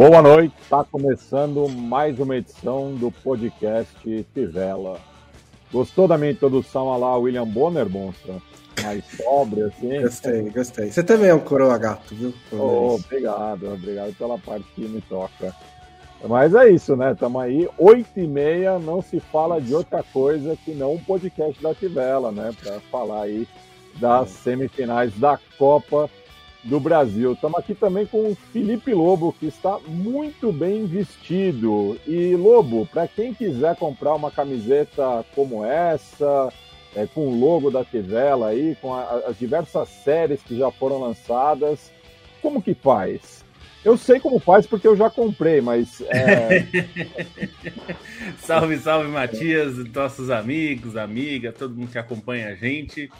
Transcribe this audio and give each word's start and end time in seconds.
Boa 0.00 0.22
noite, 0.22 0.54
está 0.62 0.82
começando 0.82 1.68
mais 1.68 2.18
uma 2.18 2.34
edição 2.34 2.94
do 2.94 3.10
podcast 3.10 4.26
Tivela. 4.32 4.98
Gostou 5.70 6.08
da 6.08 6.16
minha 6.16 6.32
introdução 6.32 6.90
a 6.90 6.96
lá, 6.96 7.18
William 7.18 7.46
Bonner, 7.46 7.86
Monstra? 7.86 8.36
Mais 8.82 9.04
sóbrio, 9.04 9.66
assim? 9.66 10.00
Gostei, 10.00 10.48
gostei. 10.48 10.90
Você 10.90 11.02
também 11.02 11.28
é 11.28 11.34
um 11.34 11.38
coroa 11.38 11.76
gato, 11.76 12.14
viu? 12.14 12.32
Oh, 12.50 12.94
obrigado, 12.94 13.74
obrigado 13.74 14.16
pela 14.16 14.38
parte 14.38 14.64
que 14.74 14.88
me 14.88 15.02
toca. 15.02 15.54
Mas 16.26 16.54
é 16.54 16.70
isso, 16.70 16.96
né? 16.96 17.12
Estamos 17.12 17.42
aí, 17.42 17.68
oito 17.76 18.18
e 18.18 18.26
meia, 18.26 18.78
não 18.78 19.02
se 19.02 19.20
fala 19.20 19.60
de 19.60 19.74
outra 19.74 20.02
coisa 20.02 20.56
que 20.64 20.72
não 20.72 20.94
um 20.94 21.04
podcast 21.04 21.62
da 21.62 21.74
Tivela, 21.74 22.32
né? 22.32 22.54
Para 22.58 22.80
falar 22.90 23.24
aí 23.24 23.46
das 23.96 24.30
semifinais 24.30 25.12
da 25.18 25.38
Copa 25.58 26.08
do 26.62 26.78
Brasil. 26.78 27.32
Estamos 27.32 27.58
aqui 27.58 27.74
também 27.74 28.06
com 28.06 28.30
o 28.30 28.36
Felipe 28.52 28.92
Lobo, 28.92 29.34
que 29.38 29.46
está 29.46 29.78
muito 29.86 30.52
bem 30.52 30.86
vestido. 30.86 31.98
E 32.06 32.34
Lobo, 32.36 32.86
para 32.86 33.08
quem 33.08 33.32
quiser 33.32 33.76
comprar 33.76 34.14
uma 34.14 34.30
camiseta 34.30 35.24
como 35.34 35.64
essa, 35.64 36.52
é, 36.94 37.06
com 37.06 37.28
o 37.28 37.38
logo 37.38 37.70
da 37.70 37.84
Tivela 37.84 38.48
aí, 38.48 38.76
com 38.80 38.94
a, 38.94 39.22
as 39.28 39.38
diversas 39.38 39.88
séries 39.88 40.42
que 40.42 40.56
já 40.56 40.70
foram 40.70 41.00
lançadas, 41.00 41.90
como 42.42 42.62
que 42.62 42.74
faz? 42.74 43.44
Eu 43.82 43.96
sei 43.96 44.20
como 44.20 44.38
faz 44.38 44.66
porque 44.66 44.86
eu 44.86 44.94
já 44.94 45.08
comprei, 45.08 45.62
mas. 45.62 46.02
É... 46.02 46.66
salve, 48.36 48.76
salve, 48.76 49.08
Matias, 49.08 49.78
nossos 49.94 50.28
amigos, 50.28 50.98
amigas, 50.98 51.54
todo 51.54 51.74
mundo 51.74 51.90
que 51.90 51.98
acompanha 51.98 52.48
a 52.48 52.54
gente 52.54 53.10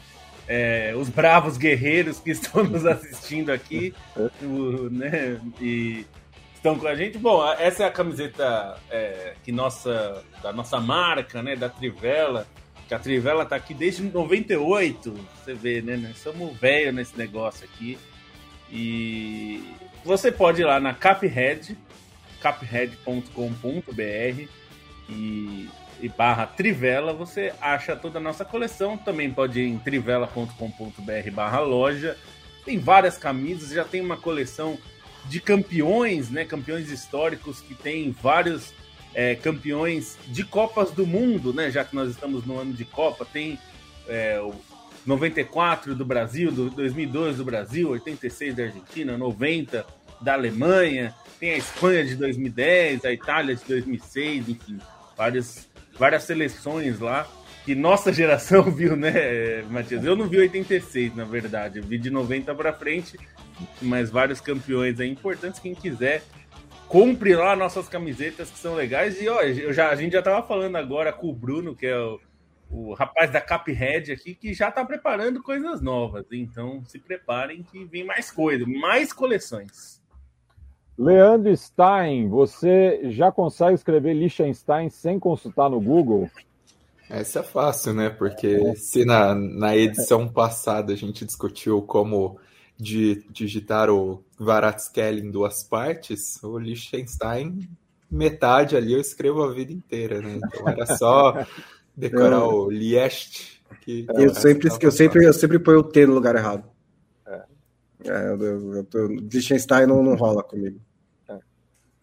é, 0.53 0.93
os 0.97 1.07
bravos 1.07 1.57
guerreiros 1.57 2.19
que 2.19 2.31
estão 2.31 2.65
nos 2.65 2.85
assistindo 2.85 3.53
aqui, 3.53 3.93
o, 4.41 4.89
né, 4.89 5.39
e 5.61 6.05
estão 6.53 6.77
com 6.77 6.87
a 6.87 6.93
gente. 6.93 7.17
Bom, 7.17 7.41
essa 7.53 7.83
é 7.83 7.87
a 7.87 7.91
camiseta 7.91 8.77
é, 8.89 9.35
que 9.45 9.51
nossa, 9.53 10.21
da 10.43 10.51
nossa 10.51 10.77
marca, 10.81 11.41
né, 11.41 11.55
da 11.55 11.69
Trivela, 11.69 12.45
que 12.85 12.93
a 12.93 12.99
Trivela 12.99 13.43
está 13.43 13.55
aqui 13.55 13.73
desde 13.73 14.03
98, 14.03 15.17
você 15.37 15.53
vê, 15.53 15.81
né, 15.81 15.95
nós 15.95 16.17
somos 16.17 16.53
velho 16.59 16.91
nesse 16.91 17.17
negócio 17.17 17.63
aqui, 17.63 17.97
e 18.69 19.63
você 20.03 20.33
pode 20.33 20.61
ir 20.61 20.65
lá 20.65 20.81
na 20.81 20.93
Caphead, 20.93 21.77
caphead.com.br 22.41 24.47
e 25.09 25.69
e 26.01 26.09
barra 26.09 26.47
Trivela, 26.47 27.13
você 27.13 27.53
acha 27.61 27.95
toda 27.95 28.17
a 28.17 28.21
nossa 28.21 28.43
coleção. 28.43 28.97
Também 28.97 29.31
pode 29.31 29.61
ir 29.61 29.67
em 29.67 29.77
trivela.com.br 29.77 31.31
barra 31.31 31.59
loja. 31.59 32.17
Tem 32.65 32.79
várias 32.79 33.17
camisas, 33.17 33.69
já 33.69 33.83
tem 33.83 34.01
uma 34.01 34.17
coleção 34.17 34.77
de 35.25 35.39
campeões, 35.39 36.29
né? 36.29 36.45
Campeões 36.45 36.89
históricos 36.89 37.61
que 37.61 37.75
tem 37.75 38.11
vários 38.11 38.73
é, 39.13 39.35
campeões 39.35 40.17
de 40.27 40.43
Copas 40.43 40.91
do 40.91 41.05
Mundo, 41.05 41.53
né? 41.53 41.69
Já 41.69 41.83
que 41.83 41.95
nós 41.95 42.09
estamos 42.09 42.45
no 42.45 42.59
ano 42.59 42.73
de 42.73 42.85
Copa, 42.85 43.25
tem 43.25 43.59
é, 44.07 44.39
o 44.39 44.53
94 45.05 45.95
do 45.95 46.05
Brasil, 46.05 46.51
do 46.51 46.69
2002 46.69 47.37
do 47.37 47.45
Brasil, 47.45 47.89
86 47.89 48.55
da 48.55 48.63
Argentina, 48.63 49.17
90 49.17 49.85
da 50.19 50.33
Alemanha, 50.33 51.15
tem 51.39 51.51
a 51.51 51.57
Espanha 51.57 52.05
de 52.05 52.15
2010, 52.15 53.05
a 53.05 53.11
Itália 53.11 53.55
de 53.55 53.63
2006, 53.65 54.49
enfim, 54.49 54.77
vários 55.17 55.67
várias 56.01 56.23
seleções 56.23 56.99
lá 56.99 57.29
que 57.63 57.75
nossa 57.75 58.11
geração 58.11 58.63
viu, 58.71 58.95
né, 58.95 59.61
Matias? 59.69 60.03
Eu 60.03 60.15
não 60.15 60.27
vi 60.27 60.39
86, 60.39 61.15
na 61.15 61.25
verdade, 61.25 61.77
eu 61.77 61.83
vi 61.83 61.99
de 61.99 62.09
90 62.09 62.55
para 62.55 62.73
frente, 62.73 63.19
mas 63.79 64.09
vários 64.09 64.41
campeões 64.41 64.99
aí 64.99 65.07
importantes. 65.07 65.59
Quem 65.59 65.75
quiser, 65.75 66.23
compre 66.87 67.35
lá 67.35 67.55
nossas 67.55 67.87
camisetas 67.87 68.49
que 68.49 68.57
são 68.57 68.73
legais. 68.73 69.21
E 69.21 69.29
ó, 69.29 69.41
eu 69.41 69.71
já, 69.71 69.89
a 69.89 69.95
gente 69.95 70.13
já 70.13 70.23
tava 70.23 70.41
falando 70.41 70.75
agora 70.75 71.13
com 71.13 71.29
o 71.29 71.35
Bruno, 71.35 71.75
que 71.75 71.85
é 71.85 71.99
o, 71.99 72.19
o 72.67 72.93
rapaz 72.95 73.31
da 73.31 73.39
Caphead 73.39 74.11
aqui, 74.11 74.33
que 74.33 74.55
já 74.55 74.71
tá 74.71 74.83
preparando 74.83 75.43
coisas 75.43 75.83
novas. 75.83 76.25
Então 76.31 76.83
se 76.87 76.97
preparem 76.97 77.61
que 77.61 77.85
vem 77.85 78.03
mais 78.03 78.31
coisa, 78.31 78.65
mais 78.65 79.13
coleções. 79.13 80.00
Leandro 80.97 81.55
Stein, 81.55 82.29
você 82.29 83.11
já 83.11 83.31
consegue 83.31 83.75
escrever 83.75 84.13
Liechtenstein 84.13 84.89
sem 84.89 85.19
consultar 85.19 85.69
no 85.69 85.79
Google? 85.79 86.29
Essa 87.09 87.39
é 87.39 87.43
fácil, 87.43 87.93
né? 87.93 88.09
Porque 88.09 88.75
se 88.75 89.03
na, 89.03 89.35
na 89.35 89.75
edição 89.75 90.27
passada 90.27 90.93
a 90.93 90.95
gente 90.95 91.25
discutiu 91.25 91.81
como 91.81 92.39
de, 92.77 93.25
digitar 93.29 93.89
o 93.89 94.23
Varatskel 94.39 95.17
em 95.17 95.29
duas 95.29 95.63
partes, 95.63 96.41
o 96.41 96.57
Liechtenstein, 96.57 97.67
metade 98.09 98.75
ali 98.75 98.93
eu 98.93 98.99
escrevo 98.99 99.43
a 99.43 99.53
vida 99.53 99.73
inteira, 99.73 100.21
né? 100.21 100.39
Então 100.43 100.67
era 100.67 100.85
só 100.97 101.45
decorar 101.95 102.37
eu, 102.41 102.47
o 102.47 102.71
Liest. 102.71 103.61
Que, 103.81 104.05
eu, 104.09 104.33
sempre, 104.33 104.67
eu, 104.67 104.91
sempre, 104.91 105.25
eu 105.25 105.33
sempre 105.33 105.59
ponho 105.59 105.79
o 105.79 105.83
T 105.83 106.05
no 106.05 106.13
lugar 106.13 106.35
errado. 106.35 106.70
É, 108.05 108.29
eu, 108.29 108.41
eu, 108.41 108.87
eu, 108.93 109.07
Liechtenstein 109.07 109.85
não, 109.85 110.03
não 110.03 110.15
rola 110.15 110.43
comigo. 110.43 110.79
É. 111.29 111.37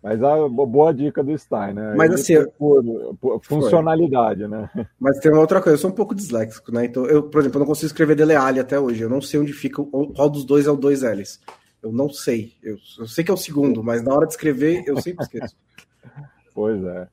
Mas 0.03 0.23
a 0.23 0.49
boa 0.49 0.93
dica 0.93 1.23
do 1.23 1.37
Stein, 1.37 1.75
né? 1.75 1.95
Mas 1.97 2.13
assim, 2.13 2.35
por, 2.59 2.83
por 3.21 3.41
funcionalidade, 3.45 4.41
foi. 4.41 4.49
né? 4.49 4.71
Mas 4.99 5.19
tem 5.19 5.33
uma 5.33 5.41
outra 5.41 5.61
coisa, 5.61 5.77
eu 5.77 5.81
sou 5.81 5.91
um 5.91 5.95
pouco 5.95 6.15
disléxico, 6.15 6.73
né? 6.73 6.85
Então, 6.85 7.07
eu, 7.07 7.23
por 7.25 7.41
exemplo, 7.41 7.57
eu 7.57 7.61
não 7.61 7.67
consigo 7.67 7.87
escrever 7.87 8.15
Dele 8.15 8.35
Alli 8.35 8.61
até 8.61 8.79
hoje. 8.79 9.03
Eu 9.03 9.11
não 9.11 9.21
sei 9.21 9.41
onde 9.41 9.53
fica, 9.53 9.83
qual 9.83 10.29
dos 10.31 10.45
dois 10.45 10.67
é 10.67 10.71
o 10.71 10.77
dois 10.77 11.03
L's. 11.03 11.41
Eu 11.83 11.93
não 11.93 12.11
sei. 12.11 12.55
Eu, 12.63 12.77
eu 12.99 13.07
sei 13.07 13.25
que 13.25 13.31
é 13.31 13.35
o 13.35 13.37
segundo, 13.37 13.83
mas 13.83 14.03
na 14.03 14.15
hora 14.15 14.27
de 14.27 14.33
escrever 14.33 14.83
eu 14.87 15.01
sempre 15.01 15.25
esqueço. 15.25 15.57
pois 16.55 16.83
é. 16.85 17.09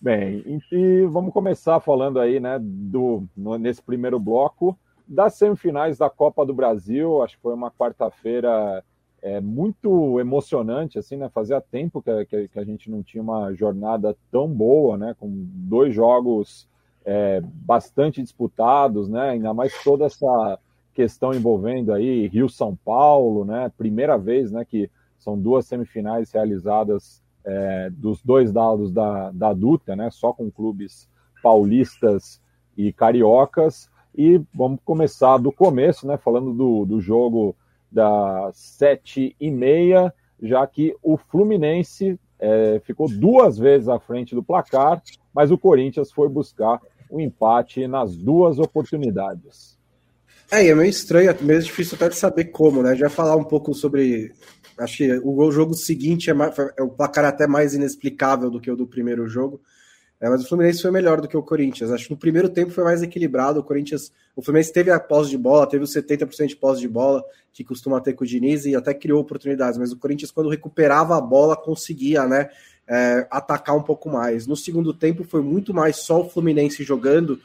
Bem, 0.00 0.60
e 0.70 1.06
vamos 1.06 1.32
começar 1.32 1.80
falando 1.80 2.20
aí, 2.20 2.38
né, 2.38 2.58
do, 2.60 3.24
nesse 3.58 3.82
primeiro 3.82 4.20
bloco, 4.20 4.78
das 5.06 5.34
semifinais 5.34 5.98
da 5.98 6.10
Copa 6.10 6.44
do 6.44 6.54
Brasil. 6.54 7.22
Acho 7.22 7.36
que 7.36 7.42
foi 7.42 7.54
uma 7.54 7.70
quarta-feira 7.70 8.82
é, 9.22 9.40
muito 9.40 10.20
emocionante, 10.20 10.98
assim, 10.98 11.16
né? 11.16 11.28
Fazia 11.28 11.60
tempo 11.60 12.02
que, 12.02 12.24
que, 12.26 12.48
que, 12.48 12.58
a 12.58 12.64
gente 12.64 12.90
não 12.90 13.02
tinha 13.02 13.22
uma 13.22 13.52
jornada 13.54 14.16
tão 14.30 14.48
boa, 14.48 14.96
né? 14.96 15.14
Com 15.18 15.28
dois 15.30 15.94
jogos 15.94 16.68
é, 17.04 17.40
bastante 17.42 18.22
disputados, 18.22 19.08
né? 19.08 19.30
Ainda 19.30 19.54
mais 19.54 19.72
toda 19.82 20.06
essa 20.06 20.58
questão 20.92 21.34
envolvendo 21.34 21.92
aí 21.92 22.26
Rio-São 22.28 22.76
Paulo, 22.84 23.44
né? 23.44 23.70
Primeira 23.76 24.16
vez, 24.16 24.50
né? 24.52 24.64
Que 24.64 24.90
são 25.18 25.38
duas 25.38 25.66
semifinais 25.66 26.30
realizadas 26.32 27.22
é, 27.44 27.90
dos 27.90 28.22
dois 28.22 28.52
lados 28.52 28.92
da, 28.92 29.30
da 29.30 29.52
Dutra, 29.52 29.94
né? 29.96 30.10
Só 30.10 30.32
com 30.32 30.50
clubes 30.50 31.08
paulistas 31.42 32.40
e 32.76 32.92
cariocas. 32.92 33.90
E 34.16 34.40
vamos 34.54 34.80
começar 34.84 35.36
do 35.36 35.52
começo, 35.52 36.06
né? 36.06 36.16
Falando 36.16 36.52
do, 36.52 36.84
do 36.86 37.00
jogo 37.00 37.54
das 37.90 38.56
sete 38.56 39.36
e 39.40 39.50
meia, 39.50 40.12
já 40.42 40.66
que 40.66 40.94
o 41.02 41.16
Fluminense 41.16 42.18
é, 42.38 42.80
ficou 42.84 43.08
duas 43.08 43.58
vezes 43.58 43.88
à 43.88 43.98
frente 43.98 44.34
do 44.34 44.42
placar, 44.42 45.02
mas 45.34 45.50
o 45.50 45.58
Corinthians 45.58 46.10
foi 46.12 46.28
buscar 46.28 46.80
o 47.10 47.20
empate 47.20 47.86
nas 47.86 48.16
duas 48.16 48.58
oportunidades. 48.58 49.76
É, 50.50 50.66
é 50.66 50.74
meio 50.74 50.88
estranho, 50.88 51.30
é 51.30 51.36
meio 51.42 51.62
difícil 51.62 51.96
até 51.96 52.08
de 52.08 52.16
saber 52.16 52.46
como, 52.46 52.82
né? 52.82 52.94
Já 52.94 53.08
falar 53.08 53.36
um 53.36 53.44
pouco 53.44 53.74
sobre. 53.74 54.32
Acho 54.78 54.98
que 54.98 55.20
o 55.24 55.50
jogo 55.50 55.74
seguinte 55.74 56.30
é, 56.30 56.34
mais, 56.34 56.54
é 56.76 56.82
o 56.82 56.88
placar 56.88 57.24
até 57.24 57.46
mais 57.46 57.74
inexplicável 57.74 58.50
do 58.50 58.60
que 58.60 58.70
o 58.70 58.76
do 58.76 58.86
primeiro 58.86 59.26
jogo. 59.26 59.60
É, 60.20 60.30
mas 60.30 60.44
o 60.44 60.48
Fluminense 60.48 60.80
foi 60.80 60.90
melhor 60.90 61.20
do 61.20 61.28
que 61.28 61.36
o 61.36 61.42
Corinthians. 61.42 61.90
Acho 61.90 62.06
que 62.06 62.10
no 62.10 62.16
primeiro 62.16 62.48
tempo 62.48 62.70
foi 62.70 62.84
mais 62.84 63.02
equilibrado. 63.02 63.60
O 63.60 63.62
Corinthians, 63.62 64.10
o 64.34 64.42
Fluminense 64.42 64.72
teve 64.72 64.90
a 64.90 64.98
posse 64.98 65.30
de 65.30 65.36
bola, 65.36 65.68
teve 65.68 65.84
os 65.84 65.92
70% 65.92 66.46
de 66.46 66.56
posse 66.56 66.80
de 66.80 66.88
bola 66.88 67.22
que 67.52 67.62
costuma 67.62 68.00
ter 68.00 68.14
com 68.14 68.24
o 68.24 68.26
Diniz 68.26 68.64
e 68.64 68.74
até 68.74 68.94
criou 68.94 69.20
oportunidades. 69.20 69.78
Mas 69.78 69.92
o 69.92 69.98
Corinthians, 69.98 70.30
quando 70.30 70.48
recuperava 70.48 71.16
a 71.16 71.20
bola, 71.20 71.56
conseguia, 71.56 72.26
né? 72.26 72.48
é, 72.88 73.26
atacar 73.30 73.76
um 73.76 73.82
pouco 73.82 74.08
mais. 74.08 74.46
No 74.46 74.56
segundo 74.56 74.94
tempo 74.94 75.24
foi 75.24 75.42
muito 75.42 75.74
mais 75.74 75.96
só 75.96 76.20
o 76.20 76.30
Fluminense 76.30 76.84
jogando, 76.84 77.40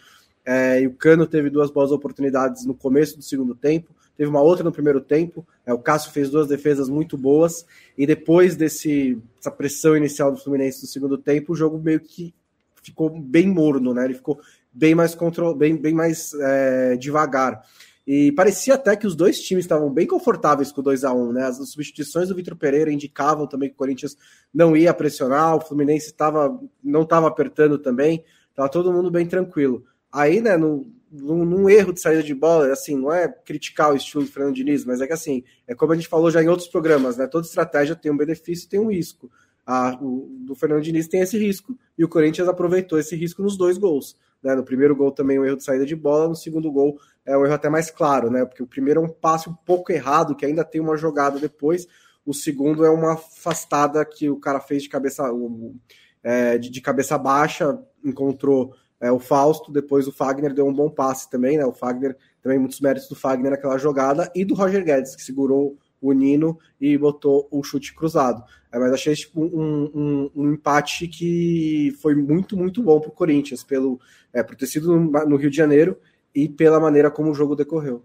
é, 0.46 0.82
e 0.82 0.88
o 0.88 0.94
Cano 0.94 1.26
teve 1.26 1.50
duas 1.50 1.72
boas 1.72 1.92
oportunidades 1.92 2.66
no 2.66 2.74
começo 2.74 3.18
do 3.18 3.24
segundo 3.24 3.56
tempo, 3.56 3.94
teve 4.16 4.30
uma 4.30 4.42
outra 4.42 4.64
no 4.64 4.72
primeiro 4.72 5.02
tempo. 5.02 5.46
É, 5.66 5.74
o 5.74 5.80
Cássio 5.80 6.12
fez 6.12 6.30
duas 6.30 6.48
defesas 6.48 6.90
muito 6.90 7.18
boas, 7.18 7.66
e 7.98 8.06
depois 8.06 8.56
desse, 8.56 9.18
dessa 9.36 9.52
pressão 9.52 9.98
inicial 9.98 10.32
do 10.32 10.38
Fluminense 10.38 10.82
no 10.82 10.88
segundo 10.88 11.18
tempo, 11.18 11.54
o 11.54 11.56
jogo 11.56 11.80
meio 11.80 12.00
que 12.00 12.34
ficou 12.82 13.10
bem 13.10 13.48
morno, 13.48 13.94
né? 13.94 14.06
Ele 14.06 14.14
ficou 14.14 14.40
bem 14.72 14.96
mais 14.96 15.16
control, 15.16 15.56
bem, 15.56 15.76
bem 15.76 15.94
mais 15.94 16.34
é, 16.34 16.96
devagar. 16.98 17.62
E 18.06 18.32
parecia 18.32 18.74
até 18.74 18.96
que 18.96 19.06
os 19.06 19.16
dois 19.16 19.40
times 19.40 19.66
estavam 19.66 19.90
bem 19.92 20.08
confortáveis 20.08 20.72
com 20.72 20.82
o 20.82 20.84
2 20.84 21.04
a 21.04 21.14
1 21.14 21.32
né? 21.32 21.44
As 21.46 21.58
substituições 21.70 22.30
do 22.30 22.36
Vitor 22.36 22.56
Pereira 22.56 22.92
indicavam 22.92 23.46
também 23.46 23.70
que 23.70 23.76
o 23.76 23.78
Corinthians 23.78 24.18
não 24.54 24.76
ia 24.76 24.94
pressionar, 24.94 25.56
o 25.56 25.62
Fluminense 25.62 26.14
tava, 26.14 26.60
não 26.84 27.04
estava 27.04 27.28
apertando 27.28 27.78
também, 27.78 28.24
estava 28.50 28.70
todo 28.70 28.92
mundo 28.92 29.12
bem 29.12 29.26
tranquilo. 29.28 29.86
Aí, 30.12 30.42
né, 30.42 30.58
no, 30.58 30.92
num, 31.12 31.46
num, 31.46 31.70
erro 31.70 31.94
de 31.94 32.02
saída 32.02 32.24
de 32.24 32.34
bola, 32.34 32.72
assim, 32.72 32.98
não 32.98 33.14
é 33.14 33.28
criticar 33.28 33.94
o 33.94 33.96
estilo 33.96 34.24
do 34.24 34.32
Fernando 34.32 34.56
Diniz, 34.56 34.84
mas 34.84 35.00
é 35.00 35.08
que 35.08 35.14
assim, 35.14 35.44
é 35.68 35.76
como 35.76 35.94
a 35.94 35.96
gente 35.96 36.08
falou 36.08 36.32
já 36.32 36.42
em 36.44 36.48
outros 36.48 36.68
programas, 36.68 37.18
né? 37.18 37.28
Toda 37.28 37.46
estratégia 37.46 37.96
tem 37.96 38.12
um 38.12 38.18
benefício 38.18 38.66
e 38.66 38.70
tem 38.70 38.80
um 38.80 38.92
risco. 38.92 39.32
A, 39.66 39.98
o, 40.02 40.28
do 40.46 40.56
Fernando 40.56 40.82
Diniz 40.82 41.08
tem 41.08 41.22
esse 41.22 41.38
risco 41.38 41.78
e 41.98 42.04
o 42.04 42.10
Corinthians 42.10 42.48
aproveitou 42.48 43.00
esse 43.00 43.16
risco 43.16 43.42
nos 43.42 43.58
dois 43.58 43.78
gols. 43.78 44.18
Né? 44.42 44.56
No 44.56 44.64
primeiro 44.64 44.96
gol 44.96 45.12
também 45.12 45.40
um 45.40 45.46
erro 45.46 45.58
de 45.58 45.64
saída 45.64 45.86
de 45.86 45.96
bola, 45.96 46.28
no 46.28 46.36
segundo 46.36 46.72
gol 46.72 46.98
é 47.26 47.38
um 47.38 47.46
erro 47.46 47.54
até 47.54 47.70
mais 47.70 47.92
claro, 47.92 48.30
né? 48.30 48.46
Porque 48.46 48.64
o 48.64 48.68
primeiro 48.68 49.02
é 49.02 49.04
um 49.04 49.10
passe 49.10 49.50
um 49.50 49.54
pouco 49.54 49.92
errado, 49.92 50.36
que 50.36 50.46
ainda 50.46 50.64
tem 50.64 50.82
uma 50.82 50.98
jogada 50.98 51.40
depois. 51.40 51.88
O 52.26 52.34
segundo 52.34 52.86
é 52.86 52.90
uma 52.90 53.14
afastada 53.14 54.04
que 54.06 54.30
o 54.30 54.40
cara 54.40 54.60
fez 54.60 54.84
de 54.84 54.90
cabeça, 54.90 55.24
é, 56.24 56.58
de, 56.58 56.70
de, 56.70 56.82
cabeça 56.82 57.18
baixa, 57.18 57.80
encontrou 58.04 58.74
é, 59.00 59.12
o 59.12 59.20
Fausto, 59.20 59.72
depois 59.72 60.08
o 60.08 60.12
Fagner 60.12 60.54
deu 60.54 60.68
um 60.68 60.74
bom 60.74 60.90
passe 60.90 61.30
também, 61.30 61.58
né? 61.58 61.66
O 61.66 61.74
Fagner, 61.74 62.18
também 62.42 62.60
muitos 62.60 62.80
méritos 62.80 63.08
do 63.08 63.16
Fagner 63.16 63.52
naquela 63.52 63.78
jogada, 63.78 64.32
e 64.36 64.44
do 64.44 64.54
Roger 64.54 64.84
Guedes, 64.84 65.16
que 65.16 65.24
segurou 65.24 65.78
o 66.02 66.12
Nino 66.12 66.58
e 66.80 66.98
botou 66.98 67.48
o 67.52 67.64
chute 67.64 67.94
cruzado. 67.94 68.44
É, 68.72 68.80
mas 68.80 68.92
achei 68.92 69.14
tipo, 69.14 69.42
um, 69.42 69.92
um, 69.94 70.32
um, 70.36 70.54
empate 70.54 71.08
que 71.08 71.96
foi 72.02 72.16
muito, 72.16 72.58
muito 72.58 72.82
bom 72.82 73.00
para 73.00 73.10
o 73.10 73.14
Corinthians, 73.14 73.64
pelo, 73.64 74.00
é, 74.34 74.42
por 74.42 74.56
ter 74.56 74.66
sido 74.66 74.98
no, 74.98 75.26
no, 75.26 75.36
Rio 75.36 75.52
de 75.52 75.58
Janeiro 75.58 75.98
e 76.34 76.50
pela 76.50 76.80
maneira 76.80 77.12
como 77.12 77.32
o 77.32 77.36
jogo 77.36 77.56
decorreu. 77.56 78.04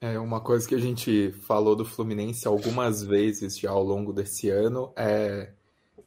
É 0.00 0.18
uma 0.18 0.40
coisa 0.40 0.66
que 0.66 0.76
a 0.76 0.80
gente 0.80 1.32
falou 1.46 1.74
do 1.74 1.84
Fluminense 1.84 2.46
algumas 2.46 3.02
vezes 3.02 3.58
já 3.58 3.70
ao 3.70 3.82
longo 3.82 4.12
desse 4.12 4.48
ano 4.48 4.92
é 4.96 5.50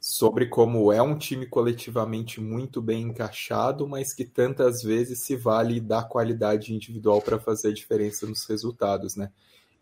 sobre 0.02 0.46
como 0.46 0.90
é 0.92 1.00
um 1.00 1.16
time 1.16 1.46
coletivamente 1.46 2.40
muito 2.40 2.82
bem 2.82 3.02
encaixado, 3.02 3.86
mas 3.86 4.12
que 4.12 4.24
tantas 4.24 4.82
vezes 4.82 5.22
se 5.22 5.36
vale 5.36 5.78
da 5.78 6.02
qualidade 6.02 6.74
individual 6.74 7.22
para 7.22 7.38
fazer 7.38 7.72
diferença 7.72 8.26
nos 8.26 8.44
resultados, 8.44 9.14
né? 9.14 9.30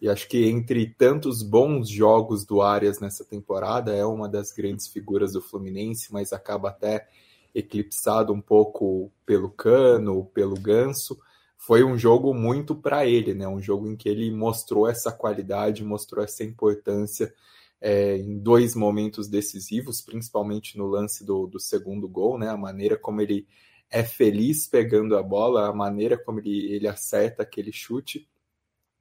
E 0.00 0.08
acho 0.08 0.26
que 0.28 0.46
entre 0.46 0.86
tantos 0.86 1.42
bons 1.42 1.88
jogos 1.88 2.46
do 2.46 2.62
Arias 2.62 3.00
nessa 3.00 3.24
temporada, 3.24 3.94
é 3.94 4.04
uma 4.04 4.28
das 4.28 4.50
grandes 4.50 4.88
figuras 4.88 5.34
do 5.34 5.42
Fluminense, 5.42 6.10
mas 6.12 6.32
acaba 6.32 6.70
até 6.70 7.06
eclipsado 7.54 8.32
um 8.32 8.40
pouco 8.40 9.12
pelo 9.26 9.50
Cano, 9.50 10.24
pelo 10.26 10.54
Ganso. 10.58 11.20
Foi 11.58 11.84
um 11.84 11.98
jogo 11.98 12.32
muito 12.32 12.74
para 12.74 13.04
ele, 13.04 13.34
né? 13.34 13.46
Um 13.46 13.60
jogo 13.60 13.86
em 13.88 13.96
que 13.96 14.08
ele 14.08 14.30
mostrou 14.30 14.88
essa 14.88 15.12
qualidade, 15.12 15.84
mostrou 15.84 16.24
essa 16.24 16.42
importância 16.42 17.34
é, 17.78 18.16
em 18.16 18.38
dois 18.38 18.74
momentos 18.74 19.28
decisivos, 19.28 20.00
principalmente 20.00 20.78
no 20.78 20.86
lance 20.86 21.24
do, 21.24 21.46
do 21.46 21.60
segundo 21.60 22.08
gol, 22.08 22.38
né? 22.38 22.48
A 22.48 22.56
maneira 22.56 22.96
como 22.96 23.20
ele 23.20 23.46
é 23.90 24.02
feliz 24.02 24.66
pegando 24.66 25.14
a 25.16 25.22
bola, 25.22 25.68
a 25.68 25.74
maneira 25.74 26.16
como 26.16 26.38
ele, 26.38 26.72
ele 26.72 26.88
acerta 26.88 27.42
aquele 27.42 27.72
chute 27.72 28.29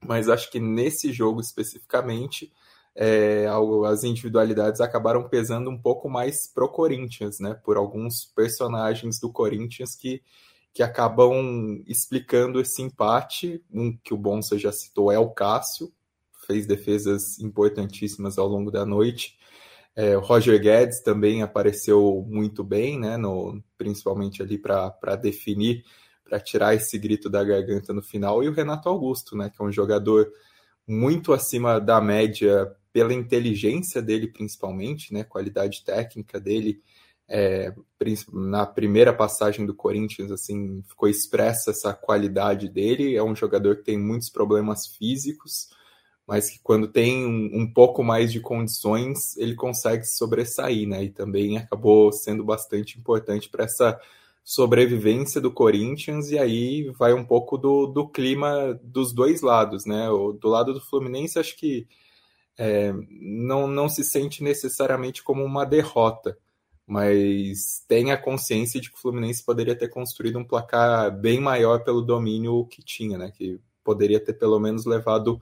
mas 0.06 0.30
acho 0.30 0.50
que 0.52 0.60
nesse 0.60 1.12
jogo 1.12 1.42
especificamente 1.42 2.52
é, 2.96 3.46
as 3.88 4.04
individualidades 4.04 4.82
acabaram 4.82 5.30
pesando 5.30 5.70
um 5.70 5.78
pouco 5.78 6.10
mais 6.10 6.52
pro 6.54 6.68
Corinthians, 6.70 7.40
né? 7.40 7.54
Por 7.64 7.78
alguns 7.78 8.26
personagens 8.36 9.20
do 9.20 9.32
Corinthians 9.32 9.96
que, 9.96 10.22
que 10.74 10.84
acabam 10.84 11.82
explicando 11.88 12.60
esse 12.60 12.82
empate. 12.82 13.64
Um 13.72 13.96
que 13.98 14.14
o 14.14 14.18
Bonsa 14.18 14.58
já 14.58 14.72
citou 14.72 15.12
é 15.12 15.20
o 15.20 15.30
Cássio, 15.30 15.94
fez 16.46 16.66
defesas 16.66 17.40
importantíssimas 17.40 18.38
ao 18.38 18.48
longo 18.48 18.72
da 18.72 18.86
noite. 18.86 19.38
É, 19.96 20.18
o 20.18 20.22
Roger 20.22 20.60
Guedes 20.62 21.02
também 21.02 21.42
apareceu 21.42 22.26
muito 22.28 22.64
bem, 22.64 23.00
né? 23.00 23.18
No, 23.18 23.64
principalmente 23.78 24.42
ali 24.42 24.58
para 24.58 25.16
definir 25.16 25.84
para 26.30 26.40
tirar 26.40 26.76
esse 26.76 26.98
grito 27.00 27.30
da 27.30 27.44
garganta 27.44 27.92
no 27.92 28.02
final, 28.02 28.44
e 28.44 28.48
o 28.48 28.54
Renato 28.54 28.88
Augusto, 28.88 29.36
né, 29.36 29.50
que 29.50 29.60
é 29.60 29.66
um 29.66 29.72
jogador 29.72 30.32
muito 30.88 31.34
acima 31.34 31.80
da 31.80 32.00
média 32.00 32.72
pela 32.94 33.14
inteligência 33.14 34.02
dele, 34.02 34.28
principalmente, 34.28 35.12
né, 35.14 35.24
qualidade 35.24 35.84
técnica 35.84 36.40
dele. 36.40 36.82
É, 37.28 37.74
na 38.34 38.66
primeira 38.66 39.14
passagem 39.14 39.66
do 39.66 39.76
Corinthians, 39.76 40.32
assim, 40.32 40.84
ficou 40.88 41.08
expressa 41.08 41.70
essa 41.70 41.94
qualidade 41.94 42.68
dele. 42.68 43.16
É 43.16 43.24
um 43.24 43.36
jogador 43.36 43.78
que 43.78 43.84
tem 43.84 44.00
muitos 44.00 44.32
problemas 44.32 44.88
físicos, 44.88 45.70
mas 46.26 46.50
que 46.50 46.60
quando 46.64 46.88
tem 46.88 47.26
um, 47.26 47.62
um 47.62 47.72
pouco 47.72 48.04
mais 48.04 48.32
de 48.32 48.40
condições, 48.40 49.38
ele 49.38 49.54
consegue 49.54 50.04
se 50.06 50.18
sobressair, 50.18 50.88
né? 50.88 51.04
E 51.04 51.10
também 51.12 51.58
acabou 51.58 52.12
sendo 52.12 52.44
bastante 52.44 52.98
importante 52.98 53.48
para 53.48 53.66
essa 53.66 54.00
sobrevivência 54.50 55.40
do 55.40 55.52
Corinthians, 55.52 56.32
e 56.32 56.40
aí 56.40 56.90
vai 56.98 57.14
um 57.14 57.24
pouco 57.24 57.56
do, 57.56 57.86
do 57.86 58.10
clima 58.10 58.74
dos 58.82 59.14
dois 59.14 59.44
lados, 59.44 59.86
né? 59.86 60.10
O, 60.10 60.34
do 60.34 60.50
lado 60.50 60.74
do 60.74 60.82
Fluminense, 60.82 61.38
acho 61.38 61.56
que 61.56 61.88
é, 62.58 62.92
não, 63.22 63.68
não 63.68 63.88
se 63.88 64.04
sente 64.04 64.44
necessariamente 64.44 65.22
como 65.22 65.46
uma 65.46 65.66
derrota, 65.66 66.36
mas 66.84 67.86
tem 67.88 68.12
a 68.12 68.18
consciência 68.18 68.82
de 68.82 68.90
que 68.90 68.98
o 68.98 69.00
Fluminense 69.00 69.46
poderia 69.46 69.76
ter 69.76 69.88
construído 69.88 70.40
um 70.40 70.44
placar 70.44 71.16
bem 71.16 71.40
maior 71.40 71.84
pelo 71.84 72.02
domínio 72.02 72.66
que 72.66 72.82
tinha, 72.82 73.20
né? 73.20 73.32
Que 73.32 73.60
poderia 73.84 74.20
ter 74.20 74.34
pelo 74.34 74.60
menos 74.60 74.84
levado 74.84 75.40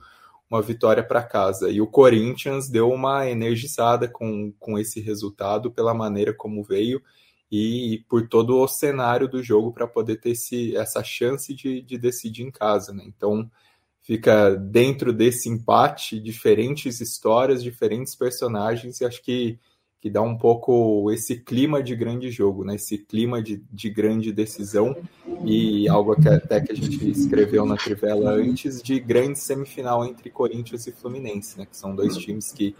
uma 0.50 0.60
vitória 0.60 1.02
para 1.02 1.22
casa. 1.22 1.70
E 1.70 1.80
o 1.80 1.86
Corinthians 1.86 2.68
deu 2.68 2.90
uma 2.90 3.26
energizada 3.26 4.06
com, 4.06 4.52
com 4.58 4.78
esse 4.78 5.00
resultado 5.00 5.70
pela 5.70 5.94
maneira 5.94 6.34
como 6.34 6.62
veio 6.62 7.02
e 7.50 8.04
por 8.08 8.28
todo 8.28 8.58
o 8.58 8.68
cenário 8.68 9.28
do 9.28 9.42
jogo 9.42 9.72
para 9.72 9.86
poder 9.86 10.16
ter 10.16 10.30
esse, 10.30 10.76
essa 10.76 11.02
chance 11.02 11.54
de, 11.54 11.80
de 11.80 11.96
decidir 11.96 12.42
em 12.42 12.50
casa. 12.50 12.92
Né? 12.92 13.04
Então, 13.06 13.50
fica 14.02 14.54
dentro 14.54 15.12
desse 15.12 15.48
empate 15.48 16.20
diferentes 16.20 17.00
histórias, 17.00 17.62
diferentes 17.62 18.14
personagens, 18.14 19.00
e 19.00 19.04
acho 19.04 19.22
que, 19.22 19.58
que 20.00 20.10
dá 20.10 20.20
um 20.20 20.36
pouco 20.36 21.10
esse 21.10 21.36
clima 21.40 21.82
de 21.82 21.96
grande 21.96 22.30
jogo, 22.30 22.64
né? 22.64 22.74
esse 22.74 22.98
clima 22.98 23.42
de, 23.42 23.62
de 23.70 23.88
grande 23.88 24.30
decisão, 24.30 24.94
e 25.44 25.88
algo 25.88 26.14
que 26.16 26.28
até 26.28 26.60
que 26.60 26.72
a 26.72 26.76
gente 26.76 27.10
escreveu 27.10 27.64
na 27.64 27.76
Trivela 27.76 28.32
antes, 28.32 28.82
de 28.82 29.00
grande 29.00 29.38
semifinal 29.38 30.04
entre 30.04 30.28
Corinthians 30.28 30.86
e 30.86 30.92
Fluminense, 30.92 31.58
né? 31.58 31.64
que 31.64 31.76
são 31.76 31.94
dois 31.94 32.16
times 32.16 32.52
que 32.52 32.76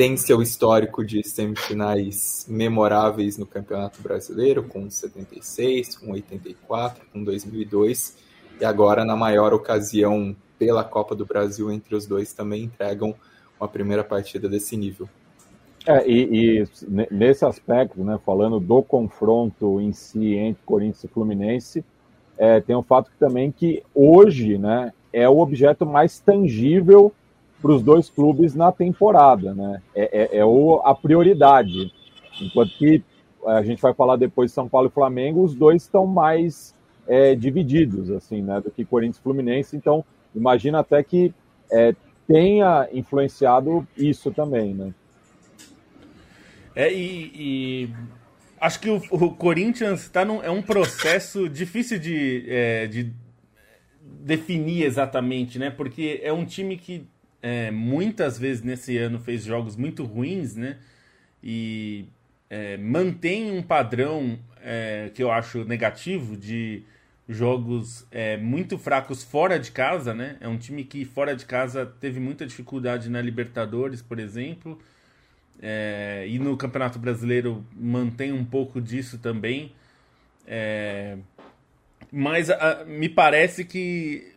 tem 0.00 0.16
seu 0.16 0.40
histórico 0.40 1.04
de 1.04 1.22
semifinais 1.22 2.46
memoráveis 2.48 3.36
no 3.36 3.44
Campeonato 3.44 4.00
Brasileiro, 4.00 4.62
com 4.62 4.88
76, 4.88 5.94
com 5.94 6.12
84, 6.12 7.04
com 7.12 7.22
2002, 7.22 8.16
e 8.58 8.64
agora, 8.64 9.04
na 9.04 9.14
maior 9.14 9.52
ocasião 9.52 10.34
pela 10.58 10.82
Copa 10.82 11.14
do 11.14 11.26
Brasil 11.26 11.70
entre 11.70 11.94
os 11.94 12.06
dois, 12.06 12.32
também 12.32 12.64
entregam 12.64 13.14
uma 13.60 13.68
primeira 13.68 14.02
partida 14.02 14.48
desse 14.48 14.74
nível. 14.74 15.06
É, 15.86 16.08
e, 16.08 16.62
e 16.62 16.68
nesse 17.10 17.44
aspecto, 17.44 18.02
né, 18.02 18.18
falando 18.24 18.58
do 18.58 18.82
confronto 18.82 19.82
em 19.82 19.92
si 19.92 20.32
entre 20.32 20.62
Corinthians 20.64 21.04
e 21.04 21.08
Fluminense, 21.08 21.84
é, 22.38 22.58
tem 22.58 22.74
um 22.74 22.82
fato 22.82 23.10
que, 23.10 23.18
também 23.18 23.52
que 23.52 23.82
hoje 23.94 24.56
né, 24.56 24.94
é 25.12 25.28
o 25.28 25.40
objeto 25.40 25.84
mais 25.84 26.18
tangível 26.20 27.12
para 27.60 27.72
os 27.72 27.82
dois 27.82 28.08
clubes 28.08 28.54
na 28.54 28.72
temporada, 28.72 29.54
né? 29.54 29.82
É, 29.94 30.22
é, 30.22 30.38
é 30.38 30.44
o, 30.44 30.80
a 30.84 30.94
prioridade. 30.94 31.92
Enquanto 32.40 32.70
que 32.76 33.02
a 33.46 33.62
gente 33.62 33.80
vai 33.80 33.94
falar 33.94 34.16
depois 34.16 34.50
de 34.50 34.54
São 34.54 34.68
Paulo 34.68 34.88
e 34.88 34.90
Flamengo, 34.90 35.42
os 35.42 35.54
dois 35.54 35.82
estão 35.82 36.06
mais 36.06 36.74
é, 37.06 37.34
divididos, 37.34 38.10
assim, 38.10 38.42
né? 38.42 38.60
Do 38.60 38.70
que 38.70 38.84
Corinthians 38.84 39.18
e 39.18 39.22
Fluminense. 39.22 39.76
Então, 39.76 40.04
imagina 40.34 40.80
até 40.80 41.02
que 41.02 41.34
é, 41.70 41.94
tenha 42.26 42.88
influenciado 42.92 43.86
isso 43.96 44.30
também, 44.30 44.74
né? 44.74 44.94
É, 46.74 46.92
e, 46.92 47.32
e 47.34 47.90
acho 48.60 48.80
que 48.80 48.88
o, 48.88 49.02
o 49.10 49.34
Corinthians 49.34 50.02
está 50.02 50.24
num 50.24 50.42
é 50.42 50.50
um 50.50 50.62
processo 50.62 51.48
difícil 51.48 51.98
de, 51.98 52.88
de 52.88 53.12
definir 54.02 54.84
exatamente, 54.84 55.58
né? 55.58 55.68
Porque 55.68 56.20
é 56.22 56.32
um 56.32 56.44
time 56.44 56.76
que 56.76 57.06
é, 57.42 57.70
muitas 57.70 58.38
vezes 58.38 58.62
nesse 58.62 58.96
ano 58.96 59.18
fez 59.18 59.44
jogos 59.44 59.76
muito 59.76 60.04
ruins, 60.04 60.54
né? 60.56 60.78
E 61.42 62.06
é, 62.48 62.76
mantém 62.76 63.50
um 63.50 63.62
padrão 63.62 64.38
é, 64.62 65.10
que 65.14 65.22
eu 65.22 65.30
acho 65.30 65.64
negativo 65.64 66.36
de 66.36 66.82
jogos 67.28 68.06
é, 68.10 68.36
muito 68.36 68.76
fracos 68.76 69.22
fora 69.22 69.58
de 69.58 69.70
casa, 69.70 70.12
né? 70.12 70.36
É 70.40 70.48
um 70.48 70.58
time 70.58 70.84
que 70.84 71.04
fora 71.04 71.34
de 71.34 71.46
casa 71.46 71.86
teve 71.86 72.18
muita 72.18 72.44
dificuldade 72.44 73.08
na 73.08 73.22
Libertadores, 73.22 74.02
por 74.02 74.18
exemplo, 74.18 74.78
é, 75.62 76.26
e 76.28 76.38
no 76.38 76.56
Campeonato 76.56 76.98
Brasileiro 76.98 77.64
mantém 77.72 78.32
um 78.32 78.44
pouco 78.44 78.80
disso 78.80 79.18
também. 79.18 79.72
É, 80.46 81.16
mas 82.10 82.50
a, 82.50 82.84
me 82.84 83.08
parece 83.08 83.64
que, 83.64 84.29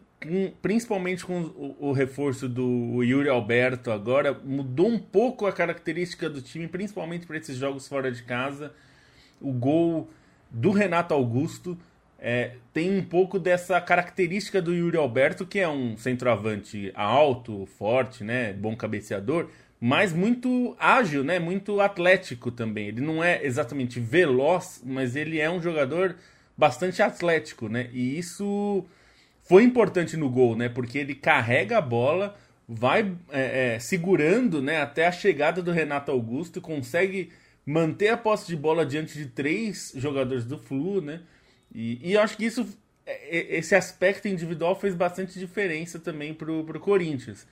principalmente 0.62 1.25
com 1.25 1.42
o, 1.42 1.75
o, 1.80 1.92
reforço 1.92 2.48
do 2.48 3.03
Yuri 3.03 3.30
Alberto 3.30 3.92
agora, 3.92 4.34
mudou 4.44 4.88
um 4.88 5.00
pouco 5.00 5.46
a 5.46 5.51
característica 5.51 6.30
do 6.30 6.42
time, 6.42 6.68
principalmente 6.68 7.25
para 7.25 7.38
esses 7.38 7.58
jogos 7.58 7.88
fora 7.88 8.12
de 8.12 8.24
casa. 8.24 8.74
O 9.42 9.51
gol 9.51 10.10
do 10.50 10.72
Renato 10.72 11.13
Augusto 11.13 11.77
é, 12.20 12.51
tem 12.72 12.98
um 12.98 13.03
pouco 13.03 13.38
dessa 13.38 13.82
característica 13.82 14.62
do 14.62 14.74
Yuri 14.74 14.98
Alberto, 14.98 15.46
que 15.46 15.60
é 15.60 15.68
um 15.68 15.98
centroavante 15.98 16.92
alto, 16.96 17.65
forte, 17.77 18.24
né, 18.24 18.53
bom 18.53 18.75
cabeceador, 18.75 19.50
mas 19.80 20.13
muito 20.13 20.75
ágil, 20.80 21.24
né, 21.24 21.39
muito 21.39 21.82
atlético 21.82 22.50
também. 22.50 22.88
Ele 22.88 23.01
não 23.01 23.22
é 23.22 23.46
exatamente 23.46 24.00
veloz, 24.00 24.82
mas 24.86 25.15
ele 25.15 25.39
é 25.39 25.51
um 25.51 25.62
jogador 25.62 26.15
bastante 26.58 27.01
atlético, 27.01 27.68
né? 27.68 27.89
E 27.92 28.18
isso 28.18 28.86
foi 29.44 29.64
importante 29.64 30.16
no 30.18 30.30
gol, 30.30 30.56
né? 30.56 30.70
Porque 30.70 30.98
ele 30.98 31.14
carrega 31.14 31.78
a 31.78 31.82
bola, 31.82 32.36
vai 32.68 33.14
é, 33.30 33.76
é, 33.76 33.80
segurando, 33.80 34.62
né, 34.62 34.82
até 34.82 35.06
a 35.06 35.12
chegada 35.12 35.62
do 35.62 35.72
Renato 35.72 36.12
Augusto, 36.12 36.62
consegue 36.62 37.30
manter 37.66 38.10
a 38.10 38.18
posse 38.18 38.48
de 38.48 38.56
bola 38.56 38.86
diante 38.86 39.18
de 39.18 39.26
três 39.28 39.94
jogadores 39.96 40.46
do 40.46 40.58
Flu, 40.58 41.02
né? 41.02 41.22
E, 41.74 42.12
e 42.12 42.18
acho 42.18 42.38
que 42.38 42.46
isso, 42.46 42.66
é, 43.06 43.38
é, 43.38 43.58
esse 43.58 43.76
aspecto 43.76 44.28
individual 44.28 44.80
fez 44.80 44.96
bastante 44.96 45.38
diferença 45.40 46.00
também 46.00 46.34
pro, 46.34 46.64
pro 46.64 46.80
Corinthians. 46.80 47.46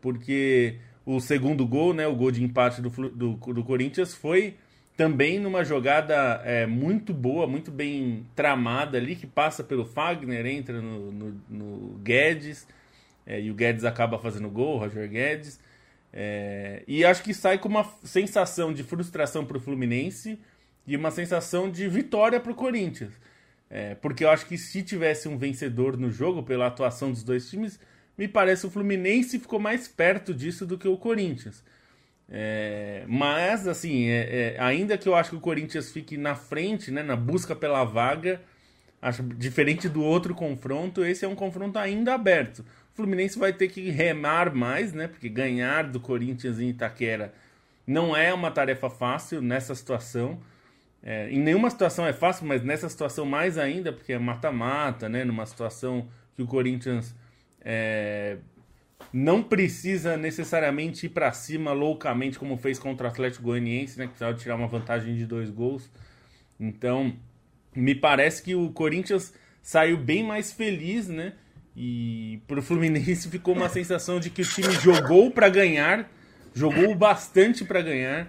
Porque 0.00 0.76
o 1.06 1.20
segundo 1.20 1.66
gol, 1.66 1.94
né, 1.94 2.06
o 2.06 2.14
gol 2.14 2.30
de 2.30 2.42
empate 2.42 2.82
do, 2.82 2.90
do, 2.90 3.32
do 3.34 3.64
Corinthians, 3.64 4.14
foi 4.14 4.56
também 4.96 5.38
numa 5.38 5.64
jogada 5.64 6.42
é, 6.44 6.66
muito 6.66 7.14
boa, 7.14 7.46
muito 7.46 7.70
bem 7.70 8.26
tramada 8.34 8.98
ali, 8.98 9.16
que 9.16 9.26
passa 9.26 9.64
pelo 9.64 9.84
Fagner, 9.84 10.46
entra 10.46 10.80
no, 10.80 11.10
no, 11.10 11.40
no 11.48 11.98
Guedes, 11.98 12.66
é, 13.26 13.40
e 13.40 13.50
o 13.50 13.54
Guedes 13.54 13.84
acaba 13.84 14.18
fazendo 14.18 14.48
gol, 14.50 14.78
Roger 14.78 15.08
Guedes. 15.08 15.60
É, 16.12 16.82
e 16.86 17.04
acho 17.04 17.22
que 17.22 17.32
sai 17.32 17.58
com 17.58 17.68
uma 17.68 17.84
sensação 18.04 18.72
de 18.72 18.82
frustração 18.82 19.46
para 19.46 19.56
o 19.56 19.60
Fluminense 19.60 20.38
e 20.86 20.96
uma 20.96 21.10
sensação 21.10 21.70
de 21.70 21.88
vitória 21.88 22.38
para 22.38 22.52
o 22.52 22.54
Corinthians. 22.54 23.12
É, 23.70 23.94
porque 23.94 24.24
eu 24.24 24.28
acho 24.28 24.44
que 24.46 24.58
se 24.58 24.82
tivesse 24.82 25.28
um 25.28 25.38
vencedor 25.38 25.96
no 25.96 26.10
jogo, 26.10 26.42
pela 26.42 26.66
atuação 26.66 27.10
dos 27.10 27.22
dois 27.22 27.48
times, 27.48 27.80
me 28.18 28.28
parece 28.28 28.66
o 28.66 28.70
Fluminense 28.70 29.38
ficou 29.38 29.58
mais 29.58 29.88
perto 29.88 30.34
disso 30.34 30.66
do 30.66 30.76
que 30.76 30.86
o 30.86 30.98
Corinthians. 30.98 31.64
É, 32.34 33.04
mas, 33.06 33.68
assim, 33.68 34.06
é, 34.06 34.54
é, 34.54 34.56
ainda 34.58 34.96
que 34.96 35.06
eu 35.06 35.14
acho 35.14 35.30
que 35.30 35.36
o 35.36 35.40
Corinthians 35.40 35.92
fique 35.92 36.16
na 36.16 36.34
frente, 36.34 36.90
né, 36.90 37.02
na 37.02 37.14
busca 37.14 37.54
pela 37.54 37.84
vaga, 37.84 38.40
acho 39.02 39.22
diferente 39.22 39.86
do 39.86 40.02
outro 40.02 40.34
confronto, 40.34 41.04
esse 41.04 41.26
é 41.26 41.28
um 41.28 41.34
confronto 41.34 41.78
ainda 41.78 42.14
aberto. 42.14 42.60
O 42.60 42.96
Fluminense 42.96 43.38
vai 43.38 43.52
ter 43.52 43.68
que 43.68 43.90
remar 43.90 44.54
mais, 44.54 44.94
né, 44.94 45.08
porque 45.08 45.28
ganhar 45.28 45.84
do 45.84 46.00
Corinthians 46.00 46.58
em 46.58 46.70
Itaquera 46.70 47.34
não 47.86 48.16
é 48.16 48.32
uma 48.32 48.50
tarefa 48.50 48.88
fácil 48.88 49.42
nessa 49.42 49.74
situação. 49.74 50.40
É, 51.02 51.28
em 51.30 51.38
nenhuma 51.38 51.68
situação 51.68 52.06
é 52.06 52.14
fácil, 52.14 52.46
mas 52.46 52.62
nessa 52.62 52.88
situação 52.88 53.26
mais 53.26 53.58
ainda, 53.58 53.92
porque 53.92 54.12
é 54.12 54.18
mata-mata, 54.18 55.08
né? 55.08 55.24
Numa 55.24 55.44
situação 55.44 56.08
que 56.36 56.42
o 56.42 56.46
Corinthians 56.46 57.14
é, 57.64 58.38
não 59.12 59.42
precisa 59.42 60.16
necessariamente 60.16 61.06
ir 61.06 61.08
para 61.10 61.32
cima 61.32 61.72
loucamente, 61.72 62.38
como 62.38 62.56
fez 62.56 62.78
contra 62.78 63.06
o 63.06 63.10
Atlético 63.10 63.44
Goianiense, 63.44 63.98
né? 63.98 64.04
Que 64.04 64.10
precisava 64.10 64.36
tirar 64.36 64.56
uma 64.56 64.68
vantagem 64.68 65.16
de 65.16 65.24
dois 65.24 65.50
gols. 65.50 65.90
Então, 66.60 67.14
me 67.74 67.94
parece 67.94 68.42
que 68.42 68.54
o 68.54 68.70
Corinthians 68.70 69.32
saiu 69.62 69.96
bem 69.96 70.22
mais 70.22 70.52
feliz, 70.52 71.08
né? 71.08 71.34
E 71.76 72.40
para 72.46 72.58
o 72.58 72.62
Fluminense 72.62 73.28
ficou 73.28 73.54
uma 73.54 73.68
sensação 73.68 74.20
de 74.20 74.28
que 74.28 74.42
o 74.42 74.44
time 74.44 74.70
jogou 74.72 75.30
para 75.30 75.48
ganhar, 75.48 76.10
jogou 76.54 76.94
bastante 76.94 77.64
para 77.64 77.80
ganhar 77.80 78.28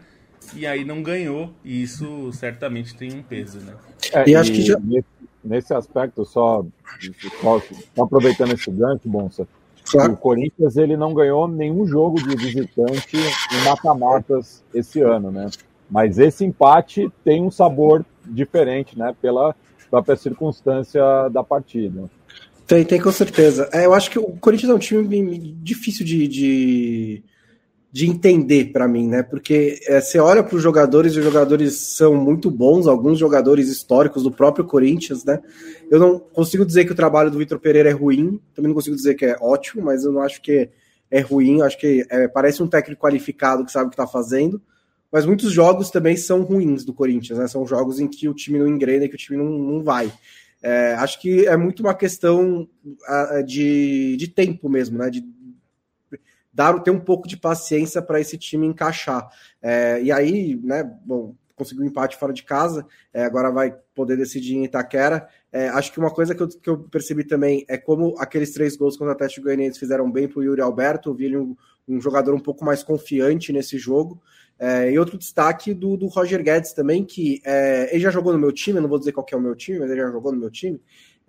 e 0.55 0.65
aí 0.65 0.83
não 0.83 1.01
ganhou, 1.01 1.53
e 1.63 1.81
isso 1.81 2.31
certamente 2.33 2.95
tem 2.95 3.13
um 3.13 3.23
peso, 3.23 3.59
né? 3.59 3.75
É, 4.11 4.29
e 4.29 4.35
acho 4.35 4.51
que 4.51 4.61
já... 4.61 4.77
nesse, 4.79 5.07
nesse 5.43 5.73
aspecto, 5.73 6.25
só, 6.25 6.65
só, 7.41 7.61
só 7.95 8.03
aproveitando 8.03 8.53
esse 8.53 8.69
gancho, 8.71 9.07
Bonsa, 9.07 9.47
claro. 9.89 10.13
o 10.13 10.17
Corinthians 10.17 10.77
ele 10.77 10.97
não 10.97 11.13
ganhou 11.13 11.47
nenhum 11.47 11.85
jogo 11.85 12.21
de 12.21 12.35
visitante 12.35 13.17
em 13.17 13.65
mata-matas 13.65 14.63
esse 14.73 15.01
ano, 15.01 15.31
né? 15.31 15.49
Mas 15.89 16.17
esse 16.17 16.43
empate 16.43 17.11
tem 17.23 17.43
um 17.43 17.51
sabor 17.51 18.05
diferente, 18.25 18.97
né? 18.97 19.15
Pela 19.21 19.55
própria 19.89 20.15
circunstância 20.15 21.29
da 21.29 21.43
partida. 21.43 22.09
Tem, 22.65 22.83
tem 22.83 22.99
com 22.99 23.11
certeza. 23.11 23.69
É, 23.71 23.85
eu 23.85 23.93
acho 23.93 24.09
que 24.09 24.17
o 24.17 24.31
Corinthians 24.37 24.71
é 24.71 24.73
um 24.73 24.79
time 24.79 25.55
difícil 25.61 26.05
de, 26.05 26.27
de 26.27 27.23
de 27.93 28.09
entender 28.09 28.71
para 28.71 28.87
mim, 28.87 29.07
né? 29.07 29.21
Porque 29.21 29.79
é, 29.87 30.01
você 30.01 30.17
olha 30.17 30.41
para 30.41 30.55
os 30.55 30.63
jogadores 30.63 31.13
e 31.13 31.19
os 31.19 31.23
jogadores 31.23 31.75
são 31.95 32.15
muito 32.15 32.49
bons, 32.49 32.87
alguns 32.87 33.19
jogadores 33.19 33.69
históricos 33.69 34.23
do 34.23 34.31
próprio 34.31 34.65
Corinthians, 34.65 35.23
né? 35.23 35.39
Eu 35.91 35.99
não 35.99 36.17
consigo 36.17 36.65
dizer 36.65 36.85
que 36.85 36.91
o 36.91 36.95
trabalho 36.95 37.29
do 37.29 37.37
Vitor 37.37 37.59
Pereira 37.59 37.91
é 37.91 37.93
ruim, 37.93 38.41
também 38.55 38.69
não 38.69 38.73
consigo 38.73 38.95
dizer 38.95 39.13
que 39.13 39.25
é 39.25 39.37
ótimo, 39.39 39.83
mas 39.83 40.03
eu 40.03 40.11
não 40.11 40.23
acho 40.23 40.41
que 40.41 40.71
é 41.11 41.19
ruim, 41.19 41.61
acho 41.61 41.77
que 41.77 42.03
é, 42.09 42.27
parece 42.27 42.63
um 42.63 42.67
técnico 42.67 42.99
qualificado 42.99 43.63
que 43.63 43.71
sabe 43.71 43.85
o 43.85 43.89
que 43.89 43.93
está 43.93 44.07
fazendo. 44.07 44.59
Mas 45.11 45.27
muitos 45.27 45.51
jogos 45.51 45.91
também 45.91 46.17
são 46.17 46.41
ruins 46.41 46.83
do 46.83 46.95
Corinthians, 46.95 47.37
né? 47.37 47.47
São 47.47 47.63
jogos 47.67 47.99
em 47.99 48.07
que 48.07 48.27
o 48.27 48.33
time 48.33 48.57
não 48.57 48.67
engrena, 48.67 49.07
que 49.07 49.13
o 49.13 49.19
time 49.19 49.37
não, 49.37 49.51
não 49.51 49.83
vai. 49.83 50.11
É, 50.63 50.95
acho 50.95 51.21
que 51.21 51.45
é 51.45 51.55
muito 51.55 51.81
uma 51.81 51.93
questão 51.93 52.67
de, 53.45 54.17
de 54.17 54.27
tempo 54.29 54.67
mesmo, 54.67 54.97
né? 54.97 55.11
De, 55.11 55.23
dar 56.53 56.79
ter 56.79 56.91
um 56.91 56.99
pouco 56.99 57.27
de 57.27 57.35
paciência 57.35 58.01
para 58.01 58.19
esse 58.19 58.37
time 58.37 58.67
encaixar. 58.67 59.27
É, 59.61 60.01
e 60.01 60.11
aí, 60.11 60.59
né, 60.63 60.83
bom, 61.05 61.35
conseguiu 61.55 61.83
um 61.83 61.87
empate 61.87 62.17
fora 62.17 62.33
de 62.33 62.43
casa, 62.43 62.85
é, 63.13 63.23
agora 63.23 63.51
vai 63.51 63.75
poder 63.95 64.17
decidir 64.17 64.55
em 64.55 64.65
Itaquera. 64.65 65.27
É, 65.51 65.69
acho 65.69 65.91
que 65.91 65.99
uma 65.99 66.11
coisa 66.11 66.33
que 66.33 66.41
eu, 66.41 66.47
que 66.47 66.69
eu, 66.69 66.79
percebi 66.79 67.23
também 67.23 67.65
é 67.67 67.77
como 67.77 68.15
aqueles 68.17 68.51
três 68.51 68.75
gols 68.75 68.97
contra 68.97 69.13
o 69.13 69.15
Atlético 69.15 69.43
Goianiense 69.43 69.79
fizeram 69.79 70.11
bem 70.11 70.27
para 70.27 70.39
o 70.39 70.43
Yuri 70.43 70.61
Alberto, 70.61 71.13
vi 71.13 71.25
ele 71.25 71.37
um, 71.37 71.55
um, 71.87 72.01
jogador 72.01 72.33
um 72.33 72.39
pouco 72.39 72.65
mais 72.65 72.83
confiante 72.83 73.53
nesse 73.53 73.77
jogo. 73.77 74.21
É, 74.59 74.91
e 74.91 74.99
outro 74.99 75.17
destaque 75.17 75.73
do, 75.73 75.97
do 75.97 76.07
Roger 76.07 76.41
Guedes 76.43 76.73
também, 76.73 77.03
que 77.03 77.41
é, 77.43 77.89
ele 77.91 78.03
já 78.03 78.11
jogou 78.11 78.31
no 78.31 78.39
meu 78.39 78.51
time, 78.51 78.79
não 78.79 78.87
vou 78.87 78.99
dizer 78.99 79.11
qual 79.11 79.25
é 79.31 79.35
o 79.35 79.41
meu 79.41 79.55
time, 79.55 79.79
mas 79.79 79.89
ele 79.89 80.01
já 80.01 80.11
jogou 80.11 80.31
no 80.31 80.39
meu 80.39 80.49
time. 80.49 80.79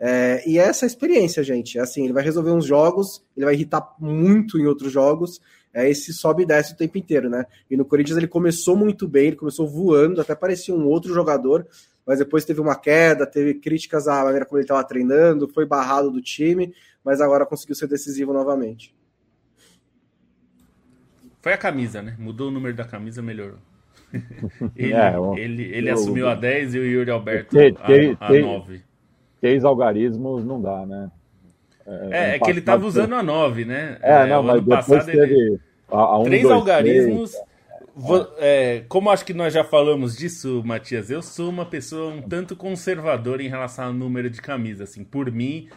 É, 0.06 0.46
e 0.46 0.58
é 0.58 0.64
essa 0.64 0.84
experiência, 0.84 1.42
gente. 1.42 1.78
Assim, 1.78 2.04
ele 2.04 2.12
vai 2.12 2.22
resolver 2.22 2.50
uns 2.50 2.66
jogos, 2.66 3.24
ele 3.34 3.46
vai 3.46 3.54
irritar 3.54 3.94
muito 3.98 4.58
em 4.58 4.66
outros 4.66 4.92
jogos. 4.92 5.40
É 5.72 5.88
esse 5.88 6.12
sobe 6.12 6.42
e 6.42 6.46
desce 6.46 6.74
o 6.74 6.76
tempo 6.76 6.98
inteiro, 6.98 7.30
né? 7.30 7.46
E 7.70 7.76
no 7.76 7.86
Corinthians 7.86 8.18
ele 8.18 8.28
começou 8.28 8.76
muito 8.76 9.08
bem, 9.08 9.28
ele 9.28 9.36
começou 9.36 9.66
voando, 9.66 10.20
até 10.20 10.34
parecia 10.34 10.74
um 10.74 10.86
outro 10.86 11.14
jogador, 11.14 11.66
mas 12.06 12.18
depois 12.18 12.44
teve 12.44 12.60
uma 12.60 12.76
queda, 12.76 13.26
teve 13.26 13.54
críticas 13.54 14.06
à 14.06 14.22
maneira 14.22 14.44
como 14.44 14.58
ele 14.58 14.64
estava 14.64 14.84
treinando, 14.84 15.48
foi 15.48 15.64
barrado 15.64 16.10
do 16.10 16.20
time, 16.20 16.74
mas 17.02 17.22
agora 17.22 17.46
conseguiu 17.46 17.74
ser 17.74 17.86
decisivo 17.86 18.34
novamente. 18.34 18.94
Foi 21.40 21.54
a 21.54 21.58
camisa, 21.58 22.02
né? 22.02 22.14
Mudou 22.18 22.48
o 22.48 22.50
número 22.50 22.76
da 22.76 22.84
camisa, 22.84 23.22
melhorou. 23.22 23.58
ele, 24.76 24.92
é, 24.92 25.14
ele, 25.38 25.62
ele 25.62 25.88
eu, 25.88 25.94
assumiu 25.94 26.28
a 26.28 26.34
10 26.34 26.74
e 26.74 26.78
o 26.78 26.84
Yuri 26.84 27.10
Alberto 27.10 27.56
a, 27.58 28.26
a 28.28 28.32
9 28.38 28.93
três 29.44 29.62
algarismos 29.62 30.42
não 30.42 30.58
dá, 30.58 30.86
né? 30.86 31.10
É, 31.86 32.08
é, 32.10 32.36
é 32.36 32.38
que 32.38 32.48
ele 32.48 32.60
estava 32.60 32.86
usando 32.86 33.14
a 33.14 33.22
9, 33.22 33.66
né? 33.66 33.98
É, 34.00 34.22
é 34.22 34.26
não, 34.26 34.42
mas 34.42 34.64
depois 34.64 35.04
teve 35.04 35.18
ele... 35.18 35.60
a, 35.92 35.98
a 35.98 36.18
um, 36.18 36.24
três 36.24 36.42
dois, 36.44 36.54
algarismos. 36.54 37.32
Três, 37.32 38.26
é, 38.38 38.84
como 38.88 39.10
acho 39.10 39.22
que 39.22 39.34
nós 39.34 39.52
já 39.52 39.62
falamos 39.62 40.16
disso, 40.16 40.62
Matias, 40.64 41.10
eu 41.10 41.20
sou 41.20 41.50
uma 41.50 41.66
pessoa 41.66 42.10
um 42.10 42.22
tanto 42.22 42.56
conservadora 42.56 43.42
em 43.42 43.48
relação 43.48 43.88
ao 43.88 43.92
número 43.92 44.30
de 44.30 44.40
camisa. 44.40 44.84
Assim, 44.84 45.04
por 45.04 45.30
mim, 45.30 45.68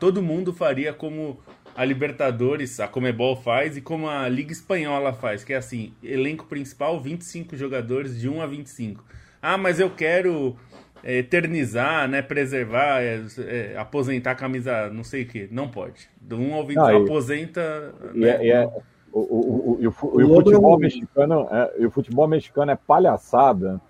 todo 0.00 0.22
mundo 0.22 0.50
faria 0.54 0.94
como 0.94 1.38
a 1.76 1.84
Libertadores, 1.84 2.80
a 2.80 2.88
Comebol 2.88 3.36
faz 3.36 3.76
e 3.76 3.82
como 3.82 4.08
a 4.08 4.26
Liga 4.26 4.52
Espanhola 4.52 5.12
faz, 5.12 5.44
que 5.44 5.52
é 5.52 5.56
assim, 5.56 5.92
elenco 6.02 6.46
principal 6.46 6.98
25 6.98 7.58
jogadores 7.58 8.18
de 8.18 8.26
1 8.26 8.40
a 8.40 8.46
25. 8.46 9.04
Ah, 9.42 9.58
mas 9.58 9.78
eu 9.78 9.90
quero 9.90 10.56
é, 10.70 10.71
eternizar, 11.04 12.08
né, 12.08 12.22
preservar, 12.22 13.00
é, 13.00 13.22
é, 13.40 13.76
aposentar 13.76 14.32
a 14.32 14.34
camisa, 14.34 14.88
não 14.90 15.04
sei 15.04 15.22
o 15.22 15.26
que, 15.26 15.48
não 15.50 15.68
pode. 15.68 16.08
Do 16.20 16.36
1 16.36 16.54
ao 16.54 16.66
20 16.66 16.78
ah, 16.78 16.96
aposenta. 16.96 17.94
E, 18.14 18.18
né, 18.18 18.28
é, 18.28 18.46
e 18.46 18.50
é, 18.50 18.66
o, 19.12 19.20
o, 19.20 19.20
o, 19.20 19.78
o, 19.80 19.88
o, 19.88 19.92
futebol 20.36 20.78
mexicano 20.78 21.48
é, 21.50 21.86
o 21.86 21.90
futebol 21.90 22.28
mexicano 22.28 22.70
é 22.70 22.76
palhaçada, 22.76 23.80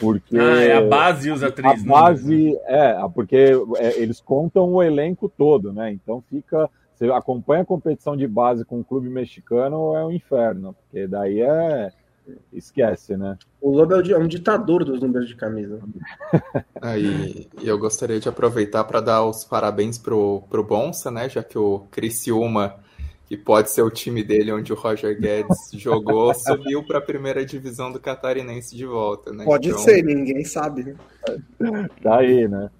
Porque 0.00 0.38
ah, 0.38 0.62
é 0.62 0.76
a 0.76 0.82
base 0.82 1.30
usa 1.30 1.50
três 1.50 1.82
a 1.82 1.86
base 1.86 2.36
números. 2.36 2.62
é 2.66 2.96
porque 3.14 3.52
é, 3.76 4.00
eles 4.00 4.20
contam 4.20 4.72
o 4.72 4.82
elenco 4.82 5.28
todo, 5.28 5.72
né? 5.72 5.92
Então 5.92 6.22
fica 6.30 6.70
você 6.94 7.10
acompanha 7.10 7.62
a 7.62 7.66
competição 7.66 8.16
de 8.16 8.26
base 8.26 8.64
com 8.64 8.78
o 8.78 8.84
clube 8.84 9.08
mexicano 9.08 9.96
é 9.96 10.04
um 10.04 10.12
inferno, 10.12 10.74
porque 10.74 11.08
daí 11.08 11.40
é 11.40 11.90
esquece, 12.52 13.16
né? 13.16 13.38
O 13.60 13.70
Lobo 13.70 13.94
é 13.94 14.18
um 14.18 14.26
ditador 14.26 14.84
dos 14.84 15.00
números 15.00 15.28
de 15.28 15.36
camisa. 15.36 15.80
Aí, 16.80 17.48
e 17.60 17.68
eu 17.68 17.78
gostaria 17.78 18.20
de 18.20 18.28
aproveitar 18.28 18.84
para 18.84 19.00
dar 19.00 19.24
os 19.24 19.44
parabéns 19.44 19.98
pro, 19.98 20.42
pro 20.48 20.64
Bonsa, 20.64 21.10
né? 21.10 21.28
Já 21.28 21.42
que 21.42 21.58
o 21.58 21.80
Criciúma, 21.90 22.76
que 23.26 23.36
pode 23.36 23.70
ser 23.70 23.82
o 23.82 23.90
time 23.90 24.22
dele 24.22 24.52
onde 24.52 24.72
o 24.72 24.76
Roger 24.76 25.16
Guedes 25.20 25.70
jogou, 25.72 26.32
subiu 26.34 26.82
para 26.86 26.98
a 26.98 27.02
primeira 27.02 27.44
divisão 27.44 27.90
do 27.90 28.00
Catarinense 28.00 28.76
de 28.76 28.86
volta, 28.86 29.32
né? 29.32 29.44
Pode 29.44 29.68
então... 29.68 29.80
ser, 29.80 30.02
ninguém 30.02 30.44
sabe, 30.44 30.84
né? 30.84 30.96
Tá 32.02 32.18
aí, 32.18 32.48
né? 32.48 32.70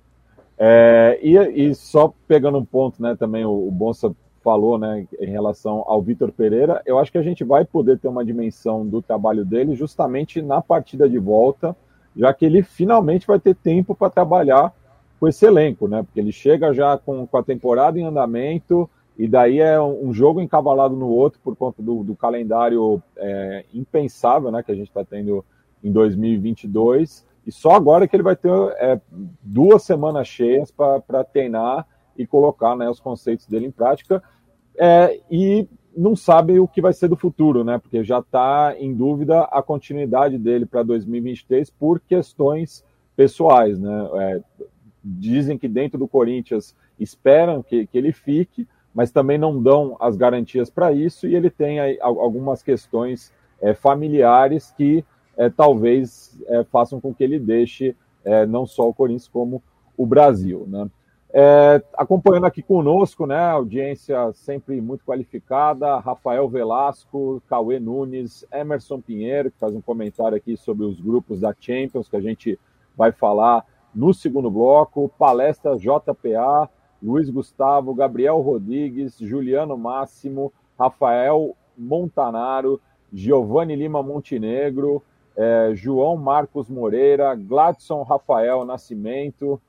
É, 0.57 1.19
e, 1.21 1.37
e, 1.37 1.75
só 1.75 2.15
pegando 2.29 2.59
um 2.59 2.65
ponto, 2.65 3.03
né, 3.03 3.17
também 3.17 3.45
o, 3.45 3.51
o 3.51 3.71
Bonsa 3.73 4.15
falou, 4.45 4.79
né, 4.79 5.07
em 5.19 5.31
relação 5.31 5.83
ao 5.87 6.03
Vitor 6.03 6.31
Pereira, 6.31 6.83
eu 6.85 6.99
acho 6.99 7.11
que 7.11 7.17
a 7.17 7.23
gente 7.23 7.43
vai 7.43 7.65
poder 7.65 7.99
ter 7.99 8.09
uma 8.09 8.23
dimensão 8.23 8.87
do 8.87 9.01
trabalho 9.01 9.43
dele 9.43 9.75
justamente 9.75 10.43
na 10.43 10.61
partida 10.61 11.09
de 11.09 11.19
volta, 11.19 11.75
já 12.15 12.33
que 12.35 12.45
ele 12.45 12.63
finalmente 12.63 13.27
vai 13.27 13.41
ter 13.41 13.55
tempo 13.55 13.95
para 13.95 14.11
trabalhar 14.11 14.71
com 15.19 15.27
esse 15.27 15.47
elenco, 15.47 15.89
né, 15.89 16.03
porque 16.03 16.21
ele 16.21 16.31
chega 16.31 16.75
já 16.75 16.99
com, 16.99 17.27
com 17.27 17.37
a 17.39 17.43
temporada 17.43 17.99
em 17.99 18.05
andamento, 18.05 18.89
e 19.17 19.27
daí 19.27 19.61
é 19.61 19.81
um, 19.81 20.13
jogo 20.13 20.43
encavalado 20.43 20.95
no 20.95 21.09
outro 21.09 21.41
por 21.43 21.57
conta 21.57 21.81
do, 21.81 22.03
do 22.03 22.15
calendário 22.15 23.01
é, 23.17 23.65
impensável, 23.73 24.51
né, 24.51 24.63
que 24.63 24.73
a 24.73 24.75
gente 24.75 24.89
está 24.89 25.05
tendo 25.05 25.43
em 25.83 25.91
2022, 25.91 27.25
e 27.47 27.53
só 27.53 27.71
agora 27.71 28.07
que 28.07 28.15
ele 28.15 28.23
vai 28.23 28.37
ter 28.37 28.51
é, 28.51 29.01
duas 29.43 29.83
semanas 29.85 30.29
cheias 30.29 30.71
para 30.71 31.25
treinar 31.25 31.87
e 32.17 32.27
colocar 32.27 32.77
né, 32.77 32.89
os 32.89 33.01
conceitos 33.01 33.47
dele 33.47 33.67
em 33.67 33.71
prática. 33.71 34.23
É, 34.79 35.21
e 35.31 35.69
não 35.97 36.17
sabe 36.17 36.59
o 36.59 36.67
que 36.67 36.81
vai 36.81 36.93
ser 36.93 37.09
do 37.09 37.17
futuro, 37.17 37.63
né? 37.63 37.79
Porque 37.79 38.03
já 38.03 38.19
está 38.19 38.75
em 38.79 38.93
dúvida 38.93 39.43
a 39.45 39.63
continuidade 39.63 40.39
dele 40.39 40.67
para 40.67 40.83
2023 40.83 41.71
por 41.71 42.01
questões 42.01 42.85
pessoais, 43.17 43.79
né? 43.79 44.09
É, 44.15 44.41
dizem 45.05 45.59
que 45.59 45.69
dentro 45.69 45.99
do 45.99 46.09
Corinthians 46.09 46.75
esperam 46.99 47.63
que, 47.63 47.87
que 47.87 47.99
ele 47.99 48.13
fique, 48.13 48.67
mas 48.95 49.11
também 49.11 49.37
não 49.37 49.63
dão 49.63 49.97
as 50.01 50.17
garantias 50.17 50.71
para 50.71 50.93
isso 50.93 51.27
e 51.27 51.35
ele 51.35 51.51
tem 51.51 51.81
aí 51.81 51.99
algumas 52.01 52.63
questões 52.63 53.33
é, 53.61 53.75
familiares 53.75 54.73
que 54.77 55.05
é, 55.37 55.51
talvez 55.51 56.41
é, 56.47 56.65
façam 56.65 57.01
com 57.01 57.13
que 57.13 57.25
ele 57.25 57.39
deixe 57.39 57.95
é, 58.25 58.47
não 58.47 58.67
só 58.67 58.89
o 58.89 58.95
Corinthians 58.95 59.29
como 59.29 59.63
o 59.97 60.07
Brasil. 60.07 60.65
Né? 60.69 60.89
É, 61.37 61.83
acompanhando 61.95 62.47
aqui 62.47 62.63
conosco, 62.63 63.27
né, 63.27 63.37
audiência 63.37 64.33
sempre 64.35 64.81
muito 64.81 65.05
qualificada, 65.05 65.99
Rafael 65.99 66.49
Velasco, 66.49 67.43
Cauê 67.49 67.81
Nunes, 67.81 68.47
Emerson 68.53 69.01
Pinheiro, 69.01 69.51
que 69.51 69.59
faz 69.59 69.75
um 69.75 69.81
comentário 69.81 70.37
aqui 70.37 70.57
sobre 70.57 70.87
os 70.87 71.01
grupos 71.01 71.41
da 71.41 71.53
Champions, 71.59 72.09
que 72.09 72.17
a 72.17 72.21
gente 72.21 72.57
vai 72.97 73.11
falar 73.11 73.67
no 73.93 74.15
segundo 74.15 74.49
bloco, 74.49 75.09
palestra 75.19 75.77
JPA, 75.77 76.71
Luiz 77.03 77.29
Gustavo, 77.29 77.93
Gabriel 77.97 78.41
Rodrigues, 78.41 79.19
Juliano 79.19 79.77
Máximo, 79.77 80.53
Rafael 80.79 81.57
Montanaro, 81.77 82.81
Giovanni 83.13 83.75
Lima 83.75 84.05
Montenegro, 84.05 85.03
é, 85.37 85.73
João 85.75 86.17
Marcos 86.17 86.71
Moreira, 86.71 87.35
Gladson 87.35 88.05
Rafael 88.05 88.65
Nascimento, 88.65 89.61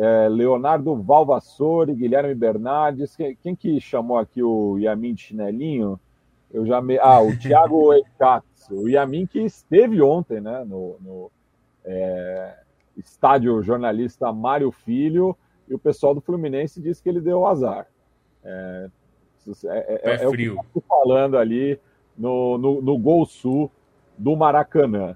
é, 0.00 0.28
Leonardo 0.30 0.96
Valvassori, 0.96 1.94
Guilherme 1.94 2.34
Bernardes. 2.34 3.14
Quem, 3.14 3.36
quem, 3.36 3.54
que 3.54 3.78
chamou 3.78 4.16
aqui 4.16 4.42
o 4.42 4.78
Yamin 4.78 5.12
de 5.12 5.24
chinelinho? 5.24 6.00
Eu 6.50 6.64
já 6.64 6.80
me... 6.80 6.98
Ah, 6.98 7.20
o 7.20 7.36
Thiago 7.38 7.92
Ekatsu. 7.94 8.74
O 8.74 8.88
Yamin 8.88 9.26
que 9.26 9.40
esteve 9.40 10.00
ontem 10.00 10.40
né, 10.40 10.64
no, 10.64 10.96
no 11.00 11.30
é, 11.84 12.54
estádio 12.96 13.62
jornalista 13.62 14.32
Mário 14.32 14.72
Filho 14.72 15.36
e 15.68 15.74
o 15.74 15.78
pessoal 15.78 16.14
do 16.14 16.22
Fluminense 16.22 16.80
disse 16.80 17.02
que 17.02 17.08
ele 17.10 17.20
deu 17.20 17.46
azar. 17.46 17.86
É, 18.42 18.88
é, 19.66 20.00
é, 20.02 20.24
é 20.24 20.28
o 20.28 20.32
que 20.32 20.46
eu 20.46 20.82
falando 20.88 21.36
ali 21.36 21.78
no, 22.16 22.56
no, 22.56 22.80
no 22.80 22.98
Gol 22.98 23.26
Sul 23.26 23.70
do 24.16 24.34
Maracanã. 24.34 25.14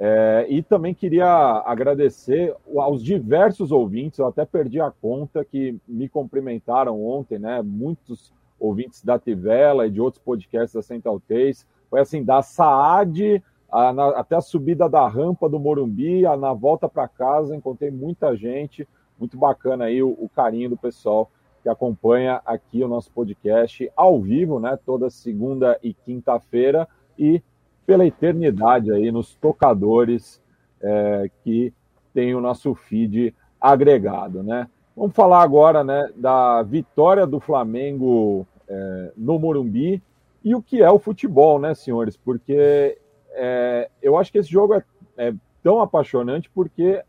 É, 0.00 0.46
e 0.48 0.62
também 0.62 0.94
queria 0.94 1.26
agradecer 1.66 2.54
aos 2.76 3.02
diversos 3.02 3.72
ouvintes, 3.72 4.20
eu 4.20 4.26
até 4.26 4.44
perdi 4.44 4.80
a 4.80 4.92
conta, 4.92 5.44
que 5.44 5.76
me 5.88 6.08
cumprimentaram 6.08 7.02
ontem, 7.02 7.38
né? 7.38 7.60
Muitos 7.62 8.32
ouvintes 8.60 9.04
da 9.04 9.18
Tivela 9.18 9.86
e 9.86 9.90
de 9.90 10.00
outros 10.00 10.22
podcasts 10.22 10.74
da 10.74 10.82
Central 10.82 11.20
3. 11.26 11.66
Foi 11.90 12.00
assim, 12.00 12.22
da 12.22 12.42
Saad 12.42 13.42
a, 13.70 13.92
na, 13.92 14.08
até 14.10 14.36
a 14.36 14.40
subida 14.40 14.88
da 14.88 15.06
rampa 15.06 15.48
do 15.48 15.58
Morumbi, 15.58 16.24
a, 16.24 16.36
na 16.36 16.52
volta 16.52 16.88
para 16.88 17.08
casa, 17.08 17.56
encontrei 17.56 17.90
muita 17.90 18.36
gente, 18.36 18.86
muito 19.18 19.36
bacana 19.36 19.86
aí 19.86 20.02
o, 20.02 20.10
o 20.10 20.28
carinho 20.28 20.70
do 20.70 20.76
pessoal 20.76 21.30
que 21.62 21.68
acompanha 21.68 22.40
aqui 22.46 22.82
o 22.82 22.88
nosso 22.88 23.10
podcast 23.10 23.90
ao 23.96 24.20
vivo, 24.20 24.60
né? 24.60 24.78
Toda 24.86 25.10
segunda 25.10 25.78
e 25.82 25.92
quinta-feira. 25.92 26.88
E 27.18 27.42
pela 27.88 28.06
eternidade 28.06 28.92
aí 28.92 29.10
nos 29.10 29.34
tocadores 29.36 30.42
é, 30.78 31.30
que 31.42 31.72
tem 32.12 32.34
o 32.34 32.40
nosso 32.40 32.74
feed 32.74 33.34
agregado, 33.58 34.42
né? 34.42 34.68
Vamos 34.94 35.14
falar 35.14 35.42
agora, 35.42 35.82
né, 35.82 36.10
da 36.14 36.62
vitória 36.62 37.26
do 37.26 37.40
Flamengo 37.40 38.46
é, 38.68 39.12
no 39.16 39.38
Morumbi 39.38 40.02
e 40.44 40.54
o 40.54 40.60
que 40.60 40.82
é 40.82 40.90
o 40.90 40.98
futebol, 40.98 41.58
né, 41.58 41.74
senhores? 41.74 42.14
Porque 42.14 42.98
é, 43.30 43.88
eu 44.02 44.18
acho 44.18 44.30
que 44.30 44.36
esse 44.36 44.50
jogo 44.50 44.74
é, 44.74 44.84
é, 45.16 45.34
tão 45.62 45.80
apaixonante 45.80 46.50
porque 46.50 47.02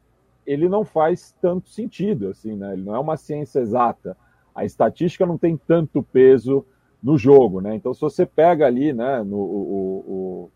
ele 0.48 0.70
não 0.70 0.86
faz 0.86 1.36
tanto 1.42 1.68
sentido, 1.68 2.30
assim, 2.30 2.56
né? 2.56 2.72
Ele 2.72 2.84
não 2.84 2.96
é 2.96 3.00
uma 3.00 3.18
ciência 3.18 3.60
exata. 3.60 4.16
A 4.56 4.64
estatística 4.64 5.26
não 5.26 5.38
tem 5.38 5.58
tanto 5.58 6.02
peso 6.02 6.66
no 7.04 7.18
jogo, 7.18 7.60
né? 7.60 7.76
Então, 7.76 7.94
se 7.94 8.00
você 8.00 8.26
pega 8.26 8.66
ali, 8.66 8.94
né, 8.94 9.22
no, 9.24 9.38
o, 9.38 10.06
o 10.08 10.52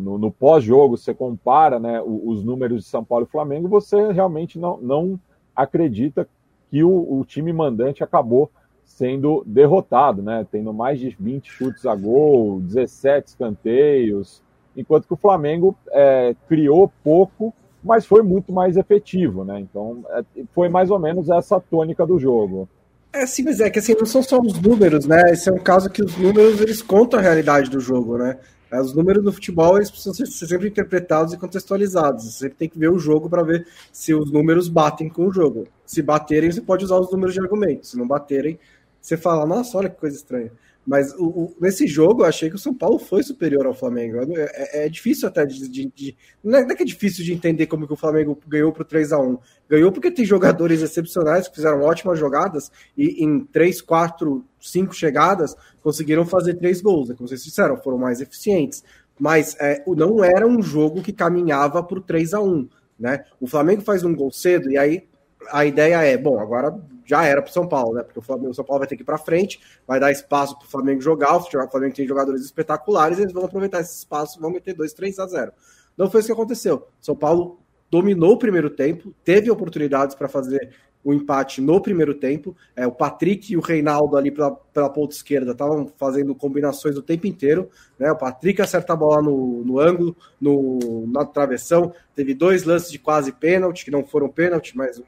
no, 0.00 0.18
no 0.18 0.30
pós-jogo, 0.30 0.96
você 0.96 1.14
compara 1.14 1.78
né, 1.78 2.00
os, 2.00 2.38
os, 2.38 2.44
números 2.44 2.84
de 2.84 2.88
São 2.88 3.04
Paulo 3.04 3.26
e 3.28 3.30
Flamengo, 3.30 3.68
você 3.68 4.12
realmente 4.12 4.58
não, 4.58 4.78
não 4.78 5.20
acredita 5.54 6.28
que 6.70 6.82
o, 6.82 7.20
o, 7.20 7.24
time 7.24 7.52
mandante 7.52 8.02
acabou 8.02 8.50
sendo 8.84 9.42
derrotado, 9.46 10.22
né? 10.22 10.46
Tendo 10.50 10.72
mais 10.72 11.00
de 11.00 11.16
20 11.18 11.50
chutes 11.50 11.86
a 11.86 11.94
gol, 11.94 12.60
17 12.60 13.28
escanteios, 13.28 14.42
enquanto 14.76 15.06
que 15.06 15.14
o 15.14 15.16
Flamengo 15.16 15.76
é, 15.90 16.34
criou 16.48 16.92
pouco, 17.02 17.54
mas 17.82 18.06
foi 18.06 18.22
muito 18.22 18.52
mais 18.52 18.76
efetivo, 18.76 19.44
né? 19.44 19.60
Então 19.60 20.04
é, 20.10 20.24
foi 20.54 20.68
mais 20.68 20.90
ou 20.90 20.98
menos 20.98 21.28
essa 21.28 21.60
tônica 21.60 22.06
do 22.06 22.18
jogo. 22.18 22.68
É, 23.12 23.26
sim, 23.26 23.44
mas 23.44 23.60
é 23.60 23.70
que 23.70 23.78
assim, 23.78 23.94
não 23.96 24.06
são 24.06 24.22
só 24.22 24.40
os 24.40 24.60
números, 24.60 25.06
né? 25.06 25.30
Esse 25.30 25.48
é 25.48 25.52
um 25.52 25.58
caso 25.58 25.88
que 25.88 26.02
os 26.02 26.16
números 26.16 26.60
eles 26.60 26.82
contam 26.82 27.20
a 27.20 27.22
realidade 27.22 27.70
do 27.70 27.78
jogo, 27.78 28.18
né? 28.18 28.36
Os 28.80 28.94
números 28.94 29.22
do 29.22 29.32
futebol 29.32 29.76
eles 29.76 29.90
precisam 29.90 30.14
ser 30.14 30.46
sempre 30.46 30.68
interpretados 30.68 31.32
e 31.32 31.38
contextualizados. 31.38 32.24
Você 32.24 32.30
sempre 32.30 32.56
tem 32.58 32.68
que 32.68 32.78
ver 32.78 32.90
o 32.90 32.98
jogo 32.98 33.28
para 33.28 33.42
ver 33.42 33.66
se 33.92 34.14
os 34.14 34.30
números 34.30 34.68
batem 34.68 35.08
com 35.08 35.26
o 35.26 35.32
jogo. 35.32 35.66
Se 35.84 36.02
baterem, 36.02 36.50
você 36.50 36.60
pode 36.60 36.84
usar 36.84 36.96
os 36.96 37.10
números 37.10 37.34
de 37.34 37.40
argumento. 37.40 37.86
Se 37.86 37.96
não 37.96 38.06
baterem, 38.06 38.58
você 39.00 39.16
fala, 39.16 39.44
nossa, 39.46 39.76
olha 39.76 39.90
que 39.90 40.00
coisa 40.00 40.16
estranha. 40.16 40.50
Mas 40.86 41.14
o, 41.14 41.24
o, 41.24 41.56
nesse 41.60 41.86
jogo 41.86 42.22
eu 42.22 42.26
achei 42.26 42.50
que 42.50 42.56
o 42.56 42.58
São 42.58 42.74
Paulo 42.74 42.98
foi 42.98 43.22
superior 43.22 43.66
ao 43.66 43.74
Flamengo. 43.74 44.18
É, 44.18 44.50
é, 44.52 44.86
é 44.86 44.88
difícil 44.88 45.26
até 45.26 45.46
de, 45.46 45.68
de, 45.68 45.86
de, 45.94 46.16
Não 46.42 46.58
é 46.58 46.74
que 46.74 46.82
é 46.82 46.86
difícil 46.86 47.24
de 47.24 47.32
entender 47.32 47.66
como 47.66 47.86
que 47.86 47.92
o 47.92 47.96
Flamengo 47.96 48.38
ganhou 48.46 48.72
para 48.72 48.82
o 48.82 48.84
3 48.84 49.12
a 49.12 49.18
1 49.18 49.38
Ganhou 49.68 49.90
porque 49.90 50.10
tem 50.10 50.24
jogadores 50.24 50.82
excepcionais 50.82 51.48
que 51.48 51.54
fizeram 51.54 51.80
ótimas 51.82 52.18
jogadas 52.18 52.70
e 52.96 53.24
em 53.24 53.40
3, 53.40 53.80
4, 53.80 54.44
5 54.60 54.94
chegadas 54.94 55.56
conseguiram 55.82 56.26
fazer 56.26 56.54
três 56.54 56.82
gols. 56.82 57.08
Né? 57.08 57.14
Como 57.16 57.28
vocês 57.28 57.42
disseram, 57.42 57.76
foram 57.78 57.98
mais 57.98 58.20
eficientes. 58.20 58.84
Mas 59.18 59.56
é, 59.60 59.82
não 59.86 60.22
era 60.22 60.46
um 60.46 60.60
jogo 60.60 61.00
que 61.00 61.12
caminhava 61.12 61.82
para 61.82 61.98
o 61.98 62.02
3 62.02 62.34
a 62.34 62.40
1 62.40 62.68
né? 62.98 63.24
O 63.40 63.46
Flamengo 63.46 63.82
faz 63.82 64.04
um 64.04 64.14
gol 64.14 64.30
cedo 64.30 64.70
e 64.70 64.78
aí 64.78 65.04
a 65.50 65.64
ideia 65.64 66.02
é, 66.02 66.16
bom, 66.16 66.38
agora 66.38 66.78
já 67.06 67.24
era 67.24 67.42
para 67.42 67.50
o 67.50 67.52
São 67.52 67.66
Paulo, 67.68 67.94
né? 67.94 68.02
Porque 68.02 68.18
o, 68.18 68.22
Flamengo, 68.22 68.50
o 68.50 68.54
São 68.54 68.64
Paulo 68.64 68.80
vai 68.80 68.88
ter 68.88 68.96
que 68.96 69.02
ir 69.02 69.04
para 69.04 69.18
frente, 69.18 69.60
vai 69.86 70.00
dar 70.00 70.10
espaço 70.10 70.56
para 70.58 70.66
o 70.66 70.70
Flamengo 70.70 71.00
jogar. 71.00 71.36
O 71.36 71.40
Flamengo 71.42 71.94
tem 71.94 72.06
jogadores 72.06 72.42
espetaculares, 72.42 73.18
eles 73.18 73.32
vão 73.32 73.44
aproveitar 73.44 73.80
esse 73.80 73.98
espaço, 73.98 74.40
vão 74.40 74.50
meter 74.50 74.74
2, 74.74 74.92
3 74.92 75.18
a 75.18 75.26
0. 75.26 75.52
Não 75.96 76.10
foi 76.10 76.20
isso 76.20 76.28
que 76.28 76.32
aconteceu. 76.32 76.88
São 77.00 77.14
Paulo 77.14 77.60
dominou 77.90 78.32
o 78.32 78.38
primeiro 78.38 78.70
tempo, 78.70 79.14
teve 79.22 79.50
oportunidades 79.50 80.16
para 80.16 80.28
fazer 80.28 80.72
o 81.04 81.12
empate 81.12 81.60
no 81.60 81.80
primeiro 81.80 82.14
tempo. 82.14 82.56
É, 82.74 82.86
o 82.86 82.92
Patrick 82.92 83.52
e 83.52 83.56
o 83.56 83.60
Reinaldo 83.60 84.16
ali 84.16 84.30
pela, 84.30 84.50
pela 84.50 84.88
ponta 84.88 85.14
esquerda 85.14 85.52
estavam 85.52 85.86
fazendo 85.98 86.34
combinações 86.34 86.96
o 86.96 87.02
tempo 87.02 87.26
inteiro. 87.26 87.68
Né? 87.98 88.10
O 88.10 88.16
Patrick 88.16 88.62
acerta 88.62 88.94
a 88.94 88.96
bola 88.96 89.22
no, 89.22 89.62
no 89.64 89.78
ângulo, 89.78 90.16
no, 90.40 91.06
na 91.08 91.26
travessão. 91.26 91.92
Teve 92.16 92.32
dois 92.32 92.64
lances 92.64 92.90
de 92.90 92.98
quase 92.98 93.30
pênalti, 93.32 93.84
que 93.84 93.90
não 93.90 94.02
foram 94.02 94.28
pênalti, 94.30 94.74
mas 94.74 95.00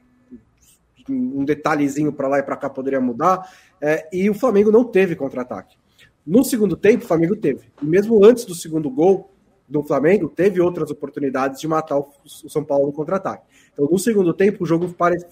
um, 1.09 1.41
um 1.41 1.45
detalhezinho 1.45 2.11
para 2.11 2.27
lá 2.27 2.39
e 2.39 2.43
para 2.43 2.57
cá 2.57 2.69
poderia 2.69 3.01
mudar. 3.01 3.49
É, 3.81 4.07
e 4.11 4.29
o 4.29 4.33
Flamengo 4.33 4.71
não 4.71 4.83
teve 4.83 5.15
contra-ataque. 5.15 5.77
No 6.25 6.43
segundo 6.43 6.75
tempo, 6.75 7.05
o 7.05 7.07
Flamengo 7.07 7.35
teve. 7.35 7.61
E 7.81 7.85
mesmo 7.85 8.23
antes 8.23 8.45
do 8.45 8.53
segundo 8.53 8.89
gol 8.89 9.31
do 9.67 9.83
Flamengo, 9.83 10.29
teve 10.29 10.61
outras 10.61 10.91
oportunidades 10.91 11.59
de 11.59 11.67
matar 11.67 11.97
o, 11.97 12.09
São 12.25 12.63
Paulo 12.63 12.87
no 12.87 12.93
contra-ataque. 12.93 13.43
Então, 13.73 13.87
no 13.89 13.99
segundo 13.99 14.33
tempo, 14.33 14.63
o 14.63 14.67
jogo 14.67 14.93
parece 14.93 15.25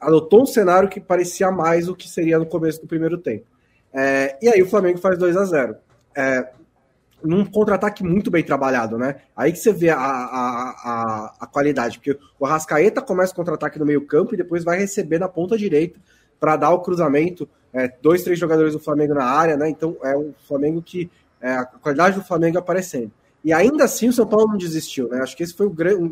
adotou 0.00 0.42
um 0.42 0.46
cenário 0.46 0.88
que 0.88 1.00
parecia 1.00 1.50
mais 1.50 1.88
o 1.88 1.94
que 1.94 2.08
seria 2.08 2.38
no 2.38 2.46
começo 2.46 2.80
do 2.80 2.86
primeiro 2.86 3.18
tempo. 3.18 3.46
É, 3.92 4.38
e 4.40 4.48
aí 4.48 4.62
o 4.62 4.68
Flamengo 4.68 4.98
faz 4.98 5.18
2 5.18 5.36
a 5.36 5.44
0 5.44 5.76
é, 6.16 6.48
num 7.22 7.44
contra-ataque 7.44 8.04
muito 8.04 8.30
bem 8.30 8.42
trabalhado, 8.42 8.96
né? 8.96 9.16
Aí 9.36 9.52
que 9.52 9.58
você 9.58 9.72
vê 9.72 9.90
a, 9.90 9.98
a, 9.98 10.70
a, 10.84 11.34
a 11.40 11.46
qualidade, 11.46 11.98
porque 11.98 12.18
o 12.38 12.46
Arrascaeta 12.46 13.02
começa 13.02 13.32
o 13.32 13.36
contra-ataque 13.36 13.78
no 13.78 13.86
meio-campo 13.86 14.34
e 14.34 14.36
depois 14.36 14.64
vai 14.64 14.78
receber 14.78 15.18
na 15.18 15.28
ponta 15.28 15.56
direita 15.56 15.98
para 16.38 16.56
dar 16.56 16.70
o 16.70 16.80
cruzamento. 16.80 17.48
É, 17.72 17.92
dois, 18.00 18.22
três 18.22 18.38
jogadores 18.38 18.72
do 18.72 18.78
Flamengo 18.78 19.14
na 19.14 19.24
área, 19.24 19.56
né? 19.56 19.68
Então 19.68 19.96
é 20.02 20.16
um 20.16 20.32
Flamengo 20.46 20.80
que. 20.80 21.10
É, 21.40 21.52
a 21.52 21.64
qualidade 21.64 22.16
do 22.16 22.24
Flamengo 22.24 22.58
aparecendo. 22.58 23.12
E 23.44 23.52
ainda 23.52 23.84
assim 23.84 24.08
o 24.08 24.12
São 24.12 24.26
Paulo 24.26 24.48
não 24.48 24.56
desistiu, 24.56 25.08
né? 25.08 25.20
Acho 25.22 25.36
que 25.36 25.42
esse 25.42 25.54
foi 25.54 25.66
o 25.66 25.70
grande 25.70 26.10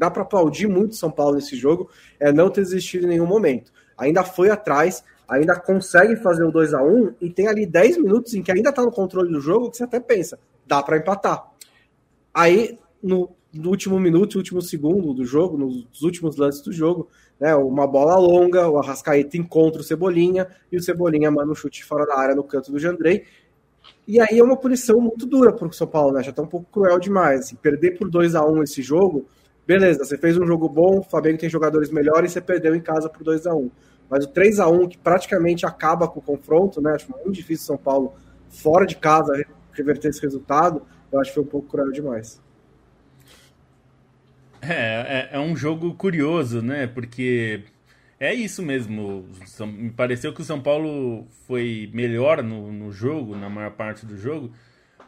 dá 0.00 0.10
para 0.10 0.22
aplaudir 0.22 0.66
muito 0.66 0.96
São 0.96 1.10
Paulo 1.10 1.34
nesse 1.34 1.54
jogo, 1.56 1.90
é 2.18 2.32
não 2.32 2.48
ter 2.48 2.62
desistido 2.62 3.04
em 3.04 3.08
nenhum 3.08 3.26
momento. 3.26 3.70
Ainda 3.98 4.24
foi 4.24 4.48
atrás, 4.48 5.04
ainda 5.30 5.58
consegue 5.58 6.16
fazer 6.16 6.42
o 6.42 6.50
2 6.50 6.74
a 6.74 6.82
1 6.82 7.14
e 7.20 7.30
tem 7.30 7.46
ali 7.46 7.64
10 7.64 7.98
minutos 7.98 8.34
em 8.34 8.42
que 8.42 8.50
ainda 8.50 8.70
está 8.70 8.82
no 8.82 8.90
controle 8.90 9.32
do 9.32 9.40
jogo, 9.40 9.70
que 9.70 9.76
você 9.76 9.84
até 9.84 10.00
pensa, 10.00 10.38
dá 10.66 10.82
para 10.82 10.98
empatar. 10.98 11.48
Aí, 12.34 12.76
no, 13.00 13.30
no, 13.52 13.70
último 13.70 13.98
minuto, 14.00 14.34
último 14.34 14.60
segundo 14.60 15.14
do 15.14 15.24
jogo, 15.24 15.56
nos 15.56 16.02
últimos 16.02 16.36
lances 16.36 16.60
do 16.60 16.72
jogo, 16.72 17.08
né, 17.38 17.54
uma 17.54 17.86
bola 17.86 18.16
longa, 18.16 18.68
o 18.68 18.78
Arrascaeta 18.78 19.36
encontra 19.36 19.80
o 19.80 19.84
Cebolinha 19.84 20.48
e 20.70 20.76
o 20.76 20.82
Cebolinha 20.82 21.30
manda 21.30 21.52
um 21.52 21.54
chute 21.54 21.84
fora 21.84 22.04
da 22.04 22.18
área 22.18 22.34
no 22.34 22.42
canto 22.42 22.72
do 22.72 22.78
Jandrei. 22.78 23.24
E 24.06 24.20
aí 24.20 24.38
é 24.38 24.42
uma 24.42 24.56
punição 24.56 25.00
muito 25.00 25.26
dura 25.26 25.52
para 25.52 25.68
o 25.68 25.72
São 25.72 25.86
Paulo, 25.86 26.12
né? 26.12 26.22
Já 26.22 26.30
está 26.30 26.42
um 26.42 26.46
pouco 26.46 26.66
cruel 26.70 26.98
demais. 26.98 27.40
Assim, 27.40 27.56
perder 27.56 27.92
por 27.92 28.10
2 28.10 28.34
a 28.34 28.44
1 28.44 28.64
esse 28.64 28.82
jogo 28.82 29.26
beleza, 29.70 30.04
você 30.04 30.18
fez 30.18 30.36
um 30.36 30.44
jogo 30.44 30.68
bom, 30.68 30.98
o 30.98 31.02
Flamengo 31.04 31.38
tem 31.38 31.48
jogadores 31.48 31.92
melhores 31.92 32.32
e 32.32 32.34
você 32.34 32.40
perdeu 32.40 32.74
em 32.74 32.80
casa 32.80 33.08
por 33.08 33.22
2 33.22 33.46
a 33.46 33.54
1 33.54 33.70
Mas 34.08 34.24
o 34.24 34.28
3 34.28 34.58
a 34.58 34.68
1 34.68 34.88
que 34.88 34.98
praticamente 34.98 35.64
acaba 35.64 36.08
com 36.08 36.18
o 36.18 36.22
confronto, 36.22 36.82
né? 36.82 36.94
Acho 36.94 37.08
muito 37.12 37.30
difícil 37.30 37.66
São 37.66 37.76
Paulo, 37.76 38.12
fora 38.48 38.84
de 38.84 38.96
casa, 38.96 39.32
reverter 39.72 40.08
esse 40.08 40.20
resultado. 40.20 40.82
Eu 41.12 41.20
acho 41.20 41.30
que 41.30 41.34
foi 41.34 41.44
um 41.44 41.46
pouco 41.46 41.68
cruel 41.68 41.92
demais. 41.92 42.42
É, 44.60 45.28
é, 45.32 45.36
é 45.36 45.38
um 45.38 45.54
jogo 45.54 45.94
curioso, 45.94 46.60
né? 46.60 46.88
Porque 46.88 47.62
é 48.18 48.34
isso 48.34 48.64
mesmo. 48.64 49.24
Me 49.68 49.90
pareceu 49.90 50.34
que 50.34 50.40
o 50.40 50.44
São 50.44 50.60
Paulo 50.60 51.28
foi 51.46 51.88
melhor 51.94 52.42
no, 52.42 52.72
no 52.72 52.90
jogo, 52.90 53.36
na 53.36 53.48
maior 53.48 53.70
parte 53.70 54.04
do 54.04 54.18
jogo 54.18 54.50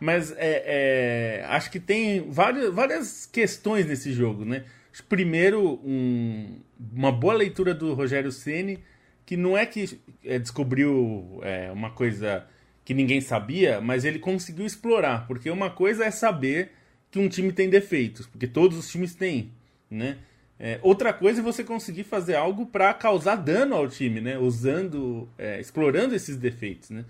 mas 0.03 0.33
é, 0.33 0.65
é, 0.67 1.45
acho 1.47 1.71
que 1.71 1.79
tem 1.79 2.29
várias, 2.29 2.75
várias 2.75 3.25
questões 3.25 3.87
nesse 3.87 4.13
jogo, 4.13 4.45
né? 4.45 4.65
Primeiro, 5.09 5.81
um, 5.85 6.59
uma 6.93 7.13
boa 7.13 7.35
leitura 7.35 7.73
do 7.73 7.95
Rogério 7.95 8.33
Ceni, 8.33 8.81
que 9.25 9.37
não 9.37 9.57
é 9.57 9.65
que 9.65 10.01
é, 10.25 10.41
descobriu 10.41 11.39
é, 11.45 11.71
uma 11.71 11.89
coisa 11.91 12.45
que 12.85 12.93
ninguém 12.93 13.21
sabia, 13.21 13.81
mas 13.81 14.05
ele 14.05 14.19
conseguiu 14.19 14.67
explorar, 14.67 15.25
porque 15.29 15.49
uma 15.49 15.71
coisa 15.71 16.05
é 16.05 16.11
saber 16.11 16.73
que 17.09 17.21
um 17.21 17.29
time 17.29 17.53
tem 17.53 17.71
defeitos, 17.71 18.27
porque 18.27 18.49
todos 18.49 18.77
os 18.77 18.91
times 18.91 19.15
têm, 19.15 19.53
né? 19.89 20.19
É, 20.59 20.81
outra 20.83 21.13
coisa 21.13 21.41
é 21.41 21.45
você 21.45 21.63
conseguir 21.63 22.03
fazer 22.03 22.35
algo 22.35 22.67
para 22.67 22.93
causar 22.93 23.37
dano 23.37 23.77
ao 23.77 23.89
time, 23.89 24.21
né? 24.21 24.37
Usando, 24.37 25.29
é, 25.39 25.61
explorando 25.61 26.13
esses 26.13 26.37
defeitos, 26.37 26.91
né? 26.91 27.05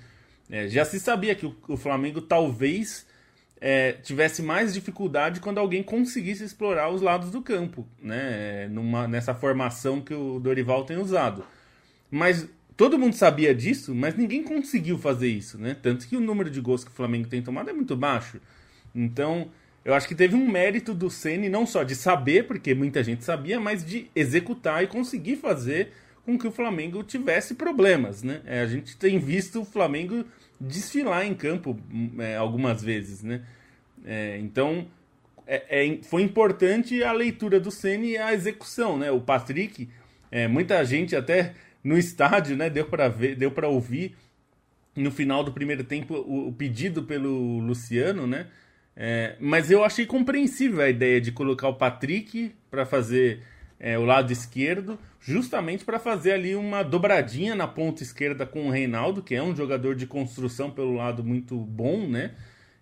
É, 0.51 0.69
já 0.69 0.85
se 0.85 1.01
sabia 1.01 1.35
que 1.35 1.47
o, 1.47 1.57
o 1.69 1.77
Flamengo 1.77 2.21
talvez 2.21 3.07
é, 3.61 3.93
tivesse 3.93 4.43
mais 4.43 4.75
dificuldade 4.75 5.39
quando 5.41 5.59
alguém 5.59 5.83
conseguisse 5.83 6.43
explorar 6.43 6.91
os 6.91 7.01
lados 7.01 7.31
do 7.31 7.41
campo, 7.41 7.87
né? 8.03 8.67
Numa, 8.69 9.07
nessa 9.07 9.35
formação 9.35 10.01
que 10.01 10.13
o 10.13 10.41
Dorival 10.41 10.85
tem 10.85 10.99
usado. 10.99 11.45
Mas 12.11 12.49
todo 12.77 12.99
mundo 12.99 13.15
sabia 13.15 13.55
disso, 13.55 13.95
mas 13.95 14.17
ninguém 14.17 14.43
conseguiu 14.43 14.99
fazer 14.99 15.29
isso, 15.29 15.59
né? 15.59 15.77
Tanto 15.81 16.09
que 16.09 16.17
o 16.17 16.21
número 16.21 16.51
de 16.51 16.61
gols 16.61 16.83
que 16.83 16.91
o 16.91 16.95
Flamengo 16.95 17.29
tem 17.29 17.41
tomado 17.41 17.71
é 17.71 17.73
muito 17.73 17.97
baixo. 17.97 18.41
Então, 18.93 19.49
eu 19.85 19.95
acho 19.95 20.09
que 20.09 20.15
teve 20.15 20.35
um 20.35 20.49
mérito 20.49 20.93
do 20.93 21.09
Ceni 21.09 21.49
não 21.49 21.65
só 21.65 21.85
de 21.85 21.95
saber, 21.95 22.49
porque 22.49 22.75
muita 22.75 23.03
gente 23.05 23.25
sabia, 23.25 23.61
mas 23.61 23.85
de 23.85 24.11
executar 24.15 24.83
e 24.83 24.89
conseguir 24.89 25.37
fazer 25.37 25.93
com 26.25 26.39
que 26.39 26.47
o 26.47 26.53
Flamengo 26.53 27.03
tivesse 27.03 27.55
problemas, 27.55 28.23
né? 28.23 28.41
É, 28.47 28.61
a 28.61 28.67
gente 28.67 28.97
tem 28.97 29.19
visto 29.19 29.63
o 29.63 29.65
Flamengo 29.65 30.25
desfilar 30.61 31.27
em 31.27 31.35
campo 31.35 31.79
é, 32.19 32.37
algumas 32.37 32.83
vezes, 32.83 33.23
né? 33.23 33.43
É, 34.05 34.39
então 34.39 34.87
é, 35.47 35.85
é 35.85 36.03
foi 36.03 36.23
importante 36.23 37.03
a 37.03 37.13
leitura 37.13 37.59
do 37.59 37.71
Ceni 37.71 38.11
e 38.11 38.19
a 38.19 38.33
execução, 38.33 38.97
né? 38.97 39.11
O 39.11 39.21
Patrick, 39.21 39.89
é, 40.31 40.47
muita 40.47 40.85
gente 40.85 41.17
até 41.17 41.55
no 41.83 41.99
estádio, 41.99 42.57
né? 42.57 42.71
Deu 42.71 42.87
para 42.87 43.09
ver, 43.09 43.35
deu 43.35 43.51
para 43.51 43.69
ouvir 43.69 44.15
no 44.95 45.11
final 45.11 45.43
do 45.43 45.53
primeiro 45.53 45.83
tempo 45.83 46.15
o, 46.15 46.49
o 46.49 46.53
pedido 46.53 47.03
pelo 47.03 47.59
Luciano, 47.59 48.27
né? 48.27 48.47
Mas 49.41 49.71
eu 49.71 49.83
achei 49.83 50.05
compreensível 50.05 50.83
a 50.83 50.89
ideia 50.89 51.19
de 51.19 51.33
colocar 51.33 51.67
o 51.67 51.75
Patrick 51.75 52.55
para 52.71 52.85
fazer 52.85 53.41
é, 53.83 53.99
o 53.99 54.05
lado 54.05 54.33
esquerdo, 54.33 54.97
justamente 55.19 55.85
para 55.85 55.99
fazer 55.99 56.33
ali 56.33 56.55
uma 56.55 56.85
dobradinha 56.85 57.57
na 57.57 57.67
ponta 57.67 58.05
esquerda 58.05 58.47
com 58.47 58.69
o 58.69 58.71
Reinaldo, 58.71 59.21
que 59.21 59.35
é 59.35 59.43
um 59.43 59.57
jogador 59.57 59.97
de 59.97 60.07
construção 60.07 60.71
pelo 60.71 60.95
lado 60.95 61.25
muito 61.25 61.57
bom, 61.57 62.07
né? 62.07 62.31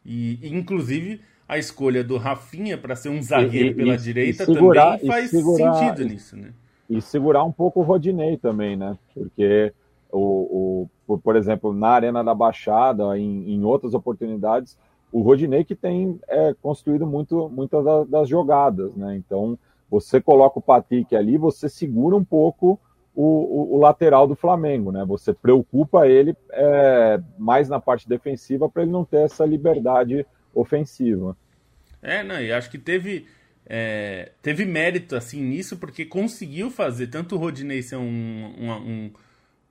E, 0.05 0.39
inclusive 0.43 1.23
a 1.49 1.59
escolha 1.59 2.05
do 2.05 2.19
Rafinha 2.19 2.77
para 2.77 2.95
ser 2.95 3.09
um 3.09 3.21
zagueiro 3.23 3.71
e, 3.71 3.75
pela 3.75 3.95
e, 3.95 3.97
direita 3.97 4.43
e 4.43 4.47
segurar, 4.47 4.99
também 4.99 5.07
faz 5.07 5.31
segurar, 5.31 5.75
sentido 5.75 6.05
nisso, 6.05 6.37
né? 6.37 6.53
E 6.89 7.01
segurar 7.01 7.45
um 7.45 7.51
pouco 7.51 7.81
o 7.81 7.83
Rodinei 7.83 8.37
também, 8.37 8.77
né? 8.77 8.97
Porque 9.15 9.73
o, 10.13 10.87
o 11.09 11.19
por, 11.19 11.35
exemplo, 11.35 11.73
na 11.73 11.89
Arena 11.89 12.23
da 12.23 12.35
Baixada, 12.35 13.19
em, 13.19 13.55
em 13.55 13.65
outras 13.65 13.95
oportunidades, 13.95 14.79
o 15.11 15.23
Rodinei 15.23 15.65
que 15.65 15.75
tem 15.75 16.21
é, 16.29 16.55
construído 16.61 17.07
muito, 17.07 17.49
muitas 17.49 17.85
das 18.09 18.29
jogadas, 18.29 18.95
né? 18.95 19.17
Então, 19.17 19.59
você 19.91 20.21
coloca 20.21 20.59
o 20.59 20.63
Patrick 20.63 21.17
ali, 21.17 21.37
você 21.37 21.69
segura 21.69 22.17
um 22.17 22.25
pouco 22.25 22.79
o, 23.15 23.25
o, 23.25 23.77
o 23.77 23.81
lateral 23.81 24.27
do 24.27 24.37
Flamengo, 24.37 24.93
né? 24.93 25.05
Você 25.05 25.35
preocupa 25.35 26.07
ele 26.07 26.35
é, 26.53 27.21
mais 27.37 27.69
na 27.69 27.81
parte 27.81 28.09
defensiva 28.09 28.69
para 28.69 28.83
ele 28.83 28.93
não 28.93 29.05
ter 29.05 29.25
essa 29.25 29.45
liberdade 29.45 30.25
ofensiva. 30.55 31.37
É, 32.01 32.23
não, 32.23 32.41
e 32.41 32.53
acho 32.53 32.71
que 32.71 32.79
teve, 32.79 33.27
é, 33.67 34.33
teve 34.41 34.65
mérito 34.65 35.17
assim 35.17 35.43
nisso, 35.43 35.77
porque 35.77 36.05
conseguiu 36.05 36.71
fazer 36.71 37.09
tanto 37.09 37.35
o 37.35 37.39
Rodinei 37.39 37.83
ser 37.83 37.97
um, 37.97 38.55
um, 38.59 38.73
um, 38.73 39.11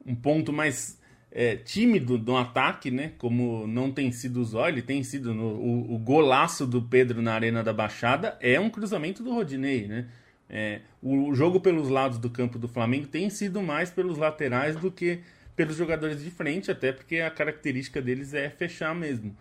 um 0.06 0.16
ponto 0.16 0.52
mais 0.52 0.99
é, 1.32 1.56
tímido 1.56 2.18
no 2.18 2.38
ataque, 2.38 2.90
né? 2.90 3.14
Como 3.18 3.68
não 3.68 3.92
tem 3.92 4.12
sido 4.12 4.44
o 4.44 4.68
ele 4.68 4.82
tem 4.82 5.04
sido 5.04 5.34
no, 5.34 5.44
o, 5.44 5.96
o, 5.96 5.98
golaço 5.98 6.66
do 6.66 6.82
Pedro 6.82 7.22
na 7.22 7.34
Arena 7.34 7.64
da 7.64 7.72
Baixada 7.72 8.38
é 8.42 8.60
um 8.60 8.70
cruzamento 8.70 9.24
do 9.24 9.34
Rodinei, 9.34 9.88
né? 9.88 10.08
É, 10.50 10.82
o 11.02 11.34
jogo 11.36 11.60
pelos 11.60 11.90
lados 11.90 12.18
do 12.18 12.30
campo 12.30 12.58
do 12.58 12.68
Flamengo 12.68 13.06
tem 13.06 13.30
sido 13.30 13.62
mais 13.62 13.92
pelos 13.92 14.18
laterais 14.18 14.76
do 14.76 14.90
que 14.92 15.20
pelos 15.56 15.76
jogadores 15.76 16.24
de 16.24 16.32
frente, 16.32 16.72
até 16.72 16.92
porque 16.92 17.20
a 17.20 17.30
característica 17.30 18.02
deles 18.02 18.34
é 18.34 18.50
fechar 18.50 18.96
mesmo. 18.96 19.36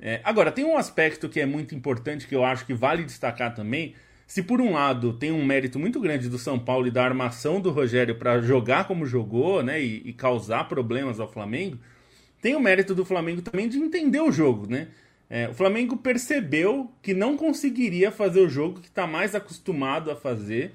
É, 0.00 0.20
agora, 0.24 0.52
tem 0.52 0.64
um 0.64 0.78
aspecto 0.78 1.28
que 1.28 1.40
é 1.40 1.46
muito 1.46 1.74
importante 1.74 2.26
que 2.26 2.34
eu 2.34 2.44
acho 2.44 2.64
que 2.64 2.72
vale 2.72 3.04
destacar 3.04 3.54
também, 3.54 3.94
se 4.26 4.42
por 4.42 4.60
um 4.60 4.72
lado 4.72 5.12
tem 5.12 5.30
um 5.30 5.44
mérito 5.44 5.78
muito 5.78 6.00
grande 6.00 6.28
do 6.28 6.38
São 6.38 6.58
Paulo 6.58 6.86
e 6.86 6.90
da 6.90 7.04
armação 7.04 7.60
do 7.60 7.70
Rogério 7.70 8.16
para 8.16 8.40
jogar 8.40 8.86
como 8.88 9.06
jogou, 9.06 9.62
né, 9.62 9.80
e, 9.80 10.02
e, 10.04 10.12
causar 10.12 10.68
problemas 10.68 11.20
ao 11.20 11.30
Flamengo, 11.30 11.78
tem 12.40 12.56
o 12.56 12.60
mérito 12.60 12.94
do 12.94 13.04
Flamengo 13.04 13.40
também 13.40 13.68
de 13.68 13.78
entender 13.78 14.20
o 14.20 14.32
jogo, 14.32 14.66
né? 14.68 14.88
É, 15.28 15.48
o 15.48 15.54
Flamengo 15.54 15.96
percebeu 15.96 16.92
que 17.02 17.12
não 17.12 17.36
conseguiria 17.36 18.12
fazer 18.12 18.40
o 18.40 18.48
jogo 18.48 18.80
que 18.80 18.88
está 18.88 19.06
mais 19.06 19.34
acostumado 19.34 20.10
a 20.10 20.16
fazer 20.16 20.72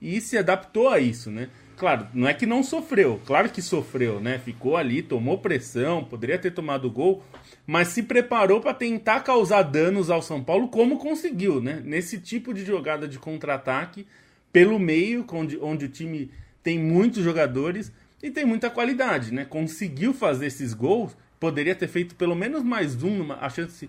e 0.00 0.20
se 0.20 0.38
adaptou 0.38 0.88
a 0.88 0.98
isso, 0.98 1.30
né? 1.30 1.50
Claro, 1.80 2.08
não 2.12 2.28
é 2.28 2.34
que 2.34 2.44
não 2.44 2.62
sofreu, 2.62 3.18
claro 3.24 3.48
que 3.48 3.62
sofreu, 3.62 4.20
né? 4.20 4.38
Ficou 4.38 4.76
ali, 4.76 5.00
tomou 5.00 5.38
pressão, 5.38 6.04
poderia 6.04 6.38
ter 6.38 6.50
tomado 6.50 6.90
gol, 6.90 7.24
mas 7.66 7.88
se 7.88 8.02
preparou 8.02 8.60
para 8.60 8.74
tentar 8.74 9.20
causar 9.20 9.62
danos 9.62 10.10
ao 10.10 10.20
São 10.20 10.44
Paulo, 10.44 10.68
como 10.68 10.98
conseguiu, 10.98 11.58
né? 11.58 11.80
Nesse 11.82 12.20
tipo 12.20 12.52
de 12.52 12.66
jogada 12.66 13.08
de 13.08 13.18
contra-ataque, 13.18 14.06
pelo 14.52 14.78
meio, 14.78 15.24
onde, 15.32 15.56
onde 15.56 15.86
o 15.86 15.88
time 15.88 16.30
tem 16.62 16.78
muitos 16.78 17.24
jogadores 17.24 17.90
e 18.22 18.30
tem 18.30 18.44
muita 18.44 18.68
qualidade, 18.68 19.32
né? 19.32 19.46
Conseguiu 19.46 20.12
fazer 20.12 20.48
esses 20.48 20.74
gols, 20.74 21.16
poderia 21.40 21.74
ter 21.74 21.88
feito 21.88 22.14
pelo 22.14 22.36
menos 22.36 22.62
mais 22.62 23.02
um, 23.02 23.32
a 23.32 23.48
chance 23.48 23.88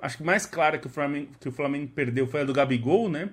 acho 0.00 0.18
que 0.18 0.22
mais 0.22 0.46
clara 0.46 0.78
que 0.78 0.86
o 0.86 0.90
Flamengo, 0.90 1.28
que 1.40 1.48
o 1.48 1.52
Flamengo 1.52 1.90
perdeu 1.92 2.26
foi 2.28 2.42
a 2.42 2.44
do 2.44 2.52
Gabigol, 2.52 3.08
né? 3.08 3.30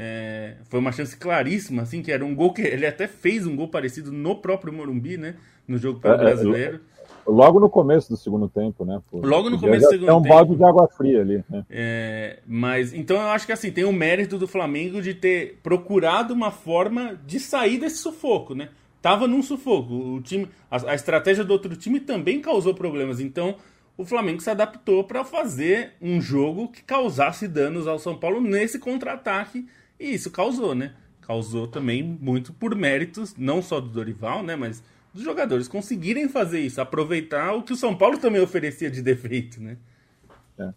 É, 0.00 0.54
foi 0.68 0.78
uma 0.78 0.92
chance 0.92 1.16
claríssima, 1.16 1.82
assim, 1.82 2.02
que 2.02 2.12
era 2.12 2.24
um 2.24 2.32
gol 2.32 2.52
que 2.52 2.62
ele 2.62 2.86
até 2.86 3.08
fez 3.08 3.44
um 3.48 3.56
gol 3.56 3.66
parecido 3.66 4.12
no 4.12 4.36
próprio 4.36 4.72
Morumbi, 4.72 5.16
né? 5.16 5.34
No 5.66 5.76
jogo 5.76 5.98
pelo 5.98 6.14
é, 6.14 6.16
é 6.16 6.20
brasileiro. 6.20 6.80
Logo 7.26 7.58
no 7.58 7.68
começo 7.68 8.08
do 8.08 8.16
segundo 8.16 8.48
tempo, 8.48 8.84
né? 8.84 9.02
Pô, 9.10 9.18
Logo 9.18 9.50
no 9.50 9.58
começo 9.58 9.86
do 9.86 9.90
segundo 9.90 10.06
tempo. 10.06 10.12
É 10.12 10.14
um 10.14 10.22
balde 10.22 10.54
de 10.54 10.62
água 10.62 10.86
fria 10.86 11.20
ali. 11.20 11.44
Né? 11.50 11.66
É, 11.68 12.38
mas 12.46 12.94
então 12.94 13.16
eu 13.16 13.26
acho 13.26 13.44
que 13.44 13.50
assim, 13.50 13.72
tem 13.72 13.82
o 13.82 13.92
mérito 13.92 14.38
do 14.38 14.46
Flamengo 14.46 15.02
de 15.02 15.14
ter 15.14 15.58
procurado 15.64 16.32
uma 16.32 16.52
forma 16.52 17.18
de 17.26 17.40
sair 17.40 17.78
desse 17.78 17.96
sufoco, 17.96 18.54
né? 18.54 18.68
Tava 19.02 19.26
num 19.26 19.42
sufoco. 19.42 19.92
O 19.92 20.22
time, 20.22 20.48
a, 20.70 20.92
a 20.92 20.94
estratégia 20.94 21.42
do 21.42 21.52
outro 21.52 21.74
time 21.74 21.98
também 21.98 22.40
causou 22.40 22.72
problemas. 22.72 23.18
Então, 23.18 23.56
o 23.96 24.04
Flamengo 24.04 24.40
se 24.40 24.48
adaptou 24.48 25.02
para 25.02 25.24
fazer 25.24 25.94
um 26.00 26.20
jogo 26.20 26.68
que 26.68 26.84
causasse 26.84 27.48
danos 27.48 27.88
ao 27.88 27.98
São 27.98 28.16
Paulo 28.16 28.40
nesse 28.40 28.78
contra-ataque 28.78 29.66
e 29.98 30.14
isso 30.14 30.30
causou, 30.30 30.74
né? 30.74 30.94
Causou 31.20 31.66
também 31.66 32.02
muito 32.02 32.52
por 32.52 32.74
méritos, 32.74 33.34
não 33.36 33.60
só 33.60 33.80
do 33.80 33.88
Dorival, 33.88 34.42
né? 34.42 34.56
Mas 34.56 34.82
dos 35.12 35.22
jogadores 35.22 35.68
conseguirem 35.68 36.28
fazer 36.28 36.60
isso, 36.60 36.80
aproveitar 36.80 37.54
o 37.54 37.62
que 37.62 37.72
o 37.72 37.76
São 37.76 37.96
Paulo 37.96 38.18
também 38.18 38.40
oferecia 38.40 38.90
de 38.90 39.02
defeito, 39.02 39.60
né? 39.60 39.76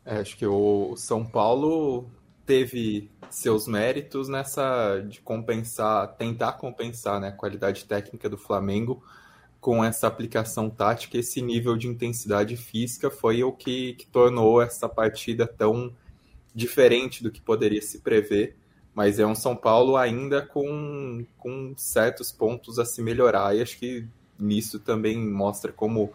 É, 0.06 0.18
acho 0.20 0.38
que 0.38 0.46
o 0.46 0.96
São 0.96 1.26
Paulo 1.26 2.10
teve 2.46 3.10
seus 3.30 3.68
méritos 3.68 4.28
nessa 4.28 5.00
de 5.00 5.22
compensar, 5.22 6.16
tentar 6.16 6.54
compensar 6.54 7.20
né, 7.20 7.30
a 7.30 7.32
qualidade 7.32 7.86
técnica 7.86 8.30
do 8.30 8.38
Flamengo 8.38 9.02
com 9.60 9.86
essa 9.86 10.08
aplicação 10.08 10.70
tática, 10.70 11.18
esse 11.20 11.40
nível 11.42 11.78
de 11.78 11.88
intensidade 11.88 12.58
física 12.58 13.12
foi 13.12 13.44
o 13.44 13.52
que, 13.52 13.94
que, 13.94 14.08
tornou 14.08 14.60
essa 14.60 14.90
partida 14.90 15.46
tão 15.46 15.96
diferente 16.54 17.22
do 17.22 17.32
que 17.32 17.40
poderia 17.40 17.82
se 17.82 18.00
prever. 18.00 18.58
Mas 18.94 19.20
é 19.20 19.26
um 19.26 19.36
São 19.36 19.56
Paulo 19.56 19.96
ainda 19.96 20.42
com, 20.42 21.26
com 21.38 21.74
certos 21.78 22.32
pontos 22.32 22.78
a 22.78 22.86
se 22.86 23.02
melhorar, 23.02 23.56
e 23.56 23.62
acho 23.62 23.78
que 23.78 24.06
nisso 24.38 24.80
também 24.80 25.18
mostra 25.18 25.72
como 25.72 26.12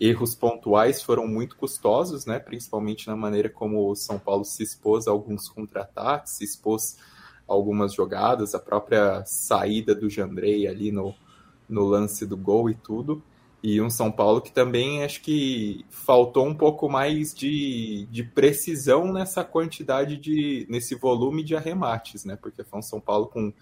erros 0.00 0.34
pontuais 0.34 1.02
foram 1.02 1.26
muito 1.28 1.56
custosos, 1.56 2.24
né? 2.24 2.38
principalmente 2.38 3.06
na 3.06 3.14
maneira 3.14 3.50
como 3.50 3.90
o 3.90 3.94
São 3.94 4.18
Paulo 4.18 4.44
se 4.44 4.62
expôs 4.62 5.06
a 5.06 5.10
alguns 5.10 5.48
contra-ataques, 5.48 6.34
se 6.34 6.44
expôs 6.44 6.96
a 7.46 7.52
algumas 7.52 7.92
jogadas, 7.92 8.54
a 8.54 8.58
própria 8.58 9.22
saída 9.26 9.94
do 9.94 10.08
Jandrei 10.08 10.66
ali 10.66 10.90
no, 10.90 11.14
no 11.68 11.84
lance 11.84 12.24
do 12.24 12.36
gol 12.36 12.70
e 12.70 12.74
tudo. 12.74 13.22
E 13.62 13.80
um 13.80 13.90
São 13.90 14.10
Paulo 14.10 14.40
que 14.40 14.50
também 14.50 15.04
acho 15.04 15.20
que 15.20 15.84
faltou 15.90 16.46
um 16.46 16.54
pouco 16.54 16.88
mais 16.88 17.34
de, 17.34 18.06
de 18.10 18.24
precisão 18.24 19.12
nessa 19.12 19.44
quantidade 19.44 20.16
de. 20.16 20.66
nesse 20.68 20.94
volume 20.94 21.42
de 21.42 21.54
arremates, 21.54 22.24
né? 22.24 22.36
Porque 22.36 22.64
foi 22.64 22.78
um 22.78 22.82
São 22.82 23.00
Paulo 23.00 23.26
com 23.26 23.52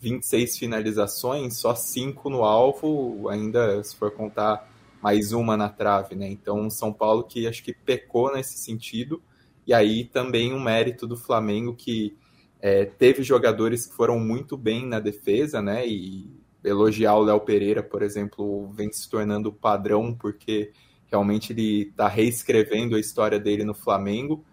26 0.00 0.58
finalizações, 0.58 1.56
só 1.56 1.74
5 1.74 2.28
no 2.28 2.42
alvo, 2.42 3.28
ainda 3.28 3.82
se 3.84 3.94
for 3.96 4.10
contar 4.10 4.68
mais 5.00 5.32
uma 5.32 5.56
na 5.56 5.68
trave, 5.68 6.16
né? 6.16 6.28
Então, 6.28 6.60
um 6.60 6.70
São 6.70 6.92
Paulo 6.92 7.22
que 7.22 7.46
acho 7.46 7.62
que 7.62 7.72
pecou 7.72 8.32
nesse 8.32 8.58
sentido. 8.58 9.22
E 9.66 9.72
aí 9.72 10.04
também 10.04 10.52
um 10.52 10.60
mérito 10.60 11.06
do 11.06 11.16
Flamengo 11.16 11.74
que 11.74 12.16
é, 12.60 12.86
teve 12.86 13.22
jogadores 13.22 13.86
que 13.86 13.94
foram 13.94 14.18
muito 14.18 14.56
bem 14.56 14.86
na 14.86 14.98
defesa, 14.98 15.62
né? 15.62 15.86
E 15.86 16.28
elogiar 16.64 17.14
o 17.16 17.22
Léo 17.22 17.40
Pereira, 17.40 17.82
por 17.82 18.02
exemplo, 18.02 18.68
vem 18.72 18.90
se 18.90 19.08
tornando 19.08 19.52
padrão, 19.52 20.14
porque 20.14 20.72
realmente 21.06 21.52
ele 21.52 21.82
está 21.90 22.08
reescrevendo 22.08 22.96
a 22.96 23.00
história 23.00 23.38
dele 23.38 23.64
no 23.64 23.74
Flamengo. 23.74 24.44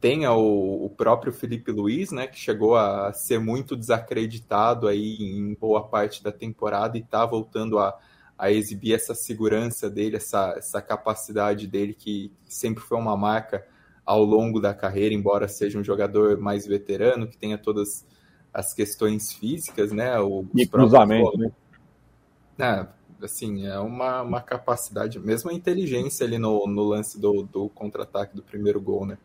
Tem 0.00 0.26
o, 0.26 0.84
o, 0.84 0.90
próprio 0.90 1.32
Felipe 1.32 1.70
Luiz, 1.70 2.10
né, 2.10 2.26
que 2.26 2.38
chegou 2.38 2.76
a 2.76 3.12
ser 3.12 3.38
muito 3.38 3.76
desacreditado 3.76 4.88
aí 4.88 5.16
em 5.20 5.54
boa 5.54 5.86
parte 5.86 6.24
da 6.24 6.32
temporada 6.32 6.98
e 6.98 7.00
está 7.00 7.24
voltando 7.24 7.78
a, 7.78 7.96
a 8.36 8.50
exibir 8.50 8.94
essa 8.94 9.14
segurança 9.14 9.88
dele, 9.88 10.16
essa, 10.16 10.54
essa 10.56 10.82
capacidade 10.82 11.68
dele, 11.68 11.94
que 11.94 12.32
sempre 12.44 12.82
foi 12.82 12.98
uma 12.98 13.16
marca 13.16 13.64
ao 14.04 14.24
longo 14.24 14.60
da 14.60 14.74
carreira, 14.74 15.14
embora 15.14 15.46
seja 15.46 15.78
um 15.78 15.84
jogador 15.84 16.36
mais 16.36 16.66
veterano, 16.66 17.28
que 17.28 17.38
tenha 17.38 17.56
todas 17.56 18.04
as 18.52 18.74
questões 18.74 19.32
físicas, 19.32 19.92
né? 19.92 20.18
O, 20.20 20.44
e 20.54 20.66
cruzamento, 20.66 21.38
né? 21.38 21.50
É, 22.58 22.86
assim, 23.24 23.66
é 23.66 23.78
uma, 23.78 24.22
uma 24.22 24.40
capacidade, 24.40 25.18
mesmo 25.18 25.50
a 25.50 25.54
inteligência 25.54 26.26
ali 26.26 26.38
no, 26.38 26.66
no 26.66 26.82
lance 26.82 27.18
do, 27.18 27.42
do 27.44 27.68
contra-ataque 27.70 28.36
do 28.36 28.42
primeiro 28.42 28.80
gol, 28.80 29.06
né? 29.06 29.18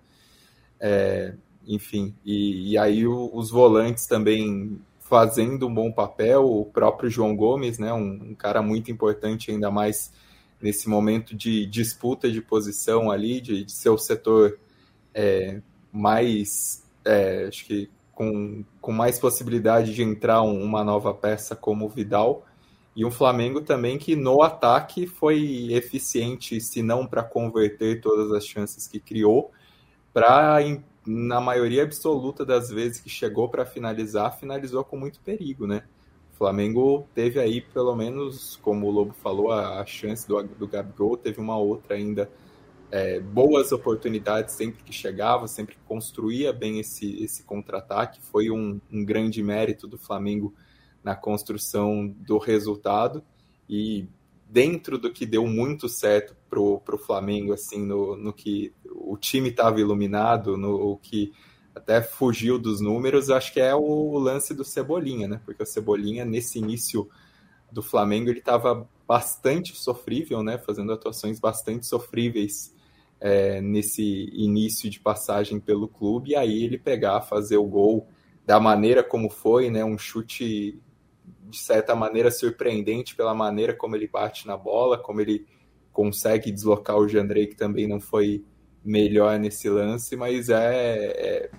É, 0.79 1.33
enfim, 1.67 2.15
e, 2.23 2.71
e 2.71 2.77
aí 2.77 3.05
o, 3.05 3.29
os 3.33 3.49
volantes 3.49 4.07
também 4.07 4.79
fazendo 4.99 5.67
um 5.67 5.73
bom 5.73 5.91
papel, 5.91 6.45
o 6.45 6.65
próprio 6.65 7.09
João 7.09 7.35
Gomes, 7.35 7.77
né? 7.77 7.93
Um, 7.93 8.29
um 8.31 8.35
cara 8.35 8.61
muito 8.61 8.91
importante, 8.91 9.51
ainda 9.51 9.69
mais 9.69 10.11
nesse 10.61 10.89
momento 10.89 11.35
de 11.35 11.65
disputa 11.65 12.31
de 12.31 12.41
posição 12.41 13.11
ali, 13.11 13.39
de, 13.39 13.63
de 13.63 13.71
ser 13.71 13.89
o 13.89 13.97
setor 13.97 14.57
é, 15.13 15.61
mais, 15.91 16.83
é, 17.05 17.45
acho 17.47 17.65
que 17.65 17.89
com, 18.17 18.63
com 18.81 18.91
mais 18.91 19.19
possibilidade 19.19 19.93
de 19.93 20.01
entrar 20.01 20.41
um, 20.41 20.63
uma 20.63 20.83
nova 20.83 21.13
peça 21.13 21.55
como 21.55 21.85
o 21.85 21.89
Vidal. 21.89 22.43
E 22.95 23.05
um 23.05 23.11
Flamengo 23.11 23.61
também 23.61 23.99
que 23.99 24.15
no 24.15 24.41
ataque 24.41 25.05
foi 25.05 25.71
eficiente, 25.71 26.59
se 26.59 26.81
não 26.81 27.05
para 27.05 27.21
converter 27.21 28.01
todas 28.01 28.31
as 28.31 28.43
chances 28.43 28.87
que 28.87 28.99
criou, 28.99 29.51
para, 30.11 30.57
na 31.05 31.39
maioria 31.39 31.83
absoluta 31.83 32.43
das 32.43 32.71
vezes 32.71 32.99
que 32.99 33.07
chegou 33.07 33.49
para 33.49 33.67
finalizar, 33.67 34.35
finalizou 34.35 34.83
com 34.83 34.97
muito 34.97 35.19
perigo, 35.19 35.67
né? 35.67 35.83
O 36.33 36.37
Flamengo 36.37 37.07
teve 37.13 37.39
aí, 37.39 37.61
pelo 37.61 37.95
menos, 37.95 38.57
como 38.63 38.87
o 38.87 38.91
Lobo 38.91 39.13
falou, 39.13 39.51
a, 39.51 39.79
a 39.79 39.85
chance 39.85 40.27
do, 40.27 40.41
do 40.41 40.67
Gabigol, 40.67 41.17
teve 41.17 41.39
uma 41.39 41.57
outra 41.57 41.95
ainda 41.95 42.27
é, 42.91 43.19
boas 43.19 43.71
oportunidades 43.71 44.55
sempre 44.55 44.83
que 44.83 44.93
chegava, 44.93 45.47
sempre 45.47 45.77
construía 45.85 46.53
bem 46.53 46.79
esse, 46.79 47.21
esse 47.23 47.43
contra-ataque. 47.43 48.21
Foi 48.21 48.49
um, 48.49 48.79
um, 48.91 49.03
grande 49.03 49.43
mérito 49.43 49.87
do 49.87 49.97
Flamengo 49.97 50.53
na 51.03 51.15
construção 51.15 52.07
do 52.07 52.37
resultado. 52.37 53.23
E 53.69 54.07
dentro 54.49 54.97
do 54.97 55.11
que 55.11 55.25
deu 55.25 55.45
muito 55.45 55.89
certo 55.89 56.35
para 56.49 56.59
o 56.61 56.97
Flamengo, 56.97 57.51
assim, 57.51 57.85
no, 57.85 58.15
no 58.15 58.31
que 58.31 58.73
o 58.85 59.17
time 59.17 59.49
estava 59.49 59.81
iluminado, 59.81 60.55
no 60.55 60.97
que 60.97 61.33
até 61.75 62.01
fugiu 62.01 62.57
dos 62.57 62.79
números, 62.81 63.29
acho 63.29 63.53
que 63.53 63.59
é 63.59 63.75
o 63.75 64.17
lance 64.17 64.53
do 64.53 64.63
Cebolinha, 64.63 65.27
né? 65.27 65.41
Porque 65.45 65.61
o 65.61 65.65
Cebolinha, 65.65 66.25
nesse 66.25 66.57
início 66.57 67.07
do 67.71 67.83
Flamengo, 67.83 68.29
ele 68.29 68.39
estava 68.39 68.89
bastante 69.05 69.75
sofrível, 69.75 70.41
né? 70.41 70.57
Fazendo 70.57 70.93
atuações 70.93 71.39
bastante 71.39 71.85
sofríveis 71.85 72.73
é, 73.19 73.61
nesse 73.61 74.29
início 74.33 74.89
de 74.89 74.99
passagem 74.99 75.59
pelo 75.59 75.87
clube, 75.87 76.31
e 76.31 76.35
aí 76.35 76.63
ele 76.63 76.77
pegar, 76.77 77.21
fazer 77.21 77.57
o 77.57 77.65
gol 77.65 78.07
da 78.45 78.59
maneira 78.59 79.03
como 79.03 79.29
foi, 79.29 79.69
né, 79.69 79.83
um 79.83 79.97
chute 79.97 80.79
de 81.49 81.57
certa 81.57 81.95
maneira 81.95 82.29
surpreendente 82.29 83.15
pela 83.15 83.33
maneira 83.33 83.73
como 83.73 83.95
ele 83.95 84.07
bate 84.07 84.47
na 84.47 84.57
bola, 84.57 84.97
como 84.97 85.21
ele 85.21 85.45
consegue 85.91 86.51
deslocar 86.51 86.97
o 86.97 87.07
Jandrei, 87.07 87.47
que 87.47 87.55
também 87.55 87.87
não 87.87 87.99
foi 87.99 88.43
melhor 88.83 89.37
nesse 89.39 89.69
lance, 89.69 90.15
mas 90.15 90.49
é, 90.49 90.55
é 90.55 91.51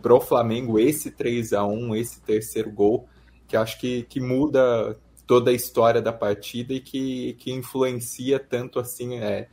pro 0.00 0.20
Flamengo 0.20 0.78
esse 0.78 1.10
3 1.10 1.54
a 1.54 1.64
1 1.64 1.96
esse 1.96 2.20
terceiro 2.20 2.70
gol, 2.70 3.08
que 3.48 3.56
acho 3.56 3.80
que, 3.80 4.02
que 4.02 4.20
muda 4.20 4.96
toda 5.26 5.50
a 5.50 5.54
história 5.54 6.02
da 6.02 6.12
partida 6.12 6.74
e 6.74 6.80
que, 6.80 7.34
que 7.34 7.50
influencia 7.50 8.38
tanto 8.38 8.78
assim 8.78 9.18
é, 9.18 9.48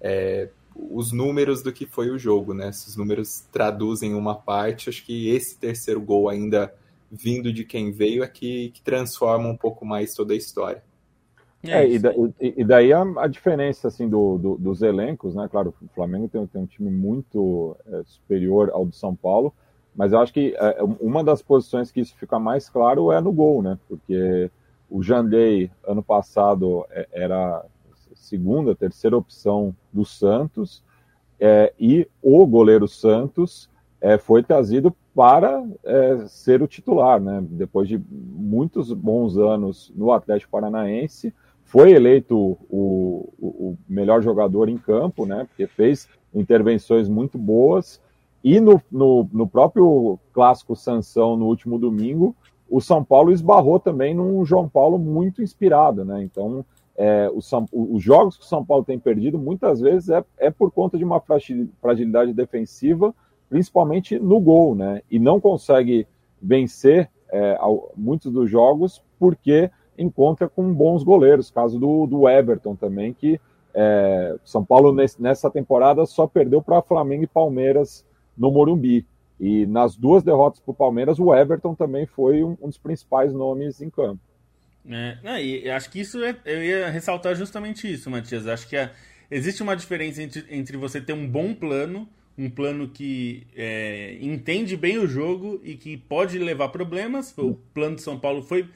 é, 0.00 0.50
os 0.90 1.12
números 1.12 1.62
do 1.62 1.72
que 1.72 1.86
foi 1.86 2.10
o 2.10 2.18
jogo, 2.18 2.52
né? 2.54 2.72
Se 2.72 2.88
os 2.88 2.96
números 2.96 3.46
traduzem 3.52 4.14
uma 4.14 4.34
parte, 4.34 4.88
acho 4.88 5.04
que 5.04 5.28
esse 5.28 5.58
terceiro 5.58 6.00
gol 6.00 6.28
ainda 6.28 6.72
vindo 7.10 7.52
de 7.52 7.64
quem 7.64 7.92
veio 7.92 8.22
é 8.22 8.28
que, 8.28 8.70
que 8.70 8.82
transforma 8.82 9.48
um 9.48 9.56
pouco 9.56 9.84
mais 9.84 10.12
toda 10.14 10.34
a 10.34 10.36
história. 10.36 10.82
É, 11.64 11.84
é 11.84 11.90
e, 11.90 11.98
da, 11.98 12.12
e, 12.14 12.54
e, 12.58 12.64
daí 12.64 12.92
a, 12.92 13.02
a, 13.16 13.26
diferença 13.26 13.88
assim 13.88 14.08
do, 14.08 14.38
do, 14.38 14.56
dos 14.56 14.82
elencos, 14.82 15.34
né? 15.34 15.48
Claro, 15.50 15.74
o 15.82 15.88
Flamengo 15.94 16.28
tem, 16.28 16.46
tem 16.46 16.62
um 16.62 16.66
time 16.66 16.90
muito 16.90 17.76
é, 17.86 18.02
superior 18.04 18.70
ao 18.72 18.84
do 18.84 18.94
São 18.94 19.14
Paulo, 19.14 19.52
mas 19.94 20.12
eu 20.12 20.18
acho 20.18 20.32
que 20.32 20.54
é, 20.56 20.78
uma 21.00 21.24
das 21.24 21.42
posições 21.42 21.90
que 21.90 22.00
isso 22.00 22.14
fica 22.16 22.38
mais 22.38 22.68
claro 22.68 23.10
é 23.10 23.20
no 23.20 23.32
gol, 23.32 23.62
né? 23.62 23.78
Porque 23.88 24.50
o 24.90 25.02
Jandei 25.02 25.70
ano 25.86 26.02
passado 26.02 26.84
é, 26.90 27.08
era 27.12 27.64
segunda, 28.26 28.74
terceira 28.74 29.16
opção 29.16 29.74
do 29.92 30.04
Santos, 30.04 30.82
é, 31.38 31.72
e 31.78 32.08
o 32.22 32.46
goleiro 32.46 32.88
Santos 32.88 33.68
é, 34.00 34.18
foi 34.18 34.42
trazido 34.42 34.94
para 35.14 35.64
é, 35.84 36.26
ser 36.28 36.62
o 36.62 36.66
titular, 36.66 37.20
né? 37.20 37.42
Depois 37.42 37.88
de 37.88 38.00
muitos 38.10 38.92
bons 38.92 39.36
anos 39.38 39.92
no 39.96 40.12
Atlético 40.12 40.52
Paranaense, 40.52 41.32
foi 41.64 41.92
eleito 41.92 42.36
o, 42.36 43.32
o, 43.38 43.46
o 43.70 43.78
melhor 43.88 44.22
jogador 44.22 44.68
em 44.68 44.78
campo, 44.78 45.24
né? 45.26 45.44
Porque 45.48 45.66
fez 45.66 46.08
intervenções 46.34 47.08
muito 47.08 47.38
boas. 47.38 48.00
E 48.44 48.60
no, 48.60 48.80
no, 48.90 49.28
no 49.32 49.46
próprio 49.46 50.18
clássico 50.32 50.76
Sansão, 50.76 51.36
no 51.36 51.46
último 51.46 51.78
domingo, 51.78 52.36
o 52.68 52.80
São 52.80 53.02
Paulo 53.02 53.32
esbarrou 53.32 53.80
também 53.80 54.14
num 54.14 54.44
João 54.44 54.68
Paulo 54.68 54.98
muito 54.98 55.42
inspirado, 55.42 56.04
né? 56.04 56.22
Então, 56.22 56.64
é, 56.96 57.30
São, 57.40 57.66
os 57.72 58.02
jogos 58.02 58.36
que 58.36 58.44
o 58.44 58.46
São 58.46 58.64
Paulo 58.64 58.84
tem 58.84 58.98
perdido 58.98 59.38
muitas 59.38 59.80
vezes 59.80 60.08
é, 60.08 60.24
é 60.38 60.50
por 60.50 60.70
conta 60.70 60.96
de 60.96 61.04
uma 61.04 61.20
fragilidade 61.80 62.32
defensiva, 62.32 63.14
principalmente 63.48 64.18
no 64.18 64.40
gol, 64.40 64.74
né? 64.74 65.02
E 65.10 65.18
não 65.18 65.40
consegue 65.40 66.06
vencer 66.40 67.10
é, 67.30 67.58
muitos 67.96 68.32
dos 68.32 68.50
jogos 68.50 69.02
porque 69.18 69.70
encontra 69.98 70.48
com 70.48 70.72
bons 70.72 71.02
goleiros, 71.02 71.50
caso 71.50 71.78
do, 71.78 72.06
do 72.06 72.28
Everton 72.28 72.74
também, 72.74 73.12
que 73.12 73.40
é, 73.74 74.36
São 74.44 74.64
Paulo 74.64 74.92
nesse, 74.92 75.20
nessa 75.20 75.50
temporada 75.50 76.06
só 76.06 76.26
perdeu 76.26 76.62
para 76.62 76.82
Flamengo 76.82 77.24
e 77.24 77.28
Palmeiras 77.28 78.04
no 78.36 78.50
Morumbi. 78.50 79.06
E 79.38 79.66
nas 79.66 79.96
duas 79.96 80.22
derrotas 80.22 80.60
para 80.60 80.70
o 80.72 80.74
Palmeiras, 80.74 81.18
o 81.18 81.34
Everton 81.34 81.74
também 81.74 82.06
foi 82.06 82.42
um, 82.42 82.56
um 82.62 82.68
dos 82.68 82.78
principais 82.78 83.34
nomes 83.34 83.82
em 83.82 83.90
campo. 83.90 84.20
É, 84.88 85.18
não, 85.22 85.38
e 85.38 85.68
acho 85.68 85.90
que 85.90 86.00
isso 86.00 86.22
é, 86.22 86.36
eu 86.44 86.62
ia 86.62 86.88
ressaltar 86.88 87.34
justamente 87.34 87.92
isso, 87.92 88.10
Matias. 88.10 88.46
Acho 88.46 88.68
que 88.68 88.76
a, 88.76 88.90
existe 89.30 89.62
uma 89.62 89.76
diferença 89.76 90.22
entre, 90.22 90.44
entre 90.50 90.76
você 90.76 91.00
ter 91.00 91.12
um 91.12 91.26
bom 91.26 91.54
plano, 91.54 92.08
um 92.38 92.48
plano 92.48 92.88
que 92.88 93.46
é, 93.56 94.16
entende 94.20 94.76
bem 94.76 94.98
o 94.98 95.06
jogo 95.06 95.60
e 95.64 95.74
que 95.74 95.96
pode 95.96 96.38
levar 96.38 96.68
problemas. 96.68 97.34
O 97.36 97.54
plano 97.74 97.96
de 97.96 98.02
São 98.02 98.18
Paulo 98.18 98.42
foi 98.42 98.68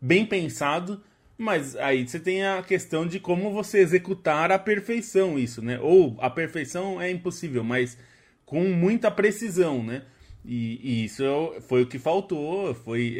bem 0.00 0.24
pensado, 0.24 1.02
mas 1.36 1.74
aí 1.76 2.06
você 2.06 2.20
tem 2.20 2.44
a 2.44 2.62
questão 2.62 3.06
de 3.06 3.18
como 3.18 3.50
você 3.52 3.78
executar 3.78 4.52
a 4.52 4.58
perfeição 4.58 5.38
isso, 5.38 5.62
né? 5.62 5.80
Ou 5.80 6.16
a 6.20 6.30
perfeição 6.30 7.00
é 7.00 7.10
impossível, 7.10 7.64
mas 7.64 7.98
com 8.44 8.62
muita 8.68 9.10
precisão, 9.10 9.82
né? 9.82 10.02
E, 10.44 10.78
e 10.82 11.04
isso 11.06 11.24
foi 11.62 11.82
o 11.82 11.86
que 11.86 11.98
faltou, 11.98 12.72
foi... 12.72 13.16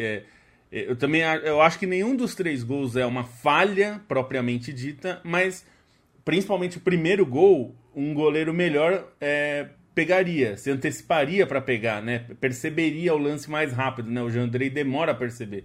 Eu 0.71 0.97
também 0.97 1.23
eu 1.45 1.61
acho 1.61 1.79
que 1.79 1.87
nenhum 1.87 2.17
dos 2.17 2.35
três 2.35 2.63
gols 2.63 2.97
é 2.97 3.07
uma 3.07 3.25
falha 3.25 4.01
propriamente 4.09 4.73
dita, 4.73 5.21
mas 5.23 5.65
principalmente 6.25 6.79
o 6.79 6.81
primeiro 6.81 7.25
gol, 7.25 7.75
um 7.95 8.13
goleiro 8.13 8.53
melhor 8.53 9.07
é, 9.21 9.69
pegaria, 9.95 10.57
se 10.57 10.71
anteciparia 10.71 11.47
para 11.47 11.61
pegar, 11.61 12.03
né? 12.03 12.27
Perceberia 12.41 13.15
o 13.15 13.19
lance 13.19 13.49
mais 13.49 13.73
rápido, 13.73 14.11
né? 14.11 14.21
O 14.21 14.29
Jandrei 14.29 14.69
demora 14.69 15.13
a 15.13 15.15
perceber. 15.15 15.65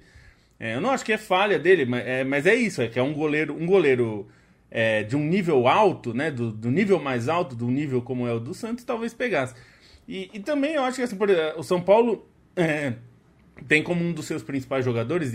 É, 0.60 0.76
eu 0.76 0.82
não 0.82 0.92
acho 0.92 1.04
que 1.04 1.12
é 1.12 1.18
falha 1.18 1.58
dele, 1.58 1.86
mas 1.86 2.08
é, 2.08 2.24
mas 2.24 2.46
é 2.46 2.54
isso, 2.54 2.82
é 2.82 2.88
que 2.88 3.00
é 3.00 3.04
um 3.04 3.14
goleiro, 3.14 3.54
um 3.54 3.66
goleiro 3.66 4.30
é, 4.70 5.04
de 5.04 5.18
um 5.18 5.24
nível 5.26 5.68
alto, 5.68 6.14
né? 6.14 6.30
Do, 6.30 6.52
do, 6.52 6.70
nível 6.72 7.00
mais 7.00 7.28
alto, 7.28 7.56
do 7.56 7.68
nível 7.68 8.02
como 8.02 8.28
é 8.28 8.34
o 8.34 8.40
do 8.40 8.54
Santos, 8.54 8.86
talvez 8.86 9.14
pegasse. 9.14 9.56
E, 10.08 10.30
e 10.34 10.40
também 10.40 10.76
eu 10.76 10.84
acho 10.84 10.98
que 10.98 11.04
assim, 11.04 11.18
por, 11.18 11.30
o 11.58 11.64
São 11.64 11.82
Paulo 11.82 12.26
é, 12.56 12.94
tem 13.68 13.84
como 13.84 14.04
um 14.04 14.12
dos 14.12 14.26
seus 14.26 14.44
principais 14.44 14.84
jogadores 14.86 15.34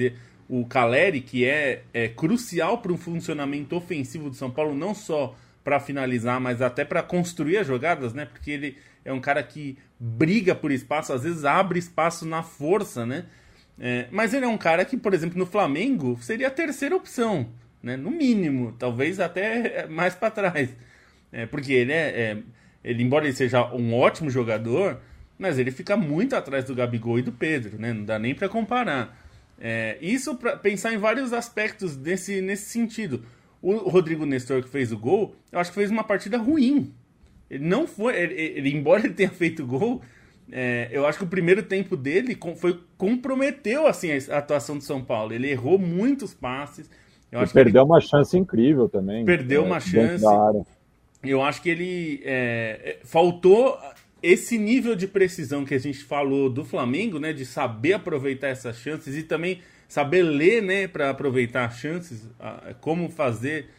o 0.49 0.65
Caleri, 0.65 1.21
que 1.21 1.45
é, 1.45 1.83
é 1.93 2.09
crucial 2.09 2.79
para 2.79 2.93
o 2.93 2.97
funcionamento 2.97 3.75
ofensivo 3.77 4.31
do 4.31 4.37
São 4.37 4.51
Paulo, 4.51 4.75
não 4.75 4.95
só 4.95 5.35
para 5.65 5.81
finalizar, 5.81 6.41
mas 6.41 6.63
até 6.63 6.85
para 6.85 7.03
construir 7.03 7.59
as 7.59 7.67
jogadas, 7.67 8.15
né? 8.15 8.25
Porque 8.25 8.53
ele 8.53 8.77
é 9.05 9.13
um 9.13 9.21
cara 9.21 9.43
que 9.43 9.77
briga 9.99 10.55
por 10.55 10.71
espaço, 10.71 11.13
às 11.13 11.25
vezes 11.25 11.45
abre 11.45 11.79
espaço 11.79 12.25
na 12.25 12.43
força, 12.43 13.05
né? 13.05 13.25
É, 13.79 14.07
mas 14.11 14.33
ele 14.33 14.45
é 14.45 14.49
um 14.49 14.57
cara 14.57 14.85
que, 14.85 14.97
por 14.97 15.13
exemplo, 15.13 15.39
no 15.39 15.45
Flamengo 15.45 16.17
seria 16.23 16.47
a 16.47 16.51
terceira 16.51 16.95
opção, 16.95 17.49
né? 17.83 17.97
No 17.97 18.11
mínimo, 18.11 18.73
talvez 18.79 19.19
até 19.19 19.87
mais 19.89 20.15
para 20.15 20.31
trás, 20.31 20.71
é, 21.33 21.47
porque 21.47 21.73
ele 21.73 21.93
é, 21.93 22.09
é, 22.09 22.39
ele 22.85 23.03
embora 23.03 23.25
ele 23.25 23.35
seja 23.35 23.67
um 23.75 23.93
ótimo 23.93 24.31
jogador, 24.31 25.01
mas 25.39 25.59
ele 25.59 25.71
fica 25.71 25.97
muito 25.97 26.35
atrás 26.35 26.65
do 26.65 26.75
Gabigol 26.75 27.19
e 27.19 27.23
do 27.23 27.33
Pedro, 27.33 27.79
né? 27.79 27.93
Não 27.93 28.05
dá 28.05 28.19
nem 28.19 28.35
para 28.35 28.49
comparar. 28.49 29.17
É, 29.59 29.97
isso 30.01 30.35
para 30.37 30.57
pensar 30.57 30.93
em 30.93 30.99
vários 30.99 31.33
aspectos 31.33 31.97
desse, 31.97 32.41
nesse 32.41 32.71
sentido. 32.71 33.25
O 33.63 33.77
Rodrigo 33.89 34.27
Nestor 34.27 34.63
que 34.63 34.69
fez 34.69 34.93
o 34.93 34.99
gol, 34.99 35.35
eu 35.51 35.59
acho 35.59 35.71
que 35.71 35.79
fez 35.79 35.91
uma 35.91 36.05
partida 36.05 36.37
ruim. 36.39 36.93
Ele 37.51 37.65
não 37.65 37.87
foi, 37.87 38.17
ele, 38.17 38.35
ele 38.35 38.75
embora 38.75 39.05
ele 39.05 39.15
tenha 39.15 39.31
feito 39.31 39.67
gol, 39.67 40.03
é, 40.51 40.89
eu 40.93 41.07
acho 41.07 41.19
que 41.19 41.25
o 41.25 41.29
primeiro 41.29 41.63
tempo 41.63 41.97
dele 41.97 42.39
foi 42.57 42.81
comprometeu 42.97 43.87
assim 43.87 44.11
a 44.31 44.39
atuação 44.39 44.79
do 44.79 44.85
São 44.85 45.03
Paulo. 45.03 45.33
Ele 45.33 45.51
errou 45.51 45.79
muitos 45.79 46.33
passes. 46.35 46.91
Perdeu 47.53 47.83
ele... 47.83 47.91
uma 47.91 48.01
chance 48.01 48.37
incrível 48.37 48.89
também. 48.89 49.25
Perdeu 49.25 49.63
é, 49.63 49.67
uma 49.67 49.81
chance. 49.81 50.25
Eu 51.25 51.43
acho 51.43 51.61
que 51.61 51.69
ele 51.69 52.23
é 52.25 52.99
faltou 53.05 53.77
esse 54.27 54.59
nível 54.59 54.97
de 54.97 55.07
precisão 55.07 55.65
que 55.65 55.75
a 55.75 55.79
gente 55.79 56.03
falou 56.03 56.51
do 56.51 56.65
Flamengo, 56.65 57.19
né, 57.19 57.33
de 57.33 57.47
saber 57.47 57.93
aproveitar 57.93 58.49
essas 58.49 58.79
chances 58.79 59.17
e 59.17 59.23
também 59.23 59.61
saber 59.89 60.23
ler, 60.23 60.63
né, 60.63 60.89
para 60.89 61.11
aproveitar 61.11 61.67
as 61.67 61.79
chances, 61.79 62.29
como 62.81 63.09
fazer, 63.09 63.71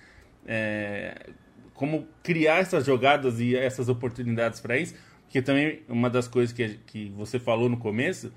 é, 0.45 1.27
como 1.73 2.07
criar 2.23 2.59
essas 2.59 2.85
jogadas 2.85 3.41
e 3.41 3.55
essas 3.55 3.89
oportunidades 3.89 4.61
para 4.61 4.77
isso, 4.77 4.95
porque 5.23 5.41
também 5.41 5.81
uma 5.89 6.09
das 6.09 6.27
coisas 6.27 6.55
que, 6.55 6.79
que 6.87 7.09
você 7.09 7.37
falou 7.37 7.67
no 7.67 7.77
começo, 7.77 8.31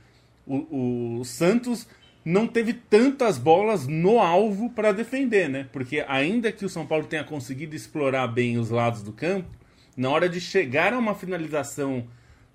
o, 0.45 1.21
o 1.21 1.25
Santos 1.25 1.87
não 2.25 2.47
teve 2.47 2.73
tantas 2.73 3.39
bolas 3.39 3.87
no 3.87 4.19
alvo 4.19 4.69
para 4.71 4.93
defender, 4.93 5.49
né? 5.49 5.69
Porque 5.73 6.05
ainda 6.09 6.51
que 6.51 6.65
o 6.65 6.69
São 6.69 6.85
Paulo 6.85 7.07
tenha 7.07 7.25
conseguido 7.25 7.77
explorar 7.77 8.27
bem 8.27 8.59
os 8.59 8.69
lados 8.69 9.03
do 9.03 9.13
campo, 9.13 9.49
na 10.01 10.09
hora 10.09 10.31
de 10.31 10.41
chegar 10.41 10.95
a 10.95 10.99
uma 10.99 11.15
finalização 11.15 12.09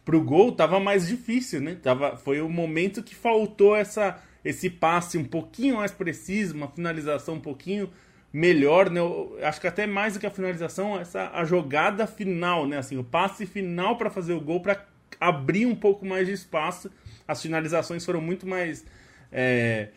pro 0.03 0.19
gol, 0.19 0.51
tava 0.51 0.79
mais 0.79 1.07
difícil, 1.07 1.61
né? 1.61 1.77
Tava, 1.79 2.17
foi 2.17 2.41
o 2.41 2.49
momento 2.49 3.03
que 3.03 3.13
faltou 3.13 3.75
essa, 3.75 4.19
esse 4.43 4.67
passe 4.67 5.15
um 5.15 5.23
pouquinho 5.23 5.75
mais 5.75 5.91
preciso, 5.91 6.55
uma 6.55 6.67
finalização 6.67 7.35
um 7.35 7.39
pouquinho 7.39 7.87
melhor, 8.33 8.89
né? 8.89 8.99
Eu 8.99 9.37
acho 9.43 9.61
que 9.61 9.67
até 9.67 9.85
mais 9.85 10.15
do 10.15 10.19
que 10.19 10.25
a 10.25 10.31
finalização, 10.31 10.99
essa 10.99 11.29
a 11.35 11.45
jogada 11.45 12.07
final, 12.07 12.67
né? 12.67 12.79
Assim, 12.79 12.97
o 12.97 13.03
passe 13.03 13.45
final 13.45 13.95
para 13.95 14.09
fazer 14.09 14.33
o 14.33 14.41
gol, 14.41 14.59
para 14.59 14.83
abrir 15.19 15.67
um 15.67 15.75
pouco 15.75 16.03
mais 16.03 16.25
de 16.25 16.33
espaço. 16.33 16.89
As 17.27 17.43
finalizações 17.43 18.03
foram 18.03 18.21
muito 18.21 18.47
mais 18.47 18.83
é, 19.31 19.89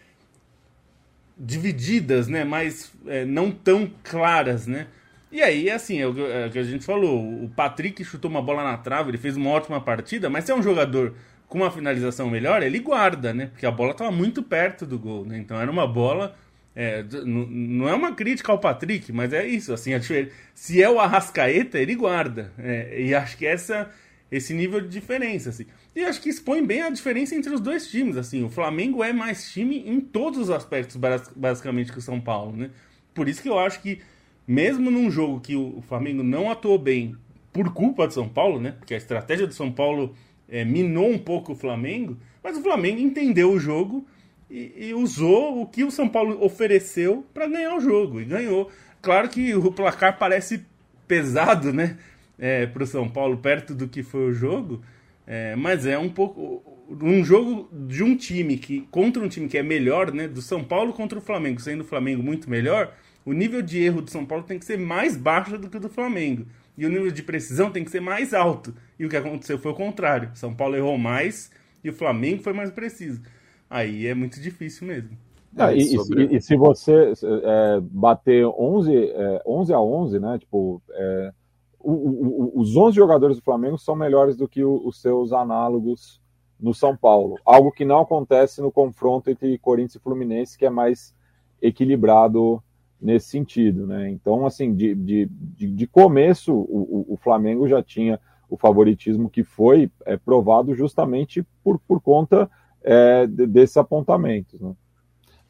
divididas, 1.38 2.28
né? 2.28 2.44
Mais 2.44 2.92
é, 3.06 3.24
não 3.24 3.50
tão 3.50 3.90
claras, 4.04 4.66
né? 4.66 4.88
E 5.30 5.42
aí, 5.42 5.70
assim, 5.70 6.00
é 6.00 6.06
o, 6.06 6.26
é 6.26 6.48
que 6.48 6.58
a 6.58 6.62
gente 6.62 6.84
falou. 6.84 7.44
O 7.44 7.50
Patrick 7.54 8.02
chutou 8.04 8.30
uma 8.30 8.42
bola 8.42 8.64
na 8.64 8.78
trave, 8.78 9.10
ele 9.10 9.18
fez 9.18 9.36
uma 9.36 9.50
ótima 9.50 9.80
partida, 9.80 10.30
mas 10.30 10.44
se 10.44 10.52
é 10.52 10.54
um 10.54 10.62
jogador 10.62 11.14
com 11.46 11.58
uma 11.58 11.70
finalização 11.70 12.28
melhor, 12.28 12.62
ele 12.62 12.78
guarda, 12.78 13.32
né? 13.32 13.46
Porque 13.46 13.66
a 13.66 13.70
bola 13.70 13.92
estava 13.92 14.10
muito 14.10 14.42
perto 14.42 14.86
do 14.86 14.98
gol, 14.98 15.24
né? 15.24 15.38
Então 15.38 15.60
era 15.60 15.70
uma 15.70 15.86
bola. 15.86 16.36
É, 16.74 17.04
não 17.24 17.88
é 17.88 17.94
uma 17.94 18.14
crítica 18.14 18.52
ao 18.52 18.58
Patrick, 18.58 19.12
mas 19.12 19.32
é 19.32 19.46
isso. 19.46 19.72
Assim, 19.72 19.92
se 20.54 20.82
é 20.82 20.88
o 20.88 21.00
Arrascaeta, 21.00 21.78
ele 21.78 21.94
guarda. 21.94 22.52
É, 22.58 23.02
e 23.02 23.14
acho 23.14 23.36
que 23.36 23.46
essa 23.46 23.90
esse 24.30 24.52
nível 24.52 24.80
de 24.80 24.88
diferença, 24.88 25.48
assim. 25.50 25.66
E 25.96 26.04
acho 26.04 26.20
que 26.20 26.28
expõe 26.28 26.64
bem 26.64 26.82
a 26.82 26.90
diferença 26.90 27.34
entre 27.34 27.52
os 27.52 27.60
dois 27.60 27.88
times, 27.88 28.16
assim. 28.16 28.44
O 28.44 28.50
Flamengo 28.50 29.02
é 29.02 29.12
mais 29.12 29.50
time 29.50 29.88
em 29.88 30.00
todos 30.00 30.38
os 30.38 30.50
aspectos, 30.50 30.96
basicamente, 31.34 31.90
que 31.90 31.98
o 31.98 32.02
São 32.02 32.20
Paulo, 32.20 32.56
né? 32.56 32.70
Por 33.14 33.28
isso 33.28 33.42
que 33.42 33.48
eu 33.48 33.58
acho 33.58 33.80
que 33.80 34.00
mesmo 34.48 34.90
num 34.90 35.10
jogo 35.10 35.40
que 35.40 35.54
o 35.54 35.82
Flamengo 35.86 36.22
não 36.22 36.50
atuou 36.50 36.78
bem 36.78 37.14
por 37.52 37.70
culpa 37.74 38.06
do 38.06 38.14
São 38.14 38.26
Paulo, 38.26 38.58
né? 38.58 38.72
Porque 38.72 38.94
a 38.94 38.96
estratégia 38.96 39.46
do 39.46 39.52
São 39.52 39.70
Paulo 39.70 40.14
é, 40.48 40.64
minou 40.64 41.10
um 41.10 41.18
pouco 41.18 41.52
o 41.52 41.54
Flamengo, 41.54 42.16
mas 42.42 42.56
o 42.56 42.62
Flamengo 42.62 42.98
entendeu 42.98 43.52
o 43.52 43.60
jogo 43.60 44.06
e, 44.50 44.72
e 44.88 44.94
usou 44.94 45.60
o 45.60 45.66
que 45.66 45.84
o 45.84 45.90
São 45.90 46.08
Paulo 46.08 46.42
ofereceu 46.42 47.26
para 47.34 47.46
ganhar 47.46 47.76
o 47.76 47.80
jogo 47.80 48.22
e 48.22 48.24
ganhou. 48.24 48.70
Claro 49.02 49.28
que 49.28 49.54
o 49.54 49.70
placar 49.70 50.18
parece 50.18 50.64
pesado, 51.06 51.70
né? 51.70 51.98
É, 52.38 52.66
para 52.66 52.84
o 52.84 52.86
São 52.86 53.06
Paulo 53.06 53.36
perto 53.36 53.74
do 53.74 53.86
que 53.86 54.02
foi 54.02 54.30
o 54.30 54.32
jogo, 54.32 54.80
é, 55.26 55.54
mas 55.56 55.84
é 55.84 55.98
um 55.98 56.08
pouco 56.08 56.62
um 57.02 57.22
jogo 57.22 57.68
de 57.86 58.02
um 58.02 58.16
time 58.16 58.56
que 58.56 58.82
contra 58.90 59.22
um 59.22 59.28
time 59.28 59.46
que 59.46 59.58
é 59.58 59.62
melhor, 59.62 60.10
né? 60.10 60.26
Do 60.26 60.40
São 60.40 60.64
Paulo 60.64 60.94
contra 60.94 61.18
o 61.18 61.22
Flamengo, 61.22 61.60
sendo 61.60 61.82
o 61.82 61.84
Flamengo 61.84 62.22
muito 62.22 62.48
melhor 62.48 62.94
o 63.28 63.32
nível 63.34 63.60
de 63.60 63.82
erro 63.82 64.00
do 64.00 64.10
São 64.10 64.24
Paulo 64.24 64.42
tem 64.44 64.58
que 64.58 64.64
ser 64.64 64.78
mais 64.78 65.14
baixo 65.14 65.58
do 65.58 65.68
que 65.68 65.76
o 65.76 65.80
do 65.80 65.90
Flamengo. 65.90 66.46
E 66.78 66.86
o 66.86 66.88
nível 66.88 67.10
de 67.10 67.22
precisão 67.22 67.70
tem 67.70 67.84
que 67.84 67.90
ser 67.90 68.00
mais 68.00 68.32
alto. 68.32 68.74
E 68.98 69.04
o 69.04 69.08
que 69.08 69.16
aconteceu 69.16 69.58
foi 69.58 69.72
o 69.72 69.74
contrário. 69.74 70.30
São 70.34 70.54
Paulo 70.54 70.76
errou 70.76 70.96
mais 70.96 71.50
e 71.84 71.90
o 71.90 71.92
Flamengo 71.92 72.42
foi 72.42 72.54
mais 72.54 72.70
preciso. 72.70 73.20
Aí 73.68 74.06
é 74.06 74.14
muito 74.14 74.40
difícil 74.40 74.86
mesmo. 74.86 75.10
Ah, 75.56 75.74
e, 75.74 75.84
sobre... 75.84 76.26
e, 76.26 76.36
e, 76.36 76.40
se 76.40 76.56
você 76.56 77.12
é, 77.22 77.80
bater 77.82 78.46
11, 78.46 78.96
é, 78.96 79.42
11 79.46 79.74
a 79.74 79.80
11, 79.80 80.20
né? 80.20 80.38
Tipo, 80.38 80.80
é, 80.90 81.32
o, 81.78 81.92
o, 81.92 82.60
os 82.60 82.76
11 82.76 82.96
jogadores 82.96 83.36
do 83.36 83.42
Flamengo 83.42 83.76
são 83.76 83.94
melhores 83.94 84.36
do 84.36 84.48
que 84.48 84.64
o, 84.64 84.80
os 84.86 85.02
seus 85.02 85.32
análogos 85.32 86.18
no 86.58 86.72
São 86.72 86.96
Paulo, 86.96 87.36
algo 87.44 87.70
que 87.70 87.84
não 87.84 88.00
acontece 88.00 88.60
no 88.62 88.72
confronto 88.72 89.30
entre 89.30 89.58
Corinthians 89.58 89.96
e 89.96 90.00
Fluminense, 90.00 90.56
que 90.56 90.64
é 90.64 90.70
mais 90.70 91.14
equilibrado 91.60 92.62
nesse 93.00 93.28
sentido, 93.28 93.86
né? 93.86 94.10
Então, 94.10 94.44
assim, 94.44 94.74
de, 94.74 94.94
de, 94.94 95.26
de, 95.26 95.86
começo, 95.86 96.52
o, 96.52 97.06
o, 97.08 97.16
Flamengo 97.16 97.68
já 97.68 97.82
tinha 97.82 98.20
o 98.48 98.56
favoritismo 98.56 99.30
que 99.30 99.44
foi 99.44 99.90
é, 100.04 100.16
provado 100.16 100.74
justamente 100.74 101.46
por, 101.62 101.78
por 101.78 102.00
conta 102.00 102.50
é, 102.82 103.26
desses 103.26 103.76
apontamentos, 103.76 104.60
né? 104.60 104.74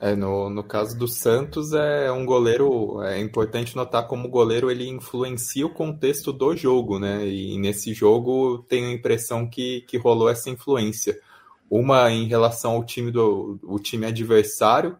É, 0.01 0.15
no, 0.15 0.49
no 0.49 0.63
caso 0.63 0.97
do 0.97 1.09
Santos, 1.09 1.73
é 1.73 2.11
um 2.13 2.25
goleiro. 2.25 3.03
É 3.03 3.21
importante 3.21 3.75
notar 3.75 4.07
como 4.07 4.29
o 4.29 4.31
goleiro 4.31 4.71
ele 4.71 4.89
influencia 4.89 5.67
o 5.67 5.75
contexto 5.75 6.33
do 6.33 6.55
jogo, 6.55 7.01
né? 7.01 7.27
E 7.27 7.59
nesse 7.59 7.93
jogo 7.93 8.65
tenho 8.69 8.89
a 8.89 8.93
impressão 8.93 9.49
que, 9.49 9.81
que 9.89 9.99
rolou 9.99 10.29
essa 10.29 10.49
influência. 10.51 11.19
Uma 11.69 12.13
em 12.13 12.29
relação 12.29 12.73
ao 12.73 12.85
time 12.85 13.11
do 13.11 13.59
o 13.65 13.79
time 13.81 14.07
adversário, 14.07 14.97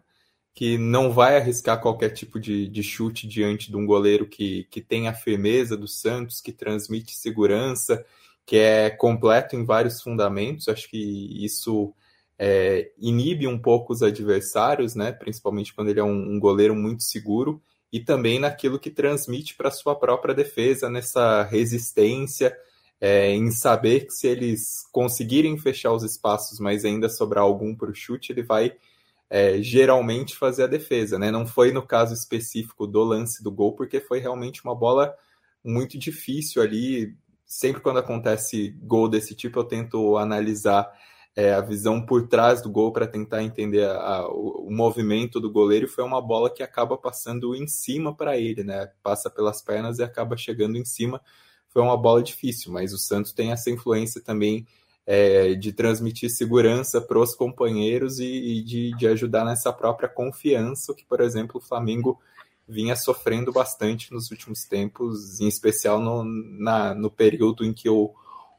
que 0.53 0.77
não 0.77 1.11
vai 1.11 1.37
arriscar 1.37 1.81
qualquer 1.81 2.09
tipo 2.09 2.39
de, 2.39 2.67
de 2.67 2.83
chute 2.83 3.27
diante 3.27 3.69
de 3.69 3.77
um 3.77 3.85
goleiro 3.85 4.27
que, 4.27 4.65
que 4.69 4.81
tem 4.81 5.07
a 5.07 5.13
firmeza 5.13 5.77
do 5.77 5.87
Santos, 5.87 6.41
que 6.41 6.51
transmite 6.51 7.15
segurança, 7.15 8.05
que 8.45 8.57
é 8.57 8.89
completo 8.89 9.55
em 9.55 9.63
vários 9.63 10.01
fundamentos. 10.01 10.67
Acho 10.67 10.89
que 10.89 11.43
isso 11.43 11.93
é, 12.37 12.91
inibe 12.97 13.47
um 13.47 13.59
pouco 13.59 13.93
os 13.93 14.01
adversários, 14.01 14.95
né? 14.95 15.11
Principalmente 15.11 15.73
quando 15.73 15.89
ele 15.89 15.99
é 15.99 16.03
um, 16.03 16.35
um 16.35 16.39
goleiro 16.39 16.75
muito 16.75 17.03
seguro 17.03 17.61
e 17.91 17.99
também 17.99 18.39
naquilo 18.39 18.79
que 18.79 18.89
transmite 18.89 19.55
para 19.55 19.71
sua 19.71 19.95
própria 19.95 20.33
defesa, 20.33 20.89
nessa 20.89 21.43
resistência, 21.43 22.55
é, 23.01 23.31
em 23.31 23.51
saber 23.51 24.05
que 24.05 24.13
se 24.13 24.27
eles 24.27 24.83
conseguirem 24.91 25.57
fechar 25.57 25.93
os 25.93 26.03
espaços, 26.03 26.59
mas 26.59 26.85
ainda 26.85 27.09
sobrar 27.09 27.43
algum 27.43 27.75
para 27.75 27.89
o 27.89 27.95
chute, 27.95 28.31
ele 28.31 28.43
vai 28.43 28.73
é, 29.29 29.61
geralmente 29.61 30.35
fazer 30.35 30.63
a 30.63 30.67
defesa, 30.67 31.19
né? 31.19 31.29
Não 31.29 31.45
foi 31.45 31.71
no 31.71 31.85
caso 31.85 32.13
específico 32.13 32.87
do 32.87 33.03
lance 33.03 33.43
do 33.43 33.51
gol, 33.51 33.75
porque 33.75 33.99
foi 33.99 34.19
realmente 34.19 34.63
uma 34.63 34.75
bola 34.75 35.13
muito 35.63 35.97
difícil 35.97 36.61
ali. 36.61 37.15
Sempre 37.45 37.81
quando 37.81 37.99
acontece 37.99 38.71
gol 38.81 39.07
desse 39.07 39.35
tipo, 39.35 39.59
eu 39.59 39.63
tento 39.63 40.17
analisar 40.17 40.91
é, 41.35 41.53
a 41.53 41.61
visão 41.61 42.03
por 42.03 42.27
trás 42.27 42.61
do 42.61 42.69
gol 42.69 42.91
para 42.91 43.07
tentar 43.07 43.43
entender 43.43 43.85
a, 43.85 43.97
a, 43.97 44.27
o, 44.27 44.67
o, 44.67 44.71
movimento 44.71 45.39
do 45.39 45.51
goleiro. 45.51 45.87
Foi 45.87 46.03
uma 46.03 46.21
bola 46.21 46.53
que 46.53 46.63
acaba 46.63 46.97
passando 46.97 47.55
em 47.55 47.67
cima 47.67 48.15
para 48.15 48.37
ele, 48.37 48.63
né? 48.63 48.91
Passa 49.03 49.29
pelas 49.29 49.61
pernas 49.61 49.99
e 49.99 50.03
acaba 50.03 50.35
chegando 50.35 50.77
em 50.77 50.85
cima. 50.85 51.21
Foi 51.67 51.83
uma 51.83 51.95
bola 51.95 52.23
difícil, 52.23 52.71
mas 52.71 52.93
o 52.93 52.97
Santos 52.97 53.31
tem 53.31 53.51
essa 53.51 53.69
influência 53.69 54.21
também 54.21 54.65
é, 55.11 55.55
de 55.55 55.73
transmitir 55.73 56.29
segurança 56.29 57.01
para 57.01 57.17
os 57.17 57.33
companheiros 57.33 58.19
e, 58.19 58.27
e 58.27 58.61
de, 58.61 58.95
de, 58.95 59.07
ajudar 59.07 59.43
nessa 59.43 59.73
própria 59.73 60.07
confiança, 60.07 60.93
que, 60.93 61.03
por 61.03 61.19
exemplo, 61.19 61.57
o 61.57 61.67
Flamengo 61.67 62.21
vinha 62.67 62.95
sofrendo 62.95 63.51
bastante 63.51 64.13
nos 64.13 64.29
últimos 64.29 64.65
tempos, 64.65 65.39
em 65.41 65.47
especial 65.47 65.99
no, 65.99 66.23
na, 66.23 66.93
no 66.93 67.09
período 67.09 67.65
em 67.65 67.73
que 67.73 67.89
o, 67.89 68.13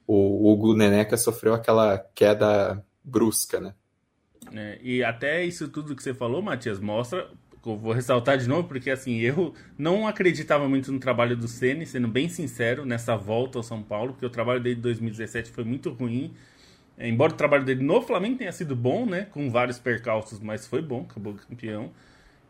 o 0.05 0.51
Hugo 0.53 0.75
Neneca 0.75 1.17
sofreu 1.17 1.55
aquela 1.55 1.97
queda 2.17 2.85
brusca, 3.05 3.61
né? 3.61 3.75
É, 4.53 4.81
e 4.83 5.05
até 5.05 5.45
isso 5.45 5.69
tudo 5.69 5.95
que 5.95 6.03
você 6.03 6.13
falou, 6.13 6.43
Matias, 6.43 6.81
mostra. 6.81 7.31
Eu 7.65 7.77
vou 7.77 7.93
ressaltar 7.93 8.39
de 8.39 8.49
novo, 8.49 8.67
porque 8.67 8.91
assim, 8.91 9.19
eu 9.19 9.55
não 9.77 10.07
acreditava 10.07 10.69
muito 10.69 10.91
no 10.91 10.99
trabalho 10.99 11.37
do 11.37 11.47
Ceni, 11.47 11.85
sendo 11.85 12.09
bem 12.09 12.29
sincero, 12.29 12.87
nessa 12.87 13.17
volta 13.17 13.59
ao 13.59 13.63
São 13.63 13.83
Paulo, 13.83 14.13
porque 14.13 14.25
o 14.25 14.31
trabalho 14.31 14.61
dele 14.61 14.77
de 14.77 14.83
2017 14.83 15.51
foi 15.51 15.65
muito 15.65 15.91
ruim. 15.91 16.33
É, 16.97 17.09
embora 17.09 17.33
o 17.33 17.37
trabalho 17.37 17.65
dele 17.65 17.83
no 17.83 18.01
Flamengo 18.03 18.39
tenha 18.39 18.53
sido 18.53 18.75
bom, 18.75 19.05
né? 19.07 19.27
Com 19.31 19.51
vários 19.51 19.79
percalços, 19.79 20.41
mas 20.41 20.67
foi 20.67 20.81
bom, 20.81 21.07
acabou 21.09 21.35
campeão. 21.35 21.91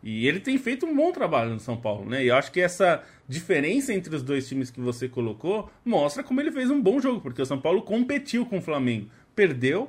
E 0.03 0.27
ele 0.27 0.41
tem 0.41 0.57
feito 0.59 0.87
um 0.87 0.97
bom 0.97 1.13
trabalho 1.13 1.51
no 1.51 1.61
São 1.61 1.77
Paulo, 1.77 2.09
né? 2.09 2.25
E 2.25 2.29
eu 2.29 2.37
acho 2.37 2.51
que 2.51 2.61
essa 2.61 3.03
diferença 3.29 3.93
entre 3.93 4.15
os 4.15 4.23
dois 4.23 4.49
times 4.49 4.71
que 4.71 4.81
você 4.81 5.09
colocou 5.09 5.71
mostra 5.85 6.23
como 6.23 6.41
ele 6.41 6.51
fez 6.51 6.71
um 6.71 6.81
bom 6.81 7.01
jogo, 7.01 7.21
porque 7.21 7.43
o 7.43 7.47
São 7.47 7.61
Paulo 7.61 7.83
competiu 7.83 8.47
com 8.47 8.59
o 8.59 8.63
Flamengo. 8.63 9.09
Perdeu, 9.35 9.87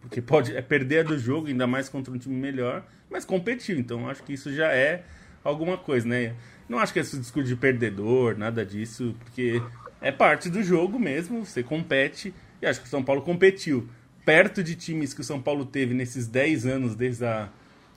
porque 0.00 0.20
pode 0.20 0.56
é 0.56 0.62
perder 0.62 1.04
do 1.04 1.18
jogo, 1.18 1.48
ainda 1.48 1.66
mais 1.66 1.88
contra 1.88 2.12
um 2.12 2.18
time 2.18 2.34
melhor, 2.34 2.84
mas 3.10 3.24
competiu. 3.24 3.78
Então 3.78 4.08
acho 4.08 4.22
que 4.22 4.32
isso 4.32 4.52
já 4.52 4.72
é 4.72 5.04
alguma 5.44 5.76
coisa, 5.76 6.08
né? 6.08 6.34
Não 6.68 6.78
acho 6.78 6.92
que 6.92 6.98
é 6.98 7.02
esse 7.02 7.18
discurso 7.18 7.48
de 7.48 7.56
perdedor, 7.56 8.36
nada 8.38 8.64
disso, 8.64 9.14
porque 9.20 9.60
é 10.00 10.12
parte 10.12 10.48
do 10.48 10.62
jogo 10.62 10.98
mesmo, 10.98 11.44
você 11.44 11.62
compete, 11.62 12.32
e 12.62 12.66
acho 12.66 12.80
que 12.80 12.86
o 12.86 12.90
São 12.90 13.02
Paulo 13.02 13.22
competiu. 13.22 13.88
Perto 14.24 14.62
de 14.62 14.74
times 14.74 15.12
que 15.12 15.20
o 15.20 15.24
São 15.24 15.40
Paulo 15.40 15.64
teve 15.64 15.94
nesses 15.94 16.26
10 16.26 16.66
anos 16.66 16.94
desde 16.94 17.24
a 17.24 17.48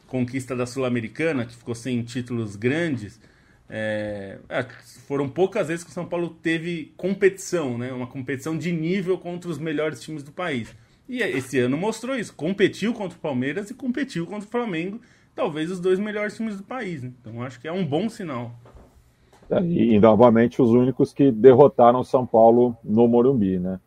conquista 0.07 0.55
da 0.55 0.65
Sul-Americana, 0.65 1.45
que 1.45 1.55
ficou 1.55 1.75
sem 1.75 2.01
títulos 2.03 2.55
grandes, 2.55 3.19
é, 3.70 4.39
é, 4.49 4.64
foram 5.07 5.28
poucas 5.28 5.68
vezes 5.68 5.84
que 5.84 5.89
o 5.89 5.93
São 5.93 6.05
Paulo 6.05 6.30
teve 6.30 6.93
competição, 6.97 7.78
né? 7.78 7.91
uma 7.91 8.07
competição 8.07 8.57
de 8.57 8.72
nível 8.72 9.18
contra 9.18 9.49
os 9.49 9.57
melhores 9.57 10.01
times 10.01 10.24
do 10.24 10.32
país. 10.32 10.76
E 11.07 11.22
esse 11.22 11.59
ano 11.59 11.78
mostrou 11.78 12.16
isso, 12.16 12.34
competiu 12.34 12.93
contra 12.93 13.18
o 13.18 13.22
Palmeiras 13.22 13.70
e 13.70 13.74
competiu 13.74 14.26
contra 14.26 14.47
o 14.47 14.51
Flamengo, 14.51 14.99
talvez 15.36 15.70
os 15.70 15.80
dois 15.80 15.99
melhores 15.99 16.36
times 16.36 16.57
do 16.57 16.64
país. 16.64 17.03
Né? 17.03 17.11
Então 17.20 17.41
acho 17.41 17.59
que 17.59 17.68
é 17.68 17.72
um 17.72 17.86
bom 17.86 18.07
sinal. 18.09 18.53
É, 19.49 19.61
e, 19.61 19.99
novamente 19.99 20.61
os 20.61 20.70
únicos 20.70 21.14
que 21.14 21.32
derrotaram 21.32 21.99
o 21.99 22.05
São 22.05 22.26
Paulo 22.26 22.76
no 22.84 23.07
Morumbi, 23.07 23.59
né? 23.59 23.80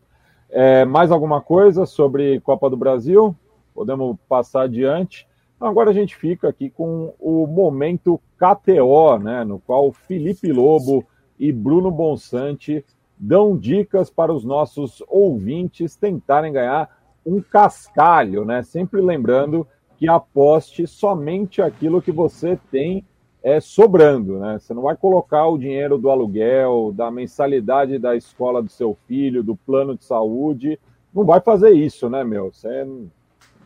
É, 0.49 0.85
mais 0.85 1.11
alguma 1.11 1.41
coisa 1.41 1.85
sobre 1.85 2.39
Copa 2.39 2.69
do 2.69 2.77
Brasil? 2.77 3.35
Podemos 3.73 4.15
passar 4.29 4.61
adiante. 4.63 5.26
Agora 5.59 5.89
a 5.89 5.93
gente 5.93 6.15
fica 6.15 6.47
aqui 6.47 6.69
com 6.69 7.13
o 7.19 7.47
momento 7.47 8.21
KTO, 8.37 9.17
né, 9.17 9.43
no 9.43 9.59
qual 9.59 9.91
Felipe 9.91 10.51
Lobo 10.51 11.03
e 11.39 11.51
Bruno 11.51 11.89
Bonsante 11.89 12.85
dão 13.17 13.57
dicas 13.57 14.09
para 14.09 14.31
os 14.31 14.43
nossos 14.43 15.03
ouvintes 15.07 15.95
tentarem 15.95 16.53
ganhar 16.53 16.95
um 17.25 17.41
cascalho, 17.41 18.45
né? 18.45 18.61
Sempre 18.63 19.01
lembrando 19.01 19.67
que 19.97 20.07
aposte 20.07 20.85
somente 20.85 21.61
aquilo 21.61 22.01
que 22.01 22.11
você 22.11 22.57
tem 22.71 23.03
é, 23.41 23.59
sobrando, 23.59 24.39
né? 24.39 24.59
Você 24.59 24.73
não 24.73 24.83
vai 24.83 24.95
colocar 24.95 25.47
o 25.47 25.57
dinheiro 25.57 25.97
do 25.97 26.09
aluguel, 26.09 26.93
da 26.95 27.09
mensalidade 27.09 27.97
da 27.97 28.15
escola 28.15 28.61
do 28.61 28.69
seu 28.69 28.95
filho, 29.07 29.43
do 29.43 29.55
plano 29.55 29.97
de 29.97 30.05
saúde. 30.05 30.79
Não 31.13 31.25
vai 31.25 31.41
fazer 31.41 31.71
isso, 31.71 32.09
né, 32.09 32.23
meu? 32.23 32.53
Você 32.53 32.85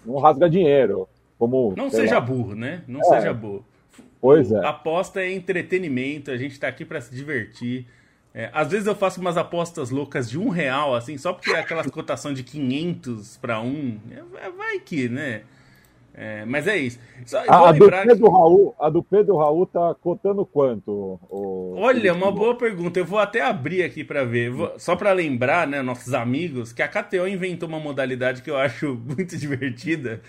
não 0.06 0.18
rasga 0.18 0.50
dinheiro. 0.50 1.08
Como, 1.42 1.74
não 1.76 1.89
seja 1.89 2.20
lá. 2.20 2.22
burro, 2.22 2.54
né? 2.54 2.84
Não 2.88 3.00
é. 3.00 3.04
seja 3.04 3.34
burro. 3.34 3.66
Pois 4.22 4.52
é. 4.52 4.64
Aposta 4.64 5.22
é 5.22 5.34
entretenimento, 5.34 6.30
a 6.30 6.38
gente 6.38 6.60
tá 6.60 6.68
aqui 6.68 6.86
para 6.86 7.02
se 7.02 7.16
divertir. 7.16 7.88
É, 8.32 8.52
às 8.54 8.70
vezes 8.70 8.86
eu 8.86 8.94
faço 8.94 9.20
umas 9.20 9.38
apostas 9.38 9.89
loucas 9.89 10.30
de 10.30 10.38
um 10.38 10.50
real, 10.50 10.94
assim, 10.94 11.18
só 11.18 11.34
porque 11.34 11.50
é 11.50 11.60
aquela 11.60 11.84
cotação 11.89 12.32
de 12.32 12.44
500 12.44 13.38
para 13.38 13.60
um. 13.60 13.98
É, 14.12 14.52
vai 14.52 14.80
que, 14.82 15.10
né? 15.10 15.42
É, 16.14 16.46
mas 16.46 16.68
é 16.68 16.78
isso. 16.78 17.00
Só, 17.26 17.39
a, 17.48 17.70
a, 17.70 17.72
do 17.72 17.89
Pedro 17.89 18.16
que... 18.28 18.32
Raul, 18.32 18.76
a 18.80 18.89
do 18.89 19.02
Pedro 19.02 19.38
Raul 19.38 19.66
tá 19.66 19.96
cotando 19.96 20.46
quanto? 20.46 21.20
O... 21.28 21.74
Olha, 21.78 22.14
uma 22.14 22.32
boa 22.32 22.56
pergunta. 22.56 23.00
Eu 23.00 23.06
vou 23.06 23.18
até 23.18 23.42
abrir 23.42 23.82
aqui 23.82 24.04
para 24.04 24.24
ver. 24.24 24.52
Vou... 24.52 24.74
só 24.78 24.96
para 24.96 25.12
lembrar, 25.12 25.66
né, 25.66 25.82
nossos 25.82 26.14
amigos, 26.14 26.72
que 26.72 26.84
a 26.84 26.88
KTO 26.88 27.28
inventou 27.28 27.68
uma 27.68 27.80
modalidade 27.80 28.44
que 28.44 28.52
eu 28.52 28.58
acho 28.58 28.94
muito 29.04 29.36
divertida, 29.36 30.22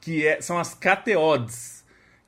que 0.00 0.26
é, 0.26 0.40
são 0.40 0.58
as 0.58 0.74
KTODs. 0.74 1.78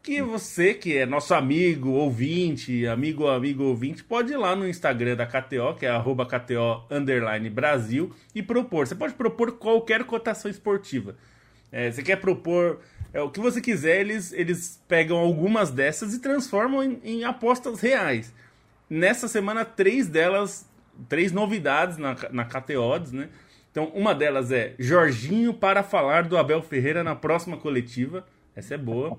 Que 0.02 0.22
você, 0.22 0.72
que 0.72 0.96
é 0.96 1.04
nosso 1.04 1.34
amigo, 1.34 1.90
ouvinte, 1.90 2.86
amigo, 2.86 3.28
amigo, 3.28 3.64
ouvinte, 3.64 4.02
pode 4.02 4.32
ir 4.32 4.36
lá 4.36 4.56
no 4.56 4.66
Instagram 4.66 5.14
da 5.14 5.26
KTO, 5.26 5.74
que 5.78 5.84
é 5.84 5.90
arroba 5.90 6.24
KTO 6.24 6.86
Brasil, 7.52 8.10
e 8.34 8.42
propor. 8.42 8.86
Você 8.86 8.94
pode 8.94 9.12
propor 9.12 9.52
qualquer 9.52 10.04
cotação 10.04 10.50
esportiva. 10.50 11.16
É, 11.70 11.90
você 11.90 12.02
quer 12.02 12.16
propor 12.16 12.80
é, 13.12 13.20
o 13.20 13.30
que 13.30 13.40
você 13.40 13.60
quiser, 13.60 14.00
eles, 14.00 14.32
eles 14.32 14.82
pegam 14.86 15.18
algumas 15.18 15.70
dessas 15.70 16.14
e 16.14 16.20
transformam 16.20 16.82
em, 16.82 17.00
em 17.04 17.24
apostas 17.24 17.80
reais. 17.80 18.32
Nessa 18.88 19.28
semana, 19.28 19.64
três 19.64 20.08
delas, 20.08 20.66
três 21.08 21.32
novidades 21.32 21.96
na, 21.96 22.16
na 22.30 22.44
KTODs, 22.44 23.12
né? 23.12 23.28
Então, 23.70 23.86
uma 23.94 24.14
delas 24.14 24.50
é 24.50 24.74
Jorginho 24.78 25.54
para 25.54 25.82
falar 25.82 26.24
do 26.24 26.36
Abel 26.36 26.62
Ferreira 26.62 27.04
na 27.04 27.14
próxima 27.14 27.56
coletiva. 27.56 28.26
Essa 28.54 28.74
é 28.74 28.78
boa. 28.78 29.18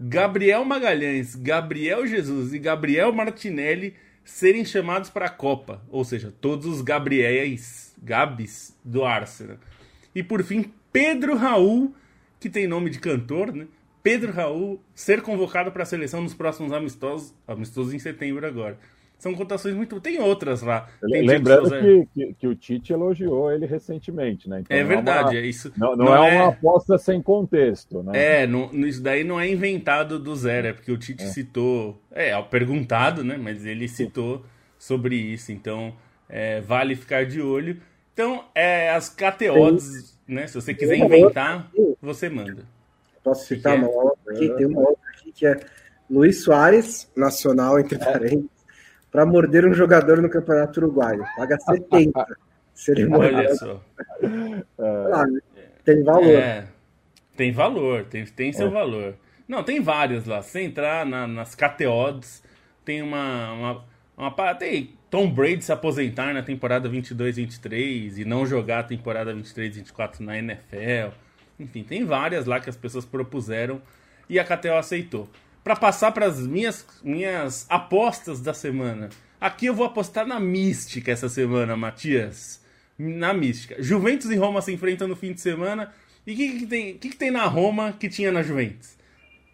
Gabriel 0.00 0.64
Magalhães, 0.64 1.36
Gabriel 1.36 2.06
Jesus 2.06 2.52
e 2.52 2.58
Gabriel 2.58 3.12
Martinelli 3.12 3.94
serem 4.24 4.64
chamados 4.64 5.08
para 5.08 5.26
a 5.26 5.30
Copa. 5.30 5.82
Ou 5.88 6.04
seja, 6.04 6.34
todos 6.40 6.66
os 6.66 6.82
Gabriéis, 6.82 7.94
Gabs 8.02 8.76
do 8.84 9.04
Arsenal. 9.04 9.58
E 10.14 10.22
por 10.22 10.42
fim, 10.42 10.72
Pedro 10.92 11.36
Raul, 11.36 11.94
que 12.40 12.50
tem 12.50 12.66
nome 12.66 12.90
de 12.90 12.98
cantor, 12.98 13.52
né? 13.52 13.68
Pedro 14.02 14.32
Raul 14.32 14.80
ser 14.94 15.20
convocado 15.20 15.72
para 15.72 15.82
a 15.82 15.86
seleção 15.86 16.20
nos 16.22 16.34
próximos 16.34 16.72
amistosos, 16.72 17.34
amistosos 17.46 17.92
em 17.92 17.98
setembro 17.98 18.46
agora. 18.46 18.78
São 19.18 19.34
cotações 19.34 19.74
muito. 19.74 20.00
Tem 20.00 20.20
outras 20.20 20.62
lá. 20.62 20.88
Tem 21.00 21.26
Lembrando 21.26 21.70
que, 21.70 22.08
que, 22.12 22.34
que, 22.34 22.46
o 22.46 22.54
Tite 22.54 22.92
elogiou 22.92 23.50
ele 23.50 23.64
recentemente, 23.66 24.48
né? 24.48 24.60
Então, 24.60 24.76
é 24.76 24.84
verdade, 24.84 25.36
é, 25.36 25.40
uma, 25.40 25.46
é 25.46 25.48
isso. 25.48 25.72
Não, 25.76 25.96
não, 25.96 26.04
não 26.04 26.24
é, 26.24 26.36
é, 26.36 26.42
uma 26.42 26.48
aposta 26.50 26.98
sem 26.98 27.22
contexto, 27.22 28.02
né? 28.02 28.42
É, 28.42 28.46
não, 28.46 28.70
isso 28.86 29.02
daí 29.02 29.24
não 29.24 29.40
é 29.40 29.48
inventado 29.48 30.18
do 30.18 30.36
zero, 30.36 30.68
é 30.68 30.72
porque 30.72 30.92
o 30.92 30.98
Tite 30.98 31.24
é. 31.24 31.28
citou. 31.28 32.00
É, 32.12 32.30
é 32.30 32.42
perguntado, 32.42 33.24
né? 33.24 33.38
Mas 33.38 33.64
ele 33.64 33.88
citou 33.88 34.44
sobre 34.78 35.16
isso. 35.16 35.50
Então, 35.50 35.94
é, 36.28 36.60
vale 36.60 36.94
ficar 36.94 37.24
de 37.24 37.40
olho. 37.40 37.80
Então, 38.12 38.44
é, 38.54 38.90
as 38.90 39.08
KTOs, 39.08 40.18
né? 40.28 40.46
Se 40.46 40.54
você 40.54 40.74
quiser 40.74 40.96
inventar, 40.98 41.70
você 42.02 42.28
manda. 42.28 42.64
Posso 43.24 43.46
citar 43.46 43.76
uma 43.76 43.88
outra 43.88 44.32
aqui? 44.32 44.48
Tem 44.50 44.66
uma 44.66 44.80
outra 44.80 45.10
aqui 45.10 45.32
que 45.32 45.46
é 45.46 45.58
Luiz 46.08 46.44
Soares, 46.44 47.10
nacional, 47.16 47.80
entre 47.80 47.98
parênteses 47.98 48.55
para 49.16 49.24
morder 49.24 49.64
um 49.64 49.72
jogador 49.72 50.20
no 50.20 50.28
Campeonato 50.28 50.78
Uruguaio. 50.78 51.24
Paga 51.38 51.58
70 51.58 52.36
se 52.74 52.90
ele 52.90 53.06
morder. 53.06 53.34
Olha 53.34 53.54
só. 53.54 53.82
É. 54.20 55.40
tem 55.86 56.04
valor. 56.04 56.26
É, 56.26 56.66
tem 57.34 57.50
valor, 57.50 58.04
tem, 58.04 58.26
tem 58.26 58.52
seu 58.52 58.66
é. 58.66 58.70
valor. 58.70 59.14
Não, 59.48 59.62
tem 59.62 59.80
vários 59.80 60.26
lá. 60.26 60.42
Se 60.42 60.60
entrar 60.60 61.06
na, 61.06 61.26
nas 61.26 61.54
KTOs, 61.54 62.42
tem 62.84 63.00
uma, 63.00 63.52
uma, 63.52 63.84
uma. 64.18 64.54
Tem 64.54 64.90
Tom 65.08 65.30
Brady 65.30 65.64
se 65.64 65.72
aposentar 65.72 66.34
na 66.34 66.42
temporada 66.42 66.86
22-23 66.86 68.18
e 68.18 68.24
não 68.26 68.44
jogar 68.44 68.80
a 68.80 68.84
temporada 68.84 69.34
23-24 69.34 70.20
na 70.20 70.36
NFL. 70.36 71.16
Enfim, 71.58 71.82
tem 71.82 72.04
várias 72.04 72.44
lá 72.44 72.60
que 72.60 72.68
as 72.68 72.76
pessoas 72.76 73.06
propuseram 73.06 73.80
e 74.28 74.38
a 74.38 74.44
KTO 74.44 74.74
aceitou 74.74 75.26
para 75.66 75.74
passar 75.74 76.12
para 76.12 76.26
as 76.26 76.46
minhas, 76.46 76.86
minhas 77.02 77.66
apostas 77.68 78.40
da 78.40 78.54
semana. 78.54 79.08
Aqui 79.40 79.66
eu 79.66 79.74
vou 79.74 79.84
apostar 79.84 80.24
na 80.24 80.38
mística 80.38 81.10
essa 81.10 81.28
semana, 81.28 81.76
Matias. 81.76 82.62
Na 82.96 83.34
mística. 83.34 83.82
Juventus 83.82 84.30
e 84.30 84.36
Roma 84.36 84.62
se 84.62 84.72
enfrentam 84.72 85.08
no 85.08 85.16
fim 85.16 85.32
de 85.32 85.40
semana. 85.40 85.92
E 86.24 86.34
o 86.34 86.36
que, 86.36 86.58
que, 86.60 86.66
tem, 86.68 86.96
que, 86.96 87.08
que 87.08 87.16
tem 87.16 87.32
na 87.32 87.46
Roma 87.46 87.92
que 87.98 88.08
tinha 88.08 88.30
na 88.30 88.44
Juventus? 88.44 88.96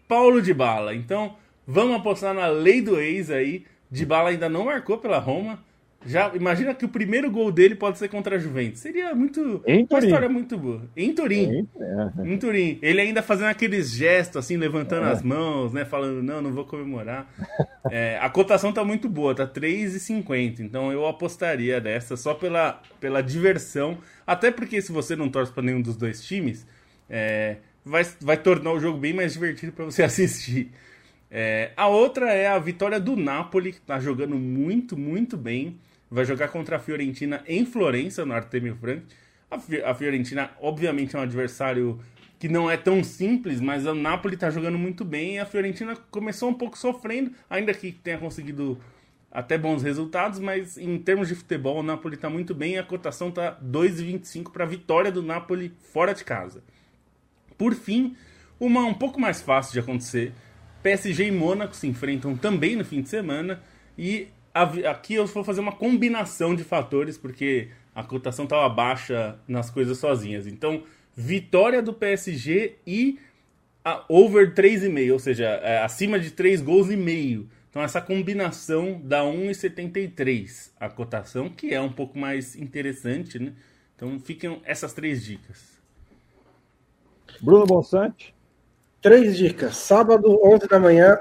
Paulo 0.07 0.39
de 0.39 0.53
Bala. 0.53 0.93
Então, 0.93 1.35
vamos 1.65 1.95
apostar 1.95 2.35
na 2.35 2.45
lei 2.45 2.79
do 2.79 3.01
ex 3.01 3.31
aí. 3.31 3.65
De 3.89 4.05
Bala 4.05 4.29
ainda 4.29 4.47
não 4.47 4.65
marcou 4.65 4.99
pela 4.99 5.17
Roma. 5.17 5.65
Já 6.05 6.31
imagina 6.35 6.73
que 6.73 6.85
o 6.85 6.89
primeiro 6.89 7.29
gol 7.31 7.51
dele 7.51 7.75
pode 7.75 7.97
ser 7.97 8.07
contra 8.07 8.35
a 8.35 8.39
Juventus. 8.39 8.79
Seria 8.79 9.13
muito 9.15 9.63
em 9.65 9.87
uma 9.89 9.99
história 9.99 10.29
muito 10.29 10.57
boa. 10.57 10.81
Em 10.95 11.13
Turim. 11.13 11.67
É. 11.79 12.27
Em 12.27 12.37
Turim. 12.37 12.79
Ele 12.81 13.01
ainda 13.01 13.21
fazendo 13.21 13.47
aqueles 13.47 13.91
gestos 13.91 14.37
assim, 14.37 14.57
levantando 14.57 15.07
é. 15.07 15.11
as 15.11 15.21
mãos, 15.21 15.71
né, 15.71 15.85
falando 15.85 16.21
não, 16.21 16.41
não 16.41 16.51
vou 16.51 16.65
comemorar. 16.65 17.27
É, 17.91 18.17
a 18.21 18.29
cotação 18.29 18.71
tá 18.71 18.81
muito 18.83 19.09
boa, 19.09 19.35
tá 19.35 19.45
3,50. 19.45 20.61
Então 20.61 20.89
eu 20.89 21.05
apostaria 21.05 21.81
dessa 21.81 22.15
só 22.15 22.33
pela 22.33 22.81
pela 22.99 23.21
diversão, 23.21 23.97
até 24.25 24.49
porque 24.49 24.81
se 24.81 24.89
você 24.89 25.17
não 25.17 25.27
torce 25.27 25.51
para 25.51 25.63
nenhum 25.63 25.81
dos 25.81 25.97
dois 25.97 26.23
times, 26.23 26.65
é, 27.09 27.57
vai 27.83 28.03
vai 28.21 28.37
tornar 28.37 28.71
o 28.71 28.79
jogo 28.79 28.97
bem 28.97 29.13
mais 29.13 29.33
divertido 29.33 29.73
para 29.73 29.83
você 29.83 30.01
assistir. 30.03 30.71
É, 31.29 31.71
a 31.75 31.87
outra 31.87 32.31
é 32.31 32.47
a 32.47 32.57
vitória 32.57 32.99
do 32.99 33.15
Napoli, 33.17 33.73
que 33.73 33.81
tá 33.81 33.99
jogando 33.99 34.35
muito, 34.35 34.95
muito 34.95 35.35
bem 35.35 35.77
vai 36.13 36.25
jogar 36.25 36.49
contra 36.49 36.75
a 36.75 36.79
Fiorentina 36.79 37.43
em 37.47 37.65
Florença, 37.65 38.23
no 38.23 38.33
Artemio 38.33 38.75
Frank. 38.75 39.03
A 39.83 39.93
Fiorentina, 39.95 40.51
obviamente, 40.61 41.15
é 41.15 41.19
um 41.19 41.23
adversário 41.23 41.99
que 42.37 42.47
não 42.47 42.69
é 42.69 42.77
tão 42.77 43.03
simples, 43.03 43.59
mas 43.59 43.85
o 43.85 43.95
Napoli 43.95 44.35
está 44.35 44.49
jogando 44.49 44.77
muito 44.77 45.03
bem 45.03 45.35
e 45.35 45.39
a 45.39 45.45
Fiorentina 45.45 45.95
começou 46.11 46.49
um 46.49 46.53
pouco 46.53 46.77
sofrendo, 46.77 47.31
ainda 47.49 47.73
que 47.73 47.91
tenha 47.91 48.17
conseguido 48.17 48.79
até 49.31 49.57
bons 49.57 49.81
resultados, 49.81 50.39
mas 50.39 50.77
em 50.77 50.99
termos 50.99 51.27
de 51.27 51.35
futebol, 51.35 51.79
o 51.79 51.83
Napoli 51.83 52.15
está 52.15 52.29
muito 52.29 52.53
bem 52.53 52.73
e 52.73 52.77
a 52.77 52.83
cotação 52.83 53.29
está 53.29 53.57
2,25 53.63 54.51
para 54.51 54.65
a 54.65 54.67
vitória 54.67 55.11
do 55.11 55.23
Napoli 55.23 55.73
fora 55.91 56.13
de 56.13 56.23
casa. 56.23 56.63
Por 57.57 57.73
fim, 57.73 58.15
uma 58.59 58.85
um 58.85 58.93
pouco 58.93 59.19
mais 59.19 59.41
fácil 59.41 59.73
de 59.73 59.79
acontecer. 59.79 60.31
PSG 60.83 61.27
e 61.27 61.31
Mônaco 61.31 61.75
se 61.75 61.87
enfrentam 61.87 62.35
também 62.35 62.75
no 62.75 62.85
fim 62.85 63.01
de 63.01 63.09
semana 63.09 63.63
e 63.97 64.27
aqui 64.53 65.15
eu 65.15 65.25
vou 65.25 65.43
fazer 65.43 65.61
uma 65.61 65.71
combinação 65.71 66.55
de 66.55 66.63
fatores, 66.63 67.17
porque 67.17 67.69
a 67.95 68.03
cotação 68.03 68.45
estava 68.45 68.67
baixa 68.69 69.39
nas 69.47 69.69
coisas 69.69 69.97
sozinhas. 69.97 70.47
Então, 70.47 70.83
vitória 71.15 71.81
do 71.81 71.93
PSG 71.93 72.75
e 72.85 73.19
over 74.07 74.53
3,5, 74.53 75.11
ou 75.11 75.19
seja, 75.19 75.45
é, 75.45 75.79
acima 75.79 76.19
de 76.19 76.31
3 76.31 76.61
gols 76.61 76.89
e 76.89 76.95
meio. 76.95 77.49
Então, 77.69 77.81
essa 77.81 77.99
combinação 77.99 79.01
dá 79.03 79.23
1,73 79.23 80.71
a 80.79 80.89
cotação, 80.89 81.49
que 81.49 81.73
é 81.73 81.81
um 81.81 81.91
pouco 81.91 82.17
mais 82.17 82.55
interessante, 82.55 83.39
né? 83.39 83.53
Então, 83.95 84.19
ficam 84.19 84.61
essas 84.63 84.93
três 84.93 85.23
dicas. 85.23 85.81
Bruno 87.41 87.65
Bonsante. 87.65 88.33
Três 89.03 89.35
dicas. 89.35 89.75
Sábado, 89.75 90.39
11 90.41 90.65
da 90.65 90.79
manhã, 90.79 91.19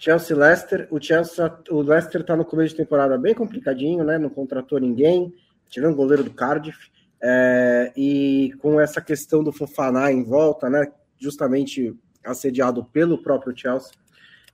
Chelsea 0.00 0.36
Leicester. 0.36 0.88
O 0.90 1.00
Chelsea, 1.00 1.56
o 1.70 1.80
Leicester 1.80 2.20
está 2.20 2.34
no 2.34 2.44
começo 2.44 2.70
de 2.70 2.78
temporada 2.82 3.16
bem 3.16 3.32
complicadinho, 3.32 4.02
né? 4.02 4.18
Não 4.18 4.28
contratou 4.28 4.80
ninguém. 4.80 5.32
Tirando 5.68 5.92
o 5.92 5.96
goleiro 5.96 6.24
do 6.24 6.32
Cardiff. 6.32 6.90
É, 7.22 7.92
e 7.96 8.52
com 8.58 8.80
essa 8.80 9.00
questão 9.00 9.44
do 9.44 9.52
Fofaná 9.52 10.10
em 10.10 10.24
volta, 10.24 10.68
né? 10.68 10.84
Justamente 11.16 11.94
assediado 12.24 12.84
pelo 12.86 13.22
próprio 13.22 13.56
Chelsea. 13.56 13.92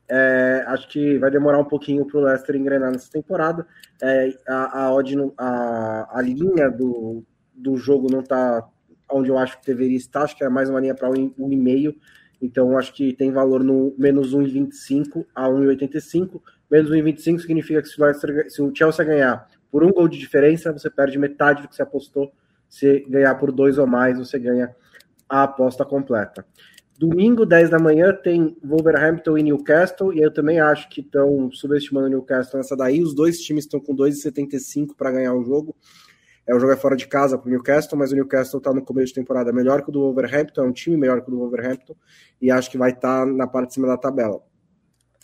É, 0.07 0.63
acho 0.67 0.87
que 0.89 1.17
vai 1.17 1.31
demorar 1.31 1.59
um 1.59 1.65
pouquinho 1.65 2.05
para 2.05 2.19
o 2.19 2.23
Leicester 2.23 2.55
engrenar 2.55 2.93
nessa 2.93 3.11
temporada. 3.11 3.67
É, 4.03 4.31
a, 4.47 4.89
a, 4.89 5.01
a, 5.39 6.19
a 6.19 6.21
linha 6.21 6.71
do, 6.71 7.25
do 7.55 7.79
jogo 7.79 8.13
não 8.13 8.21
está 8.21 8.69
onde 9.11 9.31
eu 9.31 9.39
acho 9.39 9.59
que 9.59 9.67
deveria 9.67 9.97
estar. 9.97 10.25
Acho 10.25 10.37
que 10.37 10.45
é 10.45 10.51
mais 10.51 10.69
uma 10.69 10.81
linha 10.81 10.95
para 10.95 11.09
um, 11.09 11.33
um 11.39 11.51
e 11.51 11.57
meio. 11.57 11.97
Então, 12.43 12.77
acho 12.77 12.93
que 12.93 13.13
tem 13.13 13.31
valor 13.31 13.63
no 13.63 13.95
menos 13.97 14.35
1,25 14.35 15.25
a 15.33 15.49
1,85. 15.49 16.43
Menos 16.69 16.91
1,25 16.91 17.39
significa 17.39 17.81
que 17.81 17.89
se 17.89 18.61
o, 18.61 18.75
Chelsea 18.75 19.05
ganhar 19.05 19.49
por 19.71 19.85
um 19.85 19.93
gol 19.93 20.09
de 20.09 20.19
diferença, 20.19 20.73
você 20.73 20.91
perde 20.91 21.19
metade 21.19 21.63
do 21.63 21.69
que 21.69 21.77
você 21.77 21.83
apostou. 21.83 22.33
Se 22.69 23.01
ganhar 23.09 23.37
por 23.37 23.53
dois 23.53 23.79
ou 23.79 23.87
mais, 23.87 24.19
você 24.19 24.41
ganha 24.41 24.75
a 25.29 25.45
aposta 25.45 25.85
completa. 25.85 26.45
Domingo, 26.99 27.47
10 27.47 27.71
da 27.71 27.79
manhã, 27.79 28.13
tem 28.13 28.57
Wolverhampton 28.63 29.39
e 29.39 29.43
Newcastle, 29.43 30.13
e 30.13 30.21
eu 30.21 30.33
também 30.33 30.61
acho 30.61 30.89
que 30.89 31.01
estão 31.01 31.51
subestimando 31.53 32.07
o 32.07 32.11
Newcastle 32.11 32.59
nessa 32.59 32.77
daí. 32.77 33.03
Os 33.03 33.15
dois 33.15 33.41
times 33.41 33.65
estão 33.65 33.81
com 33.81 33.95
2,75 33.95 34.95
para 34.97 35.13
ganhar 35.13 35.35
o 35.35 35.45
jogo. 35.45 35.75
É, 36.47 36.55
o 36.55 36.59
jogo 36.59 36.73
é 36.73 36.77
fora 36.77 36.97
de 36.97 37.07
casa 37.07 37.39
para 37.39 37.47
o 37.47 37.51
Newcastle, 37.51 37.97
mas 37.97 38.11
o 38.11 38.15
Newcastle 38.15 38.59
está 38.59 38.73
no 38.73 38.83
começo 38.83 39.09
de 39.09 39.15
temporada 39.15 39.53
melhor 39.53 39.83
que 39.83 39.91
o 39.91 39.93
do 39.93 40.01
Wolverhampton, 40.01 40.63
é 40.63 40.65
um 40.65 40.73
time 40.73 40.97
melhor 40.97 41.21
que 41.21 41.29
o 41.29 41.31
do 41.31 41.39
Wolverhampton, 41.39 41.95
e 42.41 42.51
acho 42.51 42.71
que 42.71 42.77
vai 42.77 42.91
estar 42.91 43.21
tá 43.21 43.27
na 43.27 43.47
parte 43.47 43.69
de 43.69 43.75
cima 43.75 43.87
da 43.87 43.97
tabela. 43.97 44.43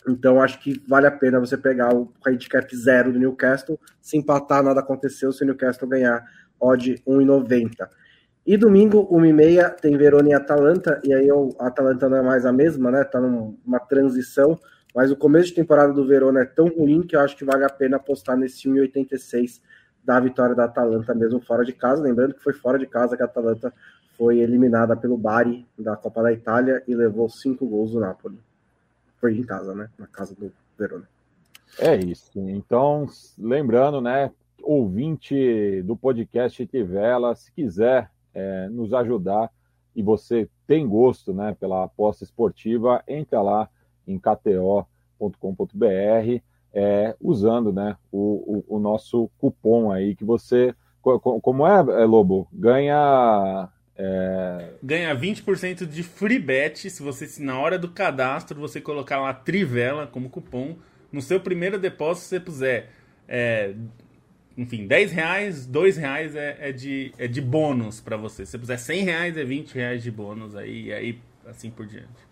Então 0.07 0.41
acho 0.41 0.59
que 0.61 0.81
vale 0.87 1.07
a 1.07 1.11
pena 1.11 1.39
você 1.39 1.57
pegar 1.57 1.93
o 1.93 2.11
handicap 2.25 2.73
zero 2.75 3.11
do 3.11 3.19
Newcastle, 3.19 3.77
se 3.99 4.17
empatar, 4.17 4.63
nada 4.63 4.79
aconteceu, 4.79 5.31
se 5.31 5.43
o 5.43 5.45
Newcastle 5.45 5.89
ganhar 5.89 6.23
odd 6.59 7.03
1,90. 7.05 7.87
E 8.45 8.57
domingo, 8.57 9.07
1h30, 9.11 9.75
tem 9.75 9.97
Verona 9.97 10.29
e 10.29 10.33
Atalanta, 10.33 11.01
e 11.03 11.13
aí 11.13 11.29
o 11.31 11.53
Atalanta 11.59 12.09
não 12.09 12.17
é 12.17 12.21
mais 12.21 12.45
a 12.45 12.51
mesma, 12.51 12.89
né? 12.89 13.03
Tá 13.03 13.19
numa 13.19 13.79
transição, 13.81 14.57
mas 14.95 15.11
o 15.11 15.17
começo 15.17 15.49
de 15.49 15.55
temporada 15.55 15.93
do 15.93 16.07
Verona 16.07 16.41
é 16.41 16.45
tão 16.45 16.67
ruim 16.67 17.03
que 17.03 17.15
eu 17.15 17.19
acho 17.19 17.35
que 17.35 17.45
vale 17.45 17.63
a 17.65 17.69
pena 17.69 17.97
apostar 17.97 18.37
nesse 18.37 18.67
1,86 18.67 19.61
da 20.09 20.19
vitória 20.19 20.55
da 20.55 20.63
Atalanta 20.63 21.13
mesmo 21.13 21.39
fora 21.39 21.63
de 21.63 21.71
casa. 21.71 22.01
Lembrando 22.01 22.33
que 22.33 22.41
foi 22.41 22.51
fora 22.51 22.79
de 22.79 22.87
casa 22.87 23.15
que 23.15 23.21
a 23.21 23.27
Atalanta 23.27 23.71
foi 24.17 24.39
eliminada 24.39 24.97
pelo 24.97 25.15
Bari 25.15 25.67
da 25.77 25.95
Copa 25.95 26.23
da 26.23 26.33
Itália 26.33 26.81
e 26.87 26.95
levou 26.95 27.29
cinco 27.29 27.67
gols 27.67 27.91
do 27.91 27.99
Napoli. 27.99 28.39
Foi 29.21 29.37
em 29.37 29.43
casa, 29.43 29.75
né? 29.75 29.87
Na 29.99 30.07
casa 30.07 30.33
do 30.33 30.51
Verona. 30.75 31.07
É 31.77 31.95
isso. 31.95 32.31
Então, 32.39 33.07
lembrando, 33.37 34.01
né? 34.01 34.31
Ouvinte 34.63 35.83
do 35.83 35.95
podcast 35.95 36.65
Tivela, 36.65 37.35
se 37.35 37.51
quiser 37.51 38.09
é, 38.33 38.67
nos 38.67 38.91
ajudar 38.95 39.51
e 39.95 40.01
você 40.01 40.49
tem 40.65 40.87
gosto 40.87 41.31
né, 41.35 41.55
pela 41.59 41.83
aposta 41.83 42.23
esportiva, 42.23 43.03
entra 43.07 43.43
lá 43.43 43.69
em 44.07 44.17
kto.com.br 44.17 44.89
é, 46.73 47.15
usando 47.19 47.71
né, 47.73 47.95
o, 48.11 48.63
o, 48.67 48.75
o, 48.77 48.79
nosso 48.79 49.29
cupom 49.37 49.91
aí 49.91 50.15
que 50.15 50.23
você. 50.23 50.73
Como 51.01 51.65
é, 51.65 51.79
é 52.01 52.05
Lobo? 52.05 52.47
Ganha. 52.53 53.69
É... 53.95 54.73
Ganha 54.83 55.15
20% 55.15 55.85
de 55.85 56.03
free 56.03 56.39
bet 56.39 56.89
se 56.89 57.01
você, 57.01 57.25
se 57.25 57.41
na 57.41 57.59
hora 57.59 57.77
do 57.77 57.89
cadastro, 57.89 58.59
você 58.59 58.79
colocar 58.79 59.19
lá 59.19 59.33
Trivela 59.33 60.07
como 60.07 60.29
cupom. 60.29 60.75
No 61.11 61.21
seu 61.21 61.39
primeiro 61.39 61.79
depósito, 61.79 62.23
se 62.23 62.29
você 62.29 62.39
puser, 62.39 62.89
é, 63.27 63.73
enfim, 64.55 64.85
10 64.85 65.11
reais, 65.11 65.65
2 65.65 65.97
reais 65.97 66.35
é, 66.35 66.57
é, 66.59 66.71
de, 66.71 67.11
é 67.17 67.27
de 67.27 67.41
bônus 67.41 67.99
para 67.99 68.15
você. 68.15 68.45
Se 68.45 68.51
você 68.51 68.59
puser 68.59 68.77
100 68.77 69.03
reais, 69.03 69.37
é 69.37 69.43
20 69.43 69.73
reais 69.73 70.03
de 70.03 70.11
bônus 70.11 70.55
aí, 70.55 70.87
e 70.87 70.93
aí 70.93 71.19
assim 71.45 71.71
por 71.71 71.87
diante. 71.87 72.29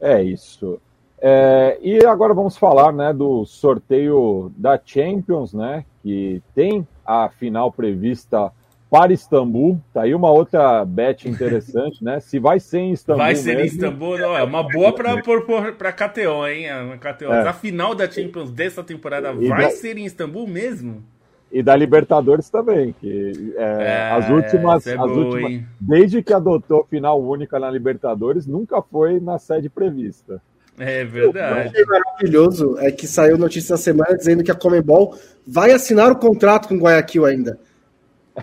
É 0.00 0.22
isso. 0.22 0.80
É, 1.20 1.78
e 1.80 2.04
agora 2.04 2.34
vamos 2.34 2.56
falar 2.56 2.92
né, 2.92 3.12
do 3.12 3.44
sorteio 3.44 4.52
da 4.56 4.80
Champions, 4.84 5.52
né? 5.52 5.84
Que 6.02 6.42
tem 6.54 6.86
a 7.06 7.28
final 7.28 7.70
prevista 7.70 8.52
para 8.92 9.12
Istambul. 9.12 9.80
Tá 9.94 10.02
aí 10.02 10.14
uma 10.14 10.30
outra 10.30 10.84
bet 10.84 11.26
interessante, 11.26 12.04
né? 12.04 12.20
Se 12.20 12.38
vai 12.38 12.60
ser 12.60 12.80
em 12.80 12.92
Istambul. 12.92 13.22
Vai 13.22 13.34
ser 13.34 13.56
mesmo, 13.56 13.62
em 13.62 13.66
Istambul, 13.66 14.18
não, 14.18 14.36
é 14.36 14.42
uma 14.42 14.62
boa 14.62 14.92
para 14.92 15.92
KTO, 15.92 16.46
hein? 16.46 16.68
A, 16.68 16.98
KTO. 16.98 17.32
É. 17.32 17.48
A 17.48 17.52
final 17.54 17.94
da 17.94 18.10
Champions 18.10 18.50
dessa 18.50 18.84
temporada 18.84 19.32
e 19.32 19.48
vai 19.48 19.62
da... 19.62 19.70
ser 19.70 19.96
em 19.96 20.04
Istambul 20.04 20.46
mesmo? 20.46 21.02
E 21.50 21.62
da 21.62 21.76
Libertadores 21.76 22.48
também, 22.50 22.94
que 22.98 23.54
é, 23.56 23.62
é, 23.62 24.10
as 24.10 24.28
últimas, 24.28 24.86
é 24.86 24.92
as 24.92 24.98
boa, 24.98 25.12
últimas 25.12 25.62
desde 25.78 26.22
que 26.22 26.32
adotou 26.32 26.84
final 26.84 27.20
única 27.22 27.58
na 27.58 27.70
Libertadores, 27.70 28.46
nunca 28.46 28.80
foi 28.82 29.20
na 29.20 29.38
sede 29.38 29.68
prevista. 29.68 30.40
É 30.84 31.04
verdade. 31.04 31.68
O 31.68 31.72
que 31.72 31.78
é 31.78 31.84
maravilhoso 31.84 32.76
é 32.78 32.90
que 32.90 33.06
saiu 33.06 33.38
notícia 33.38 33.74
essa 33.74 33.82
semana 33.84 34.16
dizendo 34.16 34.42
que 34.42 34.50
a 34.50 34.54
Comembol 34.54 35.16
vai 35.46 35.70
assinar 35.70 36.10
o 36.10 36.18
contrato 36.18 36.66
com 36.66 36.74
o 36.74 36.80
Guayaquil 36.80 37.24
ainda. 37.24 37.56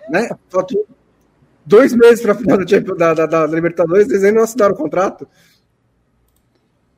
Né? 0.10 0.30
Faltam 0.48 0.82
dois 1.66 1.94
meses 1.94 2.22
para 2.22 2.32
a 2.32 2.36
final 2.36 2.58
da, 2.98 3.14
da, 3.14 3.26
da, 3.26 3.46
Libertadores, 3.46 4.10
eles 4.10 4.24
ainda 4.24 4.38
não 4.38 4.44
assinaram 4.46 4.74
o 4.74 4.78
contrato. 4.78 5.28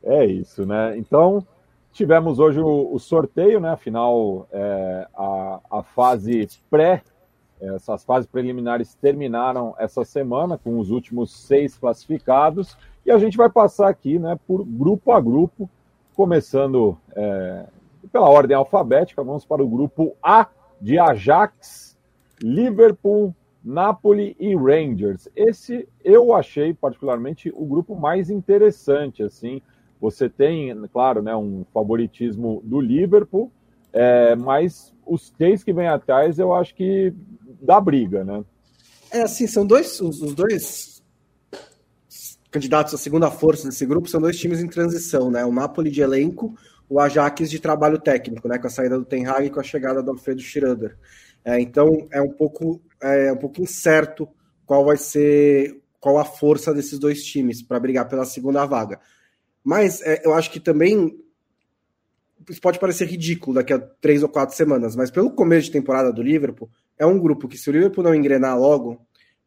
É 0.04 0.26
isso, 0.26 0.64
né? 0.64 0.96
Então, 0.96 1.44
tivemos 1.92 2.38
hoje 2.38 2.60
o, 2.60 2.94
o 2.94 3.00
sorteio, 3.00 3.60
né? 3.60 3.72
Afinal, 3.72 4.48
é, 4.52 5.08
a, 5.16 5.60
a 5.72 5.84
fase 5.84 6.48
pré, 6.70 7.02
essas 7.60 8.04
fases 8.04 8.30
preliminares 8.30 8.94
terminaram 8.94 9.74
essa 9.80 10.06
semana 10.06 10.56
com 10.56 10.78
os 10.78 10.92
últimos 10.92 11.36
seis 11.36 11.76
classificados. 11.76 12.78
E 13.06 13.12
a 13.12 13.18
gente 13.18 13.38
vai 13.38 13.50
passar 13.50 13.90
aqui 13.90 14.20
né, 14.20 14.38
por 14.48 14.64
grupo 14.64 15.12
a 15.12 15.20
grupo, 15.20 15.70
começando 16.16 16.98
é, 17.16 17.66
pela 18.12 18.30
ordem 18.30 18.56
alfabética. 18.56 19.24
Vamos 19.24 19.46
para 19.46 19.64
o 19.64 19.68
grupo 19.68 20.16
A 20.22 20.48
de 20.80 21.00
Ajax, 21.00 21.98
Liverpool, 22.42 23.36
Napoli 23.64 24.36
e 24.40 24.56
Rangers. 24.56 25.30
Esse 25.36 25.88
eu 26.04 26.34
achei 26.34 26.74
particularmente 26.74 27.52
o 27.56 27.66
grupo 27.66 27.96
mais 27.96 28.30
interessante. 28.30 29.24
Assim, 29.24 29.62
você 30.00 30.28
tem, 30.28 30.76
claro, 30.88 31.22
né, 31.22 31.36
um 31.36 31.64
favoritismo 31.74 32.62
do 32.64 32.82
Liverpool, 32.82 33.52
é, 33.94 34.36
mas 34.36 34.94
os 35.06 35.30
três 35.30 35.64
que 35.64 35.74
vêm 35.74 35.88
atrás 35.88 36.40
eu 36.40 36.54
acho 36.54 36.74
que 36.74 37.14
dá 37.62 37.80
briga, 37.80 38.24
né? 38.24 38.44
É 39.12 39.22
assim, 39.22 39.46
são 39.46 39.66
dois 39.66 40.00
os, 40.00 40.22
os 40.22 40.34
dois 40.34 40.91
candidatos 42.52 42.94
à 42.94 42.98
segunda 42.98 43.32
força 43.32 43.68
desse 43.68 43.86
grupo 43.86 44.10
são 44.10 44.20
dois 44.20 44.38
times 44.38 44.60
em 44.60 44.68
transição, 44.68 45.32
né? 45.32 45.44
O 45.46 45.52
Napoli 45.52 45.90
de 45.90 46.02
elenco, 46.02 46.54
o 46.90 47.00
Ajax 47.00 47.50
de 47.50 47.60
trabalho 47.60 47.98
técnico, 47.98 48.48
né? 48.48 48.60
Com 48.60 48.68
a 48.68 48.70
saída 48.70 49.00
do 49.00 49.06
Ten 49.06 49.26
Hag 49.26 49.46
e 49.46 49.50
com 49.50 49.62
a 49.62 49.64
chegada 49.64 50.04
do 50.04 50.12
Alfredo 50.12 50.42
Schroeder. 50.42 50.98
É, 51.44 51.60
então 51.60 52.08
é 52.12 52.22
um 52.22 52.30
pouco 52.30 52.82
é 53.02 53.32
um 53.32 53.38
pouco 53.38 53.62
incerto 53.62 54.30
qual 54.66 54.86
vai 54.86 54.98
ser 54.98 55.82
qual 56.00 56.20
a 56.20 56.26
força 56.26 56.74
desses 56.74 57.00
dois 57.00 57.24
times 57.24 57.62
para 57.62 57.80
brigar 57.80 58.08
pela 58.08 58.26
segunda 58.26 58.66
vaga. 58.66 59.00
Mas 59.64 60.02
é, 60.02 60.22
eu 60.26 60.34
acho 60.34 60.52
que 60.52 60.60
também 60.60 61.18
isso 62.50 62.60
pode 62.60 62.80
parecer 62.80 63.06
ridículo 63.06 63.56
daqui 63.56 63.72
a 63.72 63.80
três 63.80 64.24
ou 64.24 64.30
quatro 64.30 64.56
semanas, 64.56 64.96
mas 64.96 65.12
pelo 65.12 65.32
começo 65.32 65.68
de 65.68 65.72
temporada 65.72 66.12
do 66.12 66.22
Liverpool, 66.22 66.70
é 66.98 67.06
um 67.06 67.20
grupo 67.20 67.48
que 67.48 67.58
se 67.58 67.70
o 67.70 67.74
Liverpool 67.74 68.04
não 68.04 68.16
engrenar 68.16 68.60
logo, 68.60 69.00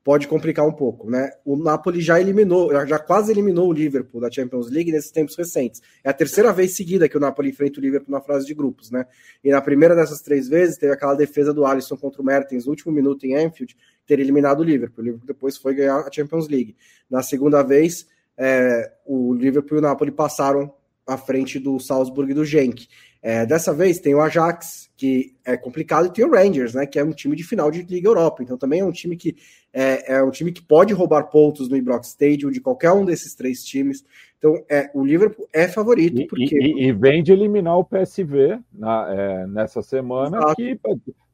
pode 0.05 0.29
complicar 0.29 0.67
um 0.67 0.73
pouco, 0.73 1.11
né? 1.11 1.31
O 1.47 1.57
Napoli 1.57 2.03
já 2.03 2.21
eliminou, 2.21 2.71
já 2.87 2.99
quase 2.99 3.33
eliminou 3.33 3.71
o 3.71 3.73
Liverpool 3.73 4.21
da 4.21 4.31
Champions 4.31 4.71
League 4.71 4.93
nesses 4.93 5.11
tempos 5.11 5.35
recentes. 5.35 5.81
É 6.05 6.11
a 6.11 6.13
terceira 6.13 6.53
vez 6.53 6.77
seguida 6.77 7.09
que 7.09 7.17
o 7.17 7.21
Napoli 7.21 7.49
enfrenta 7.49 7.81
o 7.81 7.83
Liverpool 7.83 8.13
na 8.13 8.21
fase 8.21 8.45
de 8.45 8.53
grupos, 8.53 8.91
né? 8.91 9.07
E 9.43 9.51
na 9.51 9.63
primeira 9.63 9.97
dessas 9.97 10.21
três 10.21 10.47
vezes 10.47 10.77
teve 10.77 10.93
aquela 10.93 11.15
defesa 11.15 11.55
do 11.55 11.65
Alisson 11.65 11.97
contra 11.97 12.21
o 12.21 12.25
Mertens 12.25 12.67
no 12.67 12.71
último 12.71 12.93
minuto 12.93 13.25
em 13.25 13.35
Anfield, 13.35 13.75
ter 14.07 14.21
eliminado 14.21 14.61
o 14.61 14.63
Liverpool. 14.63 15.03
O 15.03 15.05
Liverpool 15.07 15.27
depois 15.27 15.57
foi 15.57 15.75
ganhar 15.75 15.97
a 15.97 16.13
Champions 16.13 16.49
League. 16.49 16.77
Na 17.09 17.23
segunda 17.23 17.63
vez, 17.63 18.07
é, 18.37 18.93
o 19.07 19.33
Liverpool 19.33 19.79
e 19.79 19.81
o 19.81 19.83
Napoli 19.83 20.11
passaram 20.11 20.71
à 21.07 21.17
frente 21.17 21.59
do 21.59 21.81
Salzburg 21.81 22.31
e 22.31 22.35
do 22.35 22.45
Genk. 22.45 22.89
É, 23.27 23.47
dessa 23.47 23.73
vez 23.73 23.99
tem 23.99 24.15
o 24.15 24.21
Ajax, 24.21 24.91
que 24.95 25.35
é 25.47 25.57
complicado, 25.57 26.07
e 26.07 26.13
tem 26.13 26.27
o 26.27 26.31
Rangers, 26.31 26.75
né, 26.75 26.85
que 26.85 26.99
é 26.99 27.03
um 27.03 27.11
time 27.11 27.35
de 27.35 27.43
final 27.43 27.71
de 27.71 27.81
Liga 27.81 28.07
Europa. 28.07 28.43
Então 28.43 28.59
também 28.59 28.81
é 28.81 28.85
um 28.85 28.93
time 28.93 29.17
que 29.17 29.35
é, 29.73 30.17
é 30.17 30.23
um 30.23 30.31
time 30.31 30.53
que 30.53 30.61
pode 30.61 30.93
roubar 30.93 31.31
pontos 31.31 31.67
no 31.67 31.75
Ibrox 31.75 32.09
Stadium 32.09 32.51
de 32.51 32.61
qualquer 32.61 32.93
um 32.93 33.03
desses 33.03 33.35
três 33.35 33.65
times. 33.65 34.05
Então 34.37 34.63
é, 34.71 34.91
o 34.93 35.03
Liverpool 35.03 35.49
é 35.55 35.67
favorito. 35.67 36.21
E, 36.21 36.27
porque... 36.27 36.55
e, 36.55 36.89
e 36.89 36.93
vem 36.93 37.23
de 37.23 37.33
eliminar 37.33 37.79
o 37.79 37.85
PSV 37.85 38.61
na, 38.71 39.07
é, 39.11 39.47
nessa 39.47 39.81
semana, 39.81 40.37
Exato. 40.37 40.57
que 40.57 40.79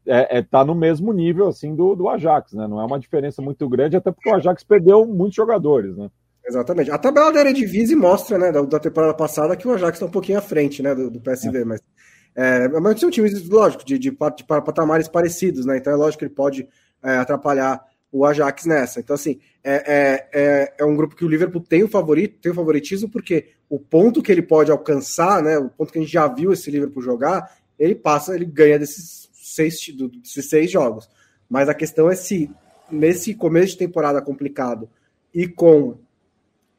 é, 0.06 0.38
é, 0.38 0.42
tá 0.42 0.64
no 0.64 0.76
mesmo 0.76 1.12
nível 1.12 1.48
assim 1.48 1.74
do, 1.74 1.96
do 1.96 2.08
Ajax, 2.08 2.52
né? 2.52 2.68
Não 2.68 2.80
é 2.80 2.84
uma 2.84 3.00
diferença 3.00 3.42
muito 3.42 3.68
grande, 3.68 3.96
até 3.96 4.12
porque 4.12 4.30
o 4.30 4.34
Ajax 4.36 4.62
perdeu 4.62 5.04
muitos 5.04 5.34
jogadores, 5.34 5.96
né? 5.96 6.08
Exatamente. 6.50 6.90
A 6.90 6.98
tabela 6.98 7.32
da 7.32 7.40
Eredivisie 7.40 7.94
mostra, 7.94 8.36
né, 8.36 8.50
da, 8.50 8.60
da 8.62 8.80
temporada 8.80 9.14
passada, 9.14 9.56
que 9.56 9.68
o 9.68 9.72
Ajax 9.72 9.96
está 9.96 10.06
um 10.06 10.10
pouquinho 10.10 10.38
à 10.38 10.42
frente, 10.42 10.82
né, 10.82 10.92
do, 10.94 11.08
do 11.08 11.20
PSV, 11.20 11.58
é. 11.58 11.64
mas, 11.64 11.80
é, 12.34 12.68
mas 12.68 12.98
são 12.98 13.08
times, 13.08 13.48
lógico, 13.48 13.84
de, 13.84 13.96
de, 13.98 14.10
de, 14.10 14.44
patamares 14.44 15.06
parecidos, 15.06 15.64
né, 15.64 15.78
então 15.78 15.92
é 15.92 15.96
lógico 15.96 16.18
que 16.18 16.24
ele 16.24 16.34
pode 16.34 16.68
é, 17.04 17.16
atrapalhar 17.18 17.80
o 18.10 18.26
Ajax 18.26 18.66
nessa. 18.66 18.98
Então, 18.98 19.14
assim, 19.14 19.38
é, 19.62 19.74
é, 19.74 20.28
é, 20.32 20.74
é, 20.80 20.84
um 20.84 20.96
grupo 20.96 21.14
que 21.14 21.24
o 21.24 21.28
Liverpool 21.28 21.60
tem 21.60 21.84
o 21.84 21.88
favorito, 21.88 22.40
tem 22.40 22.50
o 22.50 22.54
favoritismo, 22.54 23.08
porque 23.08 23.50
o 23.68 23.78
ponto 23.78 24.20
que 24.20 24.32
ele 24.32 24.42
pode 24.42 24.72
alcançar, 24.72 25.40
né, 25.40 25.56
o 25.56 25.68
ponto 25.68 25.92
que 25.92 26.00
a 26.00 26.02
gente 26.02 26.12
já 26.12 26.26
viu 26.26 26.52
esse 26.52 26.68
Liverpool 26.68 27.00
jogar, 27.00 27.48
ele 27.78 27.94
passa, 27.94 28.34
ele 28.34 28.44
ganha 28.44 28.76
desses 28.76 29.30
seis, 29.32 29.76
desses 30.20 30.48
seis 30.48 30.68
jogos. 30.68 31.08
Mas 31.48 31.68
a 31.68 31.74
questão 31.74 32.10
é 32.10 32.16
se, 32.16 32.50
nesse 32.90 33.34
começo 33.34 33.72
de 33.72 33.78
temporada 33.78 34.20
complicado 34.20 34.90
e 35.32 35.46
com 35.46 35.96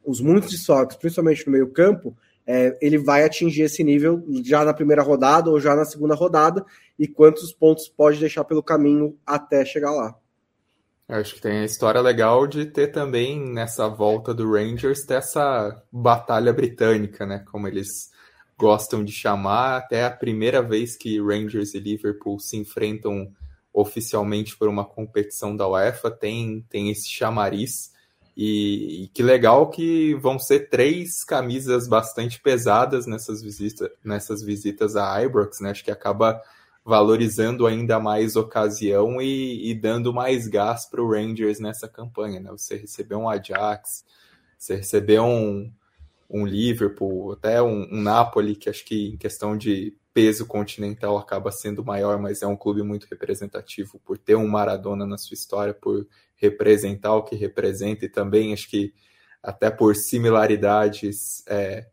os 0.04 0.20
muitos 0.20 0.50
desfalques, 0.50 0.96
principalmente 0.96 1.46
no 1.46 1.52
meio 1.52 1.70
campo, 1.70 2.16
é, 2.46 2.76
ele 2.80 2.98
vai 2.98 3.24
atingir 3.24 3.62
esse 3.62 3.84
nível 3.84 4.22
já 4.44 4.64
na 4.64 4.74
primeira 4.74 5.02
rodada 5.02 5.50
ou 5.50 5.60
já 5.60 5.76
na 5.76 5.84
segunda 5.84 6.14
rodada 6.14 6.64
e 6.98 7.06
quantos 7.06 7.52
pontos 7.52 7.88
pode 7.88 8.18
deixar 8.18 8.44
pelo 8.44 8.62
caminho 8.62 9.16
até 9.24 9.64
chegar 9.64 9.92
lá. 9.92 10.16
Eu 11.08 11.16
acho 11.16 11.34
que 11.34 11.40
tem 11.40 11.58
a 11.58 11.64
história 11.64 12.00
legal 12.00 12.46
de 12.46 12.64
ter 12.66 12.88
também 12.88 13.38
nessa 13.38 13.88
volta 13.88 14.32
do 14.32 14.50
Rangers 14.52 15.04
ter 15.04 15.14
essa 15.14 15.82
batalha 15.92 16.52
britânica, 16.52 17.26
né? 17.26 17.44
Como 17.50 17.68
eles 17.68 18.10
gostam 18.56 19.04
de 19.04 19.12
chamar, 19.12 19.76
até 19.76 20.04
a 20.04 20.10
primeira 20.10 20.62
vez 20.62 20.96
que 20.96 21.20
Rangers 21.20 21.74
e 21.74 21.80
Liverpool 21.80 22.38
se 22.38 22.56
enfrentam 22.56 23.32
oficialmente 23.72 24.56
por 24.56 24.68
uma 24.68 24.84
competição 24.84 25.56
da 25.56 25.68
UEFA, 25.68 26.10
tem, 26.10 26.64
tem 26.68 26.90
esse 26.90 27.08
chamariz. 27.08 27.92
E, 28.36 29.04
e, 29.04 29.08
que 29.08 29.22
legal 29.22 29.68
que 29.68 30.14
vão 30.14 30.38
ser 30.38 30.70
três 30.70 31.22
camisas 31.22 31.86
bastante 31.86 32.40
pesadas 32.40 33.06
nessas 33.06 33.42
visitas, 33.42 33.90
nessas 34.02 34.42
visitas 34.42 34.96
a 34.96 35.22
Ibrox, 35.22 35.60
né? 35.60 35.70
Acho 35.70 35.84
que 35.84 35.90
acaba 35.90 36.40
valorizando 36.84 37.66
ainda 37.66 38.00
mais 38.00 38.34
ocasião 38.34 39.20
e, 39.20 39.70
e 39.70 39.74
dando 39.74 40.12
mais 40.12 40.48
gás 40.48 40.86
para 40.86 41.02
o 41.02 41.10
Rangers 41.10 41.60
nessa 41.60 41.86
campanha, 41.86 42.40
né? 42.40 42.50
Você 42.50 42.76
receber 42.76 43.16
um 43.16 43.28
Ajax, 43.28 44.04
você 44.58 44.76
receber 44.76 45.20
um, 45.20 45.70
um 46.28 46.46
Liverpool, 46.46 47.32
até 47.32 47.62
um, 47.62 47.86
um 47.92 48.00
Napoli, 48.00 48.56
que 48.56 48.70
acho 48.70 48.84
que 48.84 49.10
em 49.10 49.16
questão 49.16 49.56
de 49.56 49.94
peso 50.14 50.46
continental 50.46 51.16
acaba 51.16 51.50
sendo 51.50 51.84
maior, 51.84 52.18
mas 52.18 52.42
é 52.42 52.46
um 52.46 52.56
clube 52.56 52.82
muito 52.82 53.06
representativo 53.10 54.00
por 54.04 54.18
ter 54.18 54.34
um 54.34 54.48
Maradona 54.48 55.06
na 55.06 55.18
sua 55.18 55.34
história, 55.34 55.72
por 55.72 56.06
representar 56.42 57.14
o 57.14 57.22
que 57.22 57.36
representa 57.36 58.04
e 58.04 58.08
também 58.08 58.52
acho 58.52 58.68
que 58.68 58.92
até 59.40 59.70
por 59.70 59.94
similaridades 59.94 61.46
é, 61.46 61.86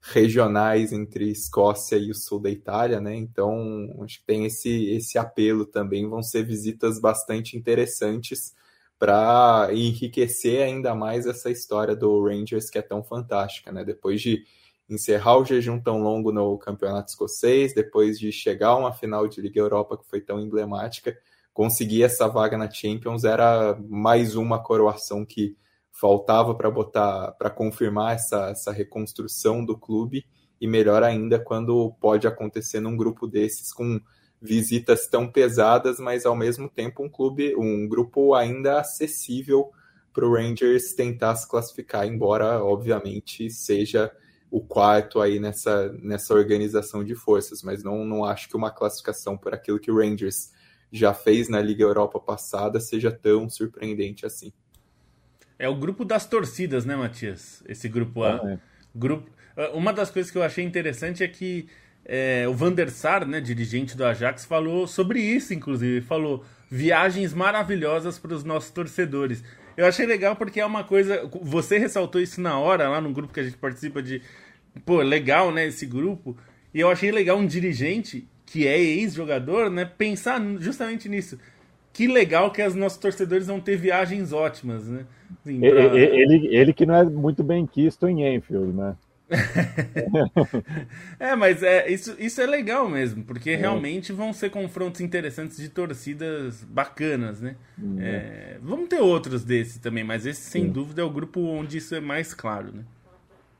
regionais 0.00 0.92
entre 0.92 1.28
Escócia 1.30 1.96
e 1.96 2.10
o 2.10 2.14
sul 2.14 2.40
da 2.40 2.48
Itália, 2.48 3.00
né? 3.00 3.16
Então 3.16 3.92
acho 4.02 4.20
que 4.20 4.26
tem 4.26 4.46
esse, 4.46 4.90
esse 4.90 5.18
apelo 5.18 5.66
também. 5.66 6.08
Vão 6.08 6.22
ser 6.22 6.44
visitas 6.44 7.00
bastante 7.00 7.56
interessantes 7.56 8.54
para 8.98 9.68
enriquecer 9.72 10.62
ainda 10.62 10.94
mais 10.94 11.26
essa 11.26 11.50
história 11.50 11.94
do 11.94 12.24
Rangers 12.24 12.70
que 12.70 12.78
é 12.78 12.82
tão 12.82 13.02
fantástica, 13.02 13.72
né? 13.72 13.84
Depois 13.84 14.20
de 14.22 14.44
encerrar 14.88 15.38
o 15.38 15.44
jejum 15.44 15.80
tão 15.80 16.00
longo 16.00 16.30
no 16.30 16.56
campeonato 16.58 17.10
escocês, 17.10 17.74
depois 17.74 18.18
de 18.18 18.30
chegar 18.30 18.68
a 18.68 18.76
uma 18.76 18.92
final 18.92 19.26
de 19.26 19.40
Liga 19.40 19.60
Europa 19.60 19.98
que 19.98 20.08
foi 20.08 20.20
tão 20.20 20.40
emblemática, 20.40 21.18
conseguir 21.56 22.02
essa 22.02 22.28
vaga 22.28 22.58
na 22.58 22.70
Champions 22.70 23.24
era 23.24 23.74
mais 23.88 24.36
uma 24.36 24.62
coroação 24.62 25.24
que 25.24 25.56
faltava 25.90 26.54
para 26.54 26.70
botar 26.70 27.32
para 27.38 27.48
confirmar 27.48 28.14
essa, 28.14 28.50
essa 28.50 28.70
reconstrução 28.70 29.64
do 29.64 29.74
clube 29.74 30.26
e 30.60 30.68
melhor 30.68 31.02
ainda 31.02 31.38
quando 31.38 31.94
pode 31.98 32.26
acontecer 32.26 32.78
num 32.78 32.94
grupo 32.94 33.26
desses 33.26 33.72
com 33.72 33.98
visitas 34.38 35.06
tão 35.06 35.26
pesadas, 35.26 35.98
mas 35.98 36.26
ao 36.26 36.36
mesmo 36.36 36.68
tempo 36.68 37.02
um 37.02 37.08
clube, 37.08 37.56
um 37.56 37.88
grupo 37.88 38.34
ainda 38.34 38.78
acessível 38.78 39.70
para 40.12 40.26
o 40.26 40.34
Rangers 40.34 40.92
tentar 40.92 41.36
se 41.36 41.48
classificar, 41.48 42.06
embora 42.06 42.62
obviamente 42.62 43.48
seja 43.48 44.12
o 44.50 44.60
quarto 44.60 45.22
aí 45.22 45.40
nessa, 45.40 45.90
nessa 46.02 46.34
organização 46.34 47.02
de 47.02 47.14
forças, 47.14 47.62
mas 47.62 47.82
não, 47.82 48.04
não 48.04 48.26
acho 48.26 48.46
que 48.46 48.56
uma 48.56 48.70
classificação 48.70 49.38
por 49.38 49.54
aquilo 49.54 49.80
que 49.80 49.90
o 49.90 49.96
Rangers 49.96 50.54
já 50.92 51.12
fez 51.12 51.48
na 51.48 51.60
Liga 51.60 51.82
Europa 51.82 52.18
passada 52.20 52.80
seja 52.80 53.10
tão 53.10 53.48
surpreendente 53.48 54.24
assim. 54.24 54.52
É 55.58 55.68
o 55.68 55.74
grupo 55.74 56.04
das 56.04 56.26
torcidas, 56.26 56.84
né, 56.84 56.96
Matias? 56.96 57.62
Esse 57.66 57.88
grupo 57.88 58.22
A. 58.22 58.40
Ah, 58.42 58.52
é. 58.52 58.58
Grupo... 58.94 59.30
Uma 59.72 59.92
das 59.92 60.10
coisas 60.10 60.30
que 60.30 60.36
eu 60.36 60.42
achei 60.42 60.62
interessante 60.62 61.24
é 61.24 61.28
que 61.28 61.66
é, 62.04 62.46
o 62.46 62.54
Van 62.54 62.72
der 62.72 62.90
Sar, 62.90 63.26
né, 63.26 63.40
dirigente 63.40 63.96
do 63.96 64.04
Ajax, 64.04 64.44
falou 64.44 64.86
sobre 64.86 65.20
isso, 65.20 65.54
inclusive. 65.54 66.00
Falou 66.02 66.44
viagens 66.70 67.32
maravilhosas 67.32 68.18
para 68.18 68.34
os 68.34 68.44
nossos 68.44 68.70
torcedores. 68.70 69.42
Eu 69.76 69.86
achei 69.86 70.06
legal 70.06 70.36
porque 70.36 70.60
é 70.60 70.66
uma 70.66 70.84
coisa. 70.84 71.28
Você 71.42 71.78
ressaltou 71.78 72.20
isso 72.20 72.40
na 72.40 72.58
hora, 72.58 72.88
lá 72.88 73.00
no 73.00 73.12
grupo 73.12 73.32
que 73.32 73.40
a 73.40 73.42
gente 73.42 73.56
participa 73.56 74.02
de. 74.02 74.22
Pô, 74.84 75.02
legal, 75.02 75.50
né? 75.50 75.66
Esse 75.66 75.86
grupo. 75.86 76.36
E 76.72 76.80
eu 76.80 76.90
achei 76.90 77.10
legal 77.10 77.38
um 77.38 77.46
dirigente 77.46 78.28
que 78.46 78.66
é 78.66 78.78
ex-jogador, 78.78 79.68
né? 79.68 79.84
Pensar 79.84 80.40
justamente 80.60 81.08
nisso. 81.08 81.38
Que 81.92 82.06
legal 82.06 82.50
que 82.50 82.62
os 82.62 82.74
nossos 82.74 82.98
torcedores 82.98 83.46
vão 83.46 83.60
ter 83.60 83.76
viagens 83.76 84.32
ótimas, 84.32 84.86
né? 84.86 85.04
Assim, 85.40 85.58
pra... 85.58 85.98
ele, 85.98 86.54
ele 86.54 86.72
que 86.72 86.86
não 86.86 86.94
é 86.94 87.04
muito 87.04 87.42
bem 87.42 87.66
quisto 87.66 88.08
em 88.08 88.34
Enfield, 88.34 88.72
né? 88.72 88.94
é, 91.18 91.34
mas 91.34 91.60
é, 91.62 91.90
isso, 91.90 92.14
isso 92.18 92.40
é 92.40 92.46
legal 92.46 92.88
mesmo, 92.88 93.24
porque 93.24 93.50
é. 93.50 93.56
realmente 93.56 94.12
vão 94.12 94.32
ser 94.32 94.50
confrontos 94.50 95.00
interessantes 95.00 95.56
de 95.56 95.68
torcidas 95.68 96.62
bacanas, 96.62 97.40
né? 97.40 97.56
Uhum. 97.76 97.96
É, 98.00 98.56
vamos 98.62 98.88
ter 98.88 99.00
outros 99.00 99.42
desses 99.42 99.78
também, 99.78 100.04
mas 100.04 100.26
esse 100.26 100.42
sem 100.42 100.64
Sim. 100.64 100.70
dúvida 100.70 101.02
é 101.02 101.04
o 101.04 101.10
grupo 101.10 101.40
onde 101.40 101.78
isso 101.78 101.94
é 101.94 102.00
mais 102.00 102.32
claro, 102.32 102.72
né? 102.72 102.84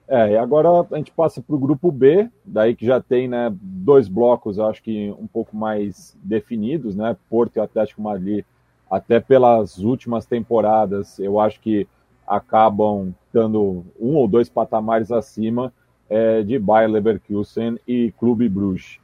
É, 0.09 0.33
e 0.33 0.37
agora 0.37 0.69
a 0.91 0.97
gente 0.97 1.11
passa 1.11 1.43
para 1.43 1.57
o 1.57 1.59
grupo 1.59 1.91
B, 1.91 2.31
daí 2.45 2.77
que 2.77 2.87
já 2.87 3.01
tem 3.01 3.27
né, 3.27 3.53
dois 3.61 4.07
blocos, 4.09 4.59
acho 4.59 4.83
que 4.83 5.11
um 5.19 5.27
pouco 5.27 5.57
mais 5.57 6.17
definidos, 6.23 6.95
né? 6.95 7.17
Porto 7.29 7.57
e 7.57 7.61
Atlético 7.61 8.01
Madrid, 8.01 8.45
até 8.89 9.19
pelas 9.19 9.79
últimas 9.79 10.25
temporadas, 10.25 11.19
eu 11.19 11.41
acho 11.41 11.61
que 11.61 11.89
acabam 12.25 13.13
estando 13.27 13.85
um 13.99 14.15
ou 14.15 14.29
dois 14.29 14.49
patamares 14.49 15.11
acima 15.11 15.73
é, 16.09 16.43
de 16.43 16.57
Bayer 16.57 16.89
Leverkusen 16.89 17.79
e 17.87 18.13
Clube 18.13 18.49
Bruges. 18.49 19.01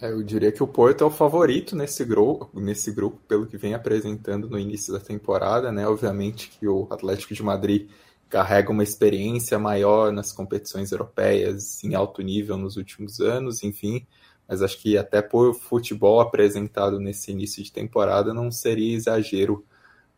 É, 0.00 0.10
eu 0.10 0.22
diria 0.22 0.52
que 0.52 0.62
o 0.62 0.66
Porto 0.66 1.04
é 1.04 1.06
o 1.06 1.10
favorito 1.10 1.76
nesse 1.76 2.04
grupo, 2.04 2.50
nesse 2.60 2.90
grupo, 2.90 3.18
pelo 3.28 3.46
que 3.46 3.56
vem 3.56 3.72
apresentando 3.72 4.48
no 4.48 4.58
início 4.58 4.92
da 4.92 4.98
temporada, 4.98 5.70
né? 5.70 5.86
Obviamente 5.86 6.50
que 6.50 6.66
o 6.66 6.86
Atlético 6.90 7.32
de 7.32 7.42
Madrid 7.42 7.88
carrega 8.32 8.72
uma 8.72 8.82
experiência 8.82 9.58
maior 9.58 10.10
nas 10.10 10.32
competições 10.32 10.90
europeias 10.90 11.84
em 11.84 11.94
alto 11.94 12.22
nível 12.22 12.56
nos 12.56 12.78
últimos 12.78 13.20
anos, 13.20 13.62
enfim, 13.62 14.06
mas 14.48 14.62
acho 14.62 14.80
que 14.80 14.96
até 14.96 15.20
por 15.20 15.52
futebol 15.52 16.18
apresentado 16.18 16.98
nesse 16.98 17.30
início 17.30 17.62
de 17.62 17.70
temporada 17.70 18.32
não 18.32 18.50
seria 18.50 18.96
exagero 18.96 19.62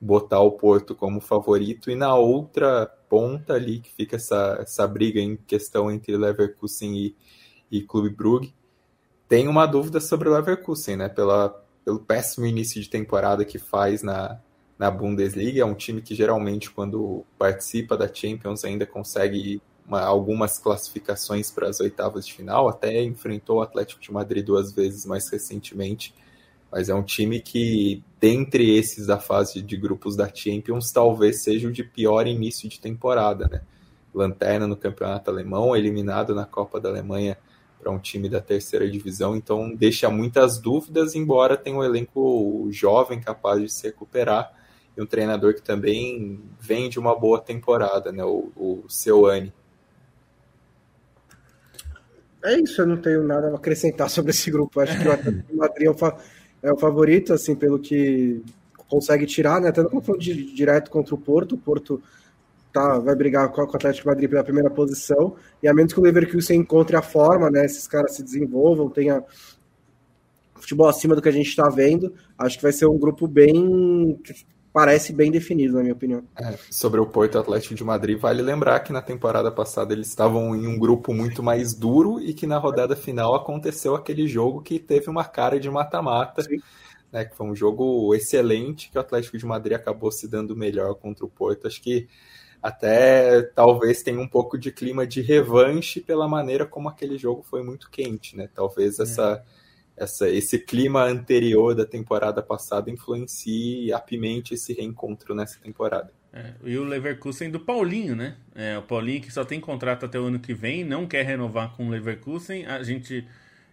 botar 0.00 0.38
o 0.42 0.52
Porto 0.52 0.94
como 0.94 1.20
favorito, 1.20 1.90
e 1.90 1.96
na 1.96 2.14
outra 2.14 2.86
ponta 3.08 3.54
ali, 3.54 3.80
que 3.80 3.90
fica 3.90 4.14
essa, 4.14 4.58
essa 4.60 4.86
briga 4.86 5.18
em 5.18 5.36
questão 5.36 5.90
entre 5.90 6.16
Leverkusen 6.16 6.96
e, 6.96 7.16
e 7.68 7.82
Clube 7.82 8.10
Brugge, 8.10 8.54
tem 9.28 9.48
uma 9.48 9.66
dúvida 9.66 9.98
sobre 9.98 10.28
o 10.28 10.34
Leverkusen, 10.34 10.96
né? 10.96 11.08
Pela, 11.08 11.48
pelo 11.84 11.98
péssimo 11.98 12.46
início 12.46 12.80
de 12.80 12.88
temporada 12.88 13.44
que 13.44 13.58
faz 13.58 14.04
na, 14.04 14.40
na 14.84 14.90
Bundesliga, 14.90 15.62
é 15.62 15.64
um 15.64 15.74
time 15.74 16.02
que 16.02 16.14
geralmente, 16.14 16.70
quando 16.70 17.24
participa 17.38 17.96
da 17.96 18.06
Champions, 18.12 18.66
ainda 18.66 18.84
consegue 18.84 19.62
uma, 19.88 20.02
algumas 20.02 20.58
classificações 20.58 21.50
para 21.50 21.70
as 21.70 21.80
oitavas 21.80 22.26
de 22.26 22.34
final, 22.34 22.68
até 22.68 23.02
enfrentou 23.02 23.58
o 23.58 23.62
Atlético 23.62 24.02
de 24.02 24.12
Madrid 24.12 24.44
duas 24.44 24.72
vezes 24.72 25.06
mais 25.06 25.26
recentemente. 25.30 26.14
Mas 26.70 26.90
é 26.90 26.94
um 26.94 27.02
time 27.02 27.40
que, 27.40 28.02
dentre 28.20 28.76
esses 28.76 29.06
da 29.06 29.18
fase 29.18 29.62
de 29.62 29.74
grupos 29.74 30.16
da 30.16 30.28
Champions, 30.32 30.92
talvez 30.92 31.42
seja 31.42 31.66
o 31.66 31.72
de 31.72 31.82
pior 31.82 32.26
início 32.26 32.68
de 32.68 32.78
temporada, 32.78 33.48
né? 33.48 33.62
Lanterna 34.12 34.66
no 34.66 34.76
campeonato 34.76 35.30
alemão, 35.30 35.74
eliminado 35.74 36.34
na 36.34 36.44
Copa 36.44 36.78
da 36.78 36.90
Alemanha 36.90 37.38
para 37.80 37.90
um 37.90 37.98
time 37.98 38.28
da 38.28 38.40
terceira 38.40 38.90
divisão, 38.90 39.34
então 39.34 39.74
deixa 39.74 40.10
muitas 40.10 40.58
dúvidas, 40.58 41.14
embora 41.14 41.56
tenha 41.56 41.76
um 41.76 41.84
elenco 41.84 42.68
jovem 42.70 43.20
capaz 43.20 43.62
de 43.62 43.72
se 43.72 43.86
recuperar 43.86 44.63
e 44.96 45.02
um 45.02 45.06
treinador 45.06 45.54
que 45.54 45.62
também 45.62 46.40
vem 46.60 46.88
de 46.88 46.98
uma 46.98 47.18
boa 47.18 47.40
temporada, 47.40 48.12
né? 48.12 48.24
O, 48.24 48.50
o. 48.56 48.84
É 52.44 52.60
isso, 52.60 52.82
eu 52.82 52.86
não 52.86 52.98
tenho 52.98 53.24
nada 53.24 53.48
a 53.48 53.56
acrescentar 53.56 54.10
sobre 54.10 54.30
esse 54.30 54.50
grupo. 54.50 54.80
Acho 54.80 55.00
que 55.00 55.08
o 55.08 55.12
Atlético 55.12 55.56
Madrid 55.56 55.86
é 55.86 55.90
o 55.90 55.94
é 56.64 56.72
o 56.72 56.78
favorito, 56.78 57.34
assim, 57.34 57.54
pelo 57.54 57.78
que 57.78 58.42
consegue 58.88 59.26
tirar, 59.26 59.60
né? 59.60 59.68
Até 59.68 59.82
no 59.82 59.90
confronto 59.90 60.20
direto 60.20 60.90
contra 60.90 61.14
o 61.14 61.18
Porto. 61.18 61.56
O 61.56 61.58
Porto 61.58 62.02
tá, 62.72 62.98
vai 62.98 63.14
brigar 63.14 63.50
com 63.50 63.60
o 63.60 63.64
Atlético 63.64 64.08
Madrid 64.08 64.30
pela 64.30 64.42
primeira 64.42 64.70
posição. 64.70 65.36
E 65.62 65.68
a 65.68 65.74
menos 65.74 65.92
que 65.92 66.00
o 66.00 66.02
Leverkusen 66.02 66.60
encontre 66.60 66.96
a 66.96 67.02
forma, 67.02 67.50
né? 67.50 67.66
Esses 67.66 67.86
caras 67.86 68.14
se 68.16 68.22
desenvolvam, 68.22 68.88
tenha 68.88 69.22
futebol 70.54 70.88
acima 70.88 71.14
do 71.14 71.20
que 71.20 71.28
a 71.28 71.32
gente 71.32 71.48
está 71.48 71.68
vendo. 71.68 72.14
Acho 72.38 72.56
que 72.56 72.62
vai 72.62 72.72
ser 72.72 72.86
um 72.86 72.98
grupo 72.98 73.28
bem. 73.28 74.18
Parece 74.74 75.12
bem 75.12 75.30
definido, 75.30 75.74
na 75.74 75.82
minha 75.82 75.92
opinião. 75.92 76.24
É, 76.36 76.58
sobre 76.68 77.00
o 77.00 77.06
Porto 77.06 77.38
Atlético 77.38 77.76
de 77.76 77.84
Madrid, 77.84 78.18
vale 78.18 78.42
lembrar 78.42 78.80
que 78.80 78.92
na 78.92 79.00
temporada 79.00 79.48
passada 79.48 79.94
eles 79.94 80.08
estavam 80.08 80.52
em 80.56 80.66
um 80.66 80.76
grupo 80.76 81.14
muito 81.14 81.44
mais 81.44 81.74
duro 81.74 82.20
e 82.20 82.34
que 82.34 82.44
na 82.44 82.58
rodada 82.58 82.96
final 82.96 83.36
aconteceu 83.36 83.94
aquele 83.94 84.26
jogo 84.26 84.60
que 84.60 84.80
teve 84.80 85.08
uma 85.08 85.24
cara 85.24 85.60
de 85.60 85.70
mata-mata. 85.70 86.42
Né, 87.12 87.24
que 87.24 87.36
foi 87.36 87.46
um 87.46 87.54
jogo 87.54 88.12
excelente 88.16 88.90
que 88.90 88.98
o 88.98 89.00
Atlético 89.00 89.38
de 89.38 89.46
Madrid 89.46 89.76
acabou 89.76 90.10
se 90.10 90.26
dando 90.26 90.56
melhor 90.56 90.96
contra 90.96 91.24
o 91.24 91.30
Porto. 91.30 91.68
Acho 91.68 91.80
que 91.80 92.08
até 92.60 93.42
talvez 93.42 94.02
tenha 94.02 94.18
um 94.18 94.26
pouco 94.26 94.58
de 94.58 94.72
clima 94.72 95.06
de 95.06 95.20
revanche 95.20 96.00
pela 96.00 96.26
maneira 96.26 96.66
como 96.66 96.88
aquele 96.88 97.16
jogo 97.16 97.44
foi 97.44 97.62
muito 97.62 97.88
quente, 97.88 98.36
né? 98.36 98.48
Talvez 98.52 98.98
é. 98.98 99.04
Essa 99.96 100.28
esse 100.28 100.58
clima 100.58 101.04
anterior 101.04 101.74
da 101.74 101.86
temporada 101.86 102.42
passada 102.42 102.90
influencie 102.90 103.86
e 103.86 103.92
apimente 103.92 104.54
esse 104.54 104.72
reencontro 104.72 105.34
nessa 105.34 105.60
temporada. 105.60 106.12
É, 106.32 106.52
e 106.64 106.76
o 106.76 106.82
Leverkusen 106.82 107.48
do 107.48 107.60
Paulinho, 107.60 108.16
né? 108.16 108.36
É, 108.56 108.76
o 108.76 108.82
Paulinho 108.82 109.20
que 109.20 109.32
só 109.32 109.44
tem 109.44 109.60
contrato 109.60 110.04
até 110.04 110.18
o 110.18 110.24
ano 110.24 110.40
que 110.40 110.52
vem, 110.52 110.82
não 110.82 111.06
quer 111.06 111.24
renovar 111.24 111.76
com 111.76 111.86
o 111.86 111.90
Leverkusen. 111.90 112.66
A 112.66 112.82
gente 112.82 113.24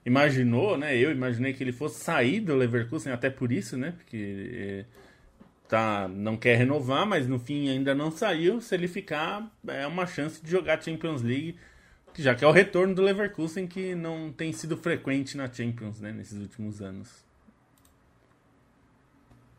imaginou, 0.06 0.78
né? 0.78 0.96
Eu 0.96 1.12
imaginei 1.12 1.54
que 1.54 1.64
ele 1.64 1.72
fosse 1.72 2.04
sair 2.04 2.40
do 2.40 2.56
Leverkusen, 2.56 3.12
até 3.12 3.32
por 3.32 3.52
isso, 3.52 3.76
né? 3.78 3.94
Porque 3.98 4.52
é, 4.54 4.86
tá, 5.68 6.08
não 6.08 6.38
quer 6.38 6.56
renovar, 6.56 7.04
mas 7.06 7.28
no 7.28 7.40
fim 7.40 7.68
ainda 7.68 7.96
não 7.96 8.12
saiu. 8.12 8.62
Se 8.62 8.76
ele 8.76 8.88
ficar, 8.88 9.52
é 9.68 9.88
uma 9.88 10.06
chance 10.06 10.44
de 10.44 10.52
jogar 10.52 10.84
Champions 10.84 11.24
League 11.24 11.56
já 12.18 12.36
que 12.36 12.44
é 12.44 12.48
o 12.48 12.52
retorno 12.52 12.94
do 12.94 13.02
Leverkusen 13.02 13.68
que 13.68 13.96
não 13.96 14.32
tem 14.32 14.52
sido 14.52 14.78
frequente 14.78 15.38
na 15.38 15.52
Champions 15.52 16.00
né, 16.00 16.12
nesses 16.12 16.40
últimos 16.40 16.82
anos. 16.82 17.24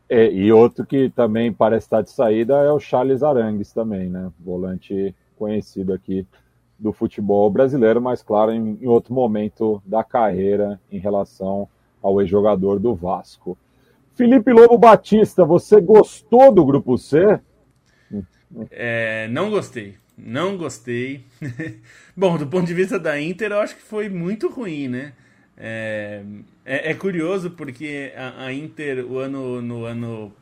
É, 0.09 0.31
e 0.31 0.51
outro 0.51 0.85
que 0.85 1.09
também 1.09 1.51
parece 1.51 1.87
estar 1.87 2.01
de 2.01 2.11
saída 2.11 2.55
é 2.55 2.71
o 2.71 2.79
Charles 2.79 3.23
Arangues 3.23 3.71
também, 3.71 4.09
né? 4.09 4.31
Volante 4.39 5.15
conhecido 5.37 5.93
aqui 5.93 6.27
do 6.77 6.91
futebol 6.91 7.49
brasileiro, 7.49 8.01
mas 8.01 8.21
claro, 8.21 8.51
em, 8.51 8.77
em 8.81 8.85
outro 8.85 9.13
momento 9.13 9.81
da 9.85 10.03
carreira 10.03 10.79
em 10.91 10.99
relação 10.99 11.67
ao 12.01 12.21
ex-jogador 12.21 12.79
do 12.79 12.93
Vasco. 12.93 13.57
Felipe 14.13 14.51
Lobo 14.51 14.77
Batista, 14.77 15.45
você 15.45 15.81
gostou 15.81 16.53
do 16.53 16.63
grupo 16.63 16.97
C? 16.97 17.39
É, 18.69 19.27
não 19.29 19.49
gostei. 19.49 19.95
Não 20.17 20.57
gostei. 20.57 21.25
Bom, 22.15 22.37
do 22.37 22.47
ponto 22.47 22.67
de 22.67 22.73
vista 22.73 22.99
da 22.99 23.19
Inter, 23.19 23.51
eu 23.51 23.59
acho 23.59 23.75
que 23.75 23.81
foi 23.81 24.09
muito 24.09 24.47
ruim, 24.49 24.87
né? 24.87 25.13
É, 25.57 26.23
é, 26.65 26.91
é 26.91 26.93
curioso 26.93 27.51
porque 27.51 28.13
a, 28.15 28.45
a, 28.45 28.53
Inter, 28.53 29.05
o 29.05 29.17
ano, 29.17 29.61
no 29.61 29.85
ano, 29.85 30.33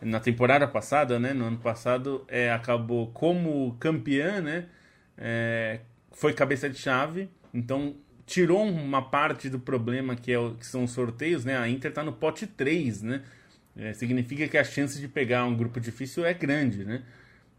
na 0.00 0.20
temporada 0.20 0.66
passada, 0.66 1.18
né? 1.18 1.32
No 1.32 1.44
ano 1.44 1.58
passado, 1.58 2.24
é, 2.28 2.50
acabou 2.50 3.08
como 3.08 3.76
campeã, 3.78 4.40
né? 4.40 4.66
É, 5.16 5.80
foi 6.12 6.32
cabeça 6.32 6.68
de 6.68 6.78
chave, 6.78 7.28
então 7.52 7.94
tirou 8.26 8.62
uma 8.62 9.02
parte 9.02 9.48
do 9.48 9.58
problema 9.58 10.14
que, 10.14 10.32
é 10.32 10.38
o, 10.38 10.54
que 10.54 10.66
são 10.66 10.84
os 10.84 10.90
sorteios, 10.92 11.44
né? 11.44 11.56
A 11.56 11.68
Inter 11.68 11.92
tá 11.92 12.02
no 12.02 12.12
pote 12.12 12.46
3, 12.46 13.02
né? 13.02 13.22
É, 13.76 13.92
significa 13.92 14.48
que 14.48 14.58
a 14.58 14.64
chance 14.64 15.00
de 15.00 15.08
pegar 15.08 15.44
um 15.44 15.56
grupo 15.56 15.80
difícil 15.80 16.24
é 16.24 16.34
grande, 16.34 16.84
né? 16.84 17.02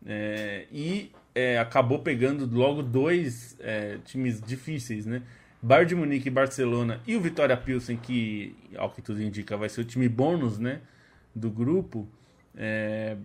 É, 0.05 0.65
e 0.71 1.11
é, 1.33 1.57
acabou 1.57 1.99
pegando 1.99 2.49
logo 2.51 2.81
dois 2.81 3.57
é, 3.59 3.97
times 4.05 4.41
difíceis, 4.41 5.05
né? 5.05 5.21
Bayern 5.61 5.89
de 5.89 5.95
Munique 5.95 6.27
e 6.27 6.31
Barcelona 6.31 7.01
e 7.05 7.15
o 7.15 7.21
Vitória 7.21 7.55
Pilsen, 7.57 7.97
que, 7.97 8.55
ao 8.77 8.89
que 8.89 9.01
tudo 9.01 9.21
indica, 9.21 9.57
vai 9.57 9.67
ser 9.67 9.81
o 9.81 9.85
time 9.85 10.07
bônus, 10.07 10.57
né? 10.57 10.81
Do 11.35 11.49
grupo. 11.49 12.07
É, 12.55 13.17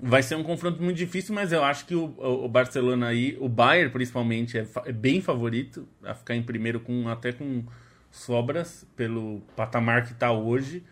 vai 0.00 0.22
ser 0.22 0.34
um 0.34 0.42
confronto 0.42 0.82
muito 0.82 0.96
difícil, 0.96 1.34
mas 1.34 1.52
eu 1.52 1.64
acho 1.64 1.86
que 1.86 1.94
o, 1.94 2.14
o 2.18 2.48
Barcelona 2.48 3.08
aí, 3.08 3.36
o 3.40 3.48
Bayern 3.48 3.90
principalmente, 3.92 4.58
é, 4.58 4.66
é, 4.84 4.92
bem 4.92 5.20
favorito 5.20 5.88
a 6.02 6.14
ficar 6.14 6.34
em 6.34 6.42
primeiro 6.42 6.80
com 6.80 7.08
até 7.08 7.32
com 7.32 7.64
sobras 8.10 8.86
pelo 8.96 9.40
patamar 9.54 10.04
que 10.04 10.12
está 10.12 10.32
hoje. 10.32 10.82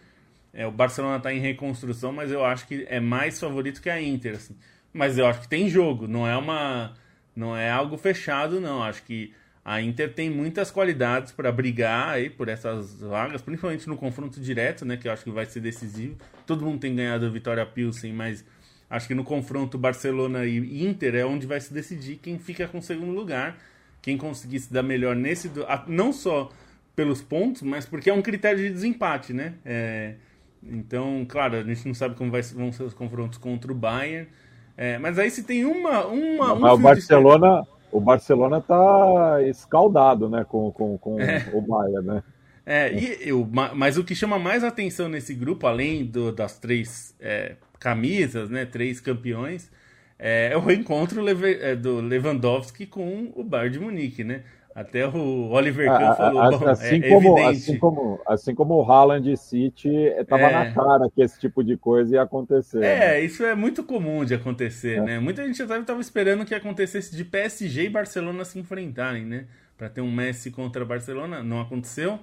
É, 0.52 0.66
o 0.66 0.70
Barcelona 0.70 1.16
está 1.16 1.34
em 1.34 1.40
reconstrução, 1.40 2.12
mas 2.12 2.30
eu 2.30 2.44
acho 2.44 2.66
que 2.66 2.86
é 2.88 3.00
mais 3.00 3.40
favorito 3.40 3.82
que 3.82 3.90
a 3.90 4.00
Inter. 4.00 4.36
Assim. 4.36 4.56
Mas 4.94 5.18
eu 5.18 5.26
acho 5.26 5.40
que 5.40 5.48
tem 5.48 5.68
jogo, 5.68 6.06
não 6.06 6.26
é 6.26 6.36
uma, 6.36 6.94
não 7.34 7.56
é 7.56 7.68
algo 7.68 7.98
fechado, 7.98 8.60
não. 8.60 8.80
Acho 8.80 9.02
que 9.02 9.34
a 9.64 9.82
Inter 9.82 10.14
tem 10.14 10.30
muitas 10.30 10.70
qualidades 10.70 11.32
para 11.32 11.50
brigar 11.50 12.10
aí 12.10 12.30
por 12.30 12.48
essas 12.48 13.00
vagas, 13.00 13.42
principalmente 13.42 13.88
no 13.88 13.96
confronto 13.96 14.40
direto, 14.40 14.84
né, 14.84 14.96
que 14.96 15.08
eu 15.08 15.12
acho 15.12 15.24
que 15.24 15.30
vai 15.30 15.46
ser 15.46 15.60
decisivo. 15.60 16.16
Todo 16.46 16.64
mundo 16.64 16.78
tem 16.78 16.94
ganhado 16.94 17.26
a 17.26 17.28
Vitória 17.28 17.66
Pilsen, 17.66 18.12
mas 18.12 18.44
acho 18.88 19.08
que 19.08 19.14
no 19.14 19.24
confronto 19.24 19.76
Barcelona 19.76 20.46
e 20.46 20.86
Inter 20.86 21.16
é 21.16 21.26
onde 21.26 21.44
vai 21.44 21.60
se 21.60 21.74
decidir 21.74 22.16
quem 22.16 22.38
fica 22.38 22.68
com 22.68 22.78
o 22.78 22.82
segundo 22.82 23.12
lugar, 23.12 23.58
quem 24.00 24.16
conseguir 24.16 24.60
se 24.60 24.72
dar 24.72 24.82
melhor 24.84 25.16
nesse, 25.16 25.50
não 25.88 26.12
só 26.12 26.52
pelos 26.94 27.20
pontos, 27.20 27.62
mas 27.62 27.84
porque 27.84 28.10
é 28.10 28.12
um 28.14 28.22
critério 28.22 28.58
de 28.58 28.70
desempate, 28.70 29.32
né? 29.32 29.54
É, 29.64 30.14
então, 30.62 31.26
claro, 31.28 31.56
a 31.56 31.62
gente 31.62 31.86
não 31.86 31.94
sabe 31.94 32.14
como 32.14 32.30
vai, 32.30 32.42
vão 32.42 32.70
ser 32.72 32.84
os 32.84 32.94
confrontos 32.94 33.38
contra 33.38 33.72
o 33.72 33.74
Bayern, 33.74 34.28
é, 34.76 34.98
mas 34.98 35.18
aí 35.18 35.30
se 35.30 35.42
tem 35.42 35.64
uma, 35.64 36.06
uma 36.06 36.54
um 36.54 36.72
o 36.72 36.78
Barcelona 36.78 37.66
o 37.94 38.00
Barcelona 38.00 38.58
está 38.58 39.40
escaldado, 39.48 40.28
né, 40.28 40.44
com, 40.48 40.72
com, 40.72 40.98
com 40.98 41.20
é. 41.20 41.48
o 41.52 41.60
Bayern, 41.60 42.04
né? 42.04 42.22
É, 42.66 42.92
e, 42.92 43.28
eu, 43.28 43.48
mas 43.74 43.96
o 43.96 44.02
que 44.02 44.16
chama 44.16 44.38
mais 44.38 44.64
atenção 44.64 45.08
nesse 45.08 45.32
grupo, 45.32 45.66
além 45.66 46.04
do, 46.04 46.32
das 46.32 46.58
três 46.58 47.14
é, 47.20 47.54
camisas, 47.78 48.50
né, 48.50 48.64
três 48.64 49.00
campeões, 49.00 49.70
é, 50.18 50.50
é 50.52 50.56
o 50.56 50.60
reencontro 50.60 51.22
é, 51.46 51.76
do 51.76 52.00
Lewandowski 52.00 52.84
com 52.86 53.32
o 53.36 53.44
Bayern 53.44 53.78
de 53.78 53.80
Munique, 53.80 54.24
né? 54.24 54.42
Até 54.74 55.06
o 55.06 55.50
Oliver 55.50 55.86
Kahn 55.86 56.16
falou, 56.16 56.68
assim, 56.68 56.96
assim, 56.96 56.96
é, 57.04 57.08
como, 57.08 57.46
assim, 57.46 57.78
como, 57.78 58.20
assim 58.26 58.54
como 58.56 58.74
o 58.74 58.82
Haaland 58.82 59.36
City 59.36 59.88
estava 59.88 60.48
é, 60.48 60.52
na 60.52 60.72
cara 60.72 61.08
que 61.14 61.22
esse 61.22 61.38
tipo 61.38 61.62
de 61.62 61.76
coisa 61.76 62.16
ia 62.16 62.22
acontecer. 62.22 62.82
É, 62.82 62.98
né? 62.98 63.20
isso 63.20 63.44
é 63.44 63.54
muito 63.54 63.84
comum 63.84 64.24
de 64.24 64.34
acontecer, 64.34 64.98
é. 64.98 65.00
né? 65.00 65.18
Muita 65.20 65.46
gente 65.46 65.62
estava 65.62 66.00
esperando 66.00 66.44
que 66.44 66.56
acontecesse 66.56 67.14
de 67.14 67.24
PSG 67.24 67.84
e 67.84 67.88
Barcelona 67.88 68.44
se 68.44 68.58
enfrentarem, 68.58 69.24
né? 69.24 69.46
Para 69.78 69.88
ter 69.88 70.00
um 70.00 70.10
Messi 70.10 70.50
contra 70.50 70.84
Barcelona, 70.84 71.40
não 71.40 71.60
aconteceu. 71.60 72.18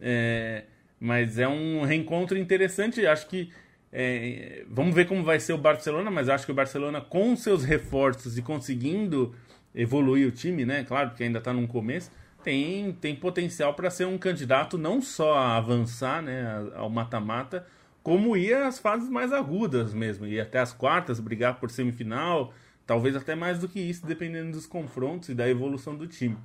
É, 0.00 0.62
mas 1.00 1.40
é 1.40 1.48
um 1.48 1.82
reencontro 1.82 2.38
interessante. 2.38 3.04
Acho 3.04 3.26
que 3.26 3.50
é, 3.92 4.64
vamos 4.68 4.94
ver 4.94 5.08
como 5.08 5.24
vai 5.24 5.40
ser 5.40 5.54
o 5.54 5.58
Barcelona, 5.58 6.08
mas 6.08 6.28
acho 6.28 6.46
que 6.46 6.52
o 6.52 6.54
Barcelona, 6.54 7.00
com 7.00 7.34
seus 7.34 7.64
reforços 7.64 8.38
e 8.38 8.42
conseguindo 8.42 9.34
evoluir 9.74 10.28
o 10.28 10.30
time, 10.30 10.64
né? 10.64 10.84
Claro, 10.84 11.10
porque 11.10 11.24
ainda 11.24 11.38
está 11.38 11.52
num 11.52 11.66
começo, 11.66 12.10
tem, 12.42 12.92
tem 12.92 13.14
potencial 13.14 13.74
para 13.74 13.90
ser 13.90 14.06
um 14.06 14.18
candidato 14.18 14.78
não 14.78 15.00
só 15.00 15.34
a 15.34 15.56
avançar 15.56 16.22
né, 16.22 16.70
ao 16.74 16.88
mata-mata, 16.88 17.66
como 18.02 18.36
ir 18.36 18.54
às 18.54 18.78
fases 18.78 19.08
mais 19.08 19.32
agudas 19.32 19.92
mesmo, 19.92 20.26
ir 20.26 20.40
até 20.40 20.58
as 20.58 20.72
quartas, 20.72 21.20
brigar 21.20 21.60
por 21.60 21.70
semifinal, 21.70 22.52
talvez 22.86 23.14
até 23.14 23.34
mais 23.34 23.58
do 23.58 23.68
que 23.68 23.78
isso, 23.78 24.06
dependendo 24.06 24.52
dos 24.52 24.66
confrontos 24.66 25.28
e 25.28 25.34
da 25.34 25.48
evolução 25.48 25.94
do 25.94 26.06
time. 26.06 26.36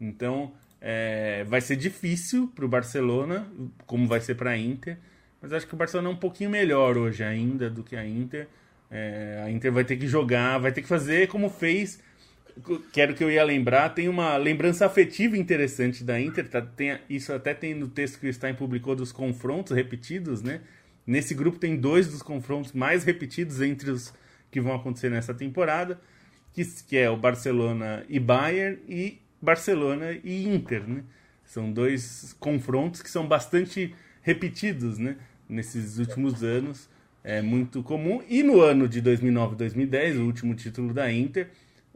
Então, 0.00 0.52
é, 0.80 1.44
vai 1.44 1.60
ser 1.60 1.76
difícil 1.76 2.50
para 2.54 2.64
o 2.64 2.68
Barcelona, 2.68 3.46
como 3.86 4.06
vai 4.06 4.20
ser 4.20 4.36
para 4.36 4.50
a 4.50 4.58
Inter, 4.58 4.98
mas 5.40 5.52
acho 5.52 5.66
que 5.66 5.74
o 5.74 5.76
Barcelona 5.76 6.08
é 6.08 6.12
um 6.12 6.16
pouquinho 6.16 6.50
melhor 6.50 6.96
hoje 6.96 7.24
ainda 7.24 7.68
do 7.68 7.82
que 7.82 7.96
a 7.96 8.06
Inter. 8.06 8.46
É, 8.88 9.42
a 9.44 9.50
Inter 9.50 9.72
vai 9.72 9.84
ter 9.84 9.96
que 9.96 10.06
jogar, 10.06 10.58
vai 10.58 10.70
ter 10.70 10.82
que 10.82 10.88
fazer 10.88 11.26
como 11.26 11.50
fez 11.50 12.00
quero 12.92 13.14
que 13.14 13.22
eu 13.22 13.30
ia 13.30 13.44
lembrar, 13.44 13.90
tem 13.90 14.08
uma 14.08 14.36
lembrança 14.36 14.86
afetiva 14.86 15.36
interessante 15.36 16.04
da 16.04 16.20
Inter, 16.20 16.48
tá, 16.48 16.60
tem, 16.60 16.98
isso 17.08 17.32
até 17.32 17.54
tem 17.54 17.74
no 17.74 17.88
texto 17.88 18.18
que 18.18 18.28
o 18.28 18.32
Stein 18.32 18.54
publicou 18.54 18.94
dos 18.94 19.12
confrontos 19.12 19.76
repetidos, 19.76 20.42
né? 20.42 20.60
Nesse 21.06 21.34
grupo 21.34 21.58
tem 21.58 21.76
dois 21.76 22.08
dos 22.08 22.22
confrontos 22.22 22.72
mais 22.72 23.04
repetidos 23.04 23.60
entre 23.60 23.90
os 23.90 24.12
que 24.50 24.60
vão 24.60 24.74
acontecer 24.74 25.10
nessa 25.10 25.34
temporada, 25.34 26.00
que, 26.52 26.64
que 26.86 26.96
é 26.96 27.10
o 27.10 27.16
Barcelona 27.16 28.04
e 28.08 28.20
Bayern 28.20 28.78
e 28.88 29.18
Barcelona 29.40 30.12
e 30.22 30.46
Inter, 30.46 30.86
né? 30.86 31.02
São 31.44 31.72
dois 31.72 32.34
confrontos 32.38 33.02
que 33.02 33.10
são 33.10 33.26
bastante 33.26 33.94
repetidos, 34.22 34.98
né? 34.98 35.16
Nesses 35.48 35.98
últimos 35.98 36.42
anos, 36.42 36.88
é 37.24 37.42
muito 37.42 37.82
comum. 37.82 38.22
E 38.28 38.42
no 38.42 38.60
ano 38.60 38.88
de 38.88 39.00
2009 39.00 39.56
2010, 39.56 40.18
o 40.18 40.24
último 40.24 40.54
título 40.54 40.92
da 40.92 41.12
Inter, 41.12 41.50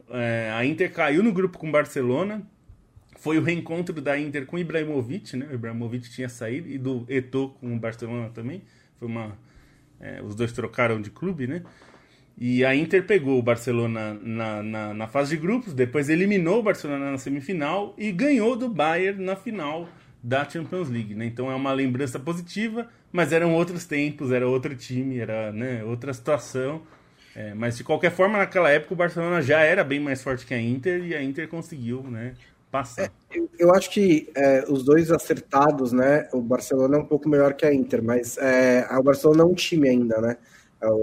é, 0.09 0.51
a 0.53 0.65
Inter 0.65 0.91
caiu 0.91 1.23
no 1.23 1.31
grupo 1.31 1.57
com 1.57 1.71
Barcelona. 1.71 2.41
Foi 3.17 3.37
o 3.37 3.41
reencontro 3.41 3.99
da 4.01 4.17
Inter 4.19 4.45
com 4.45 4.57
Ibrahimovic, 4.57 5.35
né? 5.35 5.47
O 5.49 5.55
Ibrahimovic 5.55 6.09
tinha 6.09 6.29
saído 6.29 6.69
e 6.69 6.77
do 6.77 7.05
Eto'o 7.09 7.49
com 7.49 7.75
o 7.75 7.79
Barcelona 7.79 8.29
também. 8.29 8.61
Foi 8.99 9.07
uma, 9.07 9.37
é, 9.99 10.21
os 10.21 10.35
dois 10.35 10.51
trocaram 10.51 11.01
de 11.01 11.09
clube, 11.09 11.47
né? 11.47 11.63
E 12.37 12.63
a 12.63 12.75
Inter 12.75 13.03
pegou 13.03 13.39
o 13.39 13.41
Barcelona 13.41 14.13
na, 14.21 14.61
na, 14.61 14.93
na, 14.93 15.07
fase 15.07 15.35
de 15.35 15.41
grupos, 15.41 15.73
depois 15.73 16.07
eliminou 16.07 16.59
o 16.59 16.63
Barcelona 16.63 17.11
na 17.11 17.17
semifinal 17.17 17.95
e 17.97 18.11
ganhou 18.11 18.55
do 18.55 18.69
Bayern 18.69 19.23
na 19.23 19.35
final 19.35 19.89
da 20.21 20.47
Champions 20.47 20.87
League, 20.87 21.15
né? 21.15 21.25
Então 21.25 21.49
é 21.49 21.55
uma 21.55 21.73
lembrança 21.73 22.19
positiva, 22.19 22.87
mas 23.11 23.33
eram 23.33 23.55
outros 23.55 23.85
tempos, 23.85 24.31
era 24.31 24.47
outro 24.47 24.75
time, 24.75 25.17
era 25.17 25.51
né, 25.51 25.83
outra 25.83 26.13
situação. 26.13 26.83
É, 27.37 27.53
mas 27.53 27.77
de 27.77 27.83
qualquer 27.83 28.09
forma, 28.09 28.39
naquela 28.39 28.67
época 28.67 28.95
o 28.95 28.97
Barcelona 28.97 29.43
já 29.43 29.59
era 29.59 29.83
bem 29.83 29.99
mais 29.99 30.23
forte 30.23 30.43
que 30.43 30.55
a 30.55 30.59
Inter 30.59 31.05
e 31.05 31.13
a 31.13 31.21
Inter 31.21 31.47
conseguiu, 31.47 32.01
né? 32.01 32.33
Passar. 32.71 33.03
É, 33.03 33.11
eu, 33.31 33.47
eu, 33.59 33.75
acho 33.75 33.91
que 33.91 34.27
é, 34.35 34.65
os 34.67 34.83
dois 34.83 35.11
acertados, 35.11 35.91
né? 35.91 36.27
O 36.33 36.41
Barcelona 36.41 36.97
é 36.97 36.99
um 36.99 37.05
pouco 37.05 37.29
melhor 37.29 37.53
que 37.53 37.63
a 37.63 37.71
Inter, 37.71 38.01
mas 38.03 38.39
é, 38.39 38.87
o 38.91 39.03
Barcelona 39.03 39.43
é 39.43 39.45
um 39.45 39.53
time 39.53 39.87
ainda, 39.87 40.19
né? 40.19 40.37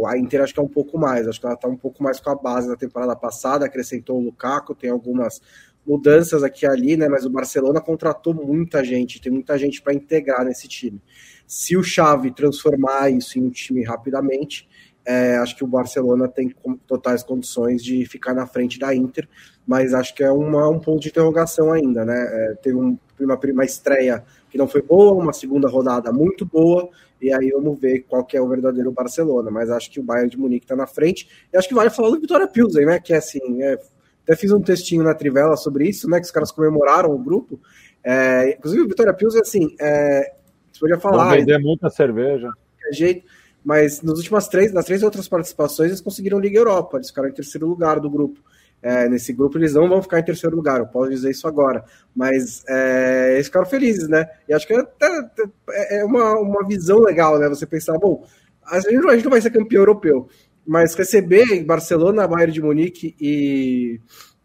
A 0.08 0.18
Inter 0.18 0.42
acho 0.42 0.52
que 0.52 0.58
é 0.58 0.62
um 0.62 0.68
pouco 0.68 0.98
mais, 0.98 1.28
acho 1.28 1.38
que 1.38 1.46
ela 1.46 1.54
está 1.54 1.68
um 1.68 1.76
pouco 1.76 2.02
mais 2.02 2.18
com 2.18 2.30
a 2.30 2.34
base 2.34 2.66
da 2.66 2.74
temporada 2.74 3.14
passada, 3.14 3.64
acrescentou 3.64 4.18
o 4.18 4.24
Lukaku, 4.24 4.74
tem 4.74 4.90
algumas 4.90 5.40
mudanças 5.86 6.42
aqui 6.42 6.66
e 6.66 6.68
ali, 6.68 6.96
né? 6.96 7.08
Mas 7.08 7.24
o 7.24 7.30
Barcelona 7.30 7.80
contratou 7.80 8.34
muita 8.34 8.82
gente, 8.82 9.20
tem 9.20 9.30
muita 9.30 9.56
gente 9.56 9.80
para 9.80 9.94
integrar 9.94 10.44
nesse 10.44 10.66
time. 10.66 11.00
Se 11.46 11.76
o 11.76 11.82
Xavi 11.84 12.32
transformar 12.32 13.08
isso 13.10 13.38
em 13.38 13.44
um 13.44 13.50
time 13.50 13.84
rapidamente, 13.84 14.68
é, 15.06 15.36
acho 15.36 15.54
que 15.54 15.64
o 15.64 15.66
Barcelona 15.66 16.26
tem 16.26 16.54
totais 16.86 17.22
condições 17.22 17.84
de 17.84 18.06
ficar 18.06 18.32
na 18.32 18.46
frente 18.46 18.78
da 18.78 18.94
Inter, 18.94 19.28
mas 19.66 19.92
acho 19.92 20.14
que 20.14 20.22
é 20.22 20.30
uma, 20.30 20.68
um 20.68 20.78
ponto 20.78 21.00
de 21.00 21.08
interrogação 21.08 21.72
ainda, 21.72 22.04
né? 22.04 22.26
É, 22.30 22.54
teve 22.54 22.76
um, 22.76 22.98
uma, 23.20 23.38
uma 23.38 23.64
estreia 23.64 24.24
que 24.48 24.56
não 24.56 24.66
foi 24.66 24.80
boa, 24.80 25.12
uma 25.12 25.32
segunda 25.32 25.68
rodada 25.68 26.10
muito 26.10 26.46
boa, 26.46 26.88
e 27.20 27.32
aí 27.32 27.50
vamos 27.50 27.78
ver 27.78 28.00
qual 28.08 28.24
que 28.24 28.36
é 28.36 28.40
o 28.40 28.48
verdadeiro 28.48 28.90
Barcelona, 28.92 29.50
mas 29.50 29.70
acho 29.70 29.90
que 29.90 30.00
o 30.00 30.02
Bayern 30.02 30.30
de 30.30 30.38
Munique 30.38 30.64
está 30.64 30.76
na 30.76 30.86
frente, 30.86 31.28
e 31.52 31.56
acho 31.56 31.68
que 31.68 31.74
vale 31.74 31.90
falar 31.90 32.10
do 32.10 32.20
Vitória 32.20 32.48
Pilsen, 32.48 32.86
né? 32.86 32.98
Que 32.98 33.12
é 33.12 33.18
assim, 33.18 33.62
é, 33.62 33.78
até 34.22 34.36
fiz 34.36 34.52
um 34.52 34.60
textinho 34.60 35.02
na 35.02 35.14
Trivela 35.14 35.56
sobre 35.56 35.86
isso, 35.86 36.08
né? 36.08 36.18
Que 36.18 36.26
os 36.26 36.30
caras 36.30 36.50
comemoraram 36.50 37.14
o 37.14 37.18
grupo. 37.18 37.60
É, 38.02 38.54
inclusive, 38.56 38.82
o 38.82 38.88
Vitória 38.88 39.12
Pilsen, 39.12 39.40
assim, 39.40 39.76
é, 39.78 40.32
você 40.72 40.80
podia 40.80 40.98
falar. 40.98 41.28
Vão 41.28 41.36
vender 41.36 41.58
muita 41.58 41.90
cerveja. 41.90 42.48
De 42.90 42.96
jeito 42.96 43.24
mas 43.64 44.02
nas 44.02 44.18
últimas 44.18 44.46
três, 44.46 44.72
nas 44.72 44.84
três 44.84 45.02
outras 45.02 45.26
participações, 45.26 45.88
eles 45.88 46.00
conseguiram 46.00 46.38
Liga 46.38 46.58
Europa, 46.58 46.98
eles 46.98 47.08
ficaram 47.08 47.28
em 47.28 47.32
terceiro 47.32 47.66
lugar 47.66 47.98
do 47.98 48.10
grupo. 48.10 48.40
É, 48.82 49.08
nesse 49.08 49.32
grupo 49.32 49.56
eles 49.56 49.72
não 49.72 49.88
vão 49.88 50.02
ficar 50.02 50.20
em 50.20 50.24
terceiro 50.24 50.54
lugar, 50.54 50.78
eu 50.78 50.86
posso 50.86 51.10
dizer 51.10 51.30
isso 51.30 51.48
agora. 51.48 51.82
Mas 52.14 52.62
é, 52.68 53.32
eles 53.34 53.46
ficaram 53.46 53.64
felizes, 53.64 54.06
né? 54.06 54.28
E 54.46 54.52
acho 54.52 54.66
que 54.66 54.74
é, 54.74 56.00
é 56.00 56.04
uma, 56.04 56.38
uma 56.38 56.66
visão 56.68 56.98
legal, 56.98 57.38
né? 57.38 57.48
Você 57.48 57.64
pensar, 57.64 57.96
bom, 57.98 58.26
a 58.62 58.78
gente, 58.80 59.08
a 59.08 59.14
gente 59.14 59.24
não 59.24 59.30
vai 59.30 59.40
ser 59.40 59.50
campeão 59.50 59.80
europeu, 59.80 60.28
mas 60.66 60.94
receber 60.94 61.64
Barcelona, 61.64 62.28
Bayern 62.28 62.52
de 62.52 62.60
Munique 62.60 63.16
e 63.18 63.98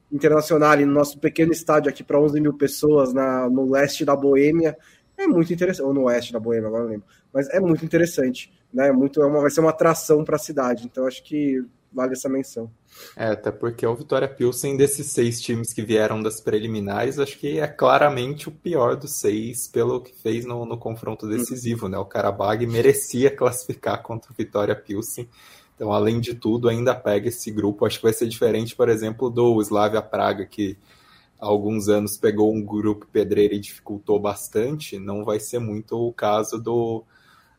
Internacional 0.09 0.78
no 0.78 0.88
nosso 0.88 1.20
pequeno 1.20 1.51
estádio 1.51 1.89
aqui 1.89 2.03
para 2.03 2.20
11 2.20 2.39
mil 2.39 2.53
pessoas 2.53 3.13
na, 3.13 3.49
no 3.49 3.70
leste 3.70 4.05
da 4.05 4.15
Boêmia 4.15 4.76
é 5.20 5.28
muito 5.28 5.53
interessante, 5.53 5.86
ou 5.86 5.93
no 5.93 6.03
oeste 6.03 6.34
da 6.34 6.39
Boêmia, 6.39 6.67
agora 6.67 6.84
não 6.84 6.89
lembro, 6.89 7.07
mas 7.34 7.49
é 7.49 7.59
muito 7.59 7.84
interessante 7.86 8.51
né? 8.74 8.91
Muito, 8.91 9.22
é 9.22 9.26
uma, 9.26 9.41
vai 9.41 9.49
ser 9.49 9.61
uma 9.61 9.72
atração 9.72 10.24
para 10.24 10.36
a 10.36 10.39
cidade. 10.39 10.86
Então 10.86 11.05
acho 11.05 11.24
que 11.24 11.63
vale 11.91 12.13
essa 12.13 12.30
menção. 12.30 12.70
É, 13.15 13.28
até 13.28 13.51
porque 13.51 13.86
o 13.86 13.95
Vitória 13.95 14.28
Pilsen, 14.28 14.78
desses 14.78 15.07
seis 15.07 15.41
times 15.41 15.74
que 15.74 15.82
vieram 15.82 16.22
das 16.22 16.39
preliminares, 16.39 17.17
acho 17.17 17.38
que 17.38 17.59
é 17.59 17.67
claramente 17.67 18.47
o 18.47 18.51
pior 18.51 18.95
dos 18.95 19.20
seis 19.20 19.67
pelo 19.67 20.01
que 20.01 20.13
fez 20.22 20.45
no, 20.45 20.65
no 20.65 20.78
confronto 20.78 21.28
decisivo, 21.28 21.88
né? 21.88 21.97
O 21.97 22.05
Karabag 22.05 22.65
merecia 22.67 23.32
classificar 23.36 24.01
contra 24.03 24.32
o 24.32 24.36
Vitória 24.36 24.76
Pilsen. 24.76 25.28
Então, 25.76 25.93
além 25.93 26.20
de 26.20 26.36
tudo, 26.36 26.67
ainda 26.67 26.93
pega 26.93 27.30
esse 27.30 27.49
grupo. 27.49 27.86
Acho 27.86 27.97
que 27.97 28.03
vai 28.03 28.13
ser 28.13 28.28
diferente, 28.28 28.76
por 28.76 28.89
exemplo, 28.89 29.30
do 29.30 29.61
Slavia 29.61 30.01
Praga, 30.01 30.45
que 30.45 30.78
há 31.39 31.45
alguns 31.45 31.87
anos 31.87 32.17
pegou 32.17 32.53
um 32.53 32.61
grupo 32.61 33.07
pedreiro 33.11 33.53
e 33.53 33.59
dificultou 33.59 34.19
bastante. 34.19 34.99
Não 34.99 35.23
vai 35.23 35.39
ser 35.39 35.59
muito 35.59 35.97
o 35.97 36.13
caso 36.13 36.59
do, 36.59 37.03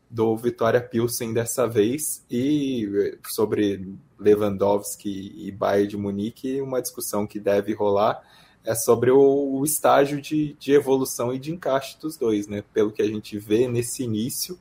do 0.09 0.37
Vitória 0.37 0.79
Pilsen 0.79 1.33
dessa 1.33 1.67
vez. 1.67 2.23
E 2.29 3.17
sobre 3.33 3.95
Lewandowski 4.19 5.33
e 5.35 5.51
Bayern 5.51 5.87
de 5.87 5.97
Munique, 5.97 6.61
uma 6.61 6.81
discussão 6.81 7.25
que 7.25 7.39
deve 7.39 7.73
rolar 7.73 8.21
é 8.63 8.75
sobre 8.75 9.09
o, 9.09 9.19
o 9.19 9.65
estágio 9.65 10.21
de, 10.21 10.53
de, 10.59 10.71
evolução 10.71 11.33
e 11.33 11.39
de 11.39 11.51
encaixe 11.51 11.97
dos 11.99 12.15
dois, 12.15 12.47
né? 12.47 12.63
Pelo 12.73 12.91
que 12.91 13.01
a 13.01 13.07
gente 13.07 13.39
vê 13.39 13.67
nesse 13.67 14.03
início, 14.03 14.57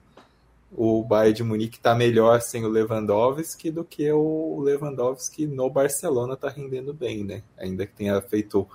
o 0.72 1.02
Bayern 1.02 1.34
de 1.34 1.44
Munique 1.44 1.76
está 1.76 1.94
melhor 1.94 2.40
sem 2.40 2.64
o 2.64 2.68
Lewandowski 2.68 3.70
do 3.70 3.84
que 3.84 4.10
o 4.10 4.60
Lewandowski 4.60 5.46
no 5.46 5.68
Barcelona 5.68 6.34
está 6.34 6.48
rendendo 6.48 6.94
bem, 6.94 7.24
né? 7.24 7.42
Ainda 7.58 7.86
que 7.86 7.92
tenha 7.92 8.20
feito 8.22 8.66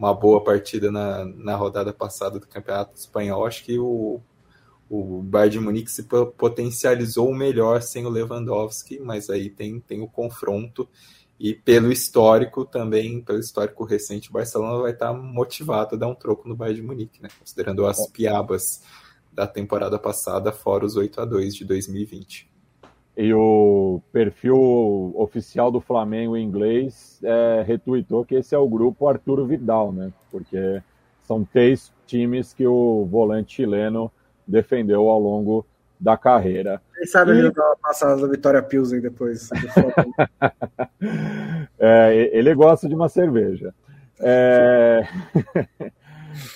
uma 0.00 0.14
boa 0.14 0.42
partida 0.42 0.90
na, 0.90 1.26
na 1.26 1.54
rodada 1.54 1.92
passada 1.92 2.40
do 2.40 2.46
Campeonato 2.46 2.96
Espanhol, 2.96 3.46
acho 3.46 3.62
que 3.62 3.78
o, 3.78 4.18
o 4.88 5.20
Bayern 5.22 5.58
de 5.58 5.60
Munique 5.60 5.90
se 5.90 6.04
potencializou 6.38 7.34
melhor 7.34 7.82
sem 7.82 8.06
o 8.06 8.08
Lewandowski, 8.08 8.98
mas 8.98 9.28
aí 9.28 9.50
tem, 9.50 9.78
tem 9.78 10.00
o 10.00 10.08
confronto 10.08 10.88
e 11.38 11.54
pelo 11.54 11.92
histórico 11.92 12.64
também, 12.64 13.20
pelo 13.20 13.40
histórico 13.40 13.84
recente, 13.84 14.30
o 14.30 14.32
Barcelona 14.32 14.80
vai 14.80 14.92
estar 14.92 15.12
motivado 15.12 15.94
a 15.94 15.98
dar 15.98 16.08
um 16.08 16.14
troco 16.14 16.48
no 16.48 16.56
Bayern 16.56 16.80
de 16.80 16.86
Munique, 16.86 17.22
né? 17.22 17.28
Considerando 17.38 17.86
as 17.86 18.06
piabas 18.08 18.82
da 19.30 19.46
temporada 19.46 19.98
passada, 19.98 20.50
fora 20.50 20.86
os 20.86 20.96
8 20.96 21.20
a 21.20 21.24
2 21.26 21.54
de 21.54 21.64
2020. 21.66 22.50
E 23.22 23.34
o 23.34 24.00
perfil 24.14 25.12
oficial 25.14 25.70
do 25.70 25.78
Flamengo 25.78 26.38
em 26.38 26.42
inglês 26.42 27.20
é, 27.22 27.62
retuitou 27.66 28.24
que 28.24 28.36
esse 28.36 28.54
é 28.54 28.58
o 28.58 28.66
grupo 28.66 29.06
Arturo 29.06 29.44
Vidal, 29.44 29.92
né? 29.92 30.10
Porque 30.30 30.80
são 31.24 31.44
três 31.44 31.92
times 32.06 32.54
que 32.54 32.66
o 32.66 33.04
volante 33.04 33.56
chileno 33.56 34.10
defendeu 34.46 35.10
ao 35.10 35.20
longo 35.20 35.66
da 36.00 36.16
carreira. 36.16 36.80
Quem 36.96 37.04
sabe 37.04 37.32
e... 37.32 37.40
ele 37.40 37.52
não 37.54 37.76
passada 37.82 38.22
da 38.22 38.26
Vitória 38.26 38.62
Pilsen 38.62 39.02
depois. 39.02 39.50
é, 41.78 42.30
ele 42.32 42.54
gosta 42.54 42.88
de 42.88 42.94
uma 42.94 43.10
cerveja. 43.10 43.74
É... 44.18 45.02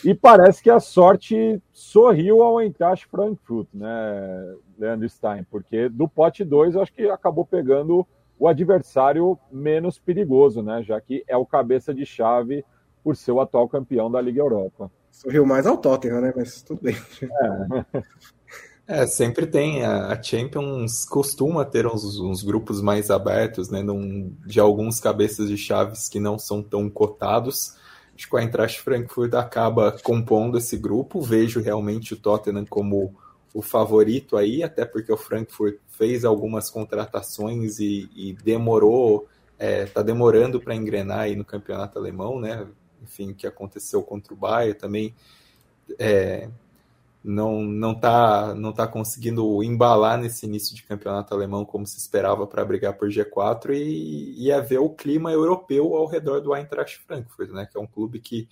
E 0.05 0.15
parece 0.15 0.63
que 0.63 0.71
a 0.71 0.81
sorte 0.81 1.61
sorriu 1.73 2.43
ao 2.43 2.61
Eintracht 2.61 3.07
Frankfurt, 3.07 3.69
né, 3.73 4.55
Leandro 4.79 5.09
Stein? 5.09 5.45
Porque 5.51 5.89
do 5.89 6.09
pote 6.09 6.45
2, 6.45 6.77
acho 6.77 6.93
que 6.93 7.09
acabou 7.09 7.45
pegando 7.45 8.07
o 8.39 8.49
adversário 8.49 9.39
menos 9.51 9.99
perigoso, 9.99 10.63
né? 10.63 10.83
Já 10.83 11.01
que 11.01 11.25
é 11.29 11.37
o 11.37 11.47
cabeça 11.47 11.95
de 11.95 12.05
chave 12.05 12.65
por 13.03 13.17
ser 13.17 13.33
o 13.33 13.41
atual 13.41 13.69
campeão 13.69 14.11
da 14.11 14.21
Liga 14.21 14.41
Europa. 14.41 14.91
Sorriu 15.11 15.47
mais 15.47 15.67
ao 15.67 15.79
Tottenham, 15.79 16.21
né? 16.21 16.33
Mas 16.35 16.63
tudo 16.63 16.81
bem. 16.83 16.97
É. 18.87 19.03
é 19.03 19.07
sempre 19.07 19.47
tem. 19.47 19.85
A 19.85 20.21
Champions 20.21 21.05
costuma 21.05 21.65
ter 21.65 21.87
uns, 21.87 22.19
uns 22.19 22.43
grupos 22.43 22.81
mais 22.81 23.11
abertos, 23.11 23.71
né? 23.71 23.83
Num, 23.83 24.35
de 24.45 24.59
alguns 24.59 24.99
cabeças 24.99 25.49
de 25.49 25.57
chaves 25.57 26.09
que 26.09 26.19
não 26.19 26.39
são 26.39 26.63
tão 26.63 26.91
cotados 26.91 27.77
Acho 28.17 28.29
que 28.29 28.35
o 28.35 28.39
Eintracht 28.39 28.81
Frankfurt 28.81 29.35
acaba 29.35 29.93
compondo 30.03 30.59
esse 30.59 30.77
grupo. 30.77 31.21
Vejo 31.21 31.61
realmente 31.61 32.15
o 32.15 32.17
Tottenham 32.17 32.65
como 32.65 33.15
o 33.53 33.63
favorito 33.63 34.37
aí, 34.37 34.63
até 34.63 34.85
porque 34.85 35.13
o 35.13 35.17
Frankfurt 35.17 35.77
fez 35.89 36.25
algumas 36.25 36.71
contratações 36.71 37.79
e, 37.79 38.11
e 38.15 38.33
demorou, 38.33 39.29
está 39.59 40.01
é, 40.01 40.05
demorando 40.05 40.61
para 40.61 40.75
engrenar 40.75 41.21
aí 41.21 41.37
no 41.37 41.45
campeonato 41.45 41.99
alemão, 41.99 42.41
né? 42.41 42.67
Enfim, 43.03 43.31
o 43.31 43.35
que 43.35 43.47
aconteceu 43.47 44.03
contra 44.03 44.35
o 44.35 44.37
Bayern 44.37 44.75
também 44.75 45.15
é, 45.99 46.49
não 47.25 47.63
não 47.63 47.99
tá 47.99 48.55
não 48.55 48.71
tá 48.71 48.87
conseguindo 48.87 49.63
embalar 49.63 50.19
nesse 50.19 50.45
início 50.45 50.77
de 50.77 50.83
campeonato 50.83 51.33
alemão 51.33 51.65
como 51.65 51.87
se 51.87 51.97
esperava 51.97 52.47
para 52.47 52.63
brigar 52.67 52.99
por 52.99 53.09
G4 53.09 53.71
e, 53.71 54.45
e 54.45 54.51
é 54.51 54.61
ver 54.61 54.79
o 54.79 54.91
clima 54.91 55.33
europeu 55.33 55.97
ao 55.97 56.07
redor 56.07 56.41
do 56.41 56.55
Eintracht 56.55 56.99
Frankfurt, 57.07 57.51
né, 57.51 57.67
que 57.67 57.79
é 57.79 57.81
um 57.81 57.87
clube 57.87 58.21
que 58.21 58.47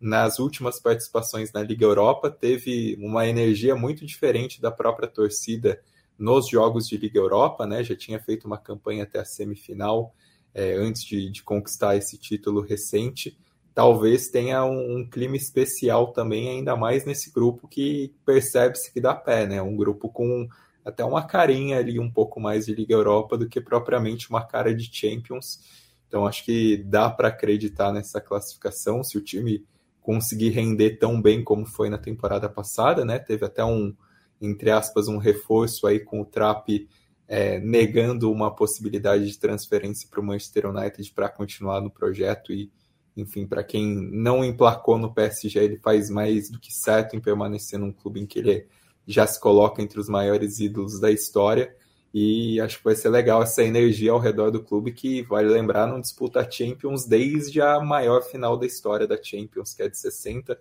nas 0.00 0.40
últimas 0.40 0.80
participações 0.80 1.52
na 1.52 1.62
Liga 1.62 1.84
Europa 1.84 2.28
teve 2.28 2.96
uma 3.00 3.24
energia 3.26 3.76
muito 3.76 4.04
diferente 4.04 4.60
da 4.60 4.72
própria 4.72 5.06
torcida 5.06 5.80
nos 6.18 6.48
jogos 6.48 6.88
de 6.88 6.96
Liga 6.96 7.20
Europa, 7.20 7.66
né, 7.66 7.84
já 7.84 7.94
tinha 7.94 8.18
feito 8.18 8.48
uma 8.48 8.58
campanha 8.58 9.04
até 9.04 9.20
a 9.20 9.24
semifinal 9.24 10.12
é, 10.52 10.74
antes 10.74 11.04
de, 11.04 11.30
de 11.30 11.42
conquistar 11.44 11.96
esse 11.96 12.18
título 12.18 12.60
recente 12.60 13.38
talvez 13.78 14.26
tenha 14.26 14.64
um, 14.64 14.96
um, 14.96 15.08
clima 15.08 15.36
especial 15.36 16.12
também, 16.12 16.48
ainda 16.48 16.74
mais 16.74 17.04
nesse 17.04 17.30
grupo 17.30 17.68
que 17.68 18.12
percebe-se 18.26 18.92
que 18.92 19.00
dá 19.00 19.14
pé, 19.14 19.46
né? 19.46 19.62
Um 19.62 19.76
grupo 19.76 20.08
com 20.08 20.48
até 20.84 21.04
uma 21.04 21.24
carinha 21.24 21.78
ali 21.78 22.00
um 22.00 22.10
pouco 22.10 22.40
mais 22.40 22.66
de 22.66 22.74
Liga 22.74 22.94
Europa 22.94 23.38
do 23.38 23.48
que 23.48 23.60
propriamente 23.60 24.30
uma 24.30 24.44
cara 24.44 24.74
de 24.74 24.92
Champions. 24.92 25.60
Então 26.08 26.26
acho 26.26 26.44
que 26.44 26.78
dá 26.78 27.08
para 27.08 27.28
acreditar 27.28 27.92
nessa 27.92 28.20
classificação 28.20 29.04
se 29.04 29.16
o 29.16 29.20
time 29.20 29.64
conseguir 30.02 30.48
render 30.48 30.98
tão 30.98 31.22
bem 31.22 31.44
como 31.44 31.64
foi 31.64 31.88
na 31.88 31.98
temporada 31.98 32.48
passada, 32.48 33.04
né? 33.04 33.20
Teve 33.20 33.46
até 33.46 33.64
um 33.64 33.94
entre 34.42 34.72
aspas 34.72 35.06
um 35.06 35.18
reforço 35.18 35.86
aí 35.86 36.00
com 36.00 36.20
o 36.20 36.26
Trap 36.26 36.88
é, 37.28 37.60
negando 37.60 38.28
uma 38.32 38.52
possibilidade 38.52 39.24
de 39.24 39.38
transferência 39.38 40.08
para 40.10 40.18
o 40.18 40.24
Manchester 40.24 40.66
United 40.66 41.12
para 41.12 41.28
continuar 41.28 41.80
no 41.80 41.92
projeto 41.92 42.52
e 42.52 42.72
enfim, 43.18 43.46
para 43.46 43.64
quem 43.64 43.84
não 44.12 44.44
emplacou 44.44 44.96
no 44.96 45.12
PSG, 45.12 45.58
ele 45.58 45.78
faz 45.78 46.08
mais 46.08 46.48
do 46.48 46.60
que 46.60 46.72
certo 46.72 47.16
em 47.16 47.20
permanecer 47.20 47.78
num 47.78 47.92
clube 47.92 48.20
em 48.20 48.26
que 48.26 48.38
ele 48.38 48.66
já 49.06 49.26
se 49.26 49.40
coloca 49.40 49.82
entre 49.82 49.98
os 49.98 50.08
maiores 50.08 50.60
ídolos 50.60 51.00
da 51.00 51.10
história. 51.10 51.74
E 52.14 52.60
acho 52.60 52.78
que 52.78 52.84
vai 52.84 52.94
ser 52.94 53.08
legal 53.08 53.42
essa 53.42 53.62
energia 53.62 54.12
ao 54.12 54.18
redor 54.18 54.50
do 54.50 54.62
clube 54.62 54.92
que, 54.92 55.22
vale 55.22 55.48
lembrar, 55.48 55.86
não 55.86 56.00
disputa 56.00 56.40
a 56.40 56.50
Champions 56.50 57.04
desde 57.06 57.60
a 57.60 57.80
maior 57.80 58.22
final 58.22 58.56
da 58.56 58.66
história 58.66 59.06
da 59.06 59.20
Champions, 59.20 59.74
que 59.74 59.82
é 59.82 59.88
de 59.88 59.98
60, 59.98 60.58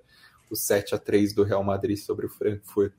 o 0.49 0.55
7 0.55 0.95
a 0.95 0.97
3 0.97 1.33
do 1.33 1.43
Real 1.43 1.63
Madrid 1.63 1.97
sobre 1.97 2.25
o 2.25 2.29
Frankfurt, 2.29 2.91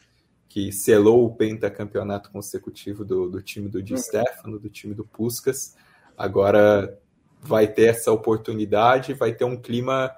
que 0.49 0.73
selou 0.73 1.27
o 1.27 1.35
pentacampeonato 1.35 2.31
consecutivo 2.31 3.05
do, 3.05 3.29
do 3.29 3.43
time 3.43 3.69
do 3.69 3.83
Di 3.83 3.95
uhum. 3.95 3.99
Stefano, 3.99 4.59
do 4.59 4.71
time 4.71 4.95
do 4.95 5.05
Puskas. 5.05 5.77
Agora 6.17 6.99
vai 7.41 7.67
ter 7.67 7.85
essa 7.85 8.13
oportunidade, 8.13 9.15
vai 9.15 9.33
ter 9.33 9.45
um 9.45 9.57
clima 9.57 10.11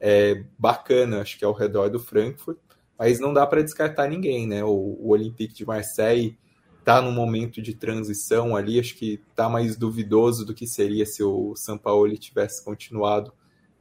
é, 0.00 0.44
bacana, 0.58 1.20
acho 1.20 1.38
que 1.38 1.44
ao 1.44 1.52
redor 1.52 1.88
do 1.88 1.98
Frankfurt, 1.98 2.58
mas 2.98 3.20
não 3.20 3.32
dá 3.32 3.46
para 3.46 3.62
descartar 3.62 4.08
ninguém, 4.08 4.46
né? 4.46 4.64
O, 4.64 4.96
o 5.00 5.10
Olympique 5.10 5.54
de 5.54 5.64
Marseille 5.64 6.38
está 6.78 7.02
num 7.02 7.12
momento 7.12 7.60
de 7.60 7.74
transição 7.74 8.56
ali, 8.56 8.80
acho 8.80 8.96
que 8.96 9.20
está 9.30 9.48
mais 9.48 9.76
duvidoso 9.76 10.44
do 10.44 10.54
que 10.54 10.66
seria 10.66 11.04
se 11.04 11.22
o 11.22 11.54
São 11.54 11.76
Paulo 11.76 12.16
tivesse 12.16 12.64
continuado, 12.64 13.32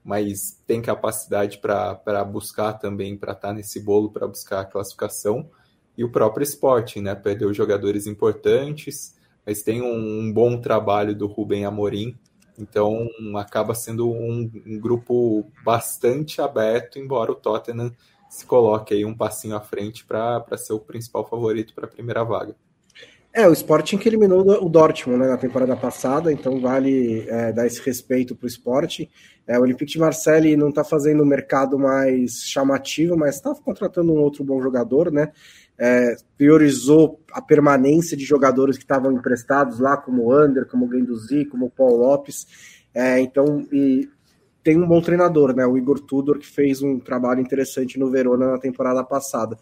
mas 0.04 0.62
tem 0.68 0.82
capacidade 0.82 1.58
para 1.58 2.24
buscar 2.26 2.74
também, 2.74 3.18
para 3.18 3.32
estar 3.32 3.50
tá 3.50 3.54
nesse 3.54 3.80
bolo, 3.80 4.12
para 4.12 4.28
buscar 4.28 4.62
a 4.62 4.66
classificação. 4.66 5.50
E 5.98 6.04
o 6.04 6.12
próprio 6.12 6.44
esporte, 6.44 7.02
né? 7.02 7.16
Perdeu 7.16 7.54
jogadores 7.54 8.06
importantes, 8.08 9.16
mas 9.46 9.64
tem 9.64 9.82
um, 9.82 10.20
um 10.20 10.32
bom 10.32 10.60
trabalho 10.60 11.16
do 11.16 11.28
Rubem 11.28 11.66
Amorim, 11.66 12.18
então 12.58 13.08
acaba 13.36 13.76
sendo 13.76 14.10
um, 14.10 14.50
um, 14.66 14.80
grupo 14.80 15.46
bastante 15.64 16.42
aberto, 16.42 16.98
embora 16.98 17.32
o 17.32 17.36
Tottenham 17.36 17.92
se 18.30 18.46
coloque 18.46 18.94
aí 18.94 19.06
um 19.06 19.16
passinho 19.16 19.56
à 19.56 19.62
frente 19.62 20.06
para 20.06 20.44
ser 20.58 20.74
o 20.74 20.80
principal 20.80 21.28
favorito 21.28 21.74
para 21.74 21.86
a 21.86 21.90
primeira 21.90 22.24
vaga. 22.24 22.56
É, 23.34 23.48
o 23.48 23.54
Sporting 23.54 24.00
que 24.00 24.10
eliminou 24.10 24.42
o 24.66 24.68
Dortmund 24.68 25.20
né, 25.20 25.28
na 25.28 25.38
temporada 25.38 25.76
passada, 25.76 26.34
então 26.34 26.60
vale 26.60 27.24
é, 27.30 27.52
dar 27.54 27.68
esse 27.68 27.80
respeito 27.86 28.36
para 28.36 28.46
o 28.46 28.48
Sporting. 28.48 29.08
É, 29.46 29.60
o 29.60 29.62
Olympique 29.62 29.92
de 29.92 30.00
Marseille 30.00 30.58
não 30.58 30.70
está 30.70 30.84
fazendo 30.84 31.22
o 31.22 31.26
mercado 31.26 31.78
mais 31.78 32.42
chamativo, 32.44 33.16
mas 33.16 33.36
está 33.36 33.54
contratando 33.54 34.12
um 34.12 34.18
outro 34.18 34.44
bom 34.44 34.60
jogador, 34.60 35.12
né? 35.12 35.32
É, 35.80 36.16
priorizou 36.38 37.20
a 37.32 37.42
permanência 37.42 38.18
de 38.18 38.26
jogadores 38.26 38.78
que 38.78 38.84
estavam 38.84 39.12
emprestados 39.12 39.80
lá, 39.80 39.96
como 39.96 40.24
o 40.24 40.32
Ander, 40.32 40.66
como 40.66 40.86
o 40.86 40.90
Guendouzi, 40.90 41.46
como 41.46 41.68
o 41.68 41.70
Paul 41.70 41.98
Lopes. 41.98 42.48
É, 42.94 43.20
então, 43.20 43.68
e 43.72 44.10
tem 44.64 44.78
um 44.78 44.88
bom 44.88 45.00
treinador, 45.02 45.56
né? 45.56 45.66
O 45.66 45.78
Igor 45.78 46.00
Tudor, 46.00 46.40
que 46.40 46.48
fez 46.48 46.82
um 46.82 47.00
trabalho 47.00 47.40
interessante 47.40 47.98
no 47.98 48.10
Verona 48.10 48.52
na 48.52 48.58
temporada 48.58 49.04
passada. 49.04 49.58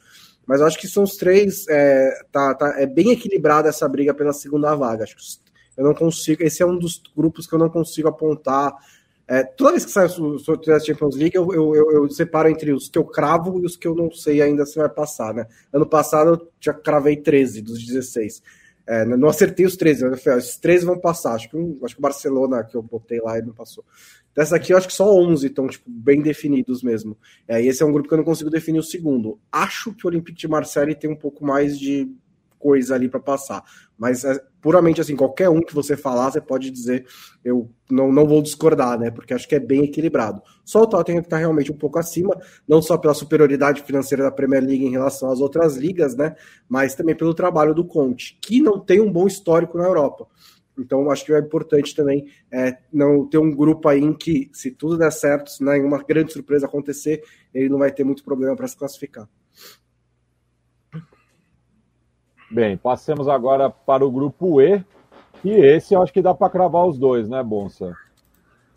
Mas 0.47 0.61
acho 0.61 0.79
que 0.79 0.87
são 0.87 1.03
os 1.03 1.15
três. 1.15 1.67
É, 1.67 2.09
tá, 2.31 2.53
tá, 2.55 2.73
é 2.79 2.85
bem 2.85 3.11
equilibrada 3.11 3.69
essa 3.69 3.87
briga 3.87 4.13
pela 4.13 4.33
segunda 4.33 4.73
vaga. 4.75 5.03
Acho 5.03 5.15
que 5.15 5.21
eu 5.77 5.83
não 5.83 5.93
consigo. 5.93 6.43
Esse 6.43 6.63
é 6.63 6.65
um 6.65 6.77
dos 6.77 7.01
grupos 7.15 7.45
que 7.45 7.53
eu 7.53 7.59
não 7.59 7.69
consigo 7.69 8.07
apontar 8.07 8.73
é, 9.27 9.43
toda 9.43 9.71
vez 9.71 9.85
que 9.85 9.91
sai 9.91 10.05
o 10.05 10.37
sorteio 10.37 10.77
da 10.77 10.83
Champions 10.83 11.15
League, 11.15 11.35
eu, 11.35 11.51
eu, 11.51 11.75
eu, 11.75 11.91
eu, 11.91 12.09
separo 12.09 12.47
entre 12.47 12.71
os 12.71 12.87
que 12.87 12.97
eu 12.97 13.03
cravo 13.03 13.59
e 13.59 13.65
os 13.65 13.75
que 13.75 13.87
eu 13.87 13.95
não 13.95 14.11
sei 14.11 14.41
ainda 14.41 14.65
se 14.65 14.77
vai 14.77 14.87
passar, 14.87 15.33
né? 15.33 15.47
Ano 15.73 15.85
passado 15.85 16.29
eu 16.29 16.51
já 16.59 16.73
cravei 16.73 17.17
13 17.17 17.61
dos 17.61 17.83
16. 17.83 18.43
É, 18.87 19.03
não 19.03 19.27
acertei 19.27 19.65
os 19.65 19.75
13, 19.75 20.07
mas 20.07 20.23
falei, 20.23 20.39
esses 20.39 20.57
13 20.57 20.85
vão 20.85 20.99
passar. 20.99 21.33
Acho 21.33 21.49
que, 21.49 21.57
acho 21.83 21.95
que 21.95 21.99
o 21.99 22.03
Barcelona 22.03 22.63
que 22.63 22.77
eu 22.77 22.83
botei 22.83 23.19
lá 23.19 23.39
e 23.39 23.41
não 23.41 23.53
passou. 23.53 23.83
Dessa 24.35 24.57
aqui, 24.57 24.73
eu 24.73 24.77
acho 24.77 24.87
que 24.87 24.93
só 24.93 25.11
11 25.11 25.47
estão 25.47 25.67
tipo, 25.67 25.89
bem 25.89 26.21
definidos 26.21 26.83
mesmo. 26.83 27.17
É, 27.47 27.63
e 27.63 27.67
esse 27.67 27.81
é 27.81 27.85
um 27.85 27.91
grupo 27.91 28.07
que 28.07 28.13
eu 28.13 28.17
não 28.19 28.25
consigo 28.25 28.49
definir 28.49 28.79
o 28.79 28.83
segundo. 28.83 29.39
Acho 29.51 29.91
que 29.91 30.05
o 30.05 30.09
Olympique 30.09 30.37
de 30.37 30.47
Marseille 30.47 30.93
tem 30.93 31.09
um 31.09 31.15
pouco 31.15 31.43
mais 31.43 31.79
de 31.79 32.07
coisa 32.65 32.95
ali 32.95 33.07
para 33.07 33.19
passar. 33.19 33.63
Mas 33.95 34.25
é, 34.25 34.41
puramente 34.59 34.99
assim, 34.99 35.15
qualquer 35.15 35.49
um 35.49 35.61
que 35.61 35.75
você 35.75 35.95
falar, 35.95 36.31
você 36.31 36.41
pode 36.41 36.71
dizer, 36.71 37.05
eu 37.43 37.69
não, 37.91 38.11
não 38.11 38.25
vou 38.25 38.41
discordar, 38.41 38.99
né? 38.99 39.11
Porque 39.11 39.35
acho 39.35 39.47
que 39.47 39.53
é 39.53 39.59
bem 39.59 39.83
equilibrado. 39.83 40.41
Só 40.63 40.81
o 40.81 40.87
Tottenham 40.87 41.21
que 41.21 41.27
está 41.27 41.37
realmente 41.37 41.71
um 41.71 41.77
pouco 41.77 41.99
acima, 41.99 42.35
não 42.67 42.81
só 42.81 42.97
pela 42.97 43.13
superioridade 43.13 43.83
financeira 43.83 44.23
da 44.23 44.31
Premier 44.31 44.63
League 44.63 44.83
em 44.83 44.89
relação 44.89 45.29
às 45.29 45.39
outras 45.39 45.77
ligas, 45.77 46.15
né? 46.15 46.35
Mas 46.67 46.95
também 46.95 47.13
pelo 47.13 47.35
trabalho 47.35 47.75
do 47.75 47.85
Conte, 47.85 48.39
que 48.41 48.59
não 48.59 48.79
tem 48.79 48.99
um 48.99 49.11
bom 49.11 49.27
histórico 49.27 49.77
na 49.77 49.83
Europa. 49.83 50.27
Então, 50.75 51.11
acho 51.11 51.23
que 51.23 51.33
é 51.33 51.39
importante 51.39 51.95
também 51.95 52.25
é, 52.51 52.79
não 52.91 53.27
ter 53.27 53.37
um 53.37 53.55
grupo 53.55 53.87
aí 53.87 54.01
em 54.01 54.13
que, 54.13 54.49
se 54.51 54.71
tudo 54.71 54.97
der 54.97 55.11
certo, 55.11 55.51
se 55.51 55.63
nenhuma 55.63 56.03
grande 56.03 56.33
surpresa 56.33 56.65
acontecer, 56.65 57.21
ele 57.53 57.69
não 57.69 57.77
vai 57.77 57.91
ter 57.91 58.03
muito 58.03 58.23
problema 58.23 58.55
para 58.55 58.67
se 58.67 58.75
classificar. 58.75 59.29
Bem, 62.55 62.77
passemos 62.77 63.27
agora 63.27 63.69
para 63.69 64.05
o 64.05 64.09
grupo 64.09 64.61
E. 64.61 64.81
E 65.43 65.49
esse 65.49 65.93
eu 65.93 66.01
acho 66.01 66.13
que 66.13 66.21
dá 66.21 66.33
para 66.33 66.49
cravar 66.49 66.87
os 66.87 66.97
dois, 66.97 67.27
né, 67.27 67.43
Bonsa? 67.43 67.93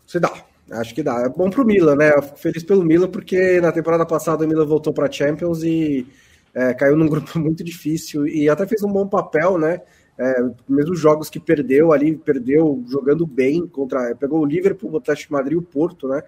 Se 0.05 0.19
dá, 0.19 0.33
acho 0.71 0.93
que 0.93 1.01
dá. 1.01 1.21
É 1.21 1.29
bom 1.29 1.49
o 1.49 1.63
Milan, 1.63 1.95
né? 1.95 2.13
Eu 2.13 2.21
fico 2.21 2.37
feliz 2.39 2.61
pelo 2.61 2.83
Milan, 2.83 3.07
porque 3.07 3.61
na 3.61 3.71
temporada 3.71 4.05
passada 4.05 4.43
o 4.43 4.47
Milan 4.49 4.65
voltou 4.65 4.91
para 4.91 5.09
Champions 5.09 5.63
e 5.63 6.05
é, 6.53 6.73
caiu 6.73 6.97
num 6.97 7.07
grupo 7.07 7.31
muito 7.39 7.63
difícil 7.63 8.27
e 8.27 8.49
até 8.49 8.67
fez 8.67 8.83
um 8.83 8.91
bom 8.91 9.07
papel, 9.07 9.57
né? 9.57 9.81
É, 10.17 10.43
mesmo 10.67 10.91
os 10.91 10.99
jogos 10.99 11.29
que 11.29 11.39
perdeu 11.39 11.93
ali, 11.93 12.17
perdeu 12.17 12.83
jogando 12.85 13.25
bem 13.25 13.65
contra. 13.65 14.13
Pegou 14.13 14.41
o 14.41 14.45
Liverpool, 14.45 14.91
o 14.91 14.97
Atlético 14.97 15.31
Madrid 15.31 15.53
e 15.53 15.57
o 15.57 15.61
Porto, 15.61 16.05
né? 16.09 16.21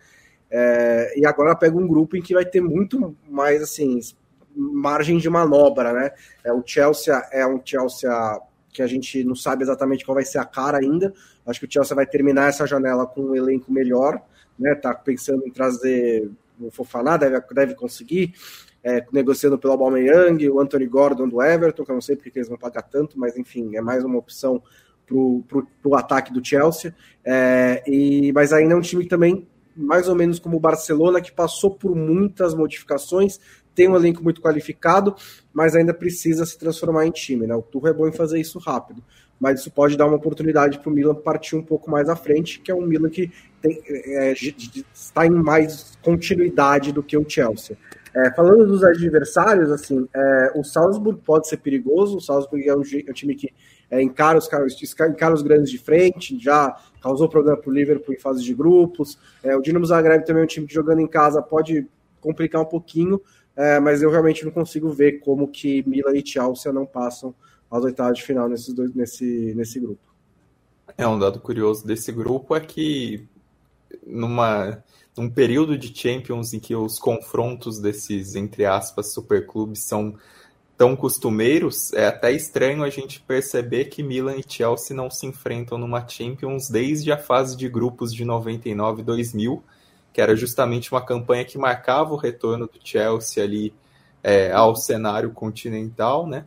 É, 0.50 1.20
e 1.20 1.26
agora 1.26 1.54
pega 1.54 1.78
um 1.78 1.86
grupo 1.86 2.16
em 2.16 2.22
que 2.22 2.34
vai 2.34 2.46
ter 2.46 2.62
muito 2.62 3.14
mais 3.30 3.62
assim 3.62 4.00
margem 4.56 5.18
de 5.18 5.30
manobra, 5.30 5.94
né? 5.94 6.12
É, 6.44 6.52
o 6.52 6.64
Chelsea 6.66 7.16
é 7.32 7.46
um 7.46 7.62
Chelsea 7.64 8.10
que 8.72 8.82
a 8.82 8.88
gente 8.88 9.24
não 9.24 9.36
sabe 9.36 9.64
exatamente 9.64 10.06
qual 10.06 10.16
vai 10.16 10.26
ser 10.26 10.38
a 10.38 10.46
cara 10.46 10.78
ainda. 10.78 11.14
Acho 11.46 11.60
que 11.60 11.66
o 11.66 11.72
Chelsea 11.72 11.96
vai 11.96 12.06
terminar 12.06 12.50
essa 12.50 12.66
janela 12.66 13.06
com 13.06 13.22
um 13.22 13.36
elenco 13.36 13.72
melhor, 13.72 14.22
né? 14.58 14.76
Tá 14.76 14.94
pensando 14.94 15.46
em 15.46 15.52
trazer 15.52 16.30
o 16.60 16.72
Fofaná, 16.72 17.18
deve, 17.18 17.40
deve 17.54 17.76
conseguir 17.76 18.34
é, 18.84 19.06
negociando 19.12 19.58
pelo 19.58 19.74
Aubameyang, 19.74 20.50
o 20.50 20.60
Anthony 20.60 20.88
Gordon 20.88 21.28
do 21.28 21.42
Everton, 21.42 21.84
que 21.84 21.92
eu 21.92 21.96
não 21.96 22.02
sei 22.02 22.16
porque 22.16 22.32
eles 22.38 22.50
vão 22.50 22.58
pagar 22.58 22.84
tanto, 22.84 23.20
mas 23.20 23.38
enfim, 23.38 23.76
é 23.76 23.82
mais 23.82 24.04
uma 24.04 24.18
opção 24.18 24.62
para 25.06 25.90
o 25.90 25.96
ataque 25.96 26.34
do 26.34 26.44
Chelsea. 26.44 26.96
É, 27.24 27.84
e, 27.86 28.32
mas 28.34 28.54
ainda 28.54 28.74
é 28.74 28.78
um 28.78 28.82
time 28.82 29.06
também, 29.06 29.48
mais 29.76 30.08
ou 30.08 30.16
menos 30.16 30.40
como 30.40 30.58
o 30.58 30.60
Barcelona, 30.60 31.22
que 31.22 31.32
passou 31.32 31.72
por 31.76 31.96
muitas 31.96 32.54
modificações, 32.54 33.40
tem 33.74 33.88
um 33.88 33.96
elenco 33.96 34.24
muito 34.24 34.42
qualificado, 34.42 35.16
mas 35.54 35.76
ainda 35.76 35.94
precisa 35.94 36.46
se 36.46 36.58
transformar 36.58 37.06
em 37.06 37.12
time. 37.12 37.48
Né? 37.48 37.56
O 37.56 37.62
Turro 37.62 37.88
é 37.88 37.94
bom 37.94 38.08
em 38.08 38.12
fazer 38.12 38.40
isso 38.40 38.60
rápido, 38.60 39.04
mas 39.40 39.62
isso 39.62 39.72
pode 39.72 39.98
dar 39.98 40.06
uma 40.06 40.18
oportunidade 40.18 40.80
para 40.80 40.90
o 40.90 40.94
Milan 40.94 41.16
partir 41.16 41.56
um 41.56 41.64
pouco 41.64 41.90
mais 41.90 42.10
à 42.10 42.16
frente, 42.16 42.60
que 42.60 42.72
é 42.72 42.76
um 42.76 42.86
Milan 42.86 43.10
que 43.10 43.32
tem, 43.62 43.82
é, 43.88 44.34
está 44.94 45.26
em 45.26 45.32
mais 45.32 45.98
continuidade 46.02 46.92
do 46.92 47.02
que 47.02 47.18
o 47.18 47.28
Chelsea. 47.28 47.78
É, 48.14 48.30
falando 48.34 48.68
dos 48.68 48.84
adversários, 48.84 49.72
assim, 49.72 50.08
é, 50.14 50.52
o 50.56 50.64
Salzburg 50.64 51.22
pode 51.24 51.48
ser 51.48 51.58
perigoso. 51.58 52.18
O 52.18 52.22
Salzburg 52.22 52.68
é 52.68 52.76
um, 52.76 52.82
é 52.82 53.10
um 53.10 53.14
time 53.14 53.36
que 53.36 53.54
é, 53.90 54.02
encara, 54.02 54.38
os, 54.38 54.50
encara 55.02 55.34
os 55.34 55.42
grandes 55.42 55.70
de 55.70 55.78
frente, 55.78 56.38
já 56.40 56.76
causou 57.02 57.30
problema 57.30 57.58
para 57.58 57.70
o 57.70 57.74
Liverpool 57.74 58.14
em 58.14 58.20
fase 58.20 58.44
de 58.44 58.54
grupos. 58.54 59.18
É, 59.42 59.56
o 59.56 59.62
Dinamo 59.62 59.86
Zagreb 59.86 60.26
também 60.26 60.42
é 60.42 60.44
um 60.44 60.48
time 60.48 60.68
que 60.68 60.74
jogando 60.74 61.00
em 61.00 61.08
casa 61.08 61.42
pode 61.42 61.88
complicar 62.20 62.62
um 62.62 62.66
pouquinho, 62.66 63.20
é, 63.56 63.80
mas 63.80 64.02
eu 64.02 64.10
realmente 64.10 64.44
não 64.46 64.52
consigo 64.52 64.90
ver 64.90 65.20
como 65.20 65.48
que 65.48 65.88
Milan 65.88 66.16
e 66.16 66.26
Chelsea 66.26 66.72
não 66.72 66.86
passam 66.86 67.34
às 67.70 67.84
oitavas 67.84 68.18
de 68.18 68.24
final 68.24 68.50
nesses 68.50 68.74
dois, 68.74 68.94
nesse, 68.94 69.54
nesse 69.56 69.80
grupo. 69.80 70.02
É 70.98 71.08
um 71.08 71.18
dado 71.18 71.40
curioso 71.40 71.86
desse 71.86 72.12
grupo 72.12 72.56
é 72.56 72.60
que 72.60 73.28
numa 74.06 74.84
num 75.18 75.30
período 75.30 75.78
de 75.78 75.94
Champions 75.94 76.54
em 76.54 76.60
que 76.60 76.76
os 76.76 76.98
confrontos 76.98 77.80
desses, 77.80 78.36
entre 78.36 78.66
aspas, 78.66 79.14
superclubes 79.14 79.84
são 79.84 80.16
tão 80.78 80.96
costumeiros, 80.96 81.94
é 81.94 82.08
até 82.08 82.32
estranho 82.32 82.84
a 82.84 82.90
gente 82.90 83.20
perceber 83.20 83.86
que 83.86 84.02
Milan 84.02 84.38
e 84.38 84.44
Chelsea 84.48 84.96
não 84.96 85.12
se 85.12 85.28
enfrentam 85.28 85.78
numa 85.78 86.08
Champions 86.08 86.70
desde 86.70 87.12
a 87.12 87.18
fase 87.18 87.56
de 87.56 87.70
grupos 87.70 88.14
de 88.14 88.26
99 88.26 89.02
e 89.02 89.06
2000, 89.06 89.64
que 90.14 90.22
era 90.22 90.36
justamente 90.36 90.92
uma 90.92 91.04
campanha 91.04 91.46
que 91.46 91.58
marcava 91.58 92.14
o 92.14 92.18
retorno 92.18 92.68
do 92.68 92.80
Chelsea 92.84 93.44
ali 93.44 93.74
é, 94.24 94.52
ao 94.52 94.76
cenário 94.76 95.32
continental, 95.32 96.28
né? 96.28 96.46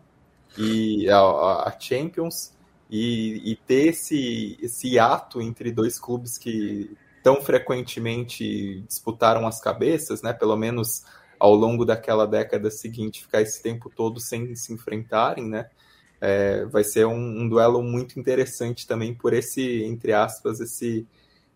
E 0.56 1.08
a, 1.08 1.18
a 1.18 1.76
Champions, 1.78 2.52
e, 2.90 3.52
e, 3.52 3.56
ter 3.56 3.88
esse, 3.88 4.58
esse 4.62 4.98
ato 4.98 5.40
entre 5.40 5.72
dois 5.72 5.98
clubes 5.98 6.38
que 6.38 6.96
tão 7.22 7.40
frequentemente 7.42 8.82
disputaram 8.82 9.46
as 9.46 9.60
cabeças, 9.60 10.22
né? 10.22 10.32
Pelo 10.32 10.56
menos 10.56 11.04
ao 11.38 11.54
longo 11.54 11.84
daquela 11.84 12.26
década 12.26 12.70
seguinte, 12.70 13.22
ficar 13.22 13.42
esse 13.42 13.62
tempo 13.62 13.90
todo 13.90 14.20
sem 14.20 14.54
se 14.54 14.72
enfrentarem, 14.72 15.48
né? 15.48 15.68
É, 16.20 16.64
vai 16.66 16.84
ser 16.84 17.06
um, 17.06 17.42
um, 17.42 17.48
duelo 17.48 17.82
muito 17.82 18.18
interessante 18.18 18.86
também 18.86 19.14
por 19.14 19.32
esse, 19.34 19.82
entre 19.82 20.12
aspas, 20.12 20.60
esse, 20.60 21.06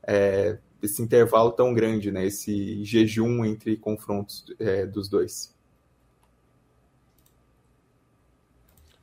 é, 0.02 0.58
esse 0.82 1.02
intervalo 1.02 1.52
tão 1.52 1.74
grande, 1.74 2.10
né? 2.10 2.26
Esse 2.26 2.84
jejum 2.84 3.44
entre 3.44 3.76
confrontos 3.76 4.44
é, 4.58 4.86
dos 4.86 5.08
dois. 5.08 5.56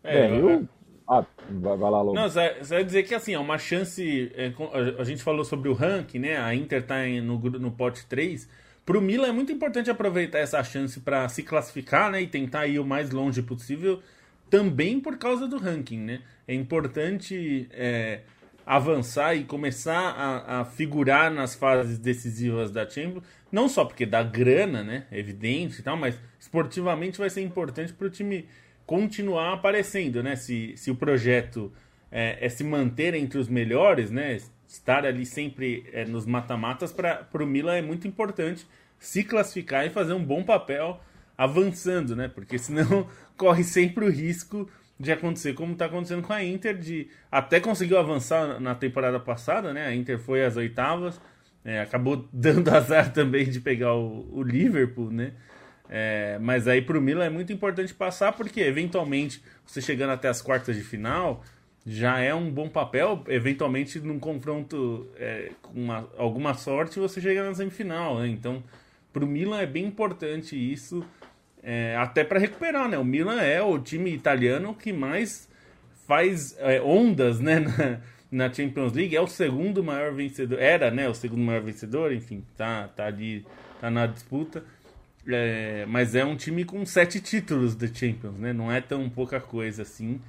É, 0.03 0.39
eu, 0.39 0.67
ah, 1.07 1.23
vai, 1.49 1.77
lá, 1.77 2.01
Lobo. 2.01 2.13
Não, 2.13 2.27
você 2.27 2.55
vai 2.63 2.83
dizer 2.83 3.03
que 3.03 3.13
assim, 3.13 3.33
é 3.33 3.39
uma 3.39 3.57
chance. 3.57 4.31
É, 4.35 4.51
a 4.97 5.03
gente 5.03 5.21
falou 5.21 5.45
sobre 5.45 5.69
o 5.69 5.73
ranking, 5.73 6.19
né? 6.19 6.37
A 6.37 6.53
Inter 6.55 6.85
tá 6.85 7.05
no, 7.23 7.37
no 7.37 7.71
pote 7.71 8.05
3. 8.07 8.47
Pro 8.85 9.01
Milan 9.01 9.27
é 9.27 9.31
muito 9.31 9.51
importante 9.51 9.89
aproveitar 9.89 10.39
essa 10.39 10.63
chance 10.63 10.99
para 10.99 11.27
se 11.29 11.43
classificar, 11.43 12.11
né? 12.11 12.21
E 12.21 12.27
tentar 12.27 12.67
ir 12.67 12.79
o 12.79 12.85
mais 12.85 13.11
longe 13.11 13.41
possível, 13.41 14.01
também 14.49 14.99
por 14.99 15.17
causa 15.17 15.47
do 15.47 15.57
ranking, 15.57 15.99
né? 15.99 16.21
É 16.47 16.53
importante 16.53 17.67
é, 17.71 18.21
avançar 18.65 19.35
e 19.35 19.43
começar 19.43 19.99
a, 19.99 20.61
a, 20.61 20.65
figurar 20.65 21.31
nas 21.31 21.53
fases 21.53 21.99
decisivas 21.99 22.71
da 22.71 22.89
Champions, 22.89 23.23
não 23.51 23.69
só 23.69 23.85
porque 23.85 24.05
dá 24.05 24.23
grana, 24.23 24.83
né? 24.83 25.05
É 25.11 25.19
evidente 25.19 25.79
e 25.79 25.83
tal, 25.83 25.95
mas 25.95 26.19
esportivamente 26.39 27.19
vai 27.19 27.29
ser 27.29 27.41
importante 27.41 27.93
para 27.93 28.07
o 28.07 28.09
time 28.09 28.47
continuar 28.85 29.53
aparecendo, 29.53 30.23
né? 30.23 30.35
Se, 30.35 30.73
se 30.75 30.89
o 30.89 30.95
projeto 30.95 31.71
é, 32.11 32.43
é 32.43 32.49
se 32.49 32.63
manter 32.63 33.13
entre 33.13 33.37
os 33.37 33.47
melhores, 33.47 34.09
né? 34.09 34.37
Estar 34.67 35.05
ali 35.05 35.25
sempre 35.25 35.85
é, 35.93 36.03
nos 36.05 36.25
mata-matas 36.25 36.91
para 36.91 37.27
o 37.33 37.45
Milan 37.45 37.75
é 37.75 37.81
muito 37.83 38.07
importante 38.07 38.65
se 38.97 39.23
classificar 39.23 39.85
e 39.85 39.91
fazer 39.91 40.13
um 40.13 40.23
bom 40.23 40.43
papel 40.43 40.99
avançando, 41.37 42.15
né? 42.15 42.27
Porque 42.27 42.57
senão 42.57 43.07
corre 43.37 43.63
sempre 43.63 44.05
o 44.05 44.09
risco 44.09 44.67
de 44.99 45.11
acontecer 45.11 45.53
como 45.53 45.73
está 45.73 45.85
acontecendo 45.85 46.21
com 46.21 46.33
a 46.33 46.43
Inter, 46.43 46.77
de 46.77 47.09
até 47.31 47.59
conseguiu 47.59 47.97
avançar 47.97 48.59
na 48.59 48.73
temporada 48.73 49.19
passada, 49.19 49.73
né? 49.73 49.87
A 49.87 49.93
Inter 49.93 50.17
foi 50.17 50.43
às 50.43 50.55
oitavas, 50.55 51.19
é, 51.63 51.81
acabou 51.81 52.27
dando 52.31 52.69
azar 52.69 53.11
também 53.11 53.49
de 53.49 53.59
pegar 53.59 53.93
o, 53.93 54.27
o 54.31 54.43
Liverpool, 54.43 55.11
né? 55.11 55.33
É, 55.87 56.39
mas 56.41 56.67
aí 56.67 56.81
para 56.81 56.97
o 56.97 57.01
Milan 57.01 57.25
é 57.25 57.29
muito 57.29 57.53
importante 57.53 57.93
passar, 57.93 58.31
porque 58.31 58.59
eventualmente 58.61 59.43
você 59.65 59.81
chegando 59.81 60.11
até 60.11 60.27
as 60.27 60.41
quartas 60.41 60.75
de 60.75 60.81
final 60.81 61.43
já 61.85 62.19
é 62.19 62.33
um 62.33 62.49
bom 62.49 62.67
papel. 62.67 63.23
Eventualmente, 63.27 63.99
num 63.99 64.17
confronto 64.17 65.07
é, 65.17 65.51
com 65.61 65.73
uma, 65.73 66.09
alguma 66.17 66.53
sorte, 66.55 66.99
você 66.99 67.21
chega 67.21 67.43
na 67.43 67.53
semifinal. 67.53 68.19
Né? 68.19 68.29
Então, 68.29 68.63
para 69.13 69.23
o 69.23 69.27
Milan 69.27 69.61
é 69.61 69.67
bem 69.67 69.85
importante 69.85 70.55
isso, 70.55 71.05
é, 71.65 71.95
até 71.97 72.23
para 72.23 72.39
recuperar. 72.39 72.87
Né? 72.87 72.97
O 72.97 73.03
Milan 73.03 73.41
é 73.41 73.61
o 73.61 73.79
time 73.79 74.13
italiano 74.13 74.75
que 74.75 74.93
mais 74.93 75.49
faz 76.07 76.55
é, 76.59 76.79
ondas 76.79 77.39
né, 77.39 77.59
na, 78.31 78.45
na, 78.47 78.53
Champions 78.53 78.93
League. 78.93 79.15
É 79.15 79.21
o 79.21 79.27
segundo 79.27 79.83
maior 79.83 80.13
vencedor. 80.13 80.59
Era 80.59 80.91
né, 80.91 81.09
o 81.09 81.15
segundo 81.15 81.41
maior 81.41 81.63
vencedor, 81.63 82.13
enfim, 82.13 82.43
tá, 82.55 82.87
tá 82.89 83.07
ali, 83.07 83.43
tá 83.81 83.89
na 83.89 84.05
disputa. 84.05 84.63
É, 85.27 85.85
mas 85.87 86.13
é 86.13 86.23
um 86.23 86.35
time 86.35 86.63
com 86.63 86.85
sete 86.85 87.19
títulos 87.19 87.75
da 87.75 87.87
Champions, 87.87 88.37
né? 88.37 88.53
Não 88.53 88.71
é 88.71 88.79
tão 88.79 89.09
pouca 89.09 89.39
coisa 89.39 89.81
assim. 89.81 90.21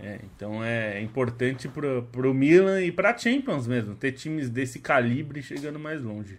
É, 0.00 0.20
então 0.24 0.64
é 0.64 1.02
importante 1.02 1.68
pro, 1.68 2.04
pro 2.10 2.32
Milan 2.32 2.80
e 2.80 2.90
pra 2.90 3.18
Champions 3.18 3.66
mesmo, 3.66 3.94
ter 3.94 4.12
times 4.12 4.48
desse 4.48 4.78
calibre 4.78 5.42
chegando 5.42 5.78
mais 5.78 6.00
longe. 6.00 6.38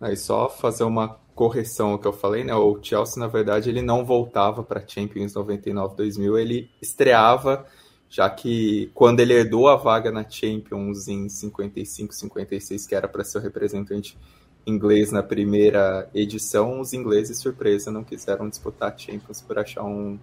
Aí 0.00 0.16
só 0.16 0.48
fazer 0.48 0.84
uma 0.84 1.20
correção 1.34 1.92
ao 1.92 1.98
que 1.98 2.06
eu 2.06 2.12
falei, 2.12 2.44
né? 2.44 2.54
O 2.54 2.78
Chelsea, 2.82 3.20
na 3.20 3.26
verdade, 3.26 3.68
ele 3.68 3.82
não 3.82 4.04
voltava 4.04 4.62
para 4.62 4.86
Champions 4.86 5.34
99-2000, 5.34 6.38
ele 6.38 6.70
estreava, 6.80 7.66
já 8.08 8.28
que 8.28 8.90
quando 8.94 9.20
ele 9.20 9.34
herdou 9.34 9.68
a 9.68 9.76
vaga 9.76 10.10
na 10.10 10.28
Champions 10.28 11.06
em 11.08 11.26
55-56, 11.26 12.88
que 12.88 12.94
era 12.94 13.06
para 13.06 13.24
ser 13.24 13.38
o 13.38 13.40
representante 13.40 14.18
inglês 14.66 15.10
na 15.10 15.22
primeira 15.22 16.08
edição, 16.14 16.80
os 16.80 16.92
ingleses, 16.92 17.38
surpresa, 17.38 17.90
não 17.90 18.04
quiseram 18.04 18.48
disputar 18.48 18.94
Champions 18.98 19.40
por 19.40 19.58
achar 19.58 19.84
um 19.84 20.18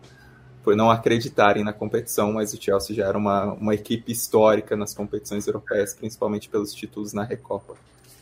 por 0.64 0.76
não 0.76 0.92
acreditarem 0.92 1.64
na 1.64 1.72
competição, 1.72 2.34
mas 2.34 2.54
o 2.54 2.62
Chelsea 2.62 2.94
já 2.94 3.06
era 3.08 3.18
uma, 3.18 3.54
uma 3.54 3.74
equipe 3.74 4.12
histórica 4.12 4.76
nas 4.76 4.94
competições 4.94 5.48
europeias, 5.48 5.94
principalmente 5.94 6.50
pelos 6.50 6.74
títulos 6.74 7.14
na 7.14 7.24
Recopa. 7.24 7.76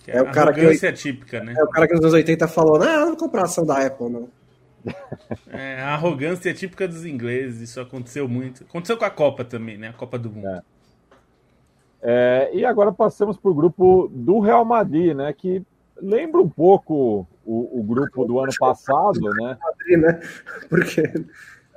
É, 0.08 0.18
é 0.18 0.22
o 0.22 0.32
cara 0.32 0.54
que 0.54 0.62
é 0.62 0.92
típica, 0.92 1.44
né? 1.44 1.54
É 1.58 1.64
o 1.64 1.70
cara 1.70 1.88
que 1.88 1.94
nos 1.94 2.02
anos 2.02 2.14
80 2.14 2.48
falou, 2.48 2.80
não, 2.80 3.00
não 3.00 3.08
vou 3.08 3.18
comprar 3.18 3.44
ação 3.44 3.66
da 3.66 3.86
Apple, 3.86 4.10
não. 4.10 4.30
É, 5.52 5.82
a 5.82 5.94
arrogância 5.94 6.50
é 6.50 6.54
típica 6.54 6.88
dos 6.88 7.06
ingleses, 7.06 7.62
isso 7.62 7.82
aconteceu 7.82 8.28
muito. 8.28 8.64
Aconteceu 8.64 8.98
com 8.98 9.06
a 9.06 9.10
Copa 9.10 9.44
também, 9.44 9.78
né? 9.78 9.88
A 9.90 9.94
Copa 9.94 10.20
do 10.20 10.30
Mundo. 10.30 10.48
É. 10.48 10.62
É, 12.08 12.52
e 12.54 12.64
agora 12.64 12.92
passamos 12.92 13.36
para 13.36 13.50
o 13.50 13.54
grupo 13.56 14.08
do 14.14 14.40
Real 14.40 14.64
Madrid, 14.64 15.16
né? 15.16 15.34
Que 15.34 15.64
lembra 16.00 16.40
um 16.40 16.50
pouco 16.50 17.28
o, 17.44 17.80
o 17.80 17.84
grupo 17.84 18.26
do 18.26 18.40
ano 18.40 18.52
passado, 18.60 19.20
né? 19.22 19.58
Madrid, 19.64 20.00
né? 20.00 20.20
Porque 20.70 21.02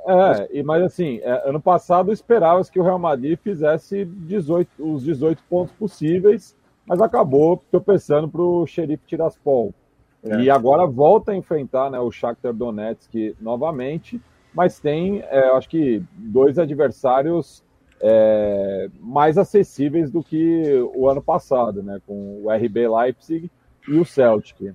é, 0.07 0.59
e, 0.59 0.63
mas 0.63 0.83
assim, 0.83 1.21
é, 1.23 1.49
ano 1.49 1.61
passado 1.61 2.13
esperava-se 2.13 2.71
que 2.71 2.81
o 2.81 2.83
Real 2.83 2.99
Madrid 2.99 3.39
fizesse 3.43 4.05
18, 4.05 4.71
os 4.79 5.05
18 5.05 5.43
pontos 5.49 5.75
possíveis, 5.75 6.57
mas 6.89 7.01
acabou 7.01 7.63
tropeçando 7.71 8.29
para 8.29 8.41
o 8.41 8.67
Xerife 8.67 9.05
Tiraspol. 9.07 9.75
É. 10.23 10.41
E 10.41 10.51
agora 10.51 10.87
volta 10.87 11.33
a 11.33 11.37
enfrentar 11.37 11.91
né, 11.91 12.01
o 12.01 12.11
Shakhtar 12.11 12.53
Donetsk 12.53 13.37
novamente, 13.41 14.21
mas 14.55 14.81
tem, 14.81 15.21
é, 15.29 15.51
acho 15.51 15.69
que, 15.69 16.03
dois 16.17 16.59
adversários 16.59 17.63
é, 18.01 18.89
mais 19.01 19.37
acessíveis 19.37 20.11
do 20.11 20.23
que 20.23 20.63
o 20.95 21.09
ano 21.09 21.23
passado, 21.23 21.83
né, 21.83 22.01
com 22.07 22.43
o 22.43 22.51
RB 22.51 22.89
Leipzig 22.89 23.51
e 23.87 23.97
o 23.97 24.05
Celtic. 24.05 24.75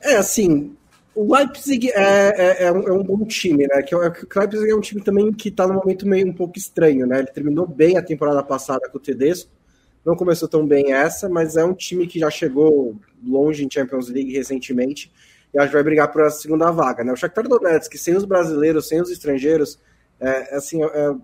É, 0.00 0.16
assim, 0.16 0.74
o 1.14 1.34
Leipzig 1.34 1.90
é, 1.90 2.62
é, 2.62 2.64
é, 2.64 2.72
um, 2.72 2.88
é 2.88 2.92
um, 2.92 3.02
bom 3.02 3.24
time, 3.24 3.66
né? 3.66 3.82
Que, 3.82 3.94
é 3.94 3.98
o 3.98 4.00
Leipzig 4.00 4.70
é 4.70 4.74
um 4.74 4.80
time 4.80 5.02
também 5.02 5.32
que 5.32 5.48
está 5.48 5.66
no 5.66 5.74
momento 5.74 6.06
meio 6.06 6.26
um 6.26 6.32
pouco 6.32 6.58
estranho, 6.58 7.06
né? 7.06 7.18
Ele 7.18 7.28
terminou 7.28 7.66
bem 7.66 7.96
a 7.96 8.02
temporada 8.02 8.42
passada 8.42 8.88
com 8.88 8.98
o 8.98 9.00
Tedesco, 9.00 9.50
não 10.04 10.16
começou 10.16 10.48
tão 10.48 10.66
bem 10.66 10.92
essa, 10.92 11.28
mas 11.28 11.56
é 11.56 11.64
um 11.64 11.74
time 11.74 12.06
que 12.06 12.18
já 12.18 12.30
chegou 12.30 12.96
longe 13.24 13.64
em 13.64 13.70
Champions 13.70 14.08
League 14.08 14.32
recentemente 14.32 15.12
e 15.54 15.58
acho 15.58 15.68
que 15.68 15.74
vai 15.74 15.82
brigar 15.82 16.10
por 16.10 16.22
a 16.22 16.30
segunda 16.30 16.70
vaga, 16.70 17.04
né? 17.04 17.12
O 17.12 17.16
Shakhtar 17.16 17.46
Donetsk, 17.46 17.96
sem 17.96 18.16
os 18.16 18.24
brasileiros, 18.24 18.88
sem 18.88 19.00
os 19.00 19.10
estrangeiros, 19.10 19.78
é, 20.18 20.56
assim, 20.56 20.82
é, 20.82 21.14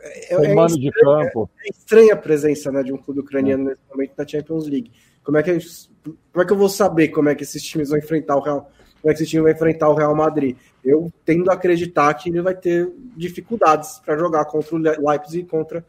é, 0.00 0.34
é, 0.34 0.54
mano 0.54 0.78
de 0.78 0.90
campo. 0.90 1.50
É, 1.64 1.68
estranha 1.68 2.14
a 2.14 2.16
presença 2.16 2.72
né, 2.72 2.82
de 2.82 2.92
um 2.92 2.96
clube 2.96 3.20
ucraniano 3.20 3.64
nesse 3.64 3.82
momento 3.90 4.12
na 4.16 4.26
Champions 4.26 4.66
League. 4.66 4.90
Como 5.22 5.36
é, 5.36 5.42
que, 5.42 5.58
como 6.02 6.42
é 6.42 6.44
que 6.46 6.52
eu 6.52 6.56
vou 6.56 6.68
saber 6.68 7.08
como 7.08 7.28
é 7.28 7.34
que 7.34 7.42
esses 7.42 7.62
times 7.62 7.90
vão 7.90 7.98
enfrentar 7.98 8.36
o 8.36 8.40
Real, 8.40 8.70
como 9.00 9.12
é 9.12 9.14
que 9.14 9.22
esse 9.22 9.30
time 9.30 9.42
vai 9.42 9.52
enfrentar 9.52 9.88
o 9.90 9.94
Real 9.94 10.14
Madrid? 10.14 10.56
Eu 10.82 11.12
tendo 11.24 11.50
a 11.50 11.54
acreditar 11.54 12.12
que 12.14 12.30
ele 12.30 12.40
vai 12.40 12.54
ter 12.54 12.90
dificuldades 13.14 13.98
para 13.98 14.16
jogar 14.16 14.46
contra 14.46 14.74
o 14.74 14.78
Leipzig 14.78 15.40
e 15.40 15.46
contra 15.46 15.84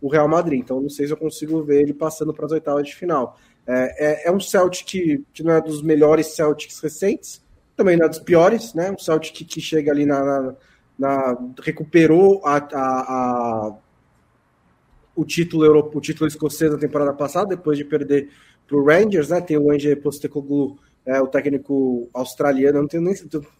o 0.00 0.08
Real 0.08 0.28
Madrid. 0.28 0.60
Então 0.60 0.80
não 0.80 0.90
sei 0.90 1.06
se 1.06 1.12
eu 1.12 1.16
consigo 1.16 1.62
ver 1.62 1.82
ele 1.82 1.94
passando 1.94 2.32
para 2.32 2.46
as 2.46 2.52
oitavas 2.52 2.86
de 2.86 2.94
final. 2.94 3.38
É, 3.66 4.24
é, 4.24 4.28
é, 4.28 4.32
um 4.32 4.40
Celtic 4.40 4.86
que, 4.86 5.24
que 5.32 5.42
não 5.42 5.52
é 5.52 5.60
dos 5.60 5.82
melhores 5.82 6.28
Celtics 6.28 6.78
recentes, 6.80 7.44
também 7.76 7.96
não 7.96 8.06
é 8.06 8.08
dos 8.08 8.20
piores, 8.20 8.74
né? 8.74 8.90
Um 8.90 8.98
Celtic 8.98 9.32
que, 9.34 9.44
que 9.44 9.60
chega 9.60 9.90
ali 9.90 10.06
na, 10.06 10.24
na 10.24 10.54
na, 10.98 11.36
recuperou 11.62 12.40
a, 12.44 12.56
a, 12.56 12.60
a, 12.62 13.76
o 15.14 15.24
título 15.24 15.64
europeu, 15.64 15.98
o 15.98 16.00
título 16.00 16.26
escocês 16.26 16.70
na 16.70 16.78
temporada 16.78 17.12
passada, 17.12 17.48
depois 17.48 17.76
de 17.76 17.84
perder 17.84 18.30
para 18.66 18.76
o 18.76 18.84
Rangers, 18.84 19.28
né? 19.28 19.40
Tem 19.40 19.56
o 19.56 19.70
Ange 19.70 19.94
Postecoglou, 19.96 20.78
é, 21.04 21.20
o 21.20 21.28
técnico 21.28 22.08
australiano, 22.12 22.80
não 22.80 22.88
tenho 22.88 23.02
nem 23.02 23.14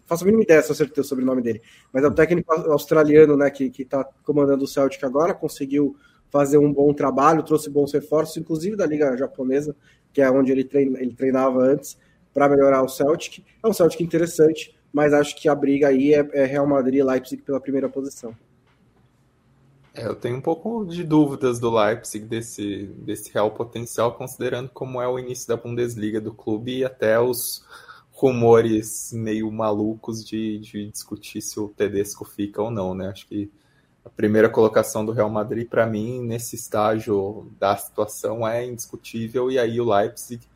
faço 0.05 0.23
a 0.23 0.25
mínima 0.25 0.43
ideia 0.43 0.61
se 0.61 0.69
eu 0.69 0.73
acertei 0.73 1.01
o 1.01 1.05
sobrenome 1.05 1.41
dele, 1.41 1.61
mas 1.93 2.03
é 2.03 2.07
o 2.07 2.13
técnico 2.13 2.51
australiano, 2.53 3.37
né, 3.37 3.49
que 3.49 3.71
está 3.77 4.03
comandando 4.23 4.65
o 4.65 4.67
Celtic 4.67 5.01
agora, 5.05 5.33
conseguiu 5.33 5.95
fazer 6.29 6.57
um 6.57 6.71
bom 6.71 6.93
trabalho, 6.93 7.43
trouxe 7.43 7.69
bons 7.69 7.91
reforços, 7.93 8.37
inclusive 8.37 8.75
da 8.75 8.85
liga 8.85 9.15
japonesa, 9.17 9.75
que 10.11 10.21
é 10.21 10.29
onde 10.29 10.51
ele, 10.51 10.63
treina, 10.63 10.99
ele 10.99 11.13
treinava 11.13 11.59
antes, 11.59 11.97
para 12.33 12.49
melhorar 12.49 12.83
o 12.83 12.89
Celtic. 12.89 13.43
É 13.63 13.67
um 13.67 13.73
Celtic 13.73 14.01
interessante, 14.01 14.75
mas 14.91 15.13
acho 15.13 15.35
que 15.35 15.49
a 15.49 15.55
briga 15.55 15.87
aí 15.87 16.13
é, 16.13 16.27
é 16.33 16.45
Real 16.45 16.67
Madrid 16.67 16.99
e 16.99 17.03
Leipzig 17.03 17.41
pela 17.41 17.59
primeira 17.59 17.89
posição. 17.89 18.35
É, 19.93 20.05
eu 20.05 20.15
tenho 20.15 20.37
um 20.37 20.41
pouco 20.41 20.85
de 20.85 21.03
dúvidas 21.03 21.59
do 21.59 21.71
Leipzig 21.71 22.23
desse, 22.25 22.85
desse 22.99 23.33
real 23.33 23.51
potencial, 23.51 24.13
considerando 24.13 24.69
como 24.69 25.01
é 25.01 25.07
o 25.07 25.17
início 25.17 25.47
da 25.47 25.57
Bundesliga 25.57 26.21
do 26.21 26.31
clube 26.31 26.77
e 26.77 26.85
até 26.85 27.19
os 27.19 27.65
rumores 28.11 29.11
meio 29.13 29.51
malucos 29.51 30.23
de, 30.23 30.59
de 30.59 30.89
discutir 30.89 31.41
se 31.41 31.59
o 31.59 31.69
Tedesco 31.69 32.25
fica 32.25 32.61
ou 32.61 32.69
não, 32.69 32.93
né? 32.93 33.07
Acho 33.07 33.27
que 33.27 33.51
a 34.07 34.09
primeira 34.09 34.49
colocação 34.49 35.05
do 35.05 35.11
Real 35.11 35.29
Madrid, 35.29 35.67
para 35.67 35.85
mim, 35.85 36.21
nesse 36.21 36.55
estágio 36.55 37.51
da 37.59 37.75
situação 37.75 38.47
é 38.47 38.65
indiscutível, 38.65 39.51
e 39.51 39.59
aí 39.59 39.81
o 39.81 39.93
Leipzig 39.93 40.47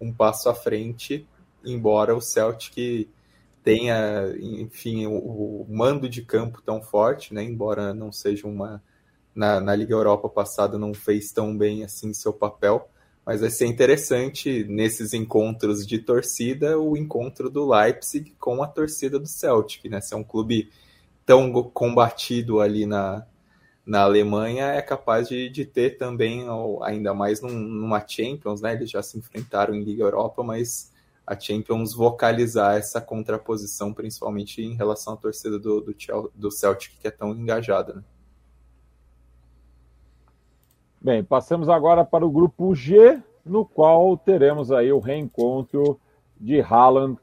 um 0.00 0.12
passo 0.12 0.48
à 0.48 0.54
frente, 0.54 1.26
embora 1.64 2.14
o 2.14 2.20
Celtic 2.20 3.08
tenha, 3.64 4.32
enfim, 4.38 5.06
o, 5.06 5.12
o, 5.12 5.66
mando 5.68 6.08
de 6.08 6.22
campo 6.22 6.62
tão 6.62 6.80
forte, 6.80 7.34
né? 7.34 7.42
Embora 7.42 7.92
não 7.92 8.12
seja 8.12 8.46
uma 8.46 8.82
na, 9.34 9.60
na 9.60 9.74
Liga 9.74 9.94
Europa 9.94 10.28
passada 10.28 10.78
não 10.78 10.92
fez 10.92 11.32
tão 11.32 11.56
bem 11.56 11.84
assim 11.84 12.12
seu 12.12 12.32
papel, 12.32 12.88
mas 13.24 13.40
vai 13.40 13.50
ser 13.50 13.66
interessante 13.66 14.64
nesses 14.64 15.12
encontros 15.12 15.86
de 15.86 15.98
torcida 15.98 16.78
o 16.78 16.96
encontro 16.96 17.48
do 17.48 17.68
Leipzig 17.68 18.34
com 18.38 18.62
a 18.62 18.66
torcida 18.66 19.18
do 19.18 19.26
Celtic, 19.26 19.84
né? 19.90 20.00
Se 20.00 20.14
é 20.14 20.16
um 20.16 20.24
clube 20.24 20.70
tão 21.28 21.52
combatido 21.62 22.58
ali 22.58 22.86
na, 22.86 23.26
na 23.84 24.00
Alemanha, 24.00 24.68
é 24.68 24.80
capaz 24.80 25.28
de, 25.28 25.50
de 25.50 25.66
ter 25.66 25.98
também, 25.98 26.46
ainda 26.80 27.12
mais 27.12 27.42
num, 27.42 27.52
numa 27.52 28.02
Champions, 28.08 28.62
né? 28.62 28.72
Eles 28.72 28.90
já 28.90 29.02
se 29.02 29.18
enfrentaram 29.18 29.74
em 29.74 29.84
Liga 29.84 30.02
Europa, 30.02 30.42
mas 30.42 30.90
a 31.26 31.38
Champions 31.38 31.92
vocalizar 31.92 32.78
essa 32.78 32.98
contraposição, 32.98 33.92
principalmente 33.92 34.62
em 34.62 34.74
relação 34.74 35.12
à 35.12 35.16
torcida 35.18 35.58
do, 35.58 35.82
do, 35.82 35.94
do 36.34 36.50
Celtic, 36.50 36.98
que 36.98 37.08
é 37.08 37.10
tão 37.10 37.32
engajada. 37.32 37.92
Né? 37.96 38.02
Bem, 40.98 41.22
passamos 41.22 41.68
agora 41.68 42.06
para 42.06 42.24
o 42.24 42.30
grupo 42.30 42.74
G, 42.74 43.22
no 43.44 43.66
qual 43.66 44.16
teremos 44.16 44.72
aí 44.72 44.90
o 44.90 44.98
reencontro 44.98 46.00
de 46.40 46.62
Haaland 46.62 47.18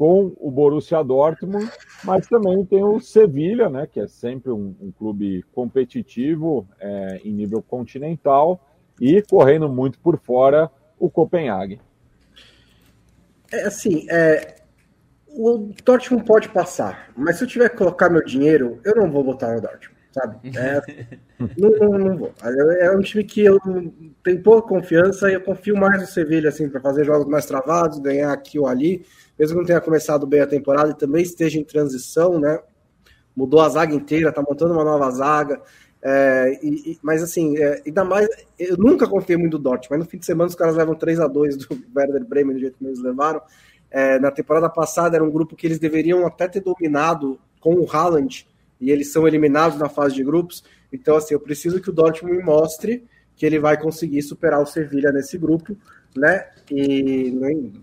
com 0.00 0.32
o 0.38 0.50
Borussia 0.50 1.04
Dortmund, 1.04 1.70
mas 2.02 2.26
também 2.26 2.64
tem 2.64 2.82
o 2.82 2.98
Sevilha, 3.00 3.68
né, 3.68 3.86
que 3.86 4.00
é 4.00 4.06
sempre 4.06 4.50
um, 4.50 4.74
um 4.80 4.90
clube 4.90 5.44
competitivo 5.52 6.66
é, 6.80 7.20
em 7.22 7.30
nível 7.30 7.60
continental 7.60 8.66
e 8.98 9.20
correndo 9.20 9.68
muito 9.68 9.98
por 9.98 10.18
fora 10.18 10.70
o 10.98 11.10
Copenhague. 11.10 11.82
É, 13.52 13.64
assim, 13.66 14.06
é, 14.10 14.62
o 15.28 15.70
Dortmund 15.84 16.24
pode 16.24 16.48
passar, 16.48 17.12
mas 17.14 17.36
se 17.36 17.44
eu 17.44 17.48
tiver 17.48 17.68
que 17.68 17.76
colocar 17.76 18.08
meu 18.08 18.24
dinheiro, 18.24 18.80
eu 18.82 18.96
não 18.96 19.10
vou 19.10 19.22
botar 19.22 19.54
no 19.54 19.60
Dortmund, 19.60 20.00
sabe? 20.12 20.50
É, 20.56 20.80
não, 21.58 21.70
não, 21.72 21.98
não, 21.98 22.16
vou. 22.16 22.32
É 22.80 22.90
um 22.96 23.02
time 23.02 23.22
que 23.22 23.44
eu 23.44 23.60
tenho 24.24 24.42
pouca 24.42 24.66
confiança 24.66 25.30
e 25.30 25.34
eu 25.34 25.42
confio 25.42 25.76
mais 25.76 26.00
no 26.00 26.06
Sevilha, 26.06 26.48
assim, 26.48 26.70
para 26.70 26.80
fazer 26.80 27.04
jogos 27.04 27.26
mais 27.26 27.44
travados, 27.44 27.98
ganhar 27.98 28.32
aqui 28.32 28.58
ou 28.58 28.66
ali, 28.66 29.04
mesmo 29.40 29.54
que 29.54 29.60
não 29.60 29.66
tenha 29.66 29.80
começado 29.80 30.26
bem 30.26 30.40
a 30.40 30.46
temporada 30.46 30.90
e 30.90 30.94
também 30.94 31.22
esteja 31.22 31.58
em 31.58 31.64
transição, 31.64 32.38
né? 32.38 32.60
Mudou 33.34 33.60
a 33.60 33.68
zaga 33.70 33.94
inteira, 33.94 34.30
tá 34.30 34.44
montando 34.46 34.74
uma 34.74 34.84
nova 34.84 35.10
zaga. 35.10 35.62
É, 36.02 36.60
e, 36.62 36.92
e, 36.92 36.98
mas 37.02 37.22
assim, 37.22 37.56
é, 37.56 37.80
ainda 37.86 38.04
mais, 38.04 38.28
eu 38.58 38.76
nunca 38.76 39.08
confiei 39.08 39.38
muito 39.38 39.56
no 39.56 39.62
Dortmund, 39.62 39.88
mas 39.90 39.98
no 40.00 40.04
fim 40.04 40.18
de 40.18 40.26
semana 40.26 40.50
os 40.50 40.54
caras 40.54 40.76
levam 40.76 40.94
3 40.94 41.20
a 41.20 41.26
2 41.26 41.56
do 41.56 41.68
Werder 41.96 42.22
Bremen 42.26 42.52
do 42.52 42.60
jeito 42.60 42.76
que 42.76 42.84
eles 42.84 43.00
levaram. 43.00 43.40
É, 43.90 44.18
na 44.18 44.30
temporada 44.30 44.68
passada 44.68 45.16
era 45.16 45.24
um 45.24 45.30
grupo 45.30 45.56
que 45.56 45.66
eles 45.66 45.78
deveriam 45.78 46.26
até 46.26 46.46
ter 46.46 46.60
dominado 46.60 47.40
com 47.60 47.76
o 47.76 47.90
Haaland 47.90 48.46
e 48.78 48.90
eles 48.90 49.10
são 49.10 49.26
eliminados 49.26 49.78
na 49.78 49.88
fase 49.88 50.14
de 50.14 50.22
grupos. 50.22 50.62
Então, 50.92 51.16
assim, 51.16 51.32
eu 51.32 51.40
preciso 51.40 51.80
que 51.80 51.88
o 51.88 51.92
Dortmund 51.94 52.36
me 52.36 52.42
mostre 52.42 53.04
que 53.36 53.46
ele 53.46 53.58
vai 53.58 53.80
conseguir 53.80 54.20
superar 54.20 54.60
o 54.60 54.66
Sevilha 54.66 55.10
nesse 55.10 55.38
grupo, 55.38 55.74
né? 56.14 56.46
E 56.70 57.36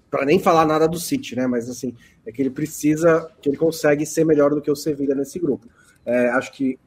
para 0.09 0.25
nem 0.25 0.39
falar 0.39 0.65
nada 0.65 0.87
do 0.87 0.97
City, 0.97 1.35
né? 1.35 1.45
Mas 1.45 1.69
assim, 1.69 1.93
é 2.25 2.31
que 2.31 2.41
ele 2.41 2.49
precisa, 2.49 3.29
que 3.41 3.49
ele 3.49 3.57
consegue 3.57 4.05
ser 4.05 4.25
melhor 4.25 4.51
do 4.51 4.61
que 4.61 4.71
o 4.71 4.75
Sevilha 4.75 5.13
nesse 5.13 5.37
grupo. 5.39 5.67
É, 6.05 6.29
acho 6.29 6.53
que 6.53 6.79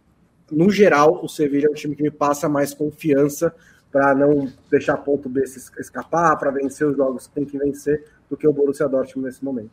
no 0.50 0.70
geral, 0.70 1.22
o 1.22 1.28
Sevilha 1.28 1.66
é 1.66 1.70
um 1.70 1.74
time 1.74 1.94
que 1.94 2.02
me 2.02 2.10
passa 2.10 2.48
mais 2.48 2.74
confiança 2.74 3.54
para 3.92 4.14
não 4.14 4.50
deixar 4.70 4.96
ponto 4.98 5.28
B 5.28 5.42
escapar, 5.42 6.36
para 6.36 6.50
vencer 6.50 6.86
os 6.86 6.96
jogos 6.96 7.26
que 7.26 7.34
tem 7.34 7.44
que 7.44 7.58
vencer, 7.58 8.04
do 8.28 8.36
que 8.36 8.46
o 8.46 8.52
Borussia 8.52 8.88
Dortmund 8.88 9.26
nesse 9.26 9.44
momento. 9.44 9.70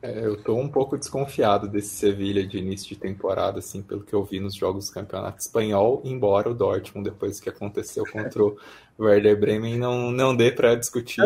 É, 0.00 0.24
eu 0.24 0.34
estou 0.34 0.58
um 0.58 0.68
pouco 0.68 0.96
desconfiado 0.96 1.66
desse 1.66 1.88
Sevilha 1.88 2.46
de 2.46 2.58
início 2.58 2.88
de 2.88 2.96
temporada, 2.96 3.58
assim, 3.58 3.82
pelo 3.82 4.02
que 4.02 4.14
eu 4.14 4.22
vi 4.22 4.38
nos 4.38 4.54
jogos 4.54 4.88
do 4.88 4.94
Campeonato 4.94 5.40
Espanhol, 5.40 6.00
embora 6.04 6.48
o 6.48 6.54
Dortmund, 6.54 7.10
depois 7.10 7.40
que 7.40 7.48
aconteceu 7.48 8.04
contra 8.12 8.44
o 8.44 8.56
Werder 8.98 9.38
Bremen, 9.38 9.76
não, 9.76 10.12
não 10.12 10.36
dê 10.36 10.52
para 10.52 10.76
discutir. 10.76 11.20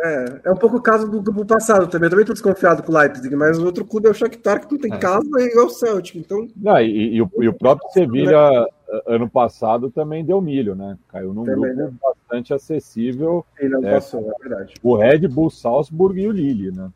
É, 0.00 0.40
é, 0.44 0.50
um 0.50 0.56
pouco 0.56 0.76
o 0.76 0.82
caso 0.82 1.10
do 1.10 1.20
grupo 1.20 1.44
passado 1.44 1.86
também. 1.88 2.06
Eu 2.06 2.10
também 2.10 2.22
estou 2.22 2.34
desconfiado 2.34 2.82
com 2.82 2.92
o 2.92 2.96
Leipzig, 2.96 3.34
mas 3.36 3.58
o 3.58 3.66
outro 3.66 3.84
clube 3.84 4.06
é 4.06 4.10
o 4.10 4.14
Shakhtar, 4.14 4.66
que 4.66 4.72
não 4.72 4.80
tem 4.80 4.94
é. 4.94 4.96
casa, 4.96 5.28
é 5.38 5.42
igual 5.42 5.66
o 5.66 5.70
Celtic. 5.70 6.16
Então... 6.16 6.48
Não, 6.56 6.80
e, 6.80 7.16
e, 7.16 7.22
o, 7.22 7.30
e 7.40 7.48
o 7.48 7.52
próprio 7.52 7.90
Sevilha, 7.90 8.66
ano 9.06 9.28
passado, 9.28 9.90
também 9.90 10.24
deu 10.24 10.40
milho, 10.40 10.74
né? 10.74 10.96
Caiu 11.08 11.34
num 11.34 11.44
também, 11.44 11.74
grupo 11.74 11.92
né? 11.92 11.98
bastante 12.00 12.54
acessível. 12.54 13.44
E 13.60 13.68
não 13.68 13.84
é, 13.86 13.94
passou, 13.94 14.20
é 14.20 14.48
verdade. 14.48 14.74
O 14.82 14.96
Red 14.96 15.28
Bull 15.28 15.50
Salzburg 15.50 16.18
e 16.18 16.28
o 16.28 16.32
Lille, 16.32 16.70
né? 16.70 16.90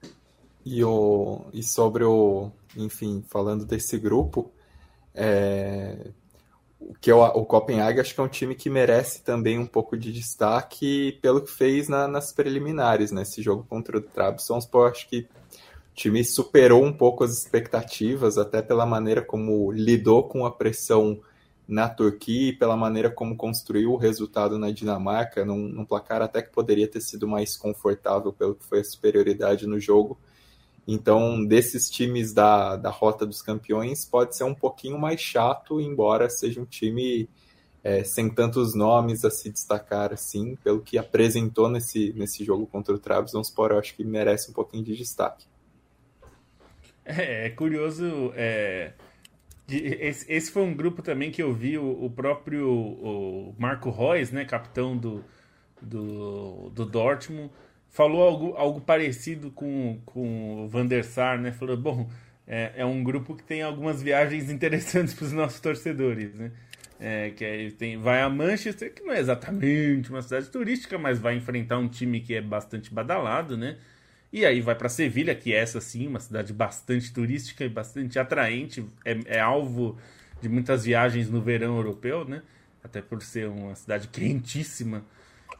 E, 0.64 0.84
o, 0.84 1.44
e 1.52 1.62
sobre 1.62 2.04
o, 2.04 2.50
enfim, 2.76 3.24
falando 3.28 3.64
desse 3.64 3.98
grupo, 3.98 4.52
é, 5.14 6.10
o 6.80 6.94
que 7.00 7.10
eu, 7.10 7.20
o 7.20 7.44
Copenhague 7.44 8.00
acho 8.00 8.14
que 8.14 8.20
é 8.20 8.24
um 8.24 8.28
time 8.28 8.54
que 8.54 8.70
merece 8.70 9.22
também 9.22 9.58
um 9.58 9.66
pouco 9.66 9.96
de 9.96 10.12
destaque 10.12 11.18
pelo 11.20 11.40
que 11.40 11.50
fez 11.50 11.88
na, 11.88 12.08
nas 12.08 12.32
preliminares, 12.32 13.10
né? 13.12 13.22
Jogo 13.38 13.64
contra 13.68 13.98
o 13.98 14.00
Trabzonspor, 14.00 14.90
acho 14.90 15.08
que 15.08 15.20
o 15.20 15.94
time 15.94 16.24
superou 16.24 16.84
um 16.84 16.92
pouco 16.92 17.24
as 17.24 17.32
expectativas, 17.32 18.38
até 18.38 18.62
pela 18.62 18.86
maneira 18.86 19.22
como 19.22 19.70
lidou 19.72 20.24
com 20.24 20.46
a 20.46 20.50
pressão 20.50 21.20
na 21.66 21.88
Turquia 21.88 22.50
e 22.50 22.52
pela 22.52 22.76
maneira 22.76 23.10
como 23.10 23.36
construiu 23.36 23.92
o 23.92 23.96
resultado 23.96 24.58
na 24.58 24.70
Dinamarca, 24.70 25.44
num, 25.44 25.68
num 25.68 25.84
placar 25.84 26.20
até 26.20 26.42
que 26.42 26.50
poderia 26.50 26.88
ter 26.88 27.00
sido 27.00 27.26
mais 27.26 27.56
confortável 27.56 28.32
pelo 28.32 28.54
que 28.54 28.64
foi 28.64 28.80
a 28.80 28.84
superioridade 28.84 29.66
no 29.66 29.78
jogo. 29.78 30.18
Então, 30.86 31.44
desses 31.44 31.88
times 31.88 32.32
da, 32.32 32.76
da 32.76 32.90
Rota 32.90 33.24
dos 33.24 33.40
Campeões, 33.40 34.04
pode 34.04 34.36
ser 34.36 34.44
um 34.44 34.54
pouquinho 34.54 34.98
mais 34.98 35.20
chato, 35.20 35.80
embora 35.80 36.28
seja 36.28 36.60
um 36.60 36.64
time 36.64 37.28
é, 37.84 38.04
sem 38.04 38.28
tantos 38.28 38.74
nomes 38.74 39.24
a 39.24 39.30
se 39.30 39.50
destacar 39.50 40.12
assim, 40.12 40.56
pelo 40.56 40.80
que 40.80 40.98
apresentou 40.98 41.68
nesse, 41.68 42.12
nesse 42.14 42.44
jogo 42.44 42.66
contra 42.66 42.94
o 42.94 42.98
Trabzonspor, 42.98 43.70
eu 43.70 43.78
acho 43.78 43.94
que 43.94 44.04
merece 44.04 44.50
um 44.50 44.54
pouquinho 44.54 44.84
de 44.84 44.96
destaque. 44.96 45.46
É, 47.04 47.46
é 47.46 47.50
curioso, 47.50 48.32
é, 48.36 48.92
esse, 49.68 50.30
esse, 50.30 50.50
foi 50.50 50.62
um 50.62 50.74
grupo 50.74 51.02
também 51.02 51.30
que 51.30 51.42
eu 51.42 51.52
vi 51.52 51.76
o, 51.76 52.04
o 52.04 52.10
próprio 52.10 52.68
o 52.70 53.54
Marco 53.58 53.90
Reus, 53.90 54.30
né, 54.30 54.44
capitão 54.44 54.96
do, 54.96 55.24
do, 55.80 56.70
do 56.70 56.86
Dortmund, 56.86 57.50
falou 57.92 58.22
algo, 58.22 58.54
algo 58.56 58.80
parecido 58.80 59.50
com, 59.50 60.00
com 60.04 60.64
o 60.64 60.68
Van 60.68 60.86
der 60.86 61.04
Sar, 61.04 61.38
né? 61.38 61.52
Falou, 61.52 61.76
bom, 61.76 62.10
é, 62.46 62.72
é 62.76 62.84
um 62.84 63.04
grupo 63.04 63.36
que 63.36 63.44
tem 63.44 63.62
algumas 63.62 64.02
viagens 64.02 64.50
interessantes 64.50 65.14
para 65.14 65.26
os 65.26 65.32
nossos 65.32 65.60
torcedores, 65.60 66.34
né? 66.34 66.50
É, 66.98 67.30
que 67.30 67.44
é, 67.44 67.70
tem, 67.70 67.98
vai 67.98 68.22
a 68.22 68.28
Manchester, 68.28 68.92
que 68.94 69.02
não 69.02 69.12
é 69.12 69.18
exatamente 69.18 70.08
uma 70.08 70.22
cidade 70.22 70.48
turística, 70.48 70.96
mas 70.98 71.18
vai 71.18 71.36
enfrentar 71.36 71.78
um 71.78 71.88
time 71.88 72.20
que 72.20 72.34
é 72.34 72.40
bastante 72.40 72.92
badalado, 72.92 73.56
né? 73.56 73.76
E 74.32 74.46
aí 74.46 74.60
vai 74.60 74.74
para 74.74 74.88
Sevilha, 74.88 75.34
que 75.34 75.52
é 75.52 75.58
essa 75.58 75.80
sim, 75.80 76.06
uma 76.06 76.20
cidade 76.20 76.52
bastante 76.52 77.12
turística 77.12 77.64
e 77.64 77.68
bastante 77.68 78.18
atraente, 78.18 78.84
é, 79.04 79.18
é 79.26 79.40
alvo 79.40 79.98
de 80.40 80.48
muitas 80.48 80.84
viagens 80.84 81.28
no 81.28 81.42
verão 81.42 81.76
europeu, 81.76 82.24
né? 82.24 82.42
Até 82.82 83.02
por 83.02 83.20
ser 83.22 83.48
uma 83.48 83.74
cidade 83.74 84.08
quentíssima. 84.08 85.04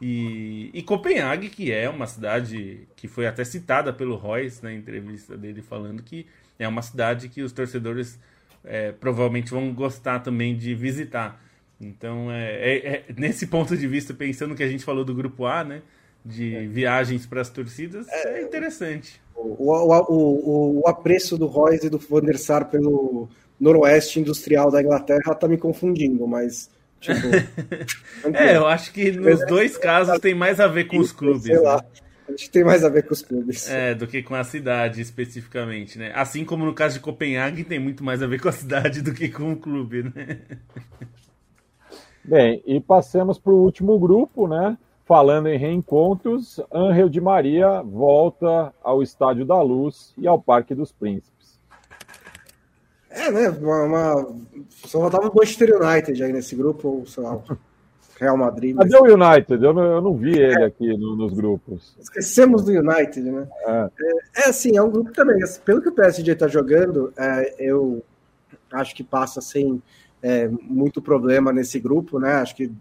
E, 0.01 0.69
e, 0.73 0.81
Copenhague, 0.81 1.49
que 1.49 1.71
é 1.71 1.89
uma 1.89 2.07
cidade 2.07 2.87
que 2.95 3.07
foi 3.07 3.27
até 3.27 3.43
citada 3.43 3.93
pelo 3.93 4.15
Royce 4.15 4.63
na 4.63 4.73
entrevista 4.73 5.37
dele, 5.37 5.61
falando 5.61 6.01
que 6.03 6.25
é 6.57 6.67
uma 6.67 6.81
cidade 6.81 7.29
que 7.29 7.41
os 7.41 7.51
torcedores 7.51 8.19
é, 8.63 8.91
provavelmente 8.91 9.51
vão 9.51 9.73
gostar 9.73 10.19
também 10.19 10.57
de 10.57 10.73
visitar. 10.73 11.41
Então, 11.79 12.31
é, 12.31 12.53
é, 12.53 12.87
é, 12.87 13.05
nesse 13.17 13.47
ponto 13.47 13.75
de 13.75 13.87
vista, 13.87 14.13
pensando 14.13 14.55
que 14.55 14.63
a 14.63 14.67
gente 14.67 14.83
falou 14.83 15.03
do 15.03 15.13
grupo 15.13 15.45
A, 15.45 15.63
né? 15.63 15.81
De 16.25 16.55
é. 16.55 16.67
viagens 16.67 17.25
para 17.25 17.41
as 17.41 17.49
torcidas, 17.49 18.07
é, 18.07 18.41
interessante. 18.41 19.21
O, 19.35 19.73
o, 19.73 20.03
o, 20.07 20.81
o, 20.81 20.87
apreço 20.87 21.37
do 21.37 21.47
Royce 21.47 21.87
e 21.87 21.89
do 21.89 21.97
Van 21.97 22.21
der 22.21 22.37
Sar 22.37 22.69
pelo 22.69 23.27
noroeste 23.59 24.21
industrial 24.21 24.71
da 24.71 24.81
Inglaterra 24.81 25.33
está 25.33 25.49
me 25.49 25.57
confundindo, 25.57 26.25
mas 26.25 26.69
Tipo, 27.03 28.31
é, 28.33 28.55
eu 28.55 28.65
acho 28.65 28.93
que 28.93 29.11
nos 29.11 29.45
dois 29.45 29.77
casos 29.77 30.17
tem 30.19 30.33
mais 30.33 30.61
a 30.61 30.67
ver 30.67 30.85
com 30.85 30.97
os 30.97 31.11
clubes. 31.11 31.43
Sei 31.43 31.59
lá. 31.59 31.77
Né? 31.77 31.83
Acho 32.33 32.45
que 32.45 32.49
tem 32.49 32.63
mais 32.63 32.85
a 32.85 32.89
ver 32.89 33.05
com 33.05 33.13
os 33.13 33.21
clubes. 33.21 33.69
É, 33.69 33.93
do 33.93 34.07
que 34.07 34.23
com 34.23 34.33
a 34.33 34.43
cidade 34.45 35.01
especificamente, 35.01 35.99
né? 35.99 36.13
Assim 36.15 36.45
como 36.45 36.65
no 36.65 36.73
caso 36.73 36.95
de 36.95 37.01
Copenhague 37.01 37.65
tem 37.65 37.77
muito 37.77 38.03
mais 38.03 38.23
a 38.23 38.27
ver 38.27 38.41
com 38.41 38.47
a 38.47 38.53
cidade 38.53 39.01
do 39.01 39.13
que 39.13 39.27
com 39.27 39.51
o 39.51 39.57
clube, 39.57 40.03
né? 40.03 40.39
Bem, 42.23 42.63
e 42.65 42.79
passemos 42.79 43.37
para 43.37 43.51
o 43.51 43.61
último 43.61 43.99
grupo, 43.99 44.47
né? 44.47 44.77
Falando 45.05 45.49
em 45.49 45.57
reencontros, 45.57 46.61
Angel 46.73 47.09
de 47.09 47.19
Maria 47.19 47.81
volta 47.81 48.73
ao 48.81 49.03
Estádio 49.03 49.45
da 49.45 49.61
Luz 49.61 50.13
e 50.17 50.25
ao 50.25 50.41
Parque 50.41 50.73
dos 50.73 50.93
Príncipes. 50.93 51.32
É, 53.13 53.31
né? 53.31 53.49
Uma, 53.49 53.83
uma... 53.83 54.35
Só 54.85 54.99
faltava 54.99 55.29
o 55.29 55.35
Manchester 55.35 55.79
United 55.79 56.23
aí 56.23 56.33
nesse 56.33 56.55
grupo, 56.55 56.87
ou 56.87 57.05
sei 57.05 57.23
lá, 57.23 57.39
Real 58.19 58.35
Madrid. 58.35 58.75
Cadê 58.75 58.97
o 58.97 59.03
United? 59.03 59.63
Eu 59.63 59.73
não, 59.73 59.83
eu 59.83 60.01
não 60.01 60.17
vi 60.17 60.31
ele 60.31 60.63
é. 60.63 60.65
aqui 60.65 60.97
no, 60.97 61.15
nos 61.15 61.33
grupos. 61.33 61.95
Esquecemos 61.99 62.63
do 62.63 62.71
United, 62.71 63.21
né? 63.21 63.47
É, 63.65 63.89
é, 64.01 64.41
é 64.45 64.49
assim, 64.49 64.75
é 64.75 64.81
um 64.81 64.89
grupo 64.89 65.11
também. 65.11 65.41
Assim, 65.43 65.61
pelo 65.61 65.81
que 65.81 65.89
o 65.89 65.93
PSG 65.93 66.31
está 66.31 66.47
jogando, 66.47 67.13
é, 67.15 67.55
eu 67.59 68.03
acho 68.71 68.95
que 68.95 69.03
passa 69.03 69.41
sem 69.41 69.81
é, 70.21 70.47
muito 70.47 71.01
problema 71.01 71.53
nesse 71.53 71.79
grupo, 71.79 72.19
né? 72.19 72.33
Acho 72.35 72.55
que 72.55 72.71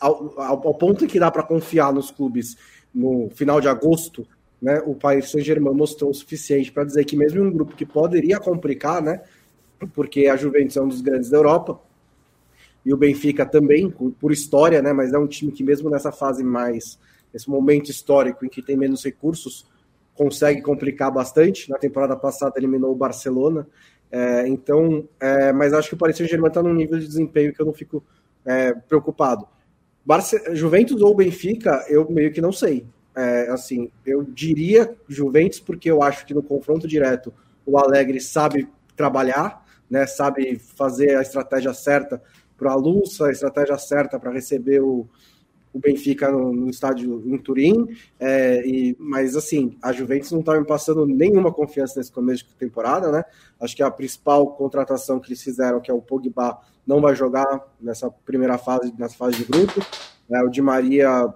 ao, 0.00 0.40
ao, 0.40 0.68
ao 0.68 0.74
ponto 0.74 1.06
que 1.06 1.18
dá 1.18 1.30
para 1.30 1.42
confiar 1.42 1.92
nos 1.92 2.10
clubes 2.10 2.56
no 2.94 3.28
final 3.34 3.60
de 3.60 3.68
agosto, 3.68 4.26
né, 4.64 4.82
o 4.86 4.94
Paris 4.94 5.30
Saint-Germain 5.30 5.74
mostrou 5.74 6.10
o 6.10 6.14
suficiente 6.14 6.72
para 6.72 6.84
dizer 6.84 7.04
que 7.04 7.14
mesmo 7.14 7.44
em 7.44 7.46
um 7.46 7.52
grupo 7.52 7.76
que 7.76 7.84
poderia 7.84 8.40
complicar, 8.40 9.02
né, 9.02 9.20
porque 9.92 10.26
a 10.26 10.36
Juventus 10.36 10.78
é 10.78 10.80
um 10.80 10.88
dos 10.88 11.02
grandes 11.02 11.28
da 11.28 11.36
Europa, 11.36 11.78
e 12.84 12.92
o 12.92 12.96
Benfica 12.96 13.44
também, 13.44 13.90
por 13.90 14.32
história, 14.32 14.80
né, 14.80 14.92
mas 14.94 15.12
é 15.12 15.18
um 15.18 15.26
time 15.26 15.52
que 15.52 15.62
mesmo 15.62 15.90
nessa 15.90 16.10
fase 16.10 16.42
mais, 16.42 16.98
nesse 17.32 17.48
momento 17.48 17.90
histórico 17.90 18.44
em 18.46 18.48
que 18.48 18.62
tem 18.62 18.74
menos 18.74 19.04
recursos, 19.04 19.66
consegue 20.14 20.62
complicar 20.62 21.10
bastante. 21.10 21.68
Na 21.68 21.76
temporada 21.76 22.16
passada 22.16 22.54
eliminou 22.56 22.92
o 22.92 22.96
Barcelona, 22.96 23.66
é, 24.10 24.48
então, 24.48 25.06
é, 25.20 25.52
mas 25.52 25.74
acho 25.74 25.88
que 25.88 25.94
o 25.94 25.98
Paris 25.98 26.16
Saint-Germain 26.16 26.48
está 26.48 26.62
num 26.62 26.72
nível 26.72 26.98
de 26.98 27.06
desempenho 27.06 27.52
que 27.52 27.60
eu 27.60 27.66
não 27.66 27.72
fico 27.74 28.02
é, 28.46 28.72
preocupado. 28.72 29.46
Barce 30.06 30.54
Juventus 30.54 31.02
ou 31.02 31.14
Benfica, 31.14 31.84
eu 31.88 32.08
meio 32.10 32.32
que 32.32 32.40
não 32.40 32.52
sei. 32.52 32.86
É, 33.16 33.48
assim, 33.50 33.90
eu 34.04 34.24
diria 34.24 34.96
Juventus, 35.08 35.60
porque 35.60 35.90
eu 35.90 36.02
acho 36.02 36.26
que 36.26 36.34
no 36.34 36.42
confronto 36.42 36.88
direto 36.88 37.32
o 37.64 37.78
Alegre 37.78 38.20
sabe 38.20 38.68
trabalhar, 38.96 39.64
né, 39.88 40.06
sabe 40.06 40.58
fazer 40.58 41.16
a 41.16 41.22
estratégia 41.22 41.72
certa 41.72 42.20
para 42.56 42.72
a 42.72 42.76
luz, 42.76 43.20
a 43.20 43.30
estratégia 43.30 43.78
certa 43.78 44.18
para 44.18 44.32
receber 44.32 44.80
o, 44.80 45.08
o 45.72 45.78
Benfica 45.78 46.30
no, 46.30 46.52
no, 46.52 46.70
estádio 46.70 47.22
em 47.26 47.36
Turim, 47.38 47.88
é, 48.18 48.66
e, 48.66 48.96
mas 48.98 49.36
assim, 49.36 49.76
a 49.82 49.92
Juventus 49.92 50.30
não 50.30 50.40
está 50.40 50.58
me 50.58 50.66
passando 50.66 51.06
nenhuma 51.06 51.52
confiança 51.52 51.98
nesse 51.98 52.12
começo 52.12 52.46
de 52.46 52.54
temporada, 52.54 53.10
né? 53.10 53.24
Acho 53.60 53.74
que 53.74 53.82
a 53.82 53.90
principal 53.90 54.46
contratação 54.54 55.18
que 55.18 55.28
eles 55.28 55.42
fizeram, 55.42 55.80
que 55.80 55.90
é 55.90 55.94
o 55.94 56.00
Pogba, 56.00 56.60
não 56.86 57.00
vai 57.00 57.14
jogar 57.16 57.46
nessa 57.80 58.10
primeira 58.10 58.56
fase, 58.56 58.94
nessa 58.96 59.16
fase 59.16 59.36
de 59.38 59.44
grupo. 59.44 59.84
É, 60.30 60.42
o 60.42 60.48
Di 60.48 60.62
Maria 60.62 61.32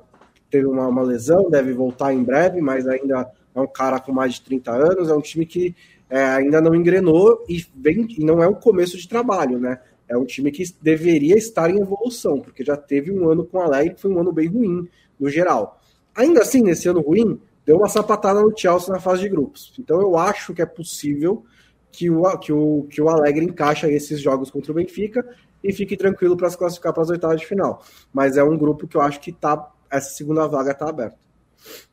teve 0.50 0.66
uma, 0.66 0.86
uma, 0.88 1.02
lesão, 1.02 1.50
deve 1.50 1.72
voltar 1.72 2.12
em 2.12 2.22
breve, 2.22 2.60
mas 2.60 2.86
ainda 2.86 3.30
é 3.54 3.60
um 3.60 3.66
cara 3.66 4.00
com 4.00 4.12
mais 4.12 4.34
de 4.34 4.42
30 4.42 4.72
anos, 4.72 5.08
é 5.08 5.14
um 5.14 5.20
time 5.20 5.44
que 5.44 5.74
é, 6.08 6.22
ainda 6.22 6.60
não 6.60 6.74
engrenou 6.74 7.44
e, 7.48 7.64
vem, 7.74 8.06
e 8.16 8.24
não 8.24 8.42
é 8.42 8.48
um 8.48 8.54
começo 8.54 8.96
de 8.96 9.08
trabalho, 9.08 9.58
né? 9.58 9.80
É 10.08 10.16
um 10.16 10.24
time 10.24 10.50
que 10.50 10.64
deveria 10.80 11.36
estar 11.36 11.70
em 11.70 11.80
evolução, 11.80 12.40
porque 12.40 12.64
já 12.64 12.76
teve 12.76 13.12
um 13.12 13.28
ano 13.28 13.44
com 13.44 13.60
a 13.60 13.64
Alegre 13.64 13.94
que 13.94 14.00
foi 14.00 14.10
um 14.10 14.18
ano 14.18 14.32
bem 14.32 14.48
ruim, 14.48 14.88
no 15.20 15.28
geral. 15.28 15.78
Ainda 16.14 16.40
assim, 16.40 16.62
nesse 16.62 16.88
ano 16.88 17.00
ruim, 17.00 17.38
deu 17.66 17.76
uma 17.76 17.88
sapatada 17.88 18.40
no 18.40 18.56
Chelsea 18.56 18.92
na 18.92 18.98
fase 18.98 19.20
de 19.20 19.28
grupos. 19.28 19.74
Então 19.78 20.00
eu 20.00 20.16
acho 20.16 20.54
que 20.54 20.62
é 20.62 20.66
possível 20.66 21.44
que 21.92 22.08
o, 22.08 22.38
que 22.38 22.52
o, 22.52 22.86
que 22.88 23.02
o 23.02 23.08
Alegre 23.10 23.44
encaixa 23.44 23.90
esses 23.90 24.20
jogos 24.20 24.50
contra 24.50 24.72
o 24.72 24.74
Benfica 24.74 25.26
e 25.62 25.72
fique 25.72 25.96
tranquilo 25.96 26.36
para 26.36 26.48
se 26.48 26.56
classificar 26.56 26.92
para 26.94 27.02
as 27.02 27.10
oitavas 27.10 27.40
de 27.40 27.46
final. 27.46 27.82
Mas 28.12 28.36
é 28.36 28.42
um 28.42 28.56
grupo 28.56 28.86
que 28.86 28.96
eu 28.96 29.00
acho 29.00 29.20
que 29.20 29.30
está 29.30 29.70
essa 29.90 30.10
segunda 30.10 30.46
vaga 30.46 30.72
está 30.72 30.88
aberta. 30.88 31.28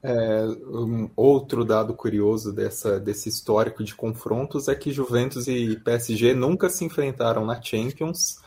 É, 0.02 0.46
um 0.68 1.10
outro 1.16 1.66
dado 1.66 1.94
curioso 1.94 2.54
dessa, 2.54 3.00
desse 3.00 3.30
histórico 3.30 3.84
de 3.84 3.96
confrontos 3.96 4.68
é 4.68 4.76
que 4.76 4.92
Juventus 4.92 5.48
e 5.48 5.76
PSG 5.78 6.34
nunca 6.34 6.70
se 6.70 6.86
enfrentaram 6.86 7.46
na 7.46 7.60
Champions, 7.62 8.40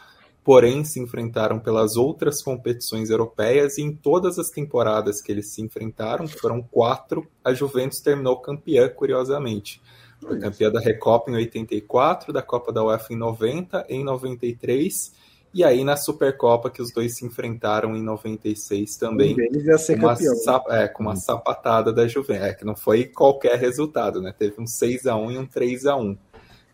porém 0.44 0.84
se 0.84 1.00
enfrentaram 1.00 1.58
pelas 1.58 1.96
outras 1.96 2.40
competições 2.40 3.10
europeias 3.10 3.78
e 3.78 3.82
em 3.82 3.92
todas 3.92 4.38
as 4.38 4.50
temporadas 4.50 5.20
que 5.20 5.32
eles 5.32 5.48
se 5.48 5.60
enfrentaram, 5.60 6.26
que 6.26 6.38
foram 6.38 6.62
quatro, 6.62 7.26
a 7.44 7.52
Juventus 7.52 8.00
terminou 8.00 8.40
campeã, 8.40 8.88
curiosamente. 8.88 9.82
Foi 10.20 10.38
campeã 10.38 10.70
da 10.70 10.80
Recopa 10.80 11.30
em 11.30 11.34
84, 11.34 12.32
da 12.32 12.42
Copa 12.42 12.72
da 12.72 12.82
UEFA 12.82 13.12
em 13.12 13.16
90, 13.16 13.86
em 13.88 14.04
93 14.04 15.12
e 15.54 15.64
aí 15.64 15.82
na 15.84 15.96
Supercopa 15.96 16.70
que 16.70 16.82
os 16.82 16.92
dois 16.92 17.16
se 17.16 17.24
enfrentaram 17.26 17.96
em 17.96 18.02
96 18.02 18.96
também. 18.96 19.36
Ia 19.52 19.78
ser 19.78 19.96
com 19.96 20.06
uma, 20.06 20.14
campeão. 20.14 20.34
sa- 20.36 20.64
é, 20.68 20.88
com 20.88 21.02
uma 21.02 21.16
sapatada 21.16 21.92
da 21.92 22.06
Juventus. 22.06 22.44
É, 22.46 22.54
que 22.54 22.64
não 22.64 22.76
foi 22.76 23.04
qualquer 23.06 23.58
resultado, 23.58 24.20
né? 24.20 24.34
Teve 24.36 24.60
um 24.60 24.66
6 24.66 25.06
a 25.06 25.16
1 25.16 25.30
e 25.32 25.38
um 25.38 25.46
3 25.46 25.86
a 25.86 25.96
1 25.96 26.16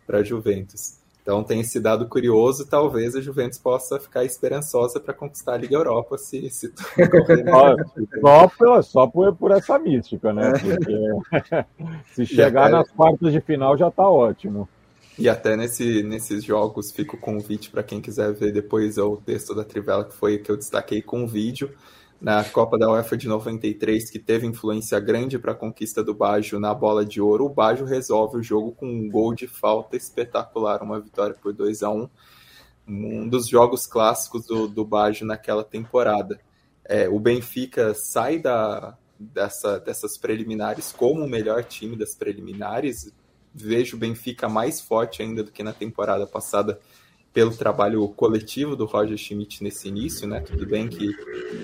para 0.05 0.19
a 0.19 0.23
Juventus. 0.23 0.99
Então 1.23 1.43
tem 1.43 1.61
esse 1.61 1.79
dado 1.79 2.07
curioso, 2.07 2.67
talvez 2.67 3.15
a 3.15 3.19
Juventus 3.21 3.57
possa 3.57 3.99
ficar 3.99 4.23
esperançosa 4.23 4.99
para 4.99 5.11
conquistar 5.11 5.53
a 5.53 5.57
Liga 5.57 5.75
Europa 5.75 6.19
se, 6.19 6.47
se 6.51 6.69
correr. 7.09 7.43
Só, 8.21 8.47
pela- 8.47 8.81
só 8.83 9.07
por, 9.07 9.35
por 9.35 9.49
essa 9.49 9.79
mística, 9.79 10.31
né? 10.31 10.51
Porque 10.51 11.65
se 12.13 12.25
chegar 12.27 12.69
nas 12.69 12.91
quartas 12.91 13.33
de 13.33 13.41
final 13.41 13.75
já 13.75 13.89
tá 13.89 14.07
ótimo. 14.07 14.69
E 15.17 15.29
até 15.29 15.55
nesse, 15.55 16.03
nesses 16.03 16.43
jogos 16.43 16.91
fica 16.91 17.15
o 17.15 17.19
convite 17.19 17.69
para 17.69 17.83
quem 17.83 18.01
quiser 18.01 18.33
ver 18.33 18.51
depois 18.51 18.97
o 18.97 19.17
texto 19.17 19.55
da 19.55 19.63
Trivela, 19.63 20.03
que 20.03 20.13
foi 20.13 20.35
o 20.35 20.43
que 20.43 20.51
eu 20.51 20.57
destaquei 20.57 21.01
com 21.01 21.25
vídeo. 21.25 21.73
Na 22.19 22.43
Copa 22.43 22.77
da 22.77 22.89
UEFA 22.89 23.15
de 23.15 23.27
93, 23.27 24.09
que 24.09 24.19
teve 24.19 24.47
influência 24.47 24.99
grande 24.99 25.37
para 25.37 25.51
a 25.51 25.55
conquista 25.55 26.03
do 26.03 26.13
Baggio 26.13 26.59
na 26.59 26.73
bola 26.73 27.05
de 27.05 27.21
ouro, 27.21 27.45
o 27.45 27.49
Baggio 27.49 27.85
resolve 27.85 28.37
o 28.37 28.43
jogo 28.43 28.71
com 28.71 28.87
um 28.87 29.09
gol 29.09 29.33
de 29.33 29.47
falta 29.47 29.95
espetacular, 29.95 30.81
uma 30.81 30.99
vitória 30.99 31.35
por 31.35 31.53
2 31.53 31.83
a 31.83 31.89
1 31.89 32.09
Um 32.87 33.27
dos 33.29 33.47
jogos 33.47 33.85
clássicos 33.85 34.45
do, 34.45 34.67
do 34.67 34.85
Baggio 34.85 35.25
naquela 35.25 35.63
temporada. 35.63 36.39
É, 36.83 37.07
o 37.09 37.19
Benfica 37.19 37.93
sai 37.93 38.39
da, 38.39 38.97
dessa, 39.19 39.79
dessas 39.79 40.17
preliminares 40.17 40.91
como 40.91 41.23
o 41.23 41.29
melhor 41.29 41.63
time 41.63 41.95
das 41.95 42.15
preliminares, 42.15 43.13
vejo 43.55 43.95
o 43.95 43.99
Benfica 43.99 44.49
mais 44.49 44.81
forte 44.81 45.21
ainda 45.21 45.41
do 45.41 45.51
que 45.51 45.63
na 45.63 45.71
temporada 45.71 46.27
passada 46.27 46.77
pelo 47.33 47.55
trabalho 47.55 48.07
coletivo 48.09 48.75
do 48.75 48.85
Roger 48.85 49.17
Schmidt 49.17 49.63
nesse 49.63 49.87
início, 49.87 50.27
né? 50.27 50.41
Tudo 50.41 50.65
bem 50.65 50.87
que 50.87 51.09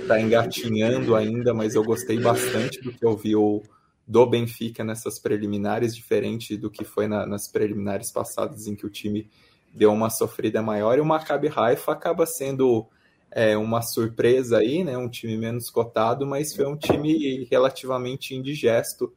está 0.02 0.20
engatinhando 0.20 1.16
ainda, 1.16 1.54
mas 1.54 1.76
eu 1.76 1.84
gostei 1.84 2.20
bastante 2.20 2.82
do 2.82 2.92
que 2.92 3.06
eu 3.06 3.16
vi 3.16 3.36
o, 3.36 3.62
do 4.08 4.26
Benfica 4.26 4.84
nessas 4.84 5.20
preliminares, 5.20 5.96
diferente 5.96 6.58
do 6.58 6.70
que 6.70 6.84
foi 6.84 7.08
na, 7.08 7.26
nas 7.26 7.48
preliminares 7.48 8.12
passadas 8.12 8.68
em 8.68 8.76
que 8.76 8.86
o 8.86 8.90
time 8.90 9.30
deu 9.74 9.92
uma 9.94 10.10
sofrida 10.10 10.62
maior 10.62 10.98
e 10.98 11.02
o 11.02 11.06
Maccabi 11.06 11.50
Haifa 11.54 11.94
acaba 11.94 12.26
sendo 12.26 12.86
é, 13.32 13.58
uma 13.58 13.82
surpresa 13.82 14.58
aí, 14.58 14.84
né? 14.84 14.98
Um 14.98 15.10
time 15.10 15.38
menos 15.38 15.70
cotado, 15.70 16.26
mas 16.26 16.54
foi 16.54 16.66
um 16.66 16.78
time 16.78 17.48
relativamente 17.50 18.36
indigesto 18.36 19.14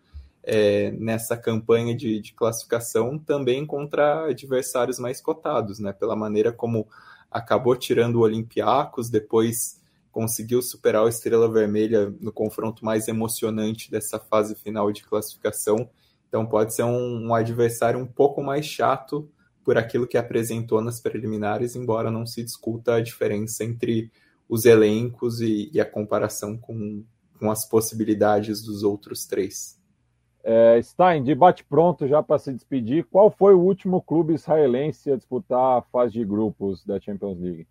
é, 0.46 0.90
nessa 0.92 1.36
campanha 1.36 1.96
de, 1.96 2.20
de, 2.20 2.32
classificação 2.34 3.18
também 3.18 3.64
contra 3.64 4.26
adversários 4.26 4.98
mais 4.98 5.20
cotados, 5.20 5.78
né? 5.78 5.92
Pela 5.92 6.14
maneira 6.14 6.52
como 6.52 6.86
acabou 7.30 7.74
tirando 7.74 8.16
o 8.16 8.20
Olympiacos, 8.20 9.08
depois 9.08 9.80
conseguiu 10.12 10.62
superar 10.62 11.02
o 11.02 11.08
Estrela 11.08 11.50
Vermelha 11.50 12.14
no 12.20 12.30
confronto 12.30 12.84
mais 12.84 13.08
emocionante 13.08 13.90
dessa 13.90 14.20
fase 14.20 14.54
final 14.54 14.92
de 14.92 15.02
classificação. 15.02 15.88
Então 16.28 16.46
pode 16.46 16.74
ser 16.74 16.84
um, 16.84 17.26
um 17.26 17.34
adversário 17.34 17.98
um 17.98 18.06
pouco 18.06 18.42
mais 18.42 18.66
chato 18.66 19.28
por 19.64 19.78
aquilo 19.78 20.06
que 20.06 20.18
apresentou 20.18 20.80
nas 20.82 21.00
preliminares, 21.00 21.74
embora 21.74 22.10
não 22.10 22.26
se 22.26 22.44
discuta 22.44 22.94
a 22.94 23.00
diferença 23.00 23.64
entre 23.64 24.12
os 24.48 24.66
elencos 24.66 25.40
e, 25.40 25.70
e 25.72 25.80
a 25.80 25.86
comparação 25.86 26.56
com, 26.56 27.02
com 27.38 27.50
as 27.50 27.66
possibilidades 27.66 28.62
dos 28.62 28.82
outros 28.82 29.24
três. 29.24 29.82
É, 30.46 30.80
Stein, 30.82 31.24
debate 31.24 31.64
pronto 31.64 32.06
já 32.06 32.22
para 32.22 32.38
se 32.38 32.52
despedir. 32.52 33.06
Qual 33.10 33.30
foi 33.30 33.54
o 33.54 33.60
último 33.60 34.02
clube 34.02 34.34
israelense 34.34 35.10
a 35.10 35.16
disputar 35.16 35.78
a 35.78 35.82
fase 35.82 36.12
de 36.12 36.24
grupos 36.24 36.84
da 36.84 37.00
Champions 37.00 37.40
League? 37.40 37.66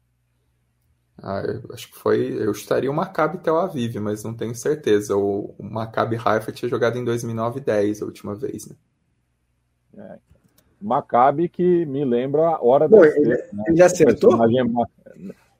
Ah, 1.21 1.43
acho 1.71 1.91
que 1.91 1.95
foi. 1.95 2.33
Eu 2.41 2.51
estaria 2.51 2.89
o 2.89 2.93
Maccabi 2.93 3.37
Tel 3.37 3.59
Aviv, 3.59 3.99
mas 3.99 4.23
não 4.23 4.33
tenho 4.33 4.55
certeza. 4.55 5.15
O, 5.15 5.53
o 5.57 5.63
Maccabi 5.63 6.17
Haifa 6.17 6.51
tinha 6.51 6.67
jogado 6.67 6.97
em 6.97 7.05
2009 7.05 7.59
e 7.59 7.63
10 7.63 8.01
a 8.01 8.05
última 8.05 8.33
vez, 8.33 8.67
né? 8.67 8.75
É. 9.95 10.17
Maccabi 10.81 11.47
que 11.47 11.85
me 11.85 12.03
lembra 12.03 12.47
a 12.47 12.63
hora 12.63 12.89
da 12.89 12.97
ele, 13.07 13.29
né? 13.29 13.63
ele 13.67 13.81
acertou? 13.83 14.31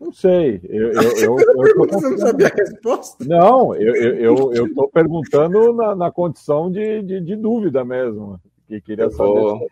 Não 0.04 0.12
sei. 0.12 0.60
Eu, 0.66 0.92
eu, 0.92 1.02
eu, 1.02 1.38
eu 1.40 1.88
Você 1.88 2.10
não 2.10 2.18
sabia 2.18 2.48
a 2.48 2.56
resposta? 2.56 3.26
Não, 3.26 3.74
eu 3.76 4.66
estou 4.66 4.90
perguntando 4.90 5.74
na, 5.74 5.96
na 5.96 6.12
condição 6.12 6.70
de, 6.70 7.02
de, 7.02 7.22
de, 7.22 7.36
dúvida 7.36 7.86
mesmo. 7.86 8.40
Que 8.68 8.82
queria 8.82 9.10
vou... 9.10 9.60
saber. 9.60 9.68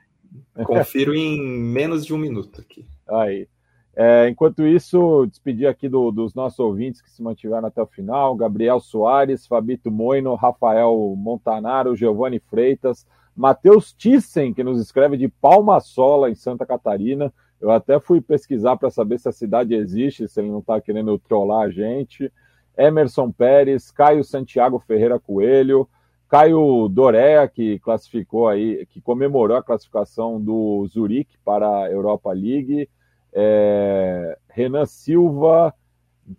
Confiro 0.65 1.13
em 1.13 1.41
menos 1.41 2.05
de 2.05 2.13
um 2.13 2.17
minuto 2.17 2.61
aqui. 2.61 2.85
Aí. 3.07 3.47
É, 3.93 4.29
enquanto 4.29 4.65
isso, 4.65 5.25
despedir 5.25 5.67
aqui 5.67 5.89
do, 5.89 6.11
dos 6.11 6.33
nossos 6.33 6.57
ouvintes 6.59 7.01
que 7.01 7.11
se 7.11 7.21
mantiveram 7.21 7.67
até 7.67 7.81
o 7.81 7.87
final: 7.87 8.35
Gabriel 8.35 8.79
Soares, 8.79 9.45
Fabito 9.45 9.91
Moino, 9.91 10.33
Rafael 10.35 11.13
Montanaro, 11.17 11.95
Giovanni 11.95 12.39
Freitas, 12.39 13.05
Matheus 13.35 13.93
Thyssen, 13.93 14.53
que 14.53 14.63
nos 14.63 14.79
escreve 14.79 15.17
de 15.17 15.27
Palmasola, 15.27 16.29
em 16.29 16.35
Santa 16.35 16.65
Catarina. 16.65 17.33
Eu 17.61 17.69
até 17.69 17.99
fui 17.99 18.19
pesquisar 18.19 18.75
para 18.75 18.89
saber 18.89 19.19
se 19.19 19.29
a 19.29 19.31
cidade 19.31 19.75
existe, 19.75 20.27
se 20.27 20.39
ele 20.39 20.49
não 20.49 20.59
está 20.59 20.81
querendo 20.81 21.17
trollar 21.19 21.67
a 21.67 21.69
gente. 21.69 22.31
Emerson 22.77 23.31
Pérez, 23.31 23.91
Caio 23.91 24.23
Santiago 24.23 24.79
Ferreira 24.79 25.19
Coelho, 25.19 25.87
Caio 26.27 26.87
Dorea, 26.87 27.47
que 27.47 27.77
classificou 27.79 28.47
aí, 28.47 28.85
que 28.87 29.01
comemorou 29.01 29.57
a 29.57 29.63
classificação 29.63 30.41
do 30.41 30.87
Zurique 30.87 31.37
para 31.45 31.83
a 31.83 31.91
Europa 31.91 32.31
League. 32.31 32.89
É, 33.33 34.37
Renan 34.49 34.85
Silva, 34.85 35.73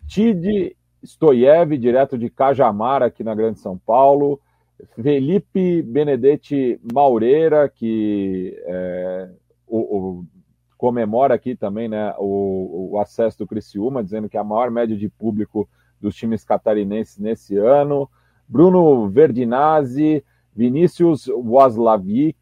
Tide 0.07 0.75
Stoiev, 1.05 1.77
direto 1.77 2.17
de 2.17 2.29
Cajamar, 2.29 3.03
aqui 3.03 3.23
na 3.23 3.35
Grande 3.35 3.59
São 3.59 3.77
Paulo. 3.77 4.41
Felipe 5.01 5.81
Benedetti 5.81 6.79
Maureira, 6.91 7.69
que 7.69 8.57
é, 8.65 9.29
o, 9.67 9.77
o, 9.77 10.25
comemora 10.83 11.33
aqui 11.33 11.55
também 11.55 11.87
né, 11.87 12.13
o, 12.17 12.89
o, 12.91 12.99
acesso 12.99 13.37
do 13.37 13.47
Criciúma, 13.47 14.03
dizendo 14.03 14.27
que 14.27 14.35
é 14.35 14.39
a 14.41 14.43
maior 14.43 14.69
média 14.69 14.97
de 14.97 15.07
público 15.07 15.65
dos 15.97 16.13
times 16.13 16.43
catarinenses 16.43 17.17
nesse 17.17 17.55
ano. 17.55 18.09
Bruno 18.45 19.07
Verdinazzi, 19.07 20.21
Vinícius 20.53 21.29
Waslavic, 21.29 22.37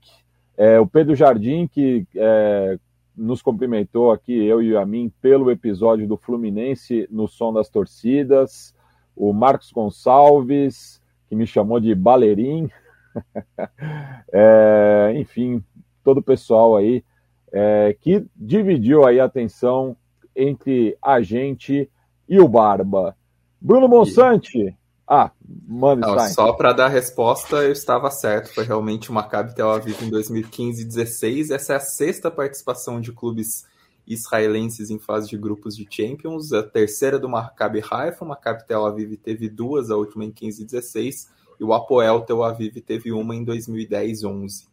é, 0.58 0.80
o 0.80 0.88
Pedro 0.88 1.14
Jardim, 1.14 1.68
que 1.68 2.08
é, 2.16 2.80
nos 3.16 3.44
cumprimentou 3.44 4.12
aqui, 4.12 4.34
eu 4.34 4.60
e 4.60 4.76
a 4.76 4.84
mim, 4.88 5.14
pelo 5.22 5.52
episódio 5.52 6.08
do 6.08 6.18
Fluminense 6.18 7.08
no 7.12 7.28
Som 7.28 7.54
das 7.54 7.70
Torcidas, 7.70 8.74
o 9.16 9.32
Marcos 9.34 9.72
Gonçalves, 9.72 11.00
que 11.30 11.36
me 11.36 11.46
chamou 11.46 11.80
de 11.80 11.94
Balerim, 11.94 12.72
é, 14.34 15.14
enfim, 15.16 15.64
todo 16.04 16.18
o 16.18 16.24
pessoal 16.24 16.76
aí 16.76 17.04
é, 17.52 17.96
que 18.00 18.26
dividiu 18.36 19.06
aí 19.06 19.20
a 19.20 19.26
atenção 19.26 19.96
entre 20.36 20.98
a 21.02 21.22
gente 21.22 21.90
e 22.28 22.40
o 22.40 22.48
Barba. 22.48 23.16
Bruno 23.60 23.88
Monsante. 23.88 24.76
Ah, 25.08 25.30
manda 25.68 26.08
Não, 26.08 26.28
Só 26.30 26.54
para 26.54 26.72
dar 26.72 26.86
a 26.86 26.90
resposta, 26.90 27.58
eu 27.58 27.72
estava 27.74 28.10
certo. 28.10 28.54
Foi 28.54 28.64
realmente 28.64 29.10
o 29.10 29.14
Maccabi 29.14 29.54
Tel 29.54 29.70
Aviv 29.70 30.02
em 30.02 30.10
2015 30.10 30.82
e 30.82 30.86
16. 30.86 31.52
Essa 31.52 31.74
é 31.74 31.76
a 31.76 31.82
sexta 31.82 32.32
participação 32.32 33.02
de 33.02 33.12
clubes 33.12 33.66
israelenses 34.08 34.90
em 34.90 34.98
fase 34.98 35.30
de 35.30 35.38
grupos 35.38 35.76
de 35.76 35.86
Champions. 35.90 36.54
A 36.54 36.64
terceira 36.64 37.20
do 37.20 37.28
Maccabi 37.28 37.84
Haifa. 37.92 38.24
O 38.24 38.28
Maccabi 38.28 38.66
Tel 38.66 38.86
Aviv 38.86 39.18
teve 39.18 39.50
duas, 39.50 39.92
a 39.92 39.98
última 39.98 40.24
em 40.24 40.32
15 40.32 40.62
e 40.62 40.66
16. 40.66 41.30
E 41.60 41.64
o 41.64 41.74
Apoel 41.74 42.22
Tel 42.22 42.42
Aviv 42.42 42.82
teve 42.82 43.12
uma 43.12 43.36
em 43.36 43.44
2010 43.44 44.24
11. 44.24 44.71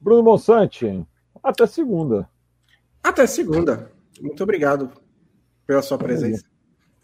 Bruno 0.00 0.22
Monsante, 0.22 1.06
até 1.42 1.66
segunda. 1.66 2.28
Até 3.02 3.26
segunda. 3.26 3.90
Muito 4.20 4.42
obrigado 4.42 4.90
pela 5.66 5.82
sua 5.82 5.98
presença. 5.98 6.44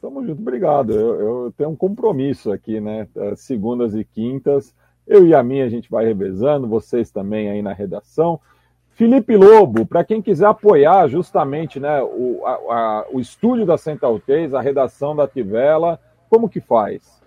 Tamo 0.00 0.26
junto, 0.26 0.42
obrigado. 0.42 0.92
Eu, 0.92 1.20
eu, 1.20 1.54
tenho 1.56 1.70
um 1.70 1.76
compromisso 1.76 2.50
aqui, 2.50 2.80
né? 2.80 3.06
Segundas 3.36 3.94
e 3.94 4.04
quintas. 4.04 4.74
Eu 5.06 5.26
e 5.26 5.34
a 5.34 5.42
minha 5.42 5.64
a 5.64 5.68
gente 5.68 5.90
vai 5.90 6.04
revezando, 6.04 6.66
vocês 6.66 7.10
também 7.10 7.48
aí 7.48 7.62
na 7.62 7.72
redação. 7.72 8.40
Felipe 8.90 9.36
Lobo, 9.36 9.86
para 9.86 10.04
quem 10.04 10.20
quiser 10.20 10.46
apoiar 10.46 11.08
justamente 11.08 11.80
né, 11.80 12.02
o, 12.02 12.44
a, 12.44 12.52
a, 12.52 13.06
o 13.12 13.20
estúdio 13.20 13.64
da 13.64 13.78
Central 13.78 14.20
3, 14.20 14.54
a 14.54 14.60
redação 14.60 15.16
da 15.16 15.26
Tivela, 15.26 15.98
como 16.28 16.48
que 16.48 16.60
faz? 16.60 17.21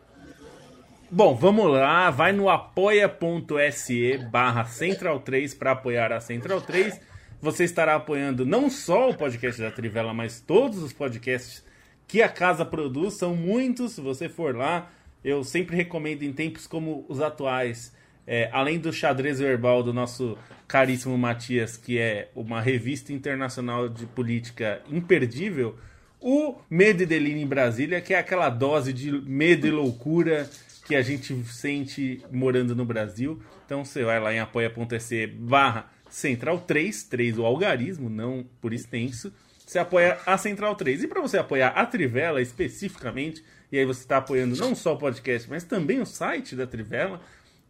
Bom, 1.11 1.35
vamos 1.35 1.71
lá, 1.71 2.09
vai 2.09 2.31
no 2.31 2.49
apoia.se 2.49 4.17
barra 4.31 4.65
Central 4.65 5.19
3 5.19 5.53
para 5.53 5.71
apoiar 5.71 6.11
a 6.11 6.19
Central 6.19 6.59
3. 6.61 6.99
você 7.39 7.63
estará 7.63 7.93
apoiando 7.93 8.43
não 8.43 8.71
só 8.71 9.11
o 9.11 9.13
podcast 9.13 9.61
da 9.61 9.69
Trivela, 9.69 10.15
mas 10.15 10.41
todos 10.41 10.79
os 10.79 10.91
podcasts 10.91 11.63
que 12.07 12.23
a 12.23 12.27
casa 12.27 12.65
produz. 12.65 13.13
São 13.13 13.35
muitos. 13.35 13.93
Se 13.93 14.01
você 14.01 14.27
for 14.27 14.55
lá, 14.55 14.91
eu 15.23 15.43
sempre 15.43 15.75
recomendo 15.75 16.23
em 16.23 16.33
tempos 16.33 16.65
como 16.65 17.05
os 17.07 17.21
atuais. 17.21 17.93
É, 18.25 18.49
além 18.51 18.79
do 18.79 18.91
xadrez 18.91 19.39
verbal 19.39 19.83
do 19.83 19.93
nosso 19.93 20.35
caríssimo 20.67 21.15
Matias, 21.15 21.77
que 21.77 21.99
é 21.99 22.29
uma 22.35 22.59
revista 22.59 23.13
internacional 23.13 23.87
de 23.87 24.07
política 24.07 24.81
imperdível, 24.89 25.77
o 26.19 26.55
Medo 26.67 27.03
e 27.03 27.05
Delírio 27.05 27.39
em 27.39 27.45
Brasília, 27.45 28.01
que 28.01 28.11
é 28.11 28.17
aquela 28.17 28.49
dose 28.49 28.91
de 28.91 29.11
medo 29.11 29.67
e 29.67 29.71
loucura 29.71 30.49
que 30.85 30.95
a 30.95 31.01
gente 31.01 31.35
sente 31.45 32.23
morando 32.31 32.75
no 32.75 32.85
Brasil. 32.85 33.41
Então 33.65 33.83
você 33.83 34.03
vai 34.03 34.19
lá 34.19 34.33
em 34.33 34.39
apoia.se 34.39 35.27
barra 35.27 35.91
Central 36.09 36.59
3, 36.59 37.03
3 37.03 37.39
o 37.39 37.45
algarismo, 37.45 38.09
não 38.09 38.45
por 38.61 38.71
extenso. 38.71 39.33
Você 39.65 39.79
apoia 39.79 40.19
a 40.25 40.37
Central 40.37 40.75
3. 40.75 41.03
E 41.03 41.07
para 41.07 41.19
você 41.19 41.39
apoiar 41.39 41.69
a 41.69 41.85
Trivela 41.85 42.39
especificamente, 42.39 43.43
e 43.71 43.79
aí 43.79 43.85
você 43.85 44.01
está 44.01 44.17
apoiando 44.17 44.55
não 44.55 44.75
só 44.75 44.93
o 44.93 44.97
podcast, 44.97 45.49
mas 45.49 45.63
também 45.63 45.99
o 45.99 46.05
site 46.05 46.55
da 46.55 46.67
Trivela, 46.67 47.19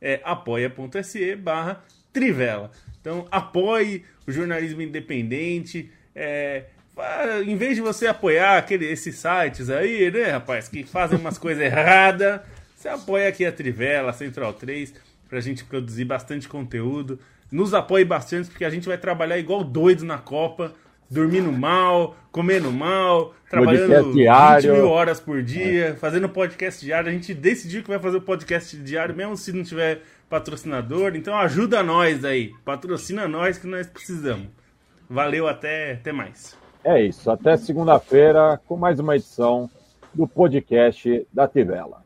é 0.01 0.19
apoia.se 0.23 1.35
barra 1.37 1.83
Trivela. 2.11 2.69
Então 2.99 3.25
apoie 3.31 4.03
o 4.27 4.31
jornalismo 4.31 4.81
independente. 4.81 5.89
É, 6.13 6.65
em 7.45 7.55
vez 7.55 7.75
de 7.75 7.81
você 7.81 8.07
apoiar 8.07 8.57
aquele, 8.57 8.85
esses 8.85 9.15
sites 9.15 9.69
aí, 9.69 10.11
né, 10.11 10.31
rapaz, 10.31 10.67
que 10.67 10.83
fazem 10.83 11.17
umas 11.17 11.37
coisas 11.37 11.63
erradas, 11.63 12.41
você 12.85 12.89
apoia 12.89 13.27
aqui 13.29 13.43
a 13.43 13.51
Trivela, 13.51 14.13
Central 14.13 14.53
3, 14.53 14.93
pra 15.27 15.39
gente 15.39 15.63
produzir 15.63 16.05
bastante 16.05 16.47
conteúdo. 16.47 17.19
Nos 17.51 17.73
apoie 17.73 18.05
bastante, 18.05 18.49
porque 18.49 18.63
a 18.63 18.69
gente 18.69 18.87
vai 18.87 18.97
trabalhar 18.97 19.39
igual 19.39 19.63
doido 19.63 20.05
na 20.05 20.19
Copa, 20.19 20.71
dormindo 21.09 21.51
mal, 21.51 22.15
comendo 22.31 22.71
mal, 22.71 23.33
trabalhando 23.49 24.13
20 24.13 24.67
mil 24.67 24.87
horas 24.87 25.19
por 25.19 25.41
dia, 25.41 25.87
é. 25.87 25.93
fazendo 25.95 26.29
podcast 26.29 26.85
diário. 26.85 27.09
A 27.09 27.11
gente 27.11 27.33
decidiu 27.33 27.81
que 27.81 27.89
vai 27.89 27.97
fazer 27.97 28.17
o 28.17 28.21
podcast 28.21 28.77
diário, 28.77 29.15
mesmo 29.15 29.35
se 29.35 29.51
não 29.51 29.63
tiver 29.63 30.01
patrocinador. 30.29 31.15
Então 31.15 31.35
ajuda 31.35 31.81
nós 31.81 32.23
aí, 32.23 32.53
patrocina 32.63 33.27
nós 33.27 33.57
que 33.57 33.65
nós 33.65 33.87
precisamos. 33.87 34.47
Valeu, 35.09 35.47
até, 35.47 35.93
até 35.93 36.11
mais. 36.11 36.55
É 36.83 37.01
isso, 37.01 37.31
até 37.31 37.57
segunda-feira 37.57 38.59
com 38.67 38.77
mais 38.77 38.99
uma 38.99 39.15
edição 39.15 39.67
do 40.13 40.27
podcast 40.27 41.25
da 41.33 41.47
Tivela. 41.47 42.04